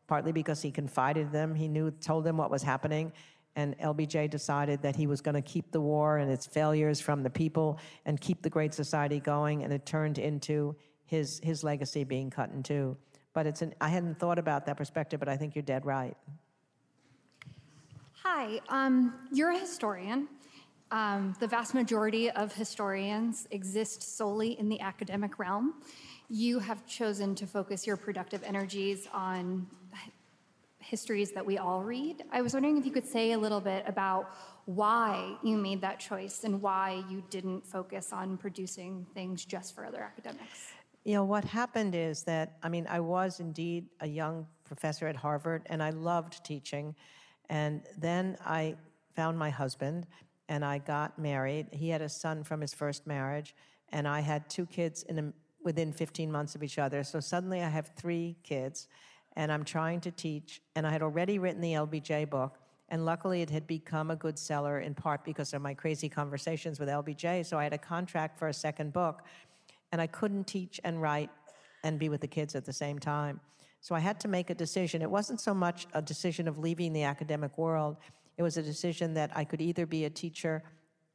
partly 0.08 0.32
because 0.32 0.62
he 0.62 0.72
confided 0.72 1.32
them. 1.32 1.54
He 1.54 1.68
knew, 1.68 1.92
told 1.92 2.24
them 2.24 2.38
what 2.38 2.50
was 2.50 2.64
happening. 2.64 3.12
And 3.56 3.78
LBJ 3.80 4.30
decided 4.30 4.82
that 4.82 4.96
he 4.96 5.08
was 5.08 5.20
going 5.20 5.36
to 5.36 5.42
keep 5.42 5.72
the 5.72 5.82
war 5.82 6.18
and 6.18 6.32
its 6.32 6.46
failures 6.46 7.02
from 7.02 7.24
the 7.24 7.30
people 7.30 7.80
and 8.06 8.20
keep 8.20 8.42
the 8.42 8.50
Great 8.50 8.74
Society 8.74 9.20
going. 9.20 9.64
And 9.64 9.74
it 9.74 9.86
turned 9.86 10.18
into 10.18 10.76
his, 11.06 11.40
his 11.44 11.64
legacy 11.64 12.04
being 12.04 12.30
cut 12.30 12.52
in 12.52 12.64
two. 12.64 12.96
But 13.34 13.48
it's 13.48 13.62
an, 13.62 13.74
I 13.82 13.90
hadn't 13.90 14.20
thought 14.20 14.40
about 14.40 14.66
that 14.68 14.78
perspective, 14.78 15.20
but 15.20 15.28
I 15.28 15.38
think 15.38 15.56
you're 15.56 15.64
dead 15.64 15.86
right. 15.86 16.16
Hi, 18.24 18.60
um, 18.70 19.14
you're 19.32 19.52
a 19.52 19.60
historian. 19.60 20.28
Um, 20.92 21.36
the 21.40 21.48
vast 21.48 21.74
majority 21.74 22.30
of 22.32 22.54
historians 22.54 23.48
exist 23.52 24.18
solely 24.18 24.58
in 24.58 24.70
the 24.70 24.80
academic 24.80 25.38
realm. 25.38 25.74
You 26.30 26.60
have 26.60 26.86
chosen 26.86 27.36
to 27.36 27.48
focus 27.48 27.86
your 27.86 27.98
productive 27.98 28.44
energies 28.44 29.08
on 29.14 29.68
histories 30.80 31.32
that 31.32 31.46
we 31.46 31.58
all 31.58 31.84
read. 31.84 32.24
I 32.32 32.42
was 32.42 32.54
wondering 32.54 32.78
if 32.78 32.86
you 32.86 32.92
could 32.92 33.06
say 33.06 33.34
a 33.34 33.38
little 33.38 33.60
bit 33.60 33.84
about 33.86 34.34
why 34.66 35.36
you 35.44 35.58
made 35.58 35.82
that 35.82 36.00
choice 36.00 36.46
and 36.46 36.62
why 36.62 37.04
you 37.10 37.22
didn't 37.30 37.66
focus 37.66 38.14
on 38.14 38.38
producing 38.38 39.06
things 39.14 39.44
just 39.44 39.76
for 39.76 39.86
other 39.86 40.02
academics. 40.02 40.72
You 41.04 41.16
know, 41.16 41.26
what 41.26 41.44
happened 41.44 41.96
is 41.96 42.24
that, 42.24 42.58
I 42.64 42.70
mean, 42.70 42.88
I 42.90 43.02
was 43.02 43.42
indeed 43.42 43.88
a 44.00 44.08
young 44.08 44.48
professor 44.64 45.08
at 45.08 45.16
Harvard 45.16 45.64
and 45.66 45.84
I 45.84 45.90
loved 45.90 46.44
teaching. 46.46 46.96
And 47.50 47.82
then 47.98 48.38
I 48.46 48.76
found 49.14 49.38
my 49.38 49.50
husband 49.50 50.06
and 50.50 50.64
I 50.64 50.78
got 50.78 51.20
married. 51.20 51.68
He 51.72 51.90
had 51.90 52.02
a 52.02 52.10
son 52.10 52.44
from 52.44 52.62
his 52.62 52.74
first 52.74 53.06
marriage, 53.06 53.56
and 53.92 54.08
I 54.08 54.22
had 54.22 54.50
two 54.50 54.66
kids 54.66 55.04
in 55.04 55.20
a, 55.20 55.34
within 55.64 55.92
15 55.92 56.32
months 56.32 56.56
of 56.56 56.64
each 56.64 56.80
other. 56.80 57.04
So 57.04 57.20
suddenly 57.20 57.62
I 57.62 57.70
have 57.70 57.92
three 57.96 58.38
kids 58.44 58.88
and 59.38 59.52
I'm 59.52 59.64
trying 59.64 60.02
to 60.02 60.12
teach. 60.12 60.62
And 60.76 60.86
I 60.86 60.92
had 60.92 61.02
already 61.02 61.40
written 61.40 61.62
the 61.62 61.74
LBJ 61.74 62.30
book, 62.30 62.58
and 62.90 63.06
luckily 63.06 63.44
it 63.44 63.50
had 63.50 63.68
become 63.68 64.10
a 64.10 64.16
good 64.16 64.38
seller 64.38 64.80
in 64.80 64.96
part 64.96 65.24
because 65.24 65.54
of 65.54 65.62
my 65.62 65.74
crazy 65.74 66.10
conversations 66.10 66.80
with 66.80 66.90
LBJ. 66.90 67.46
So 67.46 67.58
I 67.58 67.64
had 67.64 67.74
a 67.74 67.78
contract 67.78 68.40
for 68.40 68.48
a 68.48 68.54
second 68.54 68.94
book, 68.94 69.22
and 69.92 70.02
I 70.02 70.08
couldn't 70.08 70.48
teach 70.48 70.82
and 70.84 71.02
write 71.02 71.30
and 71.84 72.00
be 72.00 72.10
with 72.10 72.22
the 72.22 72.28
kids 72.28 72.56
at 72.56 72.66
the 72.66 72.74
same 72.74 72.98
time. 72.98 73.40
So 73.80 73.94
I 73.94 74.00
had 74.00 74.20
to 74.22 74.28
make 74.28 74.50
a 74.50 74.56
decision. 74.56 75.04
It 75.04 75.12
wasn't 75.12 75.40
so 75.40 75.54
much 75.54 75.86
a 75.94 76.02
decision 76.02 76.48
of 76.48 76.58
leaving 76.58 76.92
the 76.92 77.04
academic 77.04 77.58
world, 77.60 77.98
it 78.38 78.44
was 78.44 78.58
a 78.58 78.64
decision 78.64 79.14
that 79.16 79.32
I 79.36 79.44
could 79.44 79.62
either 79.62 79.86
be 79.86 80.06
a 80.06 80.10
teacher 80.10 80.64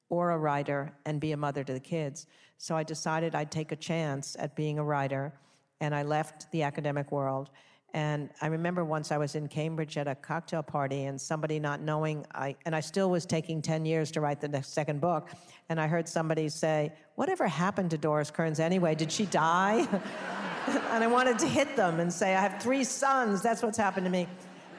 or 0.08 0.32
a 0.32 0.38
writer 0.38 0.92
and 1.06 1.20
be 1.20 1.32
a 1.32 1.36
mother 1.36 1.64
to 1.64 1.72
the 1.72 1.80
kids. 1.80 2.26
So 2.58 2.76
I 2.76 2.82
decided 2.82 3.34
I'd 3.34 3.50
take 3.50 3.72
a 3.72 3.76
chance 3.76 4.36
at 4.38 4.54
being 4.54 4.78
a 4.78 4.84
writer, 4.84 5.32
and 5.80 5.94
I 5.94 6.02
left 6.02 6.50
the 6.52 6.62
academic 6.62 7.10
world. 7.10 7.50
And 7.94 8.30
I 8.40 8.46
remember 8.46 8.84
once 8.84 9.12
I 9.12 9.18
was 9.18 9.34
in 9.34 9.48
Cambridge 9.48 9.98
at 9.98 10.08
a 10.08 10.14
cocktail 10.14 10.62
party 10.62 11.04
and 11.04 11.20
somebody 11.20 11.58
not 11.58 11.80
knowing, 11.80 12.24
I, 12.34 12.56
and 12.64 12.74
I 12.74 12.80
still 12.80 13.10
was 13.10 13.26
taking 13.26 13.60
10 13.60 13.84
years 13.84 14.10
to 14.12 14.20
write 14.20 14.40
the 14.40 14.62
second 14.62 15.00
book. 15.00 15.30
And 15.68 15.80
I 15.80 15.86
heard 15.86 16.08
somebody 16.08 16.48
say, 16.48 16.92
Whatever 17.16 17.46
happened 17.46 17.90
to 17.90 17.98
Doris 17.98 18.30
Kearns 18.30 18.60
anyway? 18.60 18.94
Did 18.94 19.12
she 19.12 19.26
die? 19.26 19.86
and 20.66 21.04
I 21.04 21.06
wanted 21.06 21.38
to 21.40 21.46
hit 21.46 21.76
them 21.76 22.00
and 22.00 22.10
say, 22.10 22.34
I 22.34 22.40
have 22.40 22.62
three 22.62 22.84
sons. 22.84 23.42
That's 23.42 23.62
what's 23.62 23.76
happened 23.76 24.06
to 24.06 24.10
me. 24.10 24.26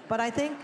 But 0.08 0.20
I 0.20 0.32
think 0.32 0.58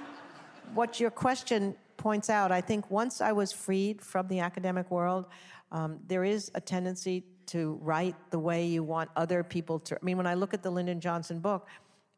what 0.73 0.99
your 0.99 1.11
question 1.11 1.75
points 1.97 2.29
out, 2.29 2.51
I 2.51 2.61
think 2.61 2.89
once 2.89 3.21
I 3.21 3.31
was 3.31 3.51
freed 3.51 4.01
from 4.01 4.27
the 4.27 4.39
academic 4.39 4.89
world, 4.89 5.25
um, 5.71 5.99
there 6.07 6.23
is 6.23 6.49
a 6.55 6.61
tendency 6.61 7.23
to 7.47 7.79
write 7.81 8.15
the 8.31 8.39
way 8.39 8.65
you 8.65 8.83
want 8.83 9.09
other 9.15 9.43
people 9.43 9.79
to. 9.79 9.95
I 9.95 9.99
mean, 10.03 10.17
when 10.17 10.27
I 10.27 10.33
look 10.33 10.53
at 10.53 10.63
the 10.63 10.71
Lyndon 10.71 10.99
Johnson 10.99 11.39
book, 11.39 11.67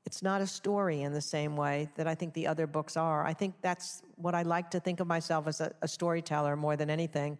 it's 0.05 0.21
not 0.21 0.41
a 0.41 0.47
story 0.47 1.01
in 1.01 1.13
the 1.13 1.21
same 1.21 1.55
way 1.55 1.89
that 1.95 2.07
I 2.07 2.15
think 2.15 2.33
the 2.33 2.47
other 2.47 2.67
books 2.67 2.97
are. 2.97 3.25
I 3.25 3.33
think 3.33 3.55
that's 3.61 4.01
what 4.15 4.35
I 4.35 4.41
like 4.41 4.71
to 4.71 4.79
think 4.79 4.99
of 4.99 5.07
myself 5.07 5.47
as 5.47 5.61
a, 5.61 5.71
a, 5.81 5.87
storyteller 5.87 6.55
more 6.55 6.75
than 6.75 6.89
anything. 6.89 7.37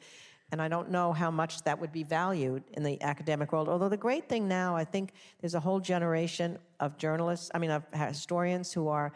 And 0.52 0.62
I 0.62 0.68
don't 0.68 0.92
know 0.92 1.12
how 1.12 1.32
much 1.32 1.64
that 1.64 1.80
would 1.80 1.92
be 1.92 2.04
valued 2.04 2.64
in 2.74 2.84
the 2.84 3.02
academic 3.02 3.52
world. 3.52 3.68
Although 3.68 3.90
the 3.90 3.98
great 3.98 4.30
thing 4.30 4.48
now, 4.48 4.76
I 4.76 4.84
think 4.84 5.14
there's 5.40 5.56
a 5.56 5.60
whole 5.60 5.80
generation 5.80 6.60
of 6.80 6.98
journalists, 6.98 7.50
I 7.54 7.58
mean, 7.58 7.72
of 7.72 7.84
historians 7.94 8.72
who 8.72 8.90
are 8.90 9.12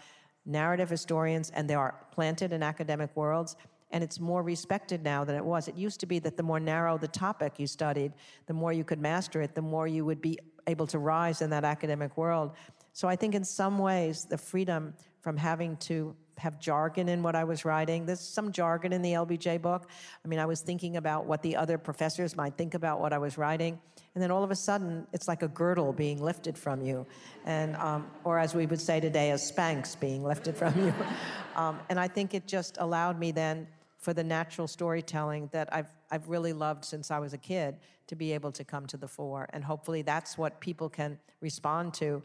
narrative 0.46 0.90
historians 0.90 1.52
and 1.56 1.70
they 1.70 1.76
are 1.76 1.96
planted 2.12 2.54
in 2.54 2.64
academic 2.64 3.16
worlds. 3.16 3.56
And 3.92 4.04
it's 4.04 4.20
more 4.20 4.44
respected 4.44 5.04
now 5.04 5.24
than 5.24 5.36
it 5.36 5.46
was. 5.46 5.68
It 5.68 5.76
used 5.76 6.00
to 6.02 6.06
be 6.06 6.20
that 6.20 6.38
the 6.38 6.44
more 6.44 6.60
narrow 6.60 6.98
the 6.98 7.08
topic 7.08 7.54
you 7.60 7.68
studied, 7.68 8.14
the 8.48 8.54
more 8.54 8.74
you 8.74 8.84
could 8.84 9.00
master 9.00 9.42
it, 9.42 9.56
the 9.56 9.62
more 9.62 9.88
you 9.88 10.04
would 10.06 10.22
be 10.22 10.38
able 10.68 10.88
to 10.88 11.00
rise 11.00 11.42
in 11.42 11.50
that 11.52 11.64
academic 11.64 12.18
world. 12.18 12.52
So 12.94 13.08
I 13.08 13.16
think 13.16 13.36
in 13.36 13.44
some 13.44 13.78
ways, 13.78 14.26
the 14.26 14.38
freedom 14.38 14.94
from 15.22 15.38
having 15.38 15.78
to 15.78 16.16
have 16.38 16.60
jargon 16.60 17.10
in 17.10 17.24
what 17.24 17.36
I 17.36 17.44
was 17.44 17.66
writing. 17.66 18.06
There's 18.06 18.20
some 18.20 18.52
jargon 18.52 18.94
in 18.94 19.02
the 19.02 19.14
LBJ 19.14 19.62
book. 19.62 19.90
I 20.24 20.28
mean, 20.28 20.40
I 20.40 20.46
was 20.46 20.62
thinking 20.62 20.98
about 20.98 21.26
what 21.26 21.42
the 21.42 21.56
other 21.56 21.78
professors 21.78 22.36
might 22.36 22.58
think 22.58 22.74
about 22.74 23.00
what 23.00 23.14
I 23.14 23.18
was 23.18 23.38
writing, 23.38 23.80
and 24.14 24.24
then 24.24 24.32
all 24.32 24.44
of 24.44 24.52
a 24.52 24.56
sudden, 24.56 25.08
it's 25.14 25.28
like 25.28 25.42
a 25.42 25.48
girdle 25.48 25.94
being 25.94 26.22
lifted 26.22 26.58
from 26.58 26.82
you, 26.82 27.06
and 27.46 27.76
um, 27.78 28.08
or 28.24 28.40
as 28.40 28.54
we 28.54 28.66
would 28.66 28.82
say 28.82 29.00
today, 29.00 29.32
a 29.32 29.36
Spanx 29.36 30.00
being 30.00 30.24
lifted 30.24 30.56
from 30.56 30.74
you. 30.84 30.94
um, 31.56 31.80
and 31.90 32.00
I 32.00 32.08
think 32.08 32.34
it 32.34 32.48
just 32.48 32.78
allowed 32.80 33.20
me 33.20 33.32
then 33.32 33.68
for 33.98 34.14
the 34.14 34.24
natural 34.24 34.68
storytelling 34.68 35.50
that 35.52 35.74
I've 35.74 35.92
I've 36.12 36.28
really 36.30 36.54
loved 36.54 36.86
since 36.86 37.12
I 37.12 37.20
was 37.20 37.34
a 37.34 37.38
kid 37.38 37.78
to 38.08 38.16
be 38.16 38.34
able 38.34 38.52
to 38.52 38.64
come 38.64 38.86
to 38.88 38.98
the 38.98 39.08
fore, 39.08 39.48
and 39.52 39.64
hopefully 39.64 40.02
that's 40.02 40.38
what 40.38 40.60
people 40.60 40.90
can 40.90 41.18
respond 41.42 41.94
to 41.96 42.22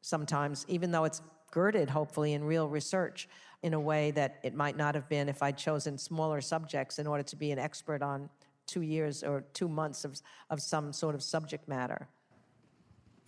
sometimes, 0.00 0.64
even 0.68 0.90
though 0.90 1.04
it's 1.04 1.22
girded, 1.50 1.90
hopefully, 1.90 2.32
in 2.32 2.44
real 2.44 2.68
research 2.68 3.28
in 3.62 3.74
a 3.74 3.80
way 3.80 4.10
that 4.12 4.38
it 4.42 4.54
might 4.54 4.76
not 4.76 4.94
have 4.94 5.08
been 5.08 5.28
if 5.28 5.42
I'd 5.42 5.58
chosen 5.58 5.98
smaller 5.98 6.40
subjects 6.40 6.98
in 6.98 7.06
order 7.06 7.22
to 7.24 7.36
be 7.36 7.50
an 7.50 7.58
expert 7.58 8.02
on 8.02 8.28
two 8.66 8.82
years 8.82 9.22
or 9.22 9.44
two 9.52 9.68
months 9.68 10.04
of, 10.04 10.20
of 10.50 10.60
some 10.60 10.92
sort 10.92 11.14
of 11.14 11.22
subject 11.22 11.68
matter. 11.68 12.08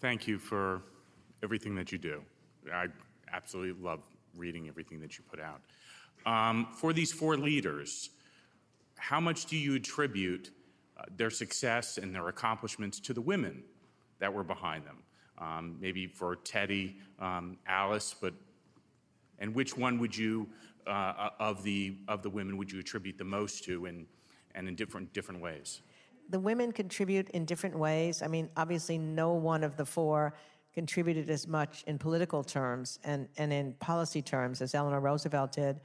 Thank 0.00 0.28
you 0.28 0.38
for 0.38 0.82
everything 1.42 1.74
that 1.76 1.92
you 1.92 1.98
do. 1.98 2.22
I 2.72 2.86
absolutely 3.32 3.82
love 3.82 4.00
reading 4.36 4.68
everything 4.68 5.00
that 5.00 5.18
you 5.18 5.24
put 5.28 5.40
out. 5.40 5.60
Um, 6.26 6.68
for 6.74 6.92
these 6.92 7.12
four 7.12 7.36
leaders, 7.36 8.10
how 8.96 9.20
much 9.20 9.46
do 9.46 9.56
you 9.56 9.74
attribute 9.74 10.50
uh, 10.98 11.04
their 11.16 11.30
success 11.30 11.96
and 11.98 12.14
their 12.14 12.28
accomplishments 12.28 13.00
to 13.00 13.14
the 13.14 13.22
women 13.22 13.62
that 14.18 14.32
were 14.32 14.44
behind 14.44 14.84
them? 14.84 14.98
um, 15.40 15.76
maybe 15.80 16.06
for 16.06 16.36
Teddy, 16.36 16.98
um, 17.18 17.56
Alice, 17.66 18.14
but 18.20 18.34
and 19.40 19.54
which 19.54 19.76
one 19.76 19.98
would 19.98 20.16
you 20.16 20.48
uh, 20.86 20.90
uh, 20.90 21.30
of 21.40 21.62
the 21.62 21.96
of 22.08 22.22
the 22.22 22.30
women 22.30 22.56
would 22.56 22.70
you 22.70 22.78
attribute 22.78 23.18
the 23.18 23.24
most 23.24 23.64
to, 23.64 23.86
and 23.86 24.06
and 24.54 24.68
in 24.68 24.74
different 24.74 25.12
different 25.12 25.40
ways? 25.40 25.82
The 26.28 26.38
women 26.38 26.70
contribute 26.70 27.28
in 27.30 27.44
different 27.44 27.76
ways. 27.76 28.22
I 28.22 28.28
mean, 28.28 28.50
obviously, 28.56 28.98
no 28.98 29.32
one 29.32 29.64
of 29.64 29.76
the 29.76 29.84
four 29.84 30.34
contributed 30.72 31.28
as 31.30 31.48
much 31.48 31.82
in 31.86 31.98
political 31.98 32.44
terms 32.44 32.98
and, 33.04 33.28
and 33.36 33.52
in 33.52 33.72
policy 33.74 34.22
terms 34.22 34.62
as 34.62 34.74
Eleanor 34.74 35.00
Roosevelt 35.00 35.52
did. 35.52 35.80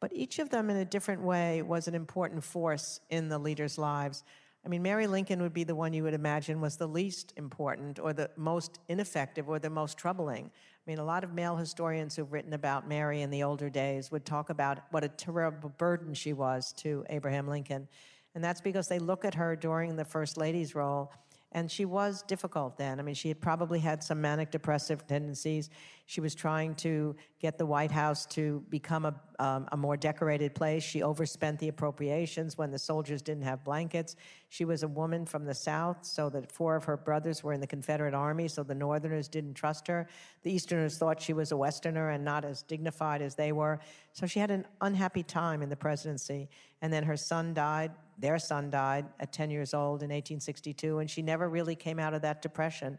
But 0.00 0.12
each 0.14 0.38
of 0.38 0.48
them, 0.48 0.70
in 0.70 0.78
a 0.78 0.84
different 0.84 1.22
way, 1.22 1.60
was 1.60 1.86
an 1.86 1.94
important 1.94 2.42
force 2.42 3.00
in 3.10 3.28
the 3.28 3.38
leaders' 3.38 3.76
lives. 3.76 4.24
I 4.64 4.68
mean, 4.68 4.82
Mary 4.82 5.06
Lincoln 5.06 5.40
would 5.40 5.54
be 5.54 5.64
the 5.64 5.74
one 5.74 5.92
you 5.92 6.02
would 6.02 6.14
imagine 6.14 6.60
was 6.60 6.76
the 6.76 6.86
least 6.86 7.32
important 7.36 7.98
or 7.98 8.12
the 8.12 8.30
most 8.36 8.78
ineffective 8.88 9.48
or 9.48 9.58
the 9.58 9.70
most 9.70 9.96
troubling. 9.96 10.46
I 10.46 10.90
mean, 10.90 10.98
a 10.98 11.04
lot 11.04 11.24
of 11.24 11.32
male 11.32 11.56
historians 11.56 12.14
who've 12.14 12.30
written 12.30 12.52
about 12.52 12.86
Mary 12.86 13.22
in 13.22 13.30
the 13.30 13.42
older 13.42 13.70
days 13.70 14.10
would 14.10 14.26
talk 14.26 14.50
about 14.50 14.80
what 14.90 15.02
a 15.02 15.08
terrible 15.08 15.70
burden 15.78 16.12
she 16.12 16.34
was 16.34 16.72
to 16.78 17.04
Abraham 17.08 17.48
Lincoln. 17.48 17.88
And 18.34 18.44
that's 18.44 18.60
because 18.60 18.86
they 18.86 18.98
look 18.98 19.24
at 19.24 19.34
her 19.34 19.56
during 19.56 19.96
the 19.96 20.04
First 20.04 20.36
Lady's 20.36 20.74
role, 20.74 21.12
and 21.52 21.70
she 21.70 21.84
was 21.84 22.22
difficult 22.22 22.76
then. 22.76 23.00
I 23.00 23.02
mean, 23.02 23.14
she 23.14 23.28
had 23.28 23.40
probably 23.40 23.80
had 23.80 24.04
some 24.04 24.20
manic 24.20 24.52
depressive 24.52 25.06
tendencies. 25.06 25.68
She 26.06 26.20
was 26.20 26.34
trying 26.34 26.76
to 26.76 27.16
get 27.40 27.58
the 27.58 27.66
White 27.66 27.90
House 27.90 28.24
to 28.26 28.64
become 28.68 29.04
a, 29.04 29.14
um, 29.40 29.68
a 29.72 29.76
more 29.76 29.96
decorated 29.96 30.54
place. 30.54 30.84
She 30.84 31.02
overspent 31.02 31.58
the 31.58 31.68
appropriations 31.68 32.56
when 32.56 32.70
the 32.70 32.78
soldiers 32.78 33.20
didn't 33.20 33.42
have 33.42 33.64
blankets. 33.64 34.14
She 34.48 34.64
was 34.64 34.84
a 34.84 34.88
woman 34.88 35.26
from 35.26 35.44
the 35.44 35.54
South, 35.54 36.04
so 36.04 36.28
that 36.30 36.52
four 36.52 36.76
of 36.76 36.84
her 36.84 36.96
brothers 36.96 37.42
were 37.42 37.52
in 37.52 37.60
the 37.60 37.66
Confederate 37.66 38.14
Army, 38.14 38.46
so 38.46 38.62
the 38.62 38.74
Northerners 38.74 39.28
didn't 39.28 39.54
trust 39.54 39.88
her. 39.88 40.08
The 40.42 40.52
Easterners 40.52 40.98
thought 40.98 41.20
she 41.20 41.32
was 41.32 41.50
a 41.50 41.56
Westerner 41.56 42.10
and 42.10 42.24
not 42.24 42.44
as 42.44 42.62
dignified 42.62 43.22
as 43.22 43.34
they 43.34 43.50
were. 43.50 43.80
So 44.12 44.26
she 44.26 44.38
had 44.38 44.50
an 44.50 44.66
unhappy 44.80 45.24
time 45.24 45.62
in 45.62 45.68
the 45.68 45.76
presidency. 45.76 46.48
And 46.82 46.92
then 46.92 47.04
her 47.04 47.16
son 47.16 47.54
died, 47.54 47.92
their 48.20 48.38
son 48.38 48.70
died 48.70 49.06
at 49.18 49.32
10 49.32 49.50
years 49.50 49.74
old 49.74 50.02
in 50.02 50.10
1862, 50.10 50.98
and 50.98 51.10
she 51.10 51.22
never 51.22 51.48
really 51.48 51.74
came 51.74 51.98
out 51.98 52.14
of 52.14 52.22
that 52.22 52.42
depression. 52.42 52.98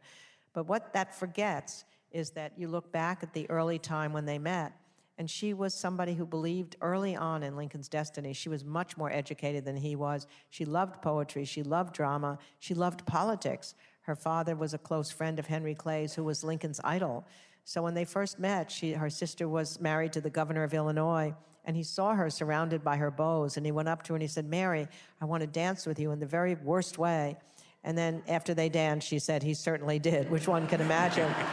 But 0.54 0.68
what 0.68 0.94
that 0.94 1.18
forgets 1.18 1.86
is 2.12 2.32
that 2.32 2.54
you 2.58 2.68
look 2.68 2.92
back 2.92 3.24
at 3.24 3.34
the 3.34 3.50
early 3.50 3.80
time 3.80 4.12
when 4.14 4.26
they 4.26 4.38
met, 4.38 4.74
and 5.18 5.30
she 5.30 5.54
was 5.54 5.74
somebody 5.74 6.14
who 6.14 6.26
believed 6.26 6.76
early 6.82 7.16
on 7.16 7.44
in 7.44 7.56
Lincoln's 7.56 7.88
destiny. 7.88 8.34
She 8.34 8.50
was 8.50 8.66
much 8.66 8.98
more 8.98 9.12
educated 9.12 9.66
than 9.66 9.78
he 9.78 9.96
was. 9.96 10.26
She 10.50 10.66
loved 10.66 11.02
poetry, 11.02 11.46
she 11.46 11.64
loved 11.64 11.94
drama, 11.94 12.40
she 12.60 12.74
loved 12.74 13.06
politics. 13.06 13.76
Her 14.02 14.16
father 14.16 14.56
was 14.56 14.74
a 14.74 14.80
close 14.80 15.12
friend 15.12 15.38
of 15.38 15.46
Henry 15.46 15.76
Clay's, 15.76 16.16
who 16.16 16.24
was 16.24 16.44
Lincoln's 16.44 16.82
idol. 16.84 17.28
So 17.64 17.84
when 17.84 17.94
they 17.94 18.06
first 18.06 18.40
met, 18.40 18.72
she, 18.72 18.94
her 18.94 19.10
sister 19.10 19.48
was 19.48 19.80
married 19.80 20.14
to 20.14 20.22
the 20.22 20.30
governor 20.30 20.64
of 20.64 20.74
Illinois, 20.74 21.36
and 21.66 21.76
he 21.76 21.84
saw 21.84 22.14
her 22.14 22.30
surrounded 22.30 22.84
by 22.84 22.98
her 22.98 23.12
beaux, 23.12 23.48
and 23.56 23.66
he 23.66 23.72
went 23.72 23.90
up 23.90 24.04
to 24.04 24.14
her 24.14 24.16
and 24.16 24.22
he 24.22 24.28
said, 24.28 24.46
Mary, 24.46 24.88
I 25.22 25.26
want 25.26 25.42
to 25.42 25.48
dance 25.48 25.86
with 25.86 26.00
you 26.00 26.12
in 26.12 26.20
the 26.20 26.26
very 26.26 26.56
worst 26.56 26.98
way. 26.98 27.38
And 27.84 27.98
then 27.98 28.24
after 28.28 28.54
they 28.54 28.70
danced, 28.70 29.08
she 29.08 29.20
said, 29.20 29.44
he 29.44 29.54
certainly 29.54 30.00
did, 30.00 30.30
which 30.30 30.48
one 30.48 30.68
can 30.68 30.82
imagine. 30.82 31.34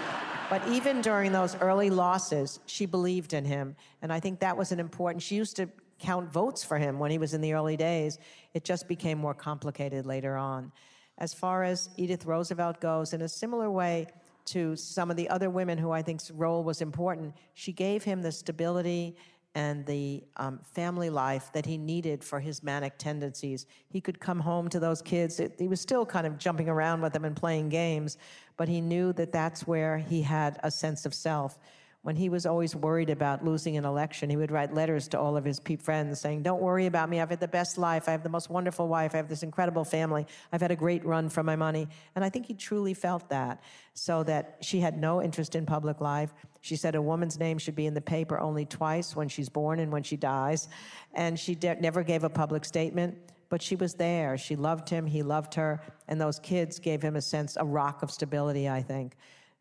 But 0.50 0.66
even 0.68 1.02
during 1.02 1.30
those 1.30 1.56
early 1.56 1.90
losses, 1.90 2.60
she 2.64 2.86
believed 2.86 3.34
in 3.34 3.44
him. 3.44 3.76
And 4.00 4.10
I 4.10 4.18
think 4.18 4.40
that 4.40 4.56
was 4.56 4.72
an 4.72 4.80
important, 4.80 5.22
she 5.22 5.36
used 5.36 5.56
to 5.56 5.68
count 5.98 6.32
votes 6.32 6.64
for 6.64 6.78
him 6.78 6.98
when 6.98 7.10
he 7.10 7.18
was 7.18 7.34
in 7.34 7.40
the 7.40 7.52
early 7.52 7.76
days. 7.76 8.18
It 8.54 8.64
just 8.64 8.88
became 8.88 9.18
more 9.18 9.34
complicated 9.34 10.06
later 10.06 10.36
on. 10.36 10.72
As 11.18 11.34
far 11.34 11.64
as 11.64 11.90
Edith 11.96 12.24
Roosevelt 12.24 12.80
goes, 12.80 13.12
in 13.12 13.22
a 13.22 13.28
similar 13.28 13.70
way 13.70 14.06
to 14.46 14.74
some 14.76 15.10
of 15.10 15.16
the 15.16 15.28
other 15.28 15.50
women 15.50 15.76
who 15.76 15.90
I 15.90 16.00
think's 16.00 16.30
role 16.30 16.64
was 16.64 16.80
important, 16.80 17.34
she 17.54 17.72
gave 17.72 18.02
him 18.04 18.22
the 18.22 18.32
stability 18.32 19.16
and 19.58 19.84
the 19.86 20.22
um, 20.36 20.60
family 20.62 21.10
life 21.10 21.50
that 21.52 21.66
he 21.66 21.76
needed 21.76 22.22
for 22.22 22.38
his 22.38 22.62
manic 22.62 22.96
tendencies. 22.96 23.66
He 23.88 24.00
could 24.00 24.20
come 24.20 24.38
home 24.38 24.68
to 24.68 24.78
those 24.78 25.02
kids. 25.02 25.40
It, 25.40 25.56
he 25.58 25.66
was 25.66 25.80
still 25.80 26.06
kind 26.06 26.28
of 26.28 26.38
jumping 26.38 26.68
around 26.68 27.00
with 27.00 27.12
them 27.12 27.24
and 27.24 27.34
playing 27.34 27.68
games, 27.68 28.18
but 28.56 28.68
he 28.68 28.80
knew 28.80 29.12
that 29.14 29.32
that's 29.32 29.66
where 29.66 29.98
he 29.98 30.22
had 30.22 30.60
a 30.62 30.70
sense 30.70 31.04
of 31.04 31.12
self 31.12 31.58
when 32.02 32.14
he 32.14 32.28
was 32.28 32.46
always 32.46 32.76
worried 32.76 33.10
about 33.10 33.44
losing 33.44 33.76
an 33.76 33.84
election, 33.84 34.30
he 34.30 34.36
would 34.36 34.52
write 34.52 34.72
letters 34.72 35.08
to 35.08 35.18
all 35.18 35.36
of 35.36 35.44
his 35.44 35.60
friends 35.80 36.20
saying, 36.20 36.42
Don't 36.42 36.62
worry 36.62 36.86
about 36.86 37.10
me. 37.10 37.20
I've 37.20 37.30
had 37.30 37.40
the 37.40 37.48
best 37.48 37.76
life. 37.76 38.08
I 38.08 38.12
have 38.12 38.22
the 38.22 38.28
most 38.28 38.48
wonderful 38.48 38.86
wife. 38.86 39.14
I 39.14 39.16
have 39.16 39.28
this 39.28 39.42
incredible 39.42 39.84
family. 39.84 40.26
I've 40.52 40.60
had 40.60 40.70
a 40.70 40.76
great 40.76 41.04
run 41.04 41.28
for 41.28 41.42
my 41.42 41.56
money. 41.56 41.88
And 42.14 42.24
I 42.24 42.30
think 42.30 42.46
he 42.46 42.54
truly 42.54 42.94
felt 42.94 43.28
that. 43.30 43.60
So 43.94 44.22
that 44.24 44.58
she 44.60 44.78
had 44.78 44.96
no 44.96 45.20
interest 45.20 45.56
in 45.56 45.66
public 45.66 46.00
life. 46.00 46.32
She 46.60 46.76
said 46.76 46.94
a 46.94 47.02
woman's 47.02 47.38
name 47.38 47.58
should 47.58 47.74
be 47.74 47.86
in 47.86 47.94
the 47.94 48.00
paper 48.00 48.38
only 48.38 48.64
twice 48.64 49.16
when 49.16 49.28
she's 49.28 49.48
born 49.48 49.80
and 49.80 49.90
when 49.90 50.04
she 50.04 50.16
dies. 50.16 50.68
And 51.14 51.38
she 51.38 51.56
de- 51.56 51.80
never 51.80 52.04
gave 52.04 52.22
a 52.22 52.30
public 52.30 52.64
statement 52.64 53.18
but 53.50 53.62
she 53.62 53.76
was 53.76 53.94
there. 53.94 54.36
She 54.36 54.56
loved 54.56 54.90
him, 54.90 55.06
he 55.06 55.22
loved 55.22 55.54
her, 55.54 55.80
and 56.06 56.20
those 56.20 56.38
kids 56.38 56.78
gave 56.78 57.00
him 57.00 57.16
a 57.16 57.22
sense, 57.22 57.56
a 57.58 57.64
rock 57.64 58.02
of 58.02 58.10
stability, 58.10 58.68
I 58.68 58.82
think. 58.82 59.16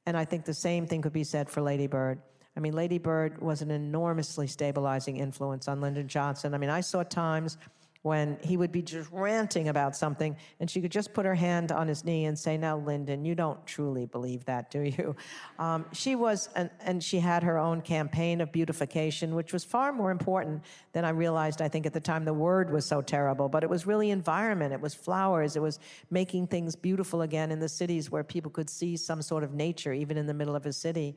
And 0.08 0.16
I 0.16 0.24
think 0.24 0.46
the 0.46 0.54
same 0.54 0.88
thing 0.88 1.02
could 1.02 1.12
be 1.12 1.26
said 1.26 1.50
for 1.50 1.62
Lady 1.62 1.86
Bird. 1.86 2.22
I 2.56 2.62
mean, 2.62 2.72
Lady 2.72 2.98
Bird 2.98 3.42
was 3.42 3.62
an 3.62 3.70
enormously 3.70 4.48
stabilizing 4.48 5.18
influence 5.18 5.68
on 5.68 5.82
Lyndon 5.82 6.08
Johnson. 6.08 6.54
I 6.54 6.58
mean, 6.58 6.70
I 6.70 6.80
saw 6.80 7.04
times 7.04 7.58
when 8.02 8.38
he 8.42 8.58
would 8.58 8.72
be 8.72 8.82
just 8.82 9.10
ranting 9.12 9.70
about 9.70 9.96
something, 9.96 10.36
and 10.60 10.70
she 10.70 10.82
could 10.82 10.92
just 10.92 11.14
put 11.14 11.26
her 11.26 11.36
hand 11.36 11.72
on 11.72 11.88
his 11.88 12.04
knee 12.04 12.26
and 12.26 12.38
say, 12.38 12.58
Now, 12.58 12.78
Lyndon, 12.78 13.26
you 13.26 13.36
don't 13.36 13.66
truly 13.66 14.06
believe 14.06 14.46
that, 14.46 14.72
do 14.72 14.82
you? 14.82 15.16
Um, 15.60 15.86
she 15.92 16.16
was, 16.16 16.50
an, 16.56 16.70
and 16.82 17.04
she 17.04 17.20
had 17.20 17.44
her 17.44 17.58
own 17.58 17.82
campaign 17.82 18.42
of 18.42 18.52
beautification, 18.52 19.34
which 19.34 19.54
was 19.54 19.64
far 19.64 19.92
more 19.92 20.12
important 20.12 20.64
than 20.94 21.04
I 21.04 21.10
realized, 21.10 21.62
I 21.62 21.68
think, 21.68 21.86
at 21.86 21.94
the 21.94 22.00
time. 22.00 22.26
The 22.26 22.34
word 22.34 22.72
was 22.72 22.86
so 22.86 23.02
terrible, 23.02 23.50
but 23.50 23.64
it 23.64 23.70
was 23.70 23.88
really 23.88 24.12
environment, 24.12 24.74
it 24.74 24.82
was 24.82 24.94
flowers, 24.94 25.56
it 25.56 25.62
was 25.62 25.80
making 26.12 26.48
things 26.48 26.76
beautiful 26.76 27.24
again 27.24 27.52
in 27.52 27.60
the 27.60 27.70
cities 27.70 28.12
where 28.12 28.24
people 28.24 28.52
could 28.52 28.70
see 28.70 28.96
some 28.96 29.22
sort 29.22 29.44
of 29.44 29.54
nature, 29.54 29.94
even 29.94 30.18
in 30.18 30.28
the 30.28 30.34
middle 30.34 30.56
of 30.56 30.66
a 30.66 30.74
city. 30.74 31.16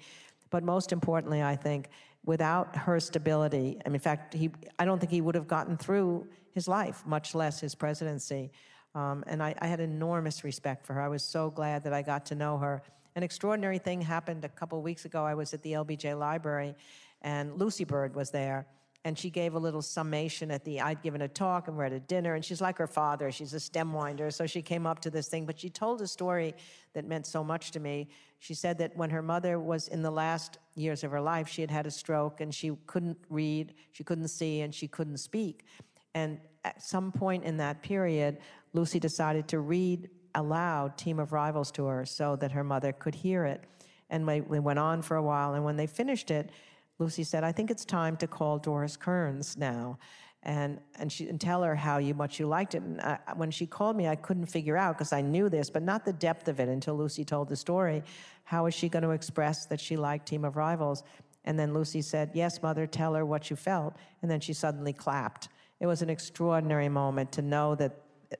But 0.51 0.65
most 0.65 0.93
importantly, 0.93 1.43
I 1.43 1.57
think, 1.57 1.89
without 2.25 2.77
her 2.77 3.01
stability, 3.01 3.81
mean, 3.87 3.95
in 3.95 4.01
fact, 4.01 4.35
he, 4.35 4.51
I 4.79 4.85
don't 4.85 4.99
think 4.99 5.11
he 5.11 5.21
would 5.21 5.35
have 5.35 5.49
gotten 5.49 5.77
through 5.77 6.27
his 6.53 6.69
life, 6.69 7.03
much 7.07 7.35
less 7.35 7.61
his 7.61 7.75
presidency. 7.75 8.51
Um, 8.95 9.25
and 9.27 9.43
I, 9.43 9.55
I, 9.61 9.69
had 9.69 9.79
enormous 9.79 10.43
respect 10.43 10.85
for 10.85 10.95
her. 10.95 11.01
I 11.01 11.09
was 11.09 11.23
so 11.23 11.49
glad 11.49 11.85
that 11.85 11.93
I 11.93 12.03
got 12.03 12.27
to 12.27 12.35
know 12.35 12.59
her. 12.59 12.83
An 13.15 13.23
extraordinary 13.23 13.79
thing 13.79 14.03
happened 14.03 14.45
a 14.45 14.49
couple 14.49 14.83
weeks 14.83 15.05
ago. 15.05 15.25
I 15.25 15.35
was 15.35 15.55
at 15.55 15.63
the 15.63 15.75
LBJ 15.75 16.19
Library, 16.19 16.75
and 17.23 17.57
Lucy 17.57 17.85
Bird 17.85 18.17
was 18.17 18.31
there. 18.31 18.67
And 19.05 19.17
she 19.19 19.31
gave 19.31 19.55
a 19.55 19.59
little 19.59 19.81
summation 19.81 20.51
at 20.51 20.65
the, 20.65 20.81
I'd 20.81 21.03
given 21.03 21.23
a 21.23 21.29
talk 21.29 21.69
and 21.69 21.77
we're 21.77 21.85
at 21.85 21.93
a 21.93 22.01
dinner, 22.01 22.35
and 22.35 22.45
she's 22.45 22.61
like 22.61 22.77
her 22.79 22.87
father. 22.87 23.31
She's 23.31 23.55
a 23.55 23.61
stem 23.61 23.93
winder, 23.93 24.31
so 24.31 24.45
she 24.47 24.61
came 24.61 24.87
up 24.87 25.01
to 25.01 25.11
this 25.11 25.29
thing. 25.29 25.47
But 25.47 25.59
she 25.59 25.71
told 25.71 26.03
a 26.03 26.07
story 26.07 26.55
that 26.93 27.07
meant 27.07 27.27
so 27.27 27.43
much 27.43 27.71
to 27.73 27.81
me. 27.81 28.09
She 28.41 28.55
said 28.55 28.79
that 28.79 28.97
when 28.97 29.11
her 29.11 29.21
mother 29.21 29.61
was 29.61 29.87
in 29.87 30.01
the 30.01 30.11
last 30.11 30.59
years 30.75 31.05
of 31.05 31.11
her 31.11 31.21
life, 31.21 31.47
she 31.47 31.61
had 31.61 31.71
had 31.71 31.87
a 31.87 31.91
stroke 31.91 32.41
and 32.41 32.55
she 32.55 32.73
couldn't 32.87 33.19
read, 33.29 33.75
she 33.93 34.03
couldn't 34.03 34.29
see, 34.29 34.63
and 34.63 34.75
she 34.75 34.89
couldn't 34.89 35.19
speak. 35.19 35.67
And 36.15 36.41
at 36.65 36.83
some 36.83 37.13
point 37.13 37.45
in 37.45 37.59
that 37.59 37.83
period, 37.83 38.39
Lucy 38.73 38.99
decided 38.99 39.47
to 39.49 39.61
read 39.61 40.09
aloud 40.35 40.97
Team 40.97 41.19
of 41.19 41.33
Rivals 41.33 41.71
to 41.73 41.85
her 41.85 42.07
so 42.07 42.35
that 42.37 42.51
her 42.53 42.65
mother 42.65 42.93
could 42.93 43.15
hear 43.15 43.45
it. 43.45 43.65
And 44.09 44.27
we, 44.27 44.41
we 44.41 44.59
went 44.59 44.79
on 44.79 45.03
for 45.03 45.17
a 45.17 45.23
while, 45.23 45.53
and 45.53 45.63
when 45.63 45.77
they 45.77 45.87
finished 45.87 46.31
it, 46.31 46.51
Lucy 46.99 47.25
said, 47.25 47.45
I 47.45 47.53
think 47.53 47.71
it's 47.71 47.85
time 47.85 48.17
to 48.19 48.27
call 48.27 48.59
Doris 48.59 48.97
Kearns 48.97 49.57
now 49.57 49.99
and 50.43 50.81
and 50.97 51.13
she 51.13 51.29
and 51.29 51.41
tell 51.41 51.63
her 51.63 51.75
how 51.75 51.99
you 51.99 52.15
much 52.15 52.41
you 52.41 52.47
liked 52.47 52.75
it. 52.75 52.83
And 52.83 53.01
I, 53.01 53.19
when 53.37 53.51
she 53.51 53.67
called 53.67 53.97
me, 53.97 54.09
I 54.09 54.17
couldn't 54.17 54.47
figure 54.47 54.77
out 54.77 54.97
because 54.97 55.13
I 55.13 55.21
knew 55.21 55.49
this, 55.49 55.69
but 55.71 55.83
not 55.83 56.05
the 56.05 56.13
depth 56.13 56.49
of 56.49 56.61
it 56.61 56.69
until 56.69 56.97
Lucy 56.97 57.25
told 57.25 57.49
the 57.49 57.57
story. 57.57 58.03
How 58.45 58.67
is 58.67 58.75
she 58.75 58.89
going 58.89 59.03
to 59.03 59.11
express 59.11 59.67
that 59.67 59.81
she 59.81 59.97
liked 59.97 60.27
Team 60.27 60.45
of 60.45 60.57
Rivals? 60.57 61.05
And 61.45 61.59
then 61.59 61.75
Lucy 61.75 62.03
said, 62.03 62.31
"Yes, 62.35 62.63
mother, 62.63 62.87
tell 62.87 63.15
her 63.15 63.25
what 63.25 63.51
you 63.51 63.57
felt." 63.57 63.97
And 64.23 64.31
then 64.31 64.41
she 64.41 64.53
suddenly 64.53 64.93
clapped. 64.93 65.49
It 65.79 65.87
was 65.87 66.03
an 66.03 66.11
extraordinary 66.11 66.89
moment 66.89 67.33
to 67.33 67.43
know 67.43 67.75
that 67.77 67.97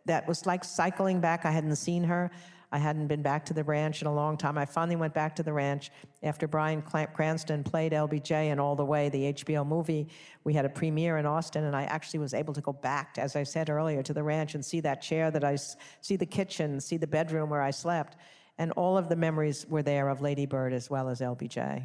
that 0.07 0.27
was 0.29 0.47
like 0.47 0.65
cycling 0.65 1.21
back. 1.21 1.45
I 1.45 1.51
hadn't 1.51 1.77
seen 1.77 2.05
her. 2.05 2.31
I 2.73 2.79
hadn't 2.79 3.09
been 3.09 3.23
back 3.23 3.45
to 3.47 3.55
the 3.55 3.65
ranch 3.65 4.01
in 4.01 4.07
a 4.07 4.15
long 4.15 4.37
time. 4.37 4.57
I 4.57 4.65
finally 4.65 4.95
went 4.95 5.13
back 5.13 5.35
to 5.37 5.43
the 5.43 5.53
ranch 5.53 5.91
after 6.23 6.47
Bryan 6.47 6.83
Cranston 6.83 7.65
played 7.65 7.93
LBJ 7.93 8.31
and 8.31 8.61
All 8.61 8.77
the 8.77 8.85
Way, 8.85 9.09
the 9.09 9.33
HBO 9.33 9.67
movie. 9.67 10.09
We 10.45 10.55
had 10.55 10.65
a 10.65 10.69
premiere 10.69 11.19
in 11.19 11.27
Austin, 11.27 11.65
and 11.65 11.75
I 11.75 11.85
actually 11.85 12.21
was 12.21 12.33
able 12.33 12.55
to 12.55 12.61
go 12.61 12.73
back, 12.73 13.17
as 13.19 13.35
I 13.35 13.43
said 13.43 13.71
earlier, 13.71 14.03
to 14.05 14.15
the 14.15 14.23
ranch 14.23 14.55
and 14.55 14.65
see 14.65 14.81
that 14.81 15.03
chair 15.03 15.33
that 15.33 15.43
I 15.43 15.57
see 16.01 16.17
the 16.17 16.27
kitchen, 16.27 16.81
see 16.81 16.97
the 16.97 17.09
bedroom 17.09 17.51
where 17.51 17.63
I 17.63 17.73
slept. 17.73 18.17
And 18.59 18.71
all 18.73 18.97
of 18.97 19.09
the 19.09 19.17
memories 19.17 19.67
were 19.69 19.83
there 19.83 20.09
of 20.09 20.21
Lady 20.21 20.47
Bird 20.47 20.73
as 20.73 20.89
well 20.89 21.09
as 21.09 21.21
LBJ. 21.21 21.85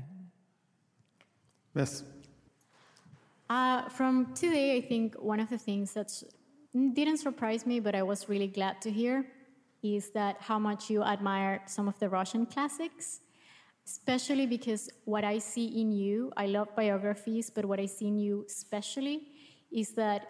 Yes. 1.74 2.04
Uh, 3.50 3.90
from 3.90 4.34
today, 4.34 4.78
I 4.78 4.82
think 4.82 5.16
one 5.16 5.40
of 5.40 5.50
the 5.50 5.58
things 5.58 5.94
that 5.94 6.12
didn't 6.74 7.18
surprise 7.18 7.66
me, 7.66 7.80
but 7.80 7.96
I 7.96 8.04
was 8.04 8.28
really 8.28 8.48
glad 8.48 8.82
to 8.82 8.92
hear, 8.92 9.26
is 9.84 10.10
that 10.12 10.38
how 10.40 10.60
much 10.60 10.90
you 10.90 11.04
admire 11.04 11.62
some 11.66 11.88
of 11.88 11.98
the 12.00 12.10
Russian 12.10 12.46
classics, 12.46 13.22
especially 13.86 14.48
because 14.48 14.90
what 15.06 15.24
I 15.24 15.38
see 15.38 15.82
in 15.82 15.92
you, 15.92 16.32
I 16.36 16.48
love 16.48 16.76
biographies, 16.76 17.50
but 17.50 17.66
what 17.66 17.80
I 17.80 17.86
see 17.86 18.08
in 18.08 18.18
you 18.18 18.46
especially 18.48 19.28
is 19.72 19.90
that 19.94 20.28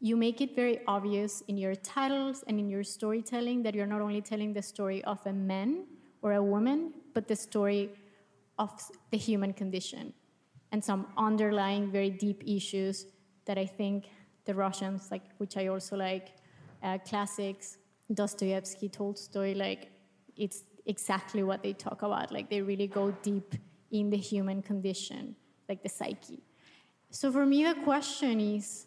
you 0.00 0.16
make 0.16 0.40
it 0.40 0.56
very 0.56 0.80
obvious 0.86 1.42
in 1.48 1.58
your 1.58 1.74
titles 1.74 2.42
and 2.46 2.58
in 2.58 2.68
your 2.68 2.82
storytelling 2.82 3.62
that 3.62 3.74
you're 3.74 3.86
not 3.86 4.00
only 4.00 4.22
telling 4.22 4.52
the 4.54 4.62
story 4.62 5.04
of 5.04 5.24
a 5.26 5.32
man 5.32 5.84
or 6.22 6.32
a 6.32 6.42
woman, 6.42 6.94
but 7.12 7.28
the 7.28 7.36
story 7.36 7.90
of 8.58 8.70
the 9.10 9.18
human 9.18 9.52
condition 9.52 10.12
and 10.72 10.82
some 10.82 11.06
underlying 11.16 11.90
very 11.90 12.10
deep 12.10 12.42
issues 12.46 13.06
that 13.44 13.58
I 13.58 13.66
think 13.66 14.06
the 14.44 14.54
Russians, 14.54 15.10
like 15.10 15.22
which 15.38 15.56
I 15.56 15.66
also 15.66 15.96
like, 15.96 16.32
uh, 16.82 16.98
classics 17.06 17.76
Dostoevsky, 18.12 18.88
Tolstoy, 18.88 19.54
like 19.54 19.90
it's 20.36 20.64
exactly 20.86 21.42
what 21.42 21.62
they 21.62 21.72
talk 21.72 22.02
about. 22.02 22.32
Like 22.32 22.50
they 22.50 22.60
really 22.60 22.86
go 22.86 23.12
deep 23.22 23.54
in 23.90 24.10
the 24.10 24.16
human 24.16 24.62
condition, 24.62 25.36
like 25.68 25.82
the 25.82 25.88
psyche. 25.88 26.42
So 27.10 27.30
for 27.32 27.44
me, 27.46 27.64
the 27.64 27.74
question 27.74 28.40
is 28.40 28.86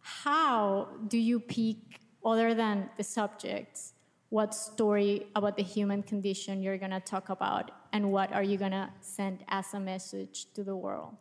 how 0.00 0.88
do 1.08 1.18
you 1.18 1.40
pick, 1.40 1.76
other 2.24 2.54
than 2.54 2.90
the 2.96 3.04
subjects, 3.04 3.94
what 4.28 4.54
story 4.54 5.26
about 5.36 5.56
the 5.56 5.62
human 5.62 6.02
condition 6.02 6.62
you're 6.62 6.78
going 6.78 6.90
to 6.90 7.00
talk 7.00 7.28
about 7.28 7.70
and 7.92 8.10
what 8.10 8.32
are 8.32 8.42
you 8.42 8.56
going 8.56 8.72
to 8.72 8.88
send 9.00 9.44
as 9.48 9.74
a 9.74 9.80
message 9.80 10.46
to 10.54 10.64
the 10.64 10.74
world? 10.74 11.16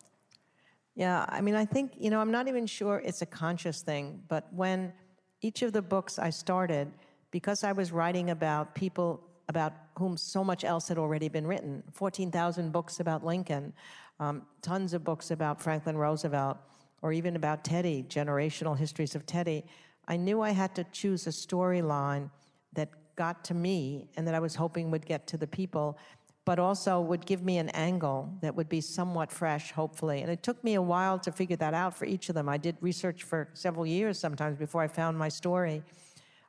Yeah, 0.95 1.25
I 1.27 1.41
mean, 1.41 1.55
I 1.55 1.65
think, 1.65 1.93
you 1.97 2.09
know, 2.09 2.19
I'm 2.19 2.31
not 2.31 2.47
even 2.47 2.65
sure 2.65 3.01
it's 3.03 3.21
a 3.21 3.25
conscious 3.25 3.81
thing, 3.81 4.21
but 4.27 4.47
when 4.53 4.93
each 5.41 5.61
of 5.61 5.73
the 5.73 5.81
books 5.81 6.19
I 6.19 6.29
started, 6.29 6.91
because 7.31 7.63
I 7.63 7.71
was 7.71 7.91
writing 7.91 8.29
about 8.29 8.75
people 8.75 9.21
about 9.49 9.73
whom 9.97 10.15
so 10.15 10.43
much 10.43 10.63
else 10.63 10.87
had 10.87 10.97
already 10.97 11.27
been 11.27 11.45
written 11.45 11.83
14,000 11.91 12.71
books 12.71 13.01
about 13.01 13.25
Lincoln, 13.25 13.73
um, 14.19 14.43
tons 14.61 14.93
of 14.93 15.03
books 15.03 15.31
about 15.31 15.61
Franklin 15.61 15.97
Roosevelt, 15.97 16.57
or 17.01 17.11
even 17.11 17.35
about 17.35 17.65
Teddy, 17.65 18.05
generational 18.07 18.77
histories 18.77 19.13
of 19.13 19.25
Teddy. 19.25 19.65
I 20.07 20.15
knew 20.15 20.41
I 20.41 20.51
had 20.51 20.73
to 20.75 20.85
choose 20.85 21.27
a 21.27 21.31
storyline 21.31 22.29
that 22.73 22.89
got 23.15 23.43
to 23.45 23.53
me 23.53 24.07
and 24.15 24.25
that 24.27 24.35
I 24.35 24.39
was 24.39 24.55
hoping 24.55 24.89
would 24.91 25.05
get 25.05 25.27
to 25.27 25.37
the 25.37 25.47
people 25.47 25.97
but 26.45 26.57
also 26.57 26.99
would 26.99 27.25
give 27.25 27.43
me 27.43 27.57
an 27.59 27.69
angle 27.69 28.33
that 28.41 28.55
would 28.55 28.67
be 28.67 28.81
somewhat 28.81 29.31
fresh, 29.31 29.71
hopefully. 29.71 30.21
And 30.21 30.31
it 30.31 30.41
took 30.41 30.63
me 30.63 30.73
a 30.73 30.81
while 30.81 31.19
to 31.19 31.31
figure 31.31 31.57
that 31.57 31.73
out 31.73 31.95
for 31.95 32.05
each 32.05 32.29
of 32.29 32.35
them. 32.35 32.49
I 32.49 32.57
did 32.57 32.77
research 32.81 33.23
for 33.23 33.49
several 33.53 33.85
years 33.85 34.17
sometimes 34.17 34.57
before 34.57 34.81
I 34.81 34.87
found 34.87 35.17
my 35.17 35.29
story. 35.29 35.83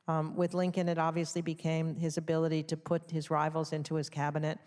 Um, 0.09 0.35
with 0.35 0.55
Lincoln, 0.55 0.89
it 0.89 0.99
obviously 0.99 1.43
became 1.43 1.95
his 1.95 2.17
ability 2.17 2.63
to 2.65 2.77
put 2.77 3.11
his 3.11 3.31
rivals 3.31 3.73
into 3.73 3.95
his 3.95 4.09
cabinet. 4.09 4.59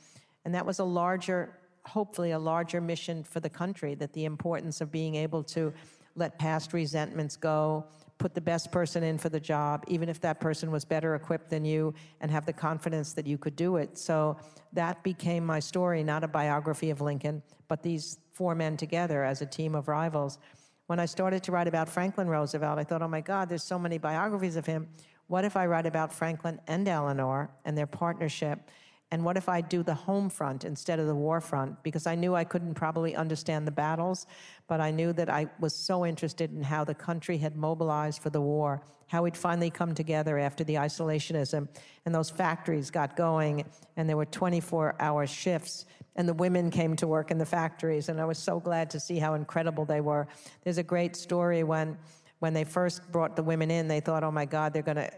And 0.45 0.53
that 0.53 0.65
was 0.65 0.79
a 0.79 0.83
larger, 0.83 1.57
hopefully, 1.85 2.31
a 2.31 2.39
larger 2.39 2.79
mission 2.79 3.23
for 3.23 3.39
the 3.39 3.49
country 3.49 3.95
that 3.95 4.13
the 4.13 4.25
importance 4.25 4.79
of 4.79 4.91
being 4.91 5.15
able 5.15 5.43
to 5.43 5.73
let 6.15 6.37
past 6.37 6.71
resentments 6.71 7.35
go, 7.35 7.85
put 8.17 8.33
the 8.33 8.41
best 8.41 8.71
person 8.71 9.03
in 9.03 9.17
for 9.17 9.29
the 9.29 9.39
job, 9.39 9.83
even 9.87 10.09
if 10.09 10.19
that 10.21 10.39
person 10.39 10.71
was 10.71 10.85
better 10.85 11.15
equipped 11.15 11.49
than 11.49 11.65
you, 11.65 11.93
and 12.21 12.31
have 12.31 12.45
the 12.45 12.53
confidence 12.53 13.13
that 13.13 13.27
you 13.27 13.37
could 13.37 13.55
do 13.55 13.75
it. 13.77 13.97
So 13.97 14.37
that 14.73 15.03
became 15.03 15.45
my 15.45 15.59
story, 15.59 16.03
not 16.03 16.23
a 16.23 16.27
biography 16.27 16.89
of 16.89 17.01
Lincoln, 17.01 17.43
but 17.67 17.83
these 17.83 18.19
four 18.31 18.55
men 18.55 18.77
together 18.77 19.23
as 19.23 19.41
a 19.41 19.45
team 19.45 19.75
of 19.75 19.87
rivals. 19.87 20.39
When 20.87 20.99
I 20.99 21.05
started 21.05 21.43
to 21.43 21.51
write 21.51 21.67
about 21.67 21.89
Franklin 21.89 22.27
Roosevelt, 22.27 22.77
I 22.77 22.83
thought, 22.83 23.01
oh 23.01 23.07
my 23.07 23.21
God, 23.21 23.49
there's 23.49 23.63
so 23.63 23.79
many 23.79 23.97
biographies 23.97 24.55
of 24.55 24.65
him. 24.65 24.87
What 25.27 25.43
if 25.43 25.57
I 25.57 25.65
write 25.65 25.87
about 25.87 26.13
Franklin 26.13 26.59
and 26.67 26.87
Eleanor 26.87 27.49
and 27.65 27.77
their 27.77 27.87
partnership? 27.87 28.69
And 29.15 29.23
what 29.23 29.37
if 29.37 29.47
I 29.47 29.61
do 29.61 29.81
the 29.81 29.93
home 29.93 30.29
front 30.29 30.65
instead 30.65 30.99
of 30.99 31.07
the 31.07 31.15
war 31.15 31.39
front? 31.39 31.81
Because 31.83 32.05
I 32.05 32.15
knew 32.15 32.35
I 32.35 32.43
couldn't 32.43 32.73
probably 32.73 33.15
understand 33.15 33.65
the 33.65 33.71
battles, 33.71 34.27
but 34.67 34.81
I 34.81 34.91
knew 34.91 35.13
that 35.13 35.29
I 35.29 35.47
was 35.57 35.73
so 35.73 36.05
interested 36.05 36.51
in 36.51 36.61
how 36.61 36.83
the 36.83 36.95
country 36.95 37.37
had 37.37 37.55
mobilized 37.55 38.21
for 38.21 38.29
the 38.29 38.41
war, 38.41 38.81
how 39.07 39.23
we'd 39.23 39.37
finally 39.37 39.69
come 39.69 39.95
together 39.95 40.37
after 40.37 40.65
the 40.65 40.73
isolationism, 40.73 41.69
and 42.05 42.13
those 42.13 42.29
factories 42.29 42.91
got 42.91 43.15
going, 43.15 43.63
and 43.95 44.09
there 44.09 44.17
were 44.17 44.25
24 44.25 44.97
hour 44.99 45.25
shifts, 45.25 45.85
and 46.17 46.27
the 46.27 46.33
women 46.33 46.69
came 46.69 46.97
to 46.97 47.07
work 47.07 47.31
in 47.31 47.37
the 47.37 47.45
factories, 47.45 48.09
and 48.09 48.19
I 48.19 48.25
was 48.25 48.37
so 48.37 48.59
glad 48.59 48.89
to 48.89 48.99
see 48.99 49.17
how 49.17 49.35
incredible 49.35 49.85
they 49.85 50.01
were. 50.01 50.27
There's 50.65 50.77
a 50.77 50.83
great 50.83 51.15
story 51.15 51.63
when 51.63 51.97
when 52.39 52.53
they 52.53 52.65
first 52.65 53.09
brought 53.13 53.37
the 53.37 53.43
women 53.43 53.71
in, 53.71 53.87
they 53.87 54.01
thought, 54.01 54.21
oh 54.21 54.29
my 54.29 54.45
God, 54.45 54.73
they're 54.73 54.83
going 54.83 54.97
to 54.97 55.09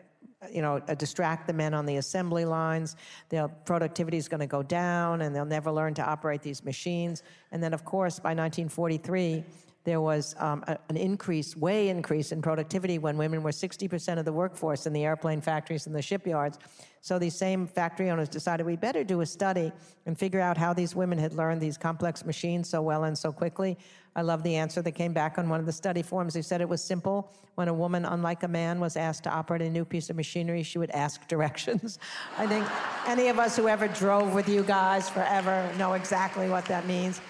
you 0.51 0.61
know, 0.61 0.81
uh, 0.87 0.93
distract 0.93 1.47
the 1.47 1.53
men 1.53 1.73
on 1.73 1.85
the 1.85 1.97
assembly 1.97 2.45
lines. 2.45 2.95
Their 3.29 3.47
productivity 3.47 4.17
is 4.17 4.27
going 4.27 4.39
to 4.39 4.47
go 4.47 4.61
down, 4.61 5.21
and 5.21 5.35
they'll 5.35 5.45
never 5.45 5.71
learn 5.71 5.93
to 5.95 6.05
operate 6.05 6.41
these 6.41 6.63
machines. 6.63 7.23
And 7.51 7.61
then, 7.61 7.73
of 7.73 7.83
course, 7.83 8.19
by 8.19 8.29
1943, 8.29 9.43
there 9.83 10.01
was 10.01 10.35
um, 10.37 10.63
a, 10.67 10.77
an 10.89 10.97
increase, 10.97 11.55
way 11.55 11.89
increase 11.89 12.31
in 12.31 12.41
productivity 12.41 12.99
when 12.99 13.17
women 13.17 13.41
were 13.41 13.51
60% 13.51 14.19
of 14.19 14.25
the 14.25 14.33
workforce 14.33 14.85
in 14.85 14.93
the 14.93 15.05
airplane 15.05 15.41
factories 15.41 15.87
and 15.87 15.95
the 15.95 16.01
shipyards. 16.01 16.59
So 17.07 17.17
these 17.17 17.35
same 17.35 17.67
factory 17.67 18.09
owners 18.09 18.27
decided 18.27 18.65
we 18.65 18.75
better 18.75 19.01
do 19.01 19.21
a 19.21 19.25
study 19.25 19.71
and 20.05 20.19
figure 20.19 20.41
out 20.41 20.57
how 20.57 20.73
these 20.73 20.93
women 20.93 21.17
had 21.17 21.33
learned 21.33 21.61
these 21.61 21.77
complex 21.77 22.25
machines 22.25 22.67
so 22.67 22.81
well 22.81 23.05
and 23.05 23.17
so 23.17 23.31
quickly. 23.31 23.77
I 24.17 24.23
love 24.23 24.43
the 24.43 24.57
answer 24.57 24.81
that 24.81 24.91
came 24.91 25.13
back 25.13 25.37
on 25.37 25.47
one 25.47 25.61
of 25.61 25.65
the 25.65 25.71
study 25.71 26.01
forms. 26.01 26.33
They 26.33 26.41
said 26.41 26.59
it 26.59 26.67
was 26.67 26.83
simple. 26.83 27.31
When 27.55 27.69
a 27.69 27.73
woman, 27.73 28.03
unlike 28.03 28.43
a 28.43 28.49
man, 28.49 28.81
was 28.81 28.97
asked 28.97 29.23
to 29.23 29.29
operate 29.29 29.61
a 29.61 29.69
new 29.69 29.85
piece 29.85 30.09
of 30.09 30.17
machinery, 30.17 30.63
she 30.63 30.79
would 30.79 30.91
ask 30.91 31.25
directions. 31.29 31.97
I 32.37 32.45
think 32.45 32.67
any 33.07 33.29
of 33.29 33.39
us 33.39 33.55
who 33.55 33.69
ever 33.69 33.87
drove 33.87 34.33
with 34.33 34.49
you 34.49 34.63
guys 34.63 35.07
forever 35.07 35.71
know 35.77 35.93
exactly 35.93 36.49
what 36.49 36.65
that 36.65 36.87
means. 36.87 37.21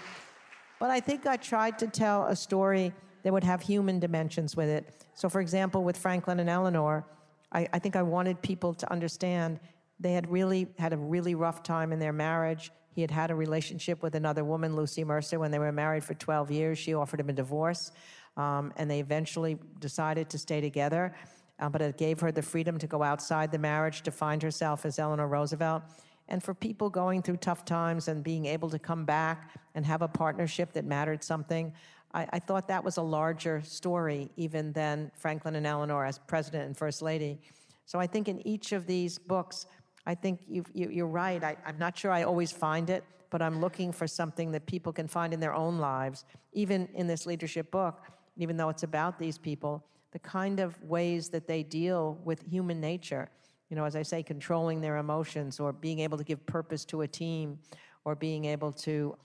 But 0.80 0.90
I 0.90 0.99
think 0.99 1.28
I 1.28 1.38
tried 1.38 1.78
to 1.78 1.86
tell 1.86 2.26
a 2.26 2.36
story 2.36 2.94
that 3.22 3.32
would 3.32 3.44
have 3.44 3.62
human 3.62 3.99
dimensions 3.99 4.58
with 4.58 4.70
it. 4.70 5.06
So, 5.14 5.30
for 5.30 5.40
example, 5.40 5.84
with 5.84 5.98
Franklin 5.98 6.40
and 6.40 6.49
Eleanor, 6.49 7.06
I, 7.52 7.68
I 7.74 7.80
think 7.80 7.95
I 7.95 8.03
wanted 8.03 8.41
people 8.41 8.74
to 8.76 8.91
understand 8.91 9.60
they 9.99 10.14
had 10.14 10.30
really 10.30 10.68
had 10.78 10.94
a 10.94 10.98
really 10.98 11.36
rough 11.36 11.64
time 11.64 11.91
in 11.91 11.99
their 11.99 12.14
marriage. 12.14 12.72
He 12.94 13.02
had 13.02 13.11
had 13.11 13.32
a 13.32 13.36
relationship 13.36 14.03
with 14.03 14.15
another 14.15 14.44
woman, 14.44 14.76
Lucy 14.76 15.03
Mercer, 15.03 15.40
when 15.40 15.52
they 15.52 15.60
were 15.60 15.72
married 15.72 16.03
for 16.03 16.14
12 16.14 16.52
years. 16.52 16.78
She 16.78 16.94
offered 16.94 17.19
him 17.19 17.30
a 17.30 17.34
divorce, 17.34 17.91
um, 18.36 18.74
and 18.78 18.90
they 18.90 18.99
eventually 18.99 19.57
decided 19.80 20.30
to 20.32 20.38
stay 20.38 20.61
together. 20.61 21.15
Uh, 21.60 21.69
but 21.69 21.82
it 21.82 21.98
gave 21.98 22.19
her 22.19 22.32
the 22.32 22.41
freedom 22.41 22.78
to 22.78 22.86
go 22.86 23.02
outside 23.02 23.52
the 23.52 23.57
marriage 23.57 24.03
to 24.03 24.11
find 24.11 24.44
herself 24.44 24.86
as 24.86 24.99
Eleanor 24.99 25.28
Roosevelt 25.28 25.82
and 26.30 26.44
for 26.44 26.53
people 26.53 26.90
going 26.90 27.22
through 27.22 27.38
tough 27.38 27.65
times 27.65 28.07
and 28.07 28.24
being 28.24 28.45
able 28.45 28.69
to 28.69 28.80
come 28.80 29.06
back 29.06 29.52
and 29.76 29.86
have 29.86 30.02
a 30.02 30.07
partnership 30.07 30.74
that 30.74 30.86
mattered 30.86 31.24
something. 31.24 31.74
I, 32.13 32.27
I, 32.34 32.39
thought 32.39 32.67
that 32.69 32.84
was 32.84 32.97
a 32.97 33.01
larger 33.01 33.61
story 33.63 34.29
even 34.38 34.71
than 34.73 35.11
Franklin 35.15 35.55
and 35.55 35.65
Eleanor 35.65 36.05
as 36.05 36.19
president 36.19 36.65
and 36.65 36.75
first 36.75 37.01
lady. 37.01 37.39
So 37.85 37.99
I 37.99 38.07
think 38.07 38.27
in 38.27 38.45
each 38.47 38.71
of 38.71 38.88
these 38.88 39.17
books, 39.17 39.65
I 40.05 40.15
think 40.15 40.41
you, 40.47 40.63
you, 40.73 41.03
are 41.03 41.07
right. 41.07 41.43
I, 41.43 41.57
I'm 41.65 41.77
not 41.77 41.97
sure 41.97 42.11
I 42.11 42.23
always 42.23 42.51
find 42.51 42.89
it, 42.89 43.03
but 43.29 43.41
I'm 43.41 43.59
looking 43.59 43.91
for 43.91 44.07
something 44.07 44.51
that 44.51 44.65
people 44.65 44.93
can 44.93 45.07
find 45.07 45.34
in 45.34 45.39
their 45.39 45.53
own 45.53 45.79
lives, 45.79 46.25
even 46.53 46.88
in 46.93 47.07
this 47.07 47.25
leadership 47.25 47.71
book, 47.71 48.01
even 48.38 48.55
though 48.57 48.69
it's 48.69 48.84
about 48.84 49.19
these 49.19 49.38
people, 49.38 49.84
the 50.11 50.19
kind 50.19 50.59
of 50.59 50.81
ways 50.84 51.29
that 51.29 51.47
they 51.47 51.63
deal 51.63 52.17
with 52.23 52.41
human 52.49 52.79
nature 52.79 53.29
you 53.69 53.75
know, 53.75 53.84
as 53.84 53.95
I 53.95 54.03
say, 54.03 54.23
controlling 54.23 54.81
their 54.81 54.97
emotions 54.97 55.59
or 55.59 55.73
being 55.73 55.99
able 55.99 56.17
to 56.17 56.23
give 56.23 56.45
purpose 56.45 56.85
to 56.85 57.01
a 57.01 57.07
team 57.07 57.59
or 58.05 58.15
being 58.15 58.45
able 58.45 58.71
to, 58.71 59.17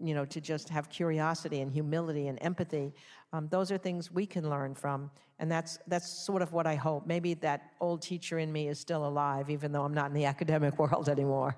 you 0.00 0.14
know, 0.14 0.24
to 0.26 0.40
just 0.40 0.68
have 0.68 0.88
curiosity 0.88 1.60
and 1.60 1.72
humility 1.72 2.28
and 2.28 2.38
empathy. 2.42 2.92
Um, 3.32 3.48
those 3.48 3.70
are 3.72 3.78
things 3.78 4.10
we 4.10 4.26
can 4.26 4.48
learn 4.48 4.74
from. 4.74 5.10
And 5.38 5.50
that's, 5.50 5.78
that's 5.86 6.08
sort 6.08 6.42
of 6.42 6.52
what 6.52 6.66
I 6.66 6.74
hope. 6.74 7.06
Maybe 7.06 7.34
that 7.34 7.72
old 7.80 8.02
teacher 8.02 8.38
in 8.38 8.52
me 8.52 8.68
is 8.68 8.78
still 8.78 9.06
alive, 9.06 9.50
even 9.50 9.72
though 9.72 9.84
I'm 9.84 9.94
not 9.94 10.08
in 10.08 10.14
the 10.14 10.24
academic 10.34 10.78
world 10.78 11.08
anymore. 11.08 11.56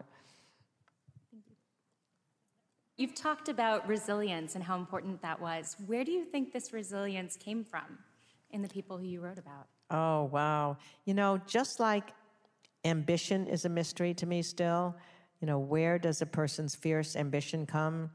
You've 2.97 3.15
talked 3.15 3.48
about 3.48 3.86
resilience 3.86 4.56
and 4.56 4.65
how 4.65 4.77
important 4.77 5.23
that 5.23 5.40
was. 5.40 5.77
Where 5.86 6.02
do 6.02 6.10
you 6.10 6.24
think 6.24 6.52
this 6.52 6.73
resilience 6.73 7.36
came 7.36 7.62
from 7.62 7.98
in 8.51 8.60
the 8.60 8.69
people 8.69 8.98
who 8.98 9.06
you 9.06 9.20
wrote 9.20 9.39
about? 9.39 9.69
Oh, 9.90 10.24
wow. 10.24 10.77
You 11.05 11.15
know, 11.15 11.40
just 11.47 11.78
like 11.78 12.12
ambition 12.85 13.47
is 13.47 13.65
a 13.65 13.69
mystery 13.69 14.15
to 14.15 14.27
me 14.27 14.43
still, 14.43 14.97
you 15.40 15.47
know, 15.47 15.60
where 15.60 15.98
does 15.98 16.23
a 16.23 16.27
person's 16.27 16.74
fierce 16.74 17.15
ambition 17.15 17.66
come? 17.66 18.10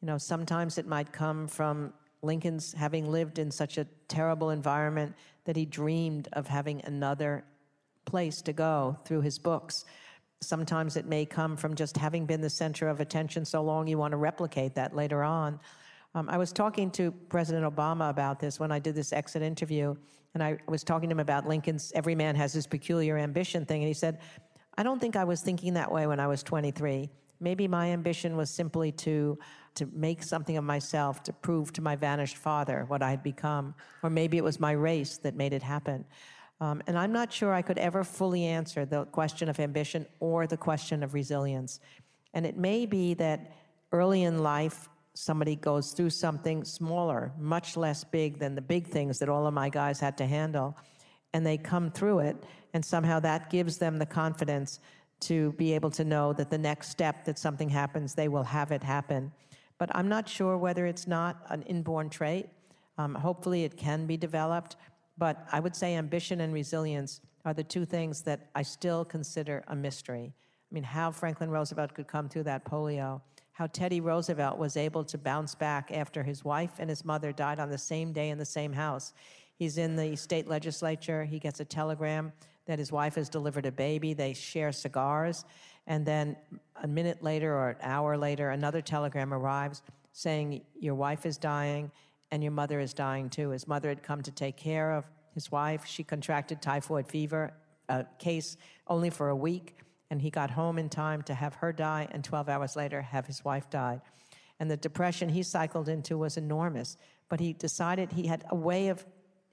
You 0.00 0.06
know, 0.06 0.18
sometimes 0.18 0.78
it 0.78 0.86
might 0.86 1.12
come 1.12 1.48
from 1.48 1.92
Lincoln's 2.22 2.72
having 2.72 3.10
lived 3.10 3.38
in 3.38 3.50
such 3.50 3.78
a 3.78 3.86
terrible 4.08 4.50
environment 4.50 5.14
that 5.44 5.56
he 5.56 5.64
dreamed 5.64 6.28
of 6.32 6.46
having 6.46 6.82
another 6.84 7.44
place 8.04 8.42
to 8.42 8.52
go 8.52 8.96
through 9.04 9.22
his 9.22 9.38
books. 9.38 9.84
Sometimes 10.40 10.96
it 10.96 11.06
may 11.06 11.24
come 11.24 11.56
from 11.56 11.74
just 11.74 11.96
having 11.96 12.26
been 12.26 12.40
the 12.40 12.50
center 12.50 12.88
of 12.88 13.00
attention 13.00 13.44
so 13.44 13.62
long 13.62 13.86
you 13.86 13.98
want 13.98 14.12
to 14.12 14.16
replicate 14.16 14.74
that 14.74 14.94
later 14.94 15.22
on. 15.22 15.58
Um, 16.14 16.28
I 16.28 16.38
was 16.38 16.52
talking 16.52 16.90
to 16.92 17.10
President 17.10 17.64
Obama 17.64 18.08
about 18.08 18.40
this 18.40 18.58
when 18.58 18.72
I 18.72 18.78
did 18.78 18.94
this 18.94 19.12
exit 19.12 19.42
interview, 19.42 19.94
and 20.34 20.42
I 20.42 20.58
was 20.66 20.82
talking 20.82 21.08
to 21.08 21.12
him 21.12 21.20
about 21.20 21.46
Lincoln's 21.46 21.92
every 21.94 22.14
man 22.14 22.34
has 22.36 22.52
his 22.52 22.66
peculiar 22.66 23.18
ambition 23.18 23.66
thing, 23.66 23.82
and 23.82 23.88
he 23.88 23.94
said, 23.94 24.20
I 24.76 24.82
don't 24.82 25.00
think 25.00 25.16
I 25.16 25.24
was 25.24 25.42
thinking 25.42 25.74
that 25.74 25.90
way 25.90 26.06
when 26.06 26.18
I 26.20 26.26
was 26.26 26.42
23. 26.42 27.10
Maybe 27.40 27.68
my 27.68 27.90
ambition 27.90 28.36
was 28.36 28.48
simply 28.48 28.90
to 28.92 29.38
to 29.78 29.88
make 29.92 30.22
something 30.22 30.56
of 30.56 30.64
myself, 30.64 31.22
to 31.24 31.32
prove 31.32 31.72
to 31.72 31.82
my 31.82 31.96
vanished 31.96 32.36
father 32.36 32.84
what 32.88 33.02
I 33.02 33.10
had 33.10 33.22
become, 33.22 33.74
or 34.02 34.10
maybe 34.10 34.36
it 34.36 34.44
was 34.44 34.60
my 34.60 34.72
race 34.72 35.18
that 35.18 35.34
made 35.34 35.52
it 35.52 35.62
happen. 35.62 36.04
Um, 36.60 36.82
and 36.86 36.98
I'm 36.98 37.12
not 37.12 37.32
sure 37.32 37.52
I 37.52 37.62
could 37.62 37.78
ever 37.78 38.04
fully 38.04 38.44
answer 38.44 38.84
the 38.84 39.04
question 39.06 39.48
of 39.48 39.60
ambition 39.60 40.06
or 40.20 40.46
the 40.46 40.56
question 40.56 41.02
of 41.02 41.14
resilience. 41.14 41.80
And 42.34 42.44
it 42.44 42.56
may 42.56 42.84
be 42.84 43.14
that 43.14 43.52
early 43.92 44.24
in 44.24 44.42
life, 44.42 44.88
somebody 45.14 45.56
goes 45.56 45.92
through 45.92 46.10
something 46.10 46.64
smaller, 46.64 47.32
much 47.38 47.76
less 47.76 48.04
big 48.04 48.38
than 48.38 48.54
the 48.54 48.60
big 48.60 48.86
things 48.86 49.18
that 49.18 49.28
all 49.28 49.46
of 49.46 49.54
my 49.54 49.68
guys 49.68 49.98
had 50.00 50.16
to 50.18 50.26
handle, 50.26 50.76
and 51.32 51.44
they 51.44 51.58
come 51.58 51.90
through 51.90 52.20
it, 52.20 52.36
and 52.74 52.84
somehow 52.84 53.18
that 53.20 53.50
gives 53.50 53.78
them 53.78 53.96
the 53.98 54.06
confidence 54.06 54.80
to 55.20 55.52
be 55.52 55.72
able 55.72 55.90
to 55.90 56.04
know 56.04 56.32
that 56.32 56.50
the 56.50 56.58
next 56.58 56.90
step 56.90 57.24
that 57.24 57.38
something 57.38 57.68
happens, 57.68 58.14
they 58.14 58.28
will 58.28 58.44
have 58.44 58.70
it 58.70 58.82
happen. 58.82 59.32
But 59.78 59.94
I'm 59.94 60.08
not 60.08 60.28
sure 60.28 60.58
whether 60.58 60.86
it's 60.86 61.06
not 61.06 61.44
an 61.48 61.62
inborn 61.62 62.10
trait. 62.10 62.48
Um, 62.98 63.14
hopefully, 63.14 63.64
it 63.64 63.76
can 63.76 64.06
be 64.06 64.16
developed. 64.16 64.76
But 65.16 65.46
I 65.50 65.60
would 65.60 65.74
say 65.74 65.94
ambition 65.94 66.40
and 66.40 66.52
resilience 66.52 67.20
are 67.44 67.54
the 67.54 67.64
two 67.64 67.84
things 67.84 68.22
that 68.22 68.48
I 68.54 68.62
still 68.62 69.04
consider 69.04 69.64
a 69.68 69.76
mystery. 69.76 70.32
I 70.70 70.74
mean, 70.74 70.84
how 70.84 71.10
Franklin 71.10 71.50
Roosevelt 71.50 71.94
could 71.94 72.06
come 72.06 72.28
through 72.28 72.42
that 72.44 72.64
polio, 72.64 73.20
how 73.52 73.66
Teddy 73.66 74.00
Roosevelt 74.00 74.58
was 74.58 74.76
able 74.76 75.02
to 75.04 75.18
bounce 75.18 75.54
back 75.54 75.90
after 75.92 76.22
his 76.22 76.44
wife 76.44 76.72
and 76.78 76.90
his 76.90 77.04
mother 77.04 77.32
died 77.32 77.58
on 77.58 77.70
the 77.70 77.78
same 77.78 78.12
day 78.12 78.28
in 78.28 78.38
the 78.38 78.44
same 78.44 78.72
house. 78.72 79.14
He's 79.56 79.78
in 79.78 79.96
the 79.96 80.14
state 80.14 80.46
legislature, 80.46 81.24
he 81.24 81.38
gets 81.38 81.58
a 81.58 81.64
telegram 81.64 82.32
that 82.66 82.78
his 82.78 82.92
wife 82.92 83.14
has 83.14 83.28
delivered 83.28 83.66
a 83.66 83.72
baby, 83.72 84.12
they 84.12 84.34
share 84.34 84.70
cigars, 84.70 85.44
and 85.88 86.06
then 86.06 86.36
a 86.80 86.86
minute 86.86 87.22
later 87.22 87.52
or 87.52 87.70
an 87.70 87.76
hour 87.82 88.16
later, 88.16 88.50
another 88.50 88.80
telegram 88.80 89.34
arrives 89.34 89.82
saying, 90.12 90.62
Your 90.78 90.94
wife 90.94 91.26
is 91.26 91.36
dying 91.36 91.90
and 92.30 92.42
your 92.42 92.52
mother 92.52 92.78
is 92.78 92.94
dying 92.94 93.28
too. 93.28 93.50
His 93.50 93.66
mother 93.66 93.88
had 93.88 94.04
come 94.04 94.22
to 94.22 94.30
take 94.30 94.56
care 94.56 94.92
of 94.92 95.04
his 95.34 95.50
wife. 95.50 95.84
She 95.84 96.04
contracted 96.04 96.62
typhoid 96.62 97.08
fever, 97.08 97.52
a 97.88 98.06
case 98.20 98.56
only 98.86 99.10
for 99.10 99.30
a 99.30 99.36
week 99.36 99.78
and 100.10 100.22
he 100.22 100.30
got 100.30 100.50
home 100.50 100.78
in 100.78 100.88
time 100.88 101.22
to 101.22 101.34
have 101.34 101.54
her 101.56 101.72
die, 101.72 102.08
and 102.10 102.24
12 102.24 102.48
hours 102.48 102.76
later, 102.76 103.02
have 103.02 103.26
his 103.26 103.44
wife 103.44 103.68
die. 103.68 104.00
And 104.58 104.70
the 104.70 104.76
depression 104.76 105.28
he 105.28 105.42
cycled 105.42 105.88
into 105.88 106.16
was 106.16 106.36
enormous, 106.36 106.96
but 107.28 107.40
he 107.40 107.52
decided 107.52 108.12
he 108.12 108.26
had 108.26 108.44
a 108.48 108.54
way 108.54 108.88
of 108.88 109.04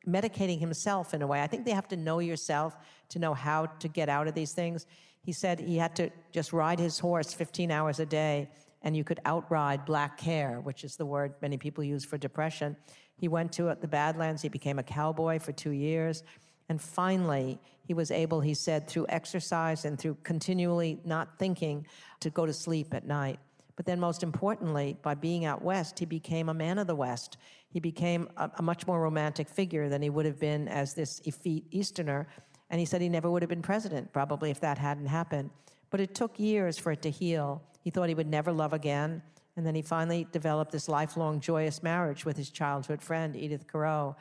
medicating 0.08 0.60
himself 0.60 1.14
in 1.14 1.22
a 1.22 1.28
way. 1.28 1.42
I 1.42 1.48
think 1.48 1.66
they 1.66 1.72
have 1.72 1.88
to 1.90 1.98
know 1.98 2.20
yourself 2.20 2.76
to 3.10 3.20
know 3.20 3.34
how 3.34 3.66
to 3.66 3.88
get 3.88 4.08
out 4.08 4.28
of 4.28 4.34
these 4.34 4.54
things. 4.54 4.86
He 5.26 5.32
said 5.32 5.60
he 5.60 5.78
had 5.78 5.96
to 5.96 6.12
just 6.32 6.54
ride 6.54 6.80
his 6.80 7.00
horse 7.00 7.34
15 7.34 7.72
hours 7.72 8.00
a 8.00 8.06
day, 8.06 8.50
and 8.84 8.96
you 8.96 9.04
could 9.04 9.20
outride 9.26 9.84
black 9.84 10.18
care, 10.18 10.60
which 10.62 10.84
is 10.84 10.96
the 10.96 11.06
word 11.06 11.34
many 11.42 11.58
people 11.58 11.84
use 11.84 12.06
for 12.06 12.18
depression. 12.18 12.78
He 13.18 13.28
went 13.28 13.52
to 13.54 13.76
the 13.82 13.88
Badlands, 13.88 14.44
he 14.44 14.50
became 14.50 14.78
a 14.78 14.84
cowboy 14.84 15.40
for 15.40 15.52
two 15.52 15.72
years. 15.72 16.24
And 16.70 16.80
finally, 16.82 17.60
he 17.84 17.94
was 17.94 18.12
able, 18.12 18.42
he 18.42 18.54
said, 18.54 18.88
through 18.88 19.08
exercise 19.10 19.86
and 19.86 19.98
through 19.98 20.18
continually 20.24 21.00
not 21.06 21.40
thinking, 21.40 21.88
to 22.20 22.30
go 22.30 22.46
to 22.46 22.54
sleep 22.54 22.94
at 22.94 23.06
night. 23.06 23.40
But 23.76 23.86
then, 23.86 24.00
most 24.00 24.24
importantly, 24.24 24.98
by 25.02 25.16
being 25.16 25.46
out 25.46 25.62
west, 25.62 26.00
he 26.00 26.06
became 26.06 26.50
a 26.50 26.54
man 26.54 26.78
of 26.80 26.88
the 26.88 26.96
West. 26.96 27.38
He 27.70 27.80
became 27.80 28.30
a, 28.38 28.50
a, 28.58 28.62
much 28.62 28.88
more 28.88 29.02
romantic 29.02 29.50
figure 29.50 29.90
than 29.90 30.02
he 30.02 30.10
would 30.10 30.26
have 30.26 30.40
been 30.40 30.68
as 30.70 30.94
this 30.94 31.20
effete 31.26 31.66
Easterner. 31.72 32.28
And 32.70 32.80
he 32.80 32.86
said 32.86 33.02
he 33.02 33.10
never 33.10 33.30
would 33.30 33.42
have 33.42 33.50
been 33.50 33.62
president, 33.62 34.12
probably, 34.12 34.50
if 34.50 34.60
that 34.62 34.78
hadn't 34.78 35.08
happened. 35.08 35.50
But 35.90 36.00
it 36.00 36.16
took 36.16 36.40
years 36.40 36.78
for 36.78 36.92
it 36.92 37.02
to 37.04 37.12
heal. 37.12 37.62
He 37.82 37.90
thought 37.90 38.10
he 38.10 38.16
would 38.16 38.28
never 38.28 38.52
love 38.52 38.74
again. 38.74 39.22
And 39.56 39.66
then 39.66 39.76
he 39.76 39.82
finally 39.82 40.28
developed 40.32 40.72
this 40.72 40.90
lifelong 40.90 41.40
joyous 41.40 41.82
marriage 41.82 42.26
with 42.26 42.36
his 42.36 42.50
childhood 42.50 43.02
friend, 43.02 43.36
Edith 43.36 43.72
Carow. 43.72 44.16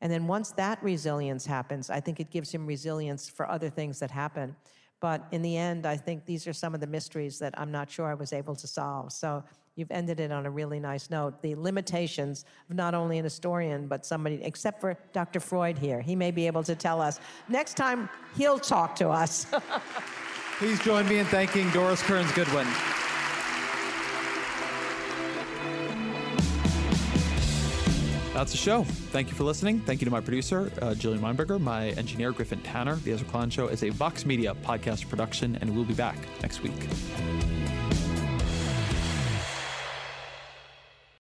And 0.00 0.10
then 0.10 0.26
once 0.26 0.50
that 0.52 0.82
resilience 0.82 1.46
happens, 1.46 1.90
I 1.90 2.00
think 2.00 2.18
it 2.18 2.30
gives 2.30 2.50
him 2.50 2.66
resilience 2.66 3.28
for 3.28 3.48
other 3.48 3.70
things 3.70 4.00
that 4.00 4.10
happen. 4.10 4.56
But 4.98 5.26
in 5.30 5.42
the 5.42 5.56
end, 5.56 5.86
I 5.86 5.96
think 5.96 6.26
these 6.26 6.46
are 6.46 6.52
some 6.52 6.74
of 6.74 6.80
the 6.80 6.86
mysteries 6.86 7.38
that 7.38 7.54
I'm 7.58 7.70
not 7.70 7.90
sure 7.90 8.06
I 8.06 8.14
was 8.14 8.32
able 8.32 8.56
to 8.56 8.66
solve. 8.66 9.12
So 9.12 9.44
you've 9.76 9.90
ended 9.90 10.20
it 10.20 10.30
on 10.30 10.46
a 10.46 10.50
really 10.50 10.80
nice 10.80 11.10
note. 11.10 11.42
The 11.42 11.54
limitations 11.54 12.44
of 12.68 12.76
not 12.76 12.94
only 12.94 13.18
an 13.18 13.24
historian, 13.24 13.86
but 13.86 14.04
somebody, 14.04 14.42
except 14.42 14.80
for 14.80 14.96
Dr. 15.12 15.40
Freud 15.40 15.78
here. 15.78 16.00
He 16.00 16.16
may 16.16 16.30
be 16.30 16.46
able 16.46 16.62
to 16.64 16.74
tell 16.74 17.00
us. 17.00 17.20
Next 17.48 17.74
time, 17.74 18.08
he'll 18.36 18.58
talk 18.58 18.96
to 18.96 19.08
us. 19.08 19.46
Please 20.58 20.80
join 20.80 21.08
me 21.08 21.18
in 21.18 21.26
thanking 21.26 21.68
Doris 21.70 22.02
Kearns 22.02 22.30
Goodwin. 22.32 22.66
That's 28.32 28.50
the 28.50 28.58
show. 28.58 28.84
Thank 28.84 29.28
you 29.28 29.34
for 29.34 29.44
listening. 29.44 29.80
Thank 29.80 30.00
you 30.00 30.06
to 30.06 30.10
my 30.10 30.20
producer, 30.20 30.72
uh, 30.80 30.94
Jillian 30.94 31.20
Weinberger, 31.20 31.60
my 31.60 31.90
engineer, 31.90 32.32
Griffin 32.32 32.60
Tanner. 32.62 32.96
The 32.96 33.12
Ezra 33.12 33.28
Klein 33.28 33.50
Show 33.50 33.68
is 33.68 33.82
a 33.82 33.90
Vox 33.90 34.24
Media 34.24 34.54
podcast 34.54 35.08
production, 35.08 35.58
and 35.60 35.74
we'll 35.76 35.84
be 35.84 35.94
back 35.94 36.16
next 36.40 36.62
week. 36.62 37.81